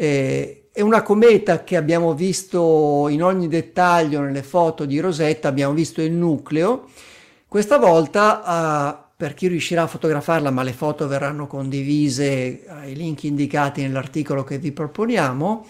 Eh, 0.00 0.68
è 0.70 0.80
una 0.80 1.02
cometa 1.02 1.64
che 1.64 1.74
abbiamo 1.74 2.14
visto 2.14 3.08
in 3.08 3.20
ogni 3.20 3.48
dettaglio 3.48 4.20
nelle 4.20 4.44
foto 4.44 4.84
di 4.84 5.00
Rosetta, 5.00 5.48
abbiamo 5.48 5.74
visto 5.74 6.00
il 6.00 6.12
nucleo. 6.12 6.84
Questa 7.48 7.78
volta, 7.78 8.42
uh, 8.44 9.12
per 9.16 9.34
chi 9.34 9.48
riuscirà 9.48 9.82
a 9.82 9.86
fotografarla, 9.88 10.52
ma 10.52 10.62
le 10.62 10.72
foto 10.72 11.08
verranno 11.08 11.48
condivise 11.48 12.62
ai 12.68 12.94
link 12.94 13.24
indicati 13.24 13.82
nell'articolo 13.82 14.44
che 14.44 14.58
vi 14.58 14.70
proponiamo, 14.70 15.66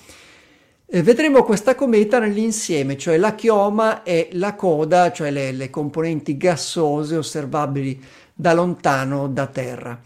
eh, 0.84 1.02
vedremo 1.02 1.42
questa 1.42 1.74
cometa 1.74 2.18
nell'insieme, 2.18 2.98
cioè 2.98 3.16
la 3.16 3.34
chioma 3.34 4.02
e 4.02 4.28
la 4.32 4.54
coda, 4.56 5.10
cioè 5.10 5.30
le, 5.30 5.52
le 5.52 5.70
componenti 5.70 6.36
gassose 6.36 7.16
osservabili 7.16 7.98
da 8.34 8.52
lontano 8.52 9.26
da 9.26 9.46
Terra. 9.46 9.98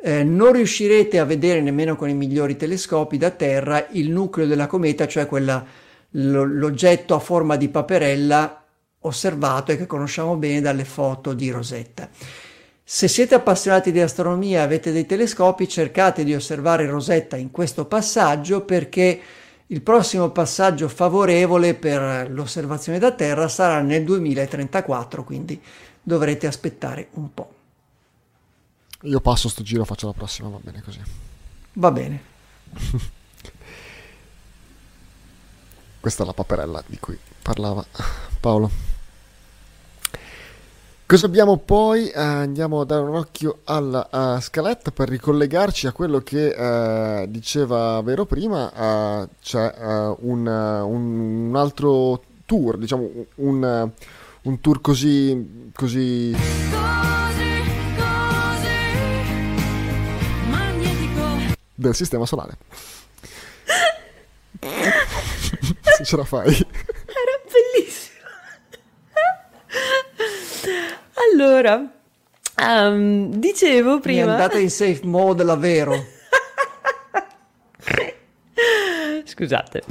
Eh, 0.00 0.22
non 0.22 0.52
riuscirete 0.52 1.18
a 1.18 1.24
vedere 1.24 1.60
nemmeno 1.60 1.96
con 1.96 2.08
i 2.08 2.14
migliori 2.14 2.56
telescopi 2.56 3.18
da 3.18 3.30
terra 3.30 3.84
il 3.90 4.10
nucleo 4.10 4.46
della 4.46 4.68
cometa, 4.68 5.08
cioè 5.08 5.26
quella, 5.26 5.64
lo, 6.10 6.44
l'oggetto 6.44 7.14
a 7.16 7.18
forma 7.18 7.56
di 7.56 7.68
paperella 7.68 8.64
osservato 9.00 9.72
e 9.72 9.76
che 9.76 9.86
conosciamo 9.86 10.36
bene 10.36 10.60
dalle 10.60 10.84
foto 10.84 11.32
di 11.32 11.50
Rosetta. 11.50 12.08
Se 12.84 13.08
siete 13.08 13.34
appassionati 13.34 13.92
di 13.92 14.00
astronomia 14.00 14.60
e 14.60 14.62
avete 14.62 14.92
dei 14.92 15.04
telescopi, 15.04 15.68
cercate 15.68 16.24
di 16.24 16.34
osservare 16.34 16.86
Rosetta 16.86 17.36
in 17.36 17.50
questo 17.50 17.84
passaggio 17.84 18.62
perché 18.62 19.20
il 19.66 19.82
prossimo 19.82 20.30
passaggio 20.30 20.88
favorevole 20.88 21.74
per 21.74 22.30
l'osservazione 22.30 22.98
da 22.98 23.12
Terra 23.12 23.48
sarà 23.48 23.80
nel 23.82 24.04
2034, 24.04 25.24
quindi 25.24 25.60
dovrete 26.02 26.46
aspettare 26.46 27.08
un 27.14 27.34
po'. 27.34 27.57
Io 29.02 29.20
passo 29.20 29.48
sto 29.48 29.62
giro, 29.62 29.84
faccio 29.84 30.06
la 30.06 30.12
prossima, 30.12 30.48
va 30.48 30.58
bene 30.60 30.82
così. 30.82 31.00
Va 31.74 31.92
bene. 31.92 32.22
Questa 36.00 36.22
è 36.24 36.26
la 36.26 36.32
paperella 36.32 36.82
di 36.84 36.98
cui 36.98 37.16
parlava 37.40 37.84
Paolo. 38.40 38.70
Cosa 41.06 41.26
abbiamo 41.26 41.56
poi? 41.58 42.10
Uh, 42.12 42.18
andiamo 42.18 42.80
a 42.80 42.84
dare 42.84 43.02
un 43.02 43.14
occhio 43.14 43.60
alla 43.64 44.08
uh, 44.10 44.40
scaletta 44.40 44.90
per 44.90 45.08
ricollegarci 45.08 45.86
a 45.86 45.92
quello 45.92 46.18
che 46.18 46.48
uh, 46.48 47.24
diceva 47.30 48.02
Vero 48.02 48.26
prima. 48.26 49.28
c'è 49.40 49.74
un, 50.18 50.46
un, 50.46 51.18
un, 51.46 51.56
altro 51.56 52.22
tour, 52.44 52.76
diciamo 52.76 53.08
un, 53.36 53.90
un 54.42 54.60
tour 54.60 54.80
così, 54.80 55.70
così 55.72 56.36
del 61.78 61.94
sistema 61.94 62.26
solare. 62.26 62.56
Se 65.96 66.04
ce 66.04 66.16
la 66.16 66.24
fai. 66.24 66.48
Era 66.48 67.38
bellissimo. 67.52 68.26
allora, 71.32 71.88
um, 72.60 73.30
dicevo 73.30 74.00
prima... 74.00 74.24
Mi 74.24 74.30
andate 74.32 74.58
in 74.60 74.70
safe 74.70 75.00
mode 75.04 75.44
davvero. 75.44 75.94
Scusate, 79.24 79.82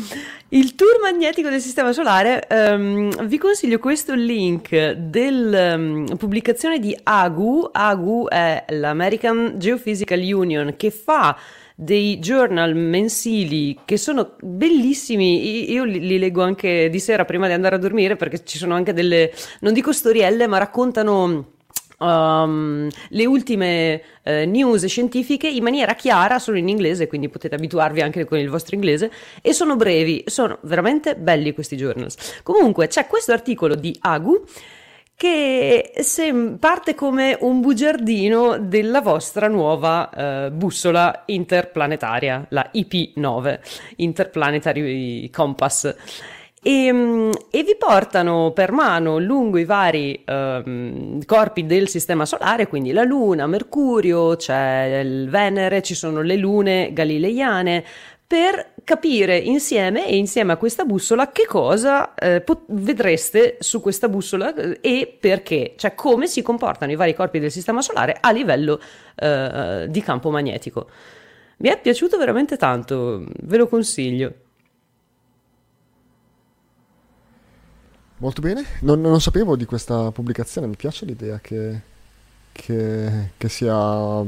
il 0.49 0.75
tour 0.75 0.99
magnetico 1.01 1.47
del 1.47 1.61
sistema 1.61 1.93
solare, 1.93 2.45
um, 2.49 3.25
vi 3.27 3.37
consiglio 3.37 3.79
questo 3.79 4.13
link 4.13 4.91
della 4.91 5.75
um, 5.75 6.17
pubblicazione 6.17 6.79
di 6.79 6.97
AGU. 7.01 7.69
AGU 7.71 8.27
è 8.27 8.65
l'American 8.69 9.53
Geophysical 9.57 10.19
Union 10.19 10.75
che 10.75 10.91
fa 10.91 11.37
dei 11.79 12.17
journal 12.17 12.73
mensili 12.73 13.77
che 13.85 13.97
sono 13.97 14.35
bellissimi. 14.41 15.71
Io 15.71 15.83
li, 15.83 15.99
li, 15.99 16.17
leggo 16.17 16.41
anche 16.41 16.89
di 16.89 16.99
sera 16.99 17.23
prima 17.23 17.45
di 17.45 17.53
andare 17.53 17.75
a 17.75 17.77
dormire 17.77 18.15
perché 18.15 18.43
ci 18.43 18.57
sono 18.57 18.73
anche 18.73 18.93
delle, 18.93 19.31
non 19.59 19.73
dico 19.73 19.93
storielle, 19.93 20.47
ma 20.47 20.57
raccontano. 20.57 21.51
Um, 21.99 22.87
le 23.09 23.25
ultime 23.25 24.01
uh, 24.23 24.47
news 24.47 24.85
scientifiche 24.85 25.47
in 25.47 25.63
maniera 25.63 25.95
chiara, 25.95 26.37
sono 26.37 26.57
in 26.57 26.69
inglese, 26.69 27.07
quindi 27.07 27.27
potete 27.27 27.55
abituarvi 27.55 28.01
anche 28.01 28.25
con 28.25 28.37
il 28.37 28.49
vostro 28.49 28.75
inglese, 28.75 29.11
e 29.41 29.51
sono 29.51 29.75
brevi, 29.75 30.23
sono 30.27 30.59
veramente 30.61 31.15
belli 31.15 31.53
questi 31.53 31.75
journals. 31.75 32.41
Comunque 32.43 32.85
c'è 32.85 33.07
questo 33.07 33.31
articolo 33.31 33.73
di 33.73 33.95
Agu 34.01 34.43
che 35.17 35.93
sem- 36.01 36.57
parte 36.59 36.93
come 36.93 37.35
un 37.41 37.59
bugiardino 37.59 38.59
della 38.59 39.01
vostra 39.01 39.47
nuova 39.47 40.11
eh, 40.11 40.51
bussola 40.51 41.23
interplanetaria, 41.25 42.45
la 42.49 42.69
IP9, 42.71 43.59
Interplanetary 43.95 45.27
Compass. 45.31 45.95
E, 46.61 46.93
mm, 46.93 47.31
e, 47.49 47.63
vi 47.63 47.75
portano 47.79 48.51
per 48.51 48.71
mano 48.71 49.17
lungo 49.17 49.57
i 49.57 49.65
vari 49.65 50.23
um, 50.27 51.23
corpi 51.25 51.65
del 51.65 51.87
sistema 51.87 52.25
solare, 52.25 52.67
quindi 52.67 52.91
la 52.91 53.03
Luna, 53.03 53.47
Mercurio, 53.47 54.35
c'è 54.35 54.99
il 55.03 55.29
Venere, 55.29 55.81
ci 55.81 55.95
sono 55.95 56.21
le 56.21 56.35
lune 56.35 56.93
galileiane, 56.93 57.83
per 58.27 58.73
capire 58.83 59.37
insieme 59.37 60.05
e 60.05 60.17
insieme 60.17 60.51
a 60.51 60.57
questa 60.57 60.83
bussola 60.83 61.31
che 61.31 61.45
cosa 61.45 62.13
eh, 62.13 62.41
pot- 62.41 62.65
vedreste 62.67 63.55
su 63.61 63.79
questa 63.79 64.09
bussola 64.09 64.53
eh, 64.53 64.79
e 64.81 65.17
perché, 65.19 65.75
cioè 65.77 65.95
come 65.95 66.27
si 66.27 66.41
comportano 66.41 66.91
i 66.91 66.95
vari 66.95 67.15
corpi 67.15 67.39
del 67.39 67.51
sistema 67.51 67.81
solare 67.81 68.17
a 68.19 68.31
livello 68.31 68.81
eh, 69.15 69.85
di 69.89 70.01
campo 70.01 70.29
magnetico. 70.29 70.89
Mi 71.59 71.69
è 71.69 71.79
piaciuto 71.79 72.17
veramente 72.17 72.57
tanto, 72.57 73.23
ve 73.43 73.57
lo 73.57 73.67
consiglio. 73.67 74.33
Molto 78.19 78.41
bene, 78.41 78.63
non, 78.81 78.99
non 78.99 79.21
sapevo 79.21 79.55
di 79.55 79.65
questa 79.65 80.11
pubblicazione, 80.11 80.65
mi 80.65 80.75
piace 80.75 81.05
l'idea 81.05 81.39
che, 81.39 81.79
che, 82.51 83.29
che 83.37 83.49
sia 83.49 84.23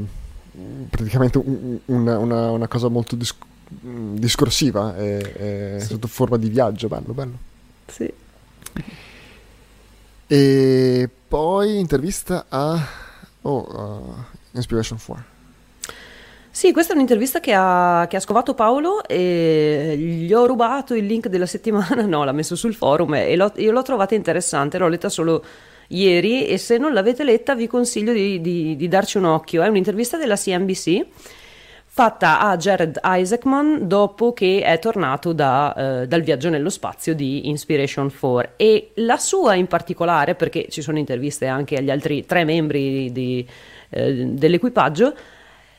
praticamente 0.88 1.38
un- 1.38 1.78
una, 1.86 2.18
una- 2.50 2.68
cosa 2.68 2.88
molto 2.88 3.16
dis- 3.16 3.36
discorsiva, 3.70 4.96
e- 4.96 5.34
e 5.76 5.80
Sì. 5.80 5.86
sotto 5.86 6.08
forma 6.08 6.36
di 6.36 6.48
viaggio, 6.48 6.88
bello, 6.88 7.12
bello. 7.12 7.38
Sì. 7.86 8.12
E 10.26 11.08
poi 11.28 11.78
intervista 11.78 12.46
a 12.48 12.78
oh, 13.42 13.58
uh, 13.58 14.14
Inspiration 14.56 14.98
4. 15.04 15.24
Sì, 16.52 16.72
questa 16.72 16.92
è 16.92 16.96
un'intervista 16.96 17.38
che 17.40 17.52
ha, 17.54 18.06
che 18.08 18.16
ha 18.16 18.20
scovato 18.20 18.54
Paolo 18.54 19.04
e 19.06 19.94
gli 19.96 20.32
ho 20.32 20.46
rubato 20.46 20.94
il 20.94 21.06
link 21.06 21.28
della 21.28 21.46
settimana, 21.46 22.04
no, 22.06 22.24
l'ha 22.24 22.32
messo 22.32 22.56
sul 22.56 22.74
forum 22.74 23.14
e 23.14 23.36
l'ho- 23.36 23.52
io 23.56 23.70
l'ho 23.70 23.82
trovata 23.82 24.14
interessante, 24.14 24.76
l'ho 24.78 24.88
letta 24.88 25.08
solo 25.08 25.44
ieri 25.88 26.46
e 26.46 26.58
se 26.58 26.76
non 26.78 26.92
l'avete 26.92 27.24
letta 27.24 27.54
vi 27.54 27.66
consiglio 27.66 28.12
di, 28.12 28.40
di- 28.40 28.76
di 28.76 28.88
darci 28.88 29.16
un 29.18 29.24
occhio. 29.26 29.62
È 29.62 29.68
un'intervista 29.68 30.16
della 30.16 30.36
CNBC 30.36 31.06
fatta 31.92 32.38
a 32.38 32.56
Jared 32.56 33.00
Isaacman 33.02 33.88
dopo 33.88 34.32
che 34.32 34.62
è 34.62 34.78
tornato 34.78 35.32
da, 35.32 35.74
eh, 36.02 36.06
dal 36.06 36.22
viaggio 36.22 36.48
nello 36.48 36.70
spazio 36.70 37.16
di 37.16 37.48
Inspiration 37.48 38.12
4 38.16 38.52
e 38.56 38.92
la 38.94 39.16
sua 39.16 39.54
in 39.56 39.66
particolare, 39.66 40.36
perché 40.36 40.68
ci 40.70 40.82
sono 40.82 40.98
interviste 40.98 41.46
anche 41.46 41.74
agli 41.74 41.90
altri 41.90 42.24
tre 42.24 42.44
membri 42.44 43.10
di- 43.10 43.44
eh, 43.90 44.24
dell'equipaggio, 44.24 45.14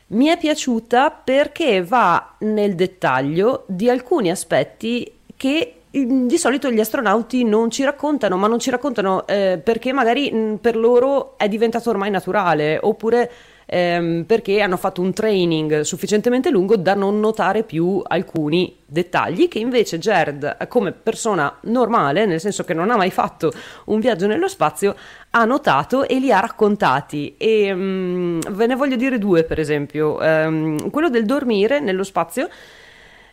mi 0.08 0.26
è 0.26 0.36
piaciuta 0.36 1.10
perché 1.10 1.82
va 1.82 2.34
nel 2.40 2.74
dettaglio 2.74 3.64
di 3.66 3.88
alcuni 3.88 4.30
aspetti 4.30 5.10
che 5.34 5.76
mm, 5.96 6.26
di 6.26 6.36
solito 6.36 6.70
gli 6.70 6.80
astronauti 6.80 7.42
non 7.42 7.70
ci 7.70 7.84
raccontano, 7.84 8.36
ma 8.36 8.48
non 8.48 8.58
ci 8.58 8.68
raccontano 8.68 9.26
eh, 9.26 9.58
perché 9.64 9.94
magari 9.94 10.30
mm, 10.30 10.54
per 10.56 10.76
loro 10.76 11.38
è 11.38 11.48
diventato 11.48 11.88
ormai 11.88 12.10
naturale, 12.10 12.78
oppure 12.82 13.30
ehm, 13.72 14.24
perché 14.24 14.60
hanno 14.60 14.76
fatto 14.76 15.00
un 15.00 15.14
training 15.14 15.80
sufficientemente 15.80 16.50
lungo 16.50 16.76
da 16.76 16.92
non 16.92 17.18
notare 17.20 17.62
più 17.62 18.02
alcuni 18.06 18.76
dettagli 18.84 19.48
che 19.48 19.58
invece 19.58 19.98
Jared, 19.98 20.68
come 20.68 20.92
persona 20.92 21.56
normale, 21.62 22.26
nel 22.26 22.38
senso 22.38 22.64
che 22.64 22.74
non 22.74 22.90
ha 22.90 22.96
mai 22.96 23.10
fatto 23.10 23.50
un 23.86 23.98
viaggio 23.98 24.26
nello 24.26 24.48
spazio, 24.48 24.94
ha 25.30 25.46
notato 25.46 26.06
e 26.06 26.18
li 26.18 26.30
ha 26.30 26.40
raccontati. 26.40 27.34
E 27.38 27.72
mm, 27.74 28.40
ve 28.50 28.66
ne 28.66 28.74
voglio 28.74 28.96
dire 28.96 29.16
due, 29.16 29.44
per 29.44 29.58
esempio. 29.58 30.20
Ehm, 30.20 30.90
quello 30.90 31.08
del 31.08 31.24
dormire 31.24 31.80
nello 31.80 32.04
spazio. 32.04 32.50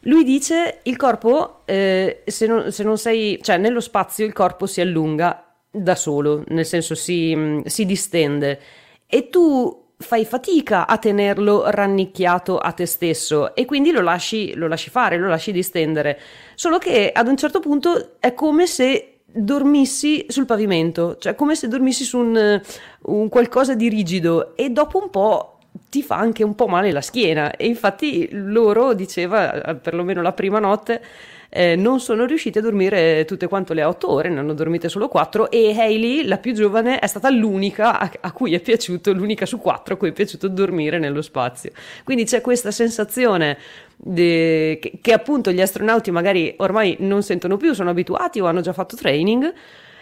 Lui 0.04 0.24
dice 0.24 0.80
il 0.84 0.96
corpo, 0.96 1.64
eh, 1.66 2.24
se, 2.26 2.48
non, 2.48 2.72
se 2.72 2.84
non 2.84 2.98
sei, 2.98 3.40
cioè 3.42 3.58
nello 3.58 3.82
spazio 3.82 4.26
il 4.26 4.32
corpo 4.32 4.66
si 4.66 4.80
allunga 4.80 5.44
da 5.70 5.96
solo, 5.96 6.46
nel 6.48 6.66
senso 6.66 6.96
si, 6.96 7.36
mm, 7.36 7.62
si 7.66 7.86
distende 7.86 8.60
e 9.06 9.30
tu 9.30 9.88
fai 10.02 10.24
fatica 10.24 10.88
a 10.88 10.98
tenerlo 10.98 11.70
rannicchiato 11.70 12.58
a 12.58 12.72
te 12.72 12.86
stesso 12.86 13.54
e 13.54 13.66
quindi 13.66 13.92
lo 13.92 14.02
lasci, 14.02 14.56
lo 14.56 14.68
lasci 14.68 14.90
fare, 14.90 15.18
lo 15.18 15.28
lasci 15.28 15.52
distendere. 15.52 16.18
Solo 16.56 16.78
che 16.78 17.12
ad 17.14 17.28
un 17.28 17.36
certo 17.36 17.60
punto 17.60 18.12
è 18.20 18.34
come 18.34 18.66
se 18.66 19.20
dormissi 19.26 20.26
sul 20.30 20.46
pavimento, 20.46 21.18
cioè 21.18 21.36
come 21.36 21.54
se 21.54 21.68
dormissi 21.68 22.06
su 22.06 22.18
un, 22.18 22.62
un 23.02 23.30
qualcosa 23.30 23.76
di 23.76 23.90
rigido 23.90 24.56
e 24.56 24.70
dopo 24.70 25.02
un 25.04 25.10
po' 25.10 25.58
ti 25.90 26.02
fa 26.02 26.16
anche 26.16 26.44
un 26.44 26.56
po' 26.56 26.68
male 26.68 26.92
la 26.92 27.02
schiena 27.02 27.56
e 27.56 27.68
infatti 27.68 28.30
loro 28.32 28.94
diceva 28.94 29.62
eh, 29.62 29.76
perlomeno 29.76 30.22
la 30.22 30.34
prima 30.34 30.60
notte 30.60 31.02
eh, 31.50 31.76
non 31.76 32.00
sono 32.00 32.26
riusciti 32.26 32.60
a 32.60 32.62
dormire 32.62 33.26
tutte 33.26 33.48
quante 33.48 33.74
le 33.74 33.84
otto 33.84 34.12
ore, 34.12 34.30
ne 34.30 34.40
hanno 34.40 34.54
dormite 34.54 34.88
solo 34.88 35.08
quattro 35.08 35.50
e 35.50 35.76
Hailey, 35.78 36.26
la 36.26 36.38
più 36.38 36.54
giovane, 36.54 37.00
è 37.00 37.08
stata 37.08 37.30
l'unica 37.30 38.00
a, 38.00 38.12
a 38.22 38.32
cui 38.32 38.54
è 38.54 38.60
piaciuto, 38.60 39.12
l'unica 39.14 39.46
su 39.46 39.58
quattro 39.60 39.96
a 39.96 39.98
cui 39.98 40.10
è 40.10 40.12
piaciuto 40.14 40.48
dormire 40.48 41.00
nello 41.00 41.22
spazio. 41.22 41.72
Quindi 42.04 42.26
c'è 42.26 42.42
questa 42.42 42.72
sensazione 42.72 43.58
de- 43.96 44.78
che, 44.80 45.00
che 45.02 45.14
appunto 45.14 45.52
gli 45.52 45.62
astronauti 45.62 46.12
magari 46.12 46.54
ormai 46.58 46.98
non 47.00 47.24
sentono 47.24 47.58
più, 47.58 47.74
sono 47.74 47.90
abituati 47.90 48.40
o 48.40 48.46
hanno 48.46 48.62
già 48.62 48.74
fatto 48.74 48.96
training. 48.96 49.54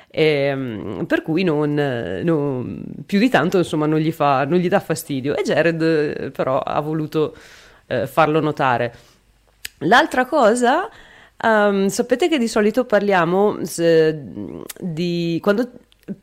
ehm, 0.10 1.06
per 1.06 1.22
cui 1.22 1.44
non, 1.44 1.74
non- 2.24 2.84
più 3.06 3.20
di 3.20 3.30
tanto 3.30 3.58
insomma 3.58 3.86
non 3.86 4.00
gli, 4.00 4.12
fa, 4.12 4.46
non 4.46 4.58
gli 4.60 4.70
dà 4.70 4.80
fastidio 4.80 5.36
e 5.36 5.44
Jared 5.44 5.82
eh, 5.82 6.32
però 6.32 6.60
ha 6.60 6.80
voluto 6.80 7.36
eh, 7.88 8.08
farlo 8.08 8.40
notare 8.40 8.94
l'altra 9.80 10.26
cosa 10.26 10.90
ehm, 11.42 11.88
sapete 11.88 12.28
che 12.30 12.38
di 12.38 12.48
solito 12.48 12.86
parliamo 12.86 13.64
se- 13.64 14.24
di 14.80 15.40
quando 15.42 15.72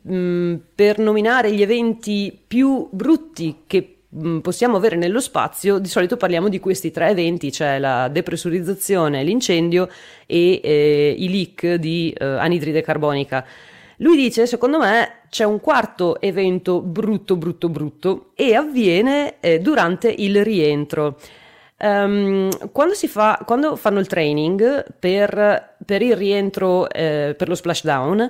mh, 0.01 0.55
per 0.75 0.99
nominare 0.99 1.51
gli 1.53 1.61
eventi 1.61 2.37
più 2.47 2.87
brutti 2.91 3.63
che 3.67 3.97
mh, 4.09 4.39
possiamo 4.39 4.77
avere 4.77 4.95
nello 4.95 5.19
spazio, 5.19 5.77
di 5.77 5.87
solito 5.87 6.17
parliamo 6.17 6.49
di 6.49 6.59
questi 6.59 6.91
tre 6.91 7.09
eventi, 7.09 7.51
cioè 7.51 7.79
la 7.79 8.07
depressurizzazione, 8.07 9.23
l'incendio 9.23 9.89
e 10.25 10.59
eh, 10.63 11.15
i 11.17 11.29
leak 11.29 11.75
di 11.75 12.13
eh, 12.17 12.25
anidride 12.25 12.81
carbonica. 12.81 13.45
Lui 13.99 14.17
dice, 14.17 14.45
secondo 14.45 14.79
me 14.79 15.21
c'è 15.29 15.45
un 15.45 15.61
quarto 15.61 16.19
evento 16.19 16.81
brutto, 16.81 17.37
brutto, 17.37 17.69
brutto 17.69 18.31
e 18.35 18.53
avviene 18.53 19.39
eh, 19.39 19.59
durante 19.59 20.13
il 20.17 20.43
rientro. 20.43 21.17
Ehm, 21.77 22.71
quando, 22.71 22.93
fa, 22.95 23.41
quando 23.45 23.75
fanno 23.75 23.99
il 23.99 24.07
training 24.07 24.85
per, 24.97 25.75
per 25.85 26.01
il 26.01 26.15
rientro, 26.15 26.89
eh, 26.89 27.35
per 27.37 27.47
lo 27.49 27.55
splashdown, 27.55 28.29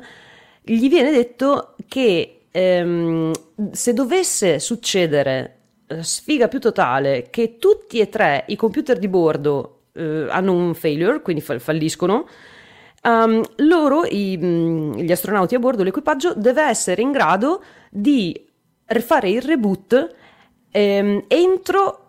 gli 0.63 0.89
viene 0.89 1.11
detto 1.11 1.76
che 1.88 2.41
ehm, 2.51 3.31
se 3.72 3.93
dovesse 3.93 4.59
succedere 4.59 5.57
eh, 5.88 6.01
sfiga 6.03 6.47
più 6.47 6.59
totale 6.59 7.27
che 7.30 7.57
tutti 7.59 7.99
e 7.99 8.09
tre 8.09 8.45
i 8.47 8.55
computer 8.55 8.97
di 8.97 9.07
bordo 9.07 9.84
eh, 9.93 10.26
hanno 10.30 10.53
un 10.53 10.73
failure, 10.73 11.22
quindi 11.22 11.41
fa- 11.41 11.59
falliscono, 11.59 12.27
ehm, 13.03 13.41
loro, 13.57 14.05
i- 14.05 14.38
mh, 14.38 14.97
gli 15.01 15.11
astronauti 15.11 15.55
a 15.55 15.59
bordo, 15.59 15.84
l'equipaggio, 15.84 16.34
deve 16.35 16.63
essere 16.63 17.01
in 17.01 17.11
grado 17.11 17.63
di 17.89 18.43
fare 19.01 19.30
il 19.30 19.41
reboot 19.41 20.15
ehm, 20.72 21.26
entro 21.27 22.05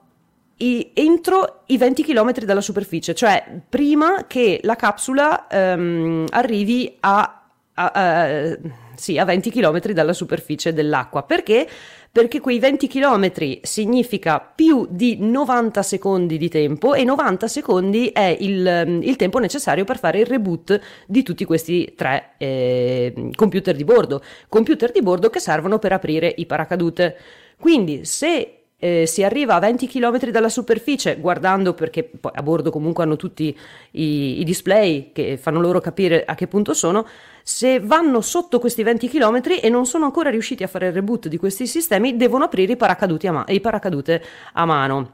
i, 0.58 0.90
entro 0.94 1.62
i 1.66 1.76
20 1.76 2.02
km 2.02 2.32
dalla 2.44 2.60
superficie, 2.60 3.14
cioè 3.14 3.44
prima 3.68 4.26
che 4.26 4.60
la 4.62 4.76
capsula 4.76 5.46
ehm, 5.48 6.26
arrivi 6.30 6.96
a, 7.00 7.42
a- 7.74 7.92
a- 7.92 8.58
sì, 8.94 9.18
a 9.18 9.24
20 9.26 9.50
km 9.50 9.92
dalla 9.92 10.14
superficie 10.14 10.72
dell'acqua. 10.72 11.24
Perché? 11.24 11.68
Perché 12.10 12.40
quei 12.40 12.58
20 12.58 12.88
km 12.88 13.58
significa 13.60 14.40
più 14.40 14.86
di 14.88 15.18
90 15.20 15.82
secondi 15.82 16.38
di 16.38 16.48
tempo 16.48 16.94
e 16.94 17.04
90 17.04 17.46
secondi 17.46 18.06
è 18.08 18.34
il, 18.40 19.00
il 19.02 19.16
tempo 19.16 19.38
necessario 19.38 19.84
per 19.84 19.98
fare 19.98 20.20
il 20.20 20.26
reboot 20.26 20.80
di 21.06 21.22
tutti 21.22 21.44
questi 21.44 21.92
tre 21.94 22.30
eh, 22.38 23.30
computer 23.34 23.76
di 23.76 23.84
bordo. 23.84 24.22
Computer 24.48 24.90
di 24.90 25.02
bordo 25.02 25.28
che 25.28 25.40
servono 25.40 25.78
per 25.78 25.92
aprire 25.92 26.32
i 26.34 26.46
paracadute. 26.46 27.18
Quindi 27.58 28.06
se 28.06 28.55
eh, 28.78 29.06
si 29.06 29.24
arriva 29.24 29.54
a 29.54 29.58
20 29.58 29.86
km 29.86 30.30
dalla 30.30 30.48
superficie, 30.48 31.16
guardando 31.18 31.72
perché 31.72 32.10
a 32.20 32.42
bordo 32.42 32.70
comunque 32.70 33.04
hanno 33.04 33.16
tutti 33.16 33.56
i, 33.92 34.40
i 34.40 34.44
display 34.44 35.12
che 35.12 35.38
fanno 35.38 35.60
loro 35.60 35.80
capire 35.80 36.24
a 36.24 36.34
che 36.34 36.46
punto 36.46 36.74
sono, 36.74 37.06
se 37.42 37.80
vanno 37.80 38.20
sotto 38.20 38.58
questi 38.58 38.82
20 38.82 39.08
km 39.08 39.42
e 39.62 39.68
non 39.70 39.86
sono 39.86 40.04
ancora 40.04 40.30
riusciti 40.30 40.62
a 40.62 40.66
fare 40.66 40.88
il 40.88 40.92
reboot 40.92 41.28
di 41.28 41.38
questi 41.38 41.66
sistemi, 41.66 42.16
devono 42.16 42.44
aprire 42.44 42.72
i, 42.72 42.76
paracaduti 42.76 43.26
a 43.26 43.32
ma- 43.32 43.44
i 43.48 43.60
paracadute 43.60 44.22
a 44.52 44.64
mano. 44.64 45.10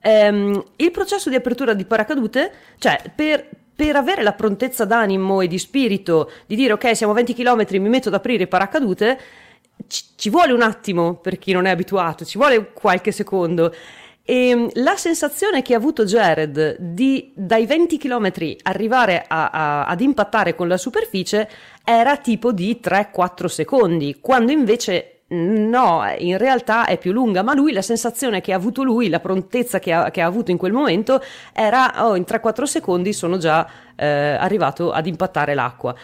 Ehm, 0.00 0.62
il 0.76 0.90
processo 0.90 1.30
di 1.30 1.36
apertura 1.36 1.72
di 1.72 1.84
paracadute, 1.84 2.52
cioè 2.78 3.00
per, 3.14 3.48
per 3.74 3.96
avere 3.96 4.22
la 4.22 4.34
prontezza 4.34 4.84
d'animo 4.84 5.40
e 5.40 5.48
di 5.48 5.58
spirito 5.58 6.30
di 6.46 6.56
dire 6.56 6.74
ok 6.74 6.94
siamo 6.94 7.12
a 7.12 7.16
20 7.16 7.34
km, 7.34 7.64
mi 7.70 7.88
metto 7.88 8.08
ad 8.08 8.14
aprire 8.14 8.44
i 8.44 8.48
paracadute, 8.48 9.18
ci, 9.88 10.04
ci 10.16 10.30
vuole 10.30 10.52
un 10.52 10.62
attimo 10.62 11.14
per 11.14 11.38
chi 11.38 11.52
non 11.52 11.66
è 11.66 11.70
abituato, 11.70 12.24
ci 12.24 12.38
vuole 12.38 12.72
qualche 12.72 13.12
secondo. 13.12 13.74
E 14.28 14.70
la 14.74 14.96
sensazione 14.96 15.62
che 15.62 15.74
ha 15.74 15.76
avuto 15.76 16.04
Jared 16.04 16.78
di 16.80 17.32
dai 17.34 17.64
20 17.64 17.96
km 17.96 18.32
arrivare 18.62 19.24
a- 19.26 19.50
a- 19.50 19.86
ad 19.86 20.00
impattare 20.00 20.56
con 20.56 20.66
la 20.66 20.76
superficie 20.76 21.48
era 21.84 22.16
tipo 22.16 22.50
di 22.50 22.80
3-4 22.82 23.46
secondi, 23.46 24.18
quando 24.20 24.50
invece 24.50 25.20
no, 25.28 26.02
in 26.18 26.38
realtà 26.38 26.86
è 26.86 26.98
più 26.98 27.12
lunga, 27.12 27.42
ma 27.42 27.54
lui 27.54 27.72
la 27.72 27.82
sensazione 27.82 28.40
che 28.40 28.52
ha 28.52 28.56
avuto 28.56 28.82
lui, 28.82 29.08
la 29.08 29.20
prontezza 29.20 29.78
che 29.78 29.92
ha, 29.92 30.10
che 30.10 30.20
ha 30.20 30.26
avuto 30.26 30.50
in 30.50 30.56
quel 30.56 30.72
momento 30.72 31.22
era 31.52 32.06
oh, 32.06 32.16
in 32.16 32.24
3-4 32.26 32.64
secondi 32.64 33.12
sono 33.12 33.38
già 33.38 33.68
eh, 33.96 34.06
arrivato 34.06 34.92
ad 34.92 35.06
impattare 35.06 35.54
l'acqua. 35.54 35.94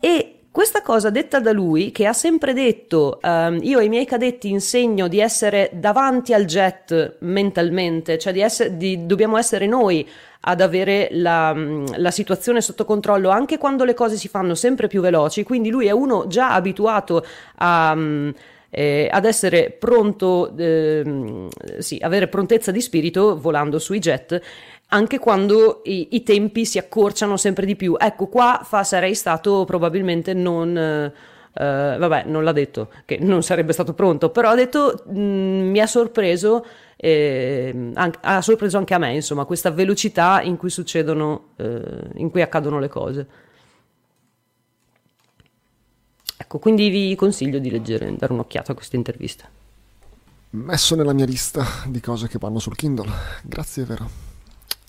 E 0.00 0.43
questa 0.54 0.82
cosa 0.82 1.10
detta 1.10 1.40
da 1.40 1.50
lui, 1.50 1.90
che 1.90 2.06
ha 2.06 2.12
sempre 2.12 2.52
detto, 2.52 3.18
ehm, 3.20 3.58
io 3.62 3.80
ai 3.80 3.88
miei 3.88 4.04
cadetti 4.04 4.50
insegno 4.50 5.08
di 5.08 5.18
essere 5.18 5.68
davanti 5.72 6.32
al 6.32 6.44
jet 6.44 7.16
mentalmente, 7.22 8.18
cioè 8.18 8.32
di 8.32 8.40
essere, 8.40 8.76
di- 8.76 9.04
dobbiamo 9.04 9.36
essere 9.36 9.66
noi 9.66 10.08
ad 10.42 10.60
avere 10.60 11.08
la, 11.10 11.52
la 11.96 12.10
situazione 12.12 12.60
sotto 12.60 12.84
controllo 12.84 13.30
anche 13.30 13.58
quando 13.58 13.82
le 13.82 13.94
cose 13.94 14.14
si 14.14 14.28
fanno 14.28 14.54
sempre 14.54 14.86
più 14.86 15.00
veloci, 15.00 15.42
quindi 15.42 15.70
lui 15.70 15.88
è 15.88 15.90
uno 15.90 16.28
già 16.28 16.52
abituato 16.52 17.26
a... 17.56 17.96
eh, 18.70 19.08
ad 19.10 19.24
essere 19.24 19.70
pronto, 19.70 20.52
eh, 20.56 21.48
sì, 21.78 21.98
avere 22.00 22.28
prontezza 22.28 22.70
di 22.72 22.80
spirito 22.80 23.40
volando 23.40 23.78
sui 23.78 23.98
jet 23.98 24.40
anche 24.94 25.18
quando 25.18 25.82
i, 25.84 26.08
i, 26.12 26.22
tempi 26.22 26.64
si 26.64 26.78
accorciano 26.78 27.36
sempre 27.36 27.66
di 27.66 27.74
più. 27.74 27.96
Ecco, 27.98 28.28
qua 28.28 28.60
fa 28.62 28.84
sarei 28.84 29.14
stato 29.14 29.64
probabilmente 29.64 30.32
non... 30.32 31.12
Eh, 31.56 31.96
vabbè, 31.98 32.24
non 32.26 32.42
l'ha 32.42 32.50
detto 32.50 32.90
che 33.04 33.16
non 33.20 33.44
sarebbe 33.44 33.72
stato 33.72 33.92
pronto, 33.94 34.30
però 34.30 34.50
ha 34.50 34.54
detto 34.56 35.04
mh, 35.06 35.20
mm, 35.20 35.70
mi 35.70 35.78
ha 35.78 35.86
sorpreso, 35.86 36.66
eh, 36.96 37.92
anche, 37.94 38.18
ha 38.22 38.42
sorpreso 38.42 38.76
anche 38.76 38.92
a 38.92 38.98
me, 38.98 39.14
insomma, 39.14 39.44
questa 39.44 39.70
velocità 39.70 40.42
in 40.42 40.56
cui 40.56 40.70
succedono, 40.70 41.50
eh, 41.56 42.10
in 42.16 42.30
cui 42.30 42.42
accadono 42.42 42.80
le 42.80 42.88
cose. 42.88 43.26
Ecco, 46.36 46.58
quindi 46.58 46.88
vi 46.88 47.14
consiglio 47.14 47.60
di 47.60 47.70
leggere, 47.70 48.16
dare 48.16 48.32
un'occhiata 48.32 48.72
a 48.72 48.74
questa 48.74 48.96
intervista. 48.96 49.48
Messo 50.50 50.96
nella 50.96 51.12
mia 51.12 51.24
lista 51.24 51.64
di 51.86 52.00
cose 52.00 52.26
che 52.26 52.38
vanno 52.38 52.58
sul 52.58 52.74
Kindle. 52.74 53.10
Grazie, 53.42 53.84
vero. 53.84 54.33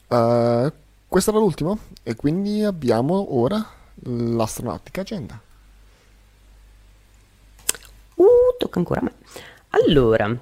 Uh, 0.08 0.72
questa 1.08 1.32
era 1.32 1.40
l'ultima 1.40 1.76
e 2.04 2.16
quindi 2.16 2.64
abbiamo 2.64 3.38
ora 3.38 3.66
l'astronautica 4.04 5.02
agenda. 5.02 5.40
Uh, 8.16 8.26
tocca 8.58 8.80
ancora 8.80 9.00
a 9.02 9.04
me. 9.04 9.14
Allora, 9.70 10.38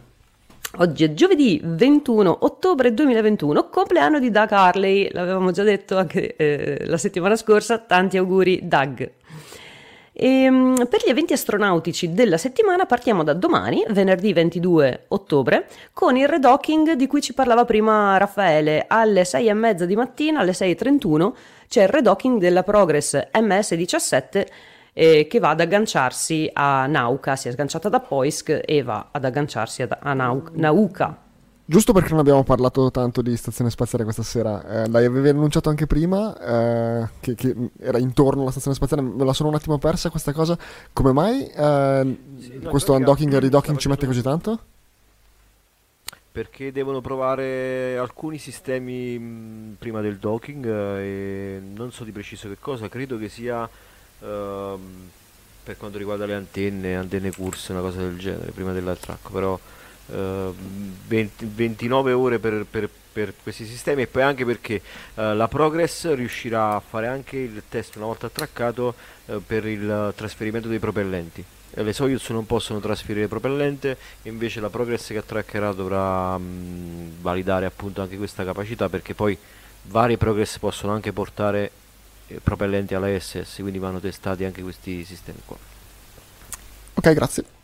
oggi 0.78 1.04
è 1.04 1.14
giovedì 1.14 1.60
21 1.64 2.38
ottobre 2.42 2.94
2021, 2.94 3.70
compleanno 3.70 4.20
di 4.20 4.30
Doug 4.30 4.52
Harley, 4.52 5.10
l'avevamo 5.12 5.52
già 5.52 5.64
detto 5.64 5.98
anche 5.98 6.36
eh, 6.36 6.86
la 6.86 6.98
settimana 6.98 7.36
scorsa, 7.36 7.80
tanti 7.80 8.18
auguri 8.18 8.60
Doug. 8.64 9.12
E, 10.14 10.44
ehm, 10.44 10.88
per 10.88 11.02
gli 11.04 11.10
eventi 11.10 11.34
astronautici 11.34 12.14
della 12.14 12.38
settimana 12.38 12.86
partiamo 12.86 13.24
da 13.24 13.34
domani, 13.34 13.84
venerdì 13.90 14.32
22 14.32 15.06
ottobre, 15.10 15.68
con 15.92 16.16
il 16.16 16.28
redocking 16.28 16.94
di 16.94 17.08
cui 17.08 17.22
ci 17.22 17.34
parlava 17.34 17.66
prima 17.66 18.16
Raffaele. 18.18 18.86
Alle 18.88 19.26
6 19.26 19.48
e 19.48 19.54
mezza 19.54 19.86
di 19.86 19.96
mattina, 19.96 20.40
alle 20.40 20.52
6.31, 20.52 21.34
c'è 21.68 21.84
il 21.84 21.90
redocking 21.90 22.40
della 22.40 22.64
Progress 22.64 23.16
MS-17 23.34 24.46
eh, 24.94 25.28
che 25.28 25.40
va 25.40 25.50
ad 25.50 25.60
agganciarsi 25.60 26.50
a 26.54 26.86
Nauka, 26.86 27.36
si 27.36 27.48
è 27.48 27.52
sganciata 27.52 27.90
da 27.90 28.00
Poisk 28.00 28.62
e 28.64 28.84
va 28.84 29.10
ad 29.12 29.26
agganciarsi 29.26 29.82
a, 29.82 29.98
a 30.00 30.14
Nau- 30.14 30.52
Nauka. 30.54 31.23
Giusto 31.66 31.94
perché 31.94 32.10
non 32.10 32.20
abbiamo 32.20 32.44
parlato 32.44 32.92
tanto 32.92 33.22
di 33.22 33.38
stazione 33.38 33.70
spaziale 33.70 34.04
questa 34.04 34.22
sera, 34.22 34.84
eh, 34.84 34.90
l'hai 34.90 35.06
annunciato 35.06 35.70
anche 35.70 35.88
prima, 35.88 36.38
eh, 36.38 37.10
che, 37.22 37.36
che, 37.36 37.56
era 37.80 37.98
intorno 38.00 38.42
alla 38.42 38.52
stazione 38.52 38.76
spaziale, 38.76 39.02
me 39.02 39.24
la 39.24 39.32
sono 39.32 39.48
un 39.48 39.56
attimo 39.56 39.78
persa 39.78 40.10
questa 40.10 40.34
cosa. 40.34 40.58
Come 40.92 41.14
mai 41.14 41.48
eh, 41.48 42.18
sì, 42.38 42.60
no, 42.62 42.70
questo 42.70 42.92
undocking 42.92 43.34
e 43.34 43.40
ridocking 43.40 43.78
ci 43.78 43.88
mette 43.88 44.06
così 44.06 44.22
tanto? 44.22 44.60
Perché 46.34 46.74
devono 46.74 47.00
provare 47.00 47.98
alcuni 47.98 48.40
sistemi 48.40 49.18
mh, 49.18 49.76
prima 49.80 50.02
del 50.02 50.18
docking 50.18 50.66
eh, 50.66 51.00
e 51.00 51.62
non 51.62 51.94
so 51.94 52.04
di 52.04 52.12
preciso 52.12 52.50
che 52.50 52.58
cosa, 52.60 52.90
credo 52.90 53.18
che 53.18 53.30
sia 53.30 53.70
ehm, 54.20 55.10
per 55.64 55.78
quanto 55.78 55.98
riguarda 55.98 56.26
le 56.26 56.34
antenne, 56.34 56.98
antenne 56.98 57.32
curse, 57.32 57.72
una 57.72 57.80
cosa 57.80 58.00
del 58.00 58.18
genere, 58.18 58.52
prima 58.52 58.74
dell'attracco, 58.74 59.32
però... 59.32 59.58
20, 60.06 61.46
29 61.46 62.12
ore 62.12 62.40
per, 62.40 62.66
per, 62.70 62.90
per, 63.12 63.34
questi 63.42 63.66
sistemi 63.66 64.02
e 64.02 64.08
poi 64.08 64.24
anche 64.24 64.46
perché 64.46 64.82
uh, 65.16 65.34
la 65.34 65.48
Progress 65.48 66.14
riuscirà 66.14 66.76
a 66.76 66.80
fare 66.80 67.08
anche 67.08 67.38
il 67.38 67.64
test 67.70 67.96
una 67.96 68.06
volta 68.06 68.26
attraccato 68.26 68.96
uh, 69.26 69.42
per 69.46 69.66
il 69.66 70.14
trasferimento 70.16 70.68
dei 70.68 70.80
propellenti 70.80 71.44
le 71.76 71.94
Soyuz 71.94 72.30
non 72.30 72.46
possono 72.46 72.80
trasferire 72.80 73.28
propellente 73.28 73.98
invece 74.24 74.60
la 74.60 74.70
Progress 74.70 75.08
che 75.08 75.18
attraccherà 75.18 75.72
dovrà 75.72 76.38
mh, 76.38 77.22
validare 77.22 77.66
appunto 77.66 78.02
anche 78.02 78.18
questa 78.18 78.44
capacità 78.44 78.90
perché 78.90 79.16
poi 79.16 79.36
varie 79.84 80.18
Progress 80.18 80.60
possono 80.60 80.94
anche 80.94 81.12
portare 81.12 81.72
eh, 82.28 82.40
propellenti 82.44 82.94
alla 82.94 83.08
SS 83.20 83.56
quindi 83.60 83.80
vanno 83.80 84.00
testati 84.00 84.44
anche 84.44 84.62
questi 84.62 85.04
sistemi 85.04 85.40
qua. 85.46 85.58
Ok 86.96 87.14
grazie 87.14 87.63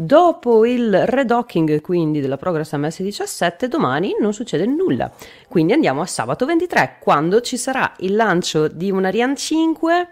Dopo 0.00 0.64
il 0.64 1.06
redocking 1.06 1.80
quindi 1.80 2.20
della 2.20 2.36
Progress 2.36 2.72
MS-17 2.74 3.64
domani 3.64 4.14
non 4.20 4.32
succede 4.32 4.64
nulla, 4.64 5.10
quindi 5.48 5.72
andiamo 5.72 6.02
a 6.02 6.06
sabato 6.06 6.46
23 6.46 6.98
quando 7.00 7.40
ci 7.40 7.56
sarà 7.56 7.94
il 7.98 8.14
lancio 8.14 8.68
di 8.68 8.92
un 8.92 9.04
Ariane 9.04 9.34
5 9.34 10.08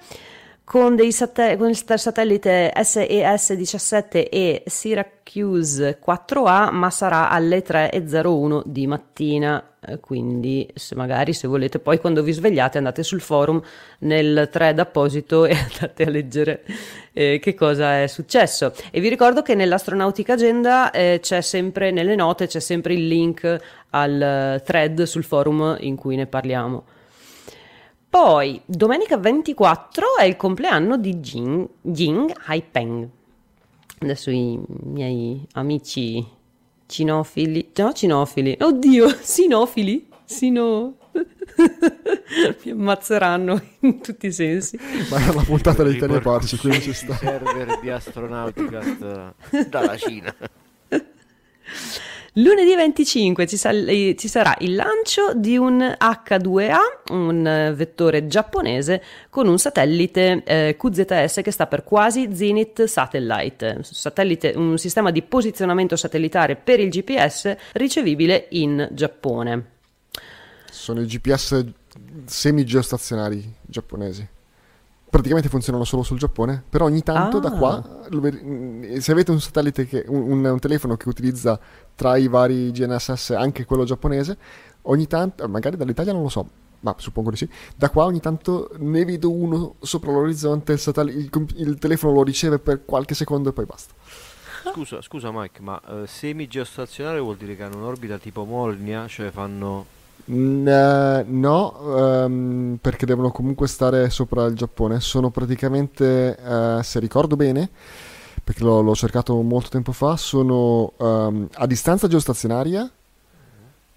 con, 0.67 0.99
sat- 1.13 1.57
con 1.57 1.69
il 1.69 1.77
satellite 1.77 2.73
SES-17 2.75 4.27
e 4.29 4.65
Syracuse 4.67 6.01
4A, 6.05 6.73
ma 6.73 6.91
sarà 6.91 7.31
alle 7.31 7.65
3.01 7.65 8.63
di 8.65 8.89
mattina. 8.89 9.63
Eh, 9.81 10.01
quindi, 10.01 10.69
se 10.75 10.97
magari 10.97 11.35
se 11.35 11.47
volete, 11.47 11.79
poi 11.79 12.01
quando 12.01 12.25
vi 12.25 12.33
svegliate 12.33 12.79
andate 12.79 13.05
sul 13.05 13.21
forum 13.21 13.63
nel 14.01 14.49
thread 14.51 14.81
apposito 14.81 15.45
e 15.45 15.55
andate 15.71 16.03
a 16.03 16.11
leggere 16.11 16.65
eh, 17.13 17.39
che 17.41 17.55
cosa 17.55 18.03
è 18.03 18.09
successo. 18.09 18.73
E 18.91 18.99
vi 18.99 19.09
ricordo 19.09 19.43
che 19.43 19.55
nell'Astronautica 19.55 20.33
Agenda 20.33 20.91
eh, 20.91 21.21
c'è 21.23 21.43
sempre 21.43 21.93
nelle 21.93 22.17
note 22.17 22.49
c'è 22.49 22.59
sempre 22.59 22.95
il 22.95 23.07
link 23.07 23.61
al 23.91 24.61
thread 24.65 25.05
sul 25.05 25.23
forum 25.23 25.77
in 25.79 25.95
cui 25.95 26.17
ne 26.17 26.27
parliamo. 26.27 26.85
Poi, 28.19 28.59
domenica 28.65 29.19
24 29.19 30.17
è 30.19 30.25
il 30.25 30.37
compleanno 30.37 30.97
di 30.97 31.17
Jing, 31.17 31.69
Jing 31.83 32.33
Haipeng. 32.47 33.07
Adesso 33.99 34.31
i 34.31 34.59
miei 34.85 35.47
amici 35.53 36.27
cinofili, 36.87 37.73
no 37.75 37.93
cinofili, 37.93 38.57
oddio, 38.59 39.15
sinofili, 39.21 40.09
sino... 40.25 40.97
mi 42.65 42.71
ammazzeranno 42.71 43.61
in 43.81 44.01
tutti 44.01 44.29
i 44.29 44.33
sensi. 44.33 44.79
Ma 45.11 45.19
è 45.19 45.35
la 45.35 45.43
puntata 45.43 45.83
dei 45.83 45.99
teleporci, 45.99 46.57
quindi 46.57 46.81
ci 46.81 46.95
sta. 46.95 47.15
server 47.17 47.81
di 47.81 47.91
Astronautica 47.91 48.83
dalla 49.69 49.97
Cina. 49.99 50.35
Lunedì 52.39 52.75
25 52.75 53.47
ci, 53.47 53.57
sal- 53.57 53.89
eh, 53.89 54.15
ci, 54.15 54.29
sarà 54.29 54.55
il 54.59 54.75
lancio 54.75 55.33
di 55.35 55.57
un 55.57 55.79
H2A, 55.79 56.77
un 57.13 57.73
vettore 57.75 58.27
giapponese 58.27 59.03
con 59.31 59.49
un 59.49 59.59
satellite 59.59 60.43
eh, 60.45 60.77
QZS 60.79 61.41
che 61.43 61.51
sta 61.51 61.67
per 61.67 61.83
Quasi 61.83 62.35
Zenith 62.35 62.85
Satellite, 62.85 63.79
satellite, 63.81 64.53
un 64.55 64.77
sistema 64.77 65.11
di 65.11 65.23
posizionamento 65.23 65.97
satellitare 65.97 66.57
per 66.57 66.79
il 66.79 66.91
GPS 66.91 67.57
ricevibile 67.73 68.49
in 68.51 68.87
Giappone. 68.93 69.71
Sono 70.71 71.01
i 71.01 71.07
GPS 71.07 71.65
semi-geostazionari 72.27 73.51
giapponesi 73.63 74.35
praticamente 75.09 75.49
funzionano 75.49 75.85
solo 75.85 76.03
sul 76.03 76.19
Giappone, 76.19 76.63
però 76.69 76.87
ogni 76.87 77.03
tanto 77.03 77.39
ah. 77.39 77.41
da 77.41 77.51
qua, 77.53 78.03
mm, 78.15 78.97
se 78.97 79.13
avete 79.13 79.31
un 79.31 79.41
satellite, 79.41 79.87
che, 79.87 80.05
un, 80.09 80.45
un, 80.45 80.59
telefono 80.59 80.97
che 80.97 81.09
utilizza 81.09 81.59
tra 81.95 82.17
i 82.17 82.29
vari 82.29 82.71
GNSS 82.73 83.31
anche 83.31 83.65
quello 83.65 83.85
giapponese, 83.85 84.37
ogni 84.83 85.07
tanto, 85.07 85.49
magari 85.49 85.77
dall'Italia 85.77 86.13
non 86.13 86.23
lo 86.23 86.29
so, 86.29 86.49
ma 86.81 86.95
suppongo 86.99 87.31
di 87.31 87.37
sì, 87.37 87.49
da 87.77 87.91
qua 87.91 88.05
ogni 88.05 88.21
tanto 88.21 88.71
ne 88.79 89.05
vedo 89.05 89.31
uno 89.31 89.77
sopra 89.81 90.13
l'orizzonte, 90.13 90.73
il, 90.73 91.31
il, 91.33 91.47
il 91.57 91.79
telefono 91.79 92.13
lo 92.13 92.23
riceve 92.23 92.59
per 92.59 92.85
qualche 92.85 93.15
secondo 93.15 93.49
e 93.49 93.53
poi 93.53 93.65
basta. 93.65 93.95
Scusa, 94.73 95.01
scusa 95.01 95.31
Mike, 95.33 95.63
ma 95.63 95.81
uh, 95.87 96.05
semi-geostazionario 96.05 97.23
vuol 97.23 97.37
dire 97.37 97.55
che 97.55 97.63
hanno 97.63 97.77
un'orbita 97.77 98.19
tipo 98.19 98.45
Molnia, 98.45 99.07
cioè 99.07 99.31
fanno 99.31 99.87
no, 100.29 102.25
um, 102.25 102.79
perché 102.81 103.07
devono 103.07 103.31
comunque 103.31 103.69
stare 103.69 104.11
sopra 104.11 104.47
il 104.47 104.55
Giappone. 104.55 105.01
Sono 105.01 105.31
praticamente, 105.31 106.37
uh, 106.43 106.83
se 106.83 106.99
ricordo 106.99 107.37
bene, 107.37 107.71
perché 108.43 108.65
l'ho, 108.65 108.81
l'ho, 108.81 108.95
cercato 108.95 109.41
molto 109.43 109.69
tempo 109.69 109.93
fa, 109.93 110.17
sono 110.17 110.93
um, 110.97 111.49
a 111.53 111.67
distanza 111.67 112.09
geostazionaria 112.09 112.91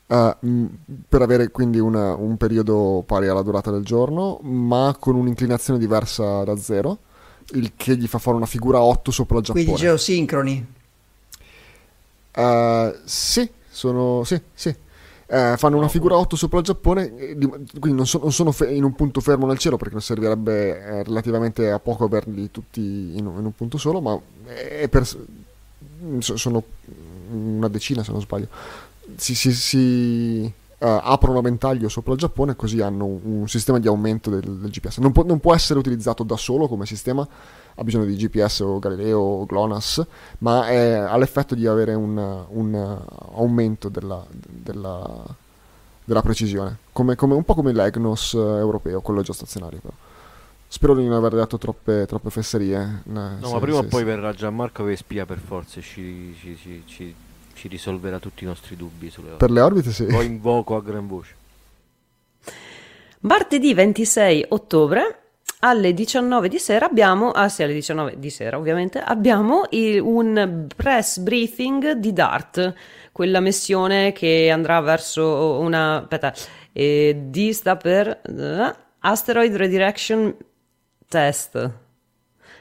uh, 0.06 0.70
per 1.08 1.22
avere 1.22 1.50
quindi 1.50 1.80
una, 1.80 2.14
un 2.16 2.38
periodo 2.38 3.04
pari 3.06 3.28
alla 3.28 3.42
durata 3.42 3.72
del 3.72 3.84
giorno, 3.84 4.40
ma 4.44 4.96
con 5.00 5.16
un'inclinazione 5.16 5.80
diversa 5.80 6.44
da 6.44 6.56
zero, 6.58 7.00
il 7.54 7.74
che 7.76 7.96
gli 7.98 8.08
fa 8.08 8.20
fare 8.20 8.38
una 8.38 8.46
figura 8.46 8.82
8 8.82 9.10
sopra 9.10 9.38
il 9.38 9.44
Giappone. 9.46 9.64
Quindi 9.66 9.82
geosincroni? 9.82 10.74
sì, 13.06 13.50
sono... 13.68 14.24
sì, 14.24 14.40
sì 14.54 14.76
eh, 15.32 15.56
fanno 15.58 15.78
una 15.78 15.88
figura 15.88 16.18
8 16.18 16.36
sopra 16.36 16.58
il 16.58 16.66
Giappone, 16.66 17.14
quindi 17.80 17.94
non, 17.94 18.08
so, 18.08 18.20
non 18.20 18.32
sono 18.32 18.52
fe- 18.52 18.72
in 18.72 18.84
un 18.84 18.94
punto 18.94 19.22
fermo 19.22 19.46
nel 19.46 19.60
cielo 19.60 19.78
perché 19.78 20.00
servirebbe 20.00 20.82
eh, 20.82 21.04
relativamente 21.04 21.70
a 21.70 21.80
poco 21.80 22.06
averli 22.06 22.50
tutti 22.50 22.82
in, 22.82 23.18
in 23.18 23.46
un 23.46 23.56
punto 23.56 23.78
solo, 23.78 24.02
ma 24.02 24.20
per, 24.90 25.08
sono 26.20 26.64
una 27.32 27.68
decina 27.68 28.04
se 28.04 28.12
non 28.12 28.22
sbaglio. 28.22 28.48
Si, 29.16 29.36
si, 29.36 29.54
si 29.54 30.44
uh, 30.46 30.86
aprono 31.02 31.40
a 31.40 31.42
ventaglio 31.42 31.90
sopra 31.90 32.14
il 32.14 32.20
Giappone 32.20 32.56
così 32.56 32.82
hanno 32.82 33.06
un, 33.06 33.20
un 33.24 33.48
sistema 33.48 33.80
di 33.80 33.88
aumento 33.88 34.30
del, 34.30 34.42
del 34.42 34.72
GPS. 34.72 34.98
Non 34.98 35.12
può, 35.12 35.24
non 35.24 35.40
può, 35.40 35.54
essere 35.54 35.80
utilizzato 35.80 36.24
da 36.24 36.38
solo 36.38 36.68
come 36.68 36.86
sistema 36.86 37.28
ha 37.80 37.84
bisogno 37.84 38.04
di 38.04 38.16
GPS 38.16 38.60
o 38.60 38.78
Galileo 38.78 39.20
o 39.20 39.46
GLONASS, 39.46 40.06
ma 40.40 40.68
è, 40.68 40.90
ha 40.92 41.16
l'effetto 41.18 41.56
di 41.56 41.66
avere 41.66 41.94
un, 41.94 42.18
un 42.50 43.02
aumento 43.36 43.88
della, 43.88 44.26
della, 44.30 45.24
della 46.04 46.22
precisione, 46.22 46.78
come, 46.92 47.16
come, 47.16 47.36
un 47.36 47.44
po' 47.44 47.54
come 47.56 47.72
l'EGNOS 47.72 48.34
europeo, 48.34 49.00
quello 49.00 49.22
geostazionario 49.22 49.80
però. 49.80 49.94
Spero 50.72 50.94
di 50.94 51.04
non 51.04 51.14
aver 51.14 51.34
detto 51.34 51.58
troppe, 51.58 52.06
troppe 52.06 52.30
fesserie. 52.30 53.02
No, 53.06 53.40
se, 53.42 53.52
ma 53.52 53.60
prima 53.60 53.78
o 53.78 53.84
poi 53.86 54.04
verrà 54.04 54.34
Gianmarco 54.34 54.86
che 54.86 54.96
spia 54.98 55.26
per 55.26 55.40
forza 55.40 55.80
e 55.80 55.82
ci, 55.82 56.36
ci, 56.40 56.56
ci, 56.58 56.84
ci, 56.86 57.16
ci 57.56 57.68
risolverà 57.68 58.20
tutti 58.20 58.44
i 58.44 58.48
nostri 58.48 58.76
dubbi 58.76 59.10
sulle 59.10 59.32
orbite. 59.32 59.46
Per 59.46 59.52
le 59.52 59.62
orbite 59.62 59.92
sì. 59.92 60.06
Poi 60.06 60.26
invoco 60.28 60.76
a 60.76 60.82
gran 60.82 61.08
voce. 61.08 61.36
Martedì 63.22 63.74
26 63.74 64.46
ottobre 64.50 65.29
alle 65.60 65.94
19 65.94 66.48
di 66.48 66.60
sera 66.60 66.86
abbiamo, 66.86 67.32
ah 67.32 67.50
sì, 67.50 67.64
alle 67.64 67.74
19 67.74 68.18
di 68.18 68.30
sera 68.30 68.58
ovviamente, 68.58 69.00
abbiamo 69.00 69.64
il, 69.72 70.00
un 70.00 70.68
press 70.74 71.18
briefing 71.20 71.94
di 71.94 72.14
DART, 72.14 72.74
quella 73.12 73.42
missione 73.42 74.14
che 74.14 74.50
andrà 74.50 74.80
verso 74.80 75.60
una, 75.60 76.02
aspetta, 76.02 76.34
eh, 76.72 77.24
D 77.26 77.50
sta 77.50 77.76
per 77.76 78.22
uh, 78.24 78.74
Asteroid 79.00 79.56
Redirection 79.56 80.36
Test. 81.08 81.72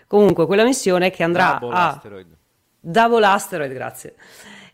Comunque, 0.09 0.47
quella 0.47 0.65
missione 0.65 1.11
che 1.11 1.23
andrà 1.23 1.59
Double 1.61 1.77
a... 1.77 1.89
Asteroid. 1.91 2.37
Double 2.81 3.27
Asteroid, 3.27 3.73
grazie. 3.73 4.15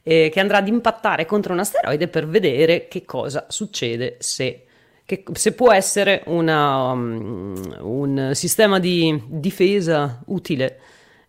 Eh, 0.02 0.30
che 0.32 0.40
andrà 0.40 0.58
ad 0.58 0.68
impattare 0.68 1.26
contro 1.26 1.52
un 1.52 1.58
asteroide 1.58 2.08
per 2.08 2.26
vedere 2.28 2.88
che 2.88 3.04
cosa 3.04 3.46
succede 3.48 4.16
se 4.20 4.63
che 5.04 5.24
se 5.32 5.52
può 5.52 5.72
essere 5.72 6.22
una, 6.26 6.92
um, 6.92 7.76
un 7.80 8.30
sistema 8.34 8.78
di 8.78 9.20
difesa 9.26 10.22
utile 10.26 10.80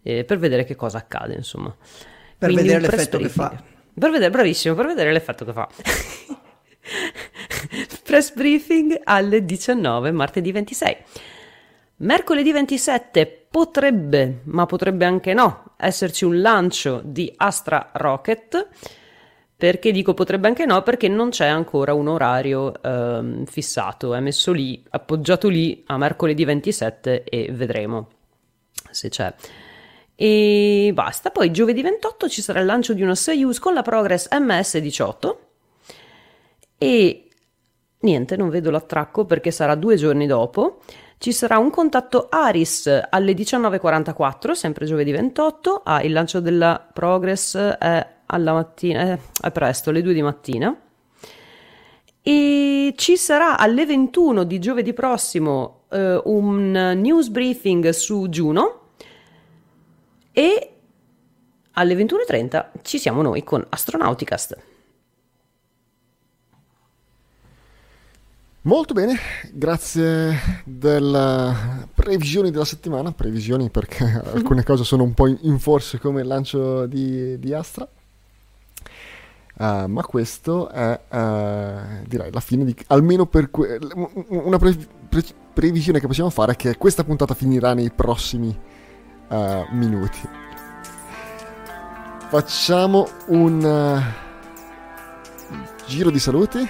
eh, 0.02 0.24
per 0.24 0.38
vedere 0.38 0.64
che 0.64 0.76
cosa 0.76 1.00
accade, 1.00 1.34
insomma. 1.34 1.76
Per 2.38 2.52
Quindi 2.52 2.70
vedere 2.70 2.90
l'effetto 2.90 3.18
che 3.18 3.30
fa. 3.30 3.64
Per 3.98 4.12
vedere, 4.12 4.30
bravissimo, 4.30 4.76
per 4.76 4.86
vedere 4.86 5.12
l'effetto 5.12 5.46
che 5.46 5.54
fa. 5.54 5.68
press 8.04 8.34
briefing 8.34 9.02
alle 9.04 9.44
19, 9.44 10.12
martedì 10.12 10.52
26. 10.52 10.98
Mercoledì 11.98 12.52
27 12.52 13.48
potrebbe, 13.50 14.42
ma 14.44 14.66
potrebbe 14.66 15.06
anche 15.06 15.34
no, 15.34 15.76
esserci 15.78 16.26
un 16.26 16.42
lancio 16.42 17.02
di 17.04 17.34
Astra 17.38 17.92
Rocket 17.94 18.68
perché 19.58 19.92
dico 19.92 20.14
potrebbe 20.14 20.48
anche 20.48 20.66
no? 20.66 20.82
Perché 20.84 21.08
non 21.08 21.30
c'è 21.30 21.48
ancora 21.48 21.94
un 21.94 22.08
orario 22.08 22.74
ehm, 22.82 23.46
fissato, 23.46 24.14
è 24.14 24.20
messo 24.20 24.52
lì, 24.52 24.84
appoggiato 24.90 25.48
lì 25.48 25.84
a 25.88 25.98
mercoledì 25.98 26.44
27 26.44 27.24
e 27.24 27.50
vedremo 27.52 28.10
se 28.92 29.10
c'è. 29.10 29.34
E 30.16 30.92
basta, 30.94 31.30
poi 31.30 31.52
giovedì 31.52 31.82
28 31.82 32.28
ci 32.28 32.42
sarà 32.42 32.60
il 32.60 32.66
lancio 32.66 32.94
di 32.94 33.02
una 33.02 33.16
Soyuz 33.16 33.60
con 33.60 33.74
la 33.74 33.82
Progress 33.82 34.28
MS-18 34.30 35.36
e 36.78 37.30
niente, 38.00 38.36
non 38.36 38.50
vedo 38.50 38.72
l'attracco 38.72 39.26
perché 39.26 39.52
sarà 39.52 39.76
due 39.76 39.96
giorni 39.96 40.28
dopo. 40.28 40.80
Ci 41.18 41.32
sarà 41.32 41.58
un 41.58 41.70
contatto 41.70 42.28
Aris 42.30 42.88
alle 43.10 43.32
19.44, 43.32 44.52
sempre 44.52 44.86
giovedì 44.86 45.12
28. 45.12 45.82
Ah, 45.84 46.04
il 46.04 46.12
lancio 46.12 46.42
della 46.42 46.86
Progress 46.92 47.58
è 47.58 48.15
alla 48.28 48.54
mattina, 48.54 49.14
eh, 49.14 49.20
è 49.42 49.52
presto, 49.52 49.90
alle 49.90 50.02
2 50.02 50.14
di 50.14 50.22
mattina. 50.22 50.80
E 52.22 52.94
ci 52.96 53.18
sarà 53.18 53.58
alle 53.58 53.86
21 53.86 54.44
di 54.44 54.60
giovedì 54.60 54.94
prossimo 54.94 55.84
eh, 55.90 56.20
un 56.24 56.72
news 56.72 57.30
briefing 57.30 57.90
su 57.90 58.28
Juno 58.30 58.80
e 60.32 60.72
alle 61.74 61.94
21.30 61.94 62.66
ci 62.82 62.98
siamo 62.98 63.22
noi 63.22 63.44
con 63.44 63.66
Astronauticast. 63.68 64.58
Molto 68.62 68.96
bene, 68.96 69.16
grazie 69.52 70.64
delle 70.66 71.88
previsioni 71.94 72.50
della 72.50 72.66
settimana, 72.66 73.12
previsioni 73.12 73.70
perché 73.70 74.04
alcune 74.34 74.64
cose 74.64 74.84
sono 74.84 75.04
un 75.04 75.14
po' 75.14 75.28
in 75.28 75.60
forse 75.60 76.00
come 76.00 76.22
il 76.22 76.28
lancio 76.28 76.88
di, 76.88 77.38
di 77.38 77.54
Astra. 77.54 77.88
Uh, 79.58 79.86
ma 79.88 80.04
questo 80.04 80.68
è 80.68 81.00
uh, 81.12 82.06
direi 82.06 82.30
la 82.30 82.42
fine 82.42 82.66
di 82.66 82.76
almeno 82.88 83.26
per 83.26 83.50
que- 83.50 83.80
una 84.28 84.58
pre- 84.58 84.76
pre- 85.08 85.24
previsione 85.54 86.02
che 86.02 86.08
possiamo 86.08 86.30
fare 86.30 86.52
è 86.52 86.56
che 86.58 86.76
questa 86.76 87.06
puntata 87.06 87.34
finirà 87.34 87.74
nei 87.74 87.90
prossimi 87.90 88.54
uh, 89.30 89.66
minuti. 89.72 90.20
Facciamo 92.28 93.08
un 93.28 94.04
giro 95.88 96.10
di 96.10 96.20
saluti 96.20 96.70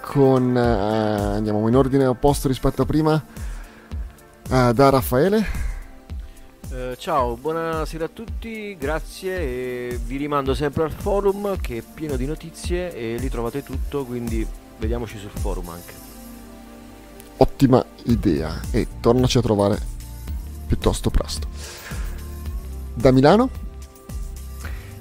con 0.00 0.56
andiamo 0.56 1.68
in 1.68 1.76
ordine 1.76 2.06
opposto 2.06 2.48
rispetto 2.48 2.82
a 2.82 2.86
prima 2.86 3.24
da 4.48 4.90
Raffaele 4.90 5.73
eh, 6.74 6.96
ciao, 6.98 7.36
buonasera 7.36 8.06
a 8.06 8.10
tutti, 8.12 8.76
grazie 8.76 9.38
e 9.38 10.00
vi 10.04 10.16
rimando 10.16 10.54
sempre 10.54 10.82
al 10.82 10.90
forum 10.90 11.56
che 11.60 11.78
è 11.78 11.82
pieno 11.82 12.16
di 12.16 12.26
notizie 12.26 12.92
e 12.92 13.16
lì 13.16 13.28
trovate 13.28 13.62
tutto, 13.62 14.04
quindi 14.04 14.44
vediamoci 14.78 15.16
sul 15.18 15.30
forum 15.30 15.68
anche. 15.68 15.92
Ottima 17.36 17.84
idea 18.04 18.60
e 18.72 18.88
tornaci 19.00 19.38
a 19.38 19.42
trovare 19.42 19.80
piuttosto 20.66 21.10
presto. 21.10 21.46
Da 22.92 23.12
Milano? 23.12 23.62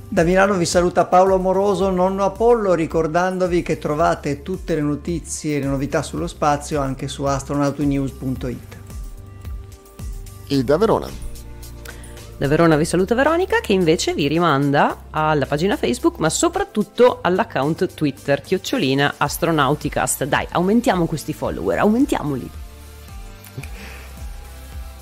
Da 0.07 0.23
Milano 0.23 0.53
vi 0.53 0.65
saluta 0.65 1.05
Paolo 1.05 1.35
Amoroso, 1.35 1.89
nonno 1.89 2.23
Apollo, 2.23 2.75
ricordandovi 2.75 3.63
che 3.63 3.79
trovate 3.79 4.43
tutte 4.43 4.75
le 4.75 4.81
notizie 4.81 5.57
e 5.57 5.59
le 5.59 5.65
novità 5.65 6.03
sullo 6.03 6.27
spazio 6.27 6.79
anche 6.79 7.07
su 7.07 7.23
astronautinews.it. 7.23 8.77
E 10.47 10.63
da 10.63 10.77
Verona? 10.77 11.32
Da 12.35 12.47
Verona 12.47 12.75
vi 12.75 12.85
saluta 12.85 13.13
Veronica 13.13 13.59
che 13.61 13.73
invece 13.73 14.13
vi 14.13 14.27
rimanda 14.27 15.03
alla 15.11 15.45
pagina 15.45 15.77
Facebook 15.77 16.17
ma 16.17 16.29
soprattutto 16.29 17.19
all'account 17.21 17.93
Twitter 17.93 18.41
chiocciolina 18.41 19.13
astronauticast. 19.17 20.25
Dai, 20.25 20.47
aumentiamo 20.49 21.05
questi 21.05 21.31
follower, 21.31 21.77
aumentiamoli. 21.77 22.49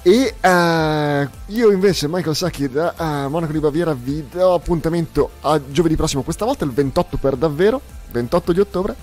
E 0.03 0.33
uh, 0.41 1.53
io 1.53 1.71
invece, 1.71 2.07
Michael 2.07 2.35
Sacchi 2.35 2.67
da 2.67 2.93
uh, 2.97 3.29
Monaco 3.29 3.51
di 3.51 3.59
Baviera, 3.59 3.93
vi 3.93 4.27
do 4.27 4.55
appuntamento 4.55 5.29
a 5.41 5.61
giovedì 5.69 5.95
prossimo, 5.95 6.23
questa 6.23 6.43
volta 6.43 6.65
il 6.65 6.71
28 6.71 7.17
per 7.17 7.35
davvero, 7.35 7.79
28 8.11 8.51
di 8.51 8.59
ottobre 8.59 8.95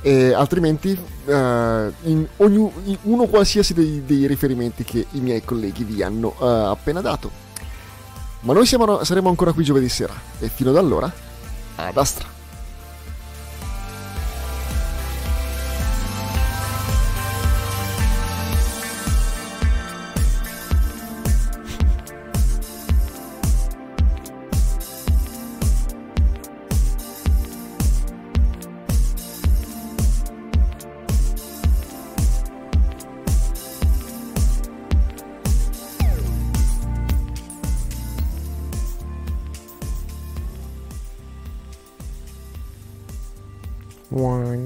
e 0.00 0.32
altrimenti 0.32 0.90
uh, 0.90 1.32
in 1.32 2.26
ogni, 2.36 2.70
in 2.84 2.98
uno 3.02 3.26
qualsiasi 3.26 3.74
dei, 3.74 4.04
dei, 4.04 4.26
riferimenti 4.26 4.84
che 4.84 5.06
i 5.12 5.20
miei 5.20 5.44
colleghi 5.44 5.84
vi 5.84 6.02
hanno 6.02 6.34
uh, 6.38 6.44
appena 6.44 7.00
dato. 7.00 7.44
Ma 8.40 8.52
noi 8.52 8.66
siamo, 8.66 9.02
saremo 9.02 9.28
ancora 9.28 9.52
qui 9.52 9.64
giovedì 9.64 9.88
sera 9.88 10.14
e 10.38 10.48
fino 10.48 10.70
ad 10.70 10.76
allora, 10.76 11.12
ad 11.76 11.96
Astra. 11.96 12.35
one. 44.16 44.65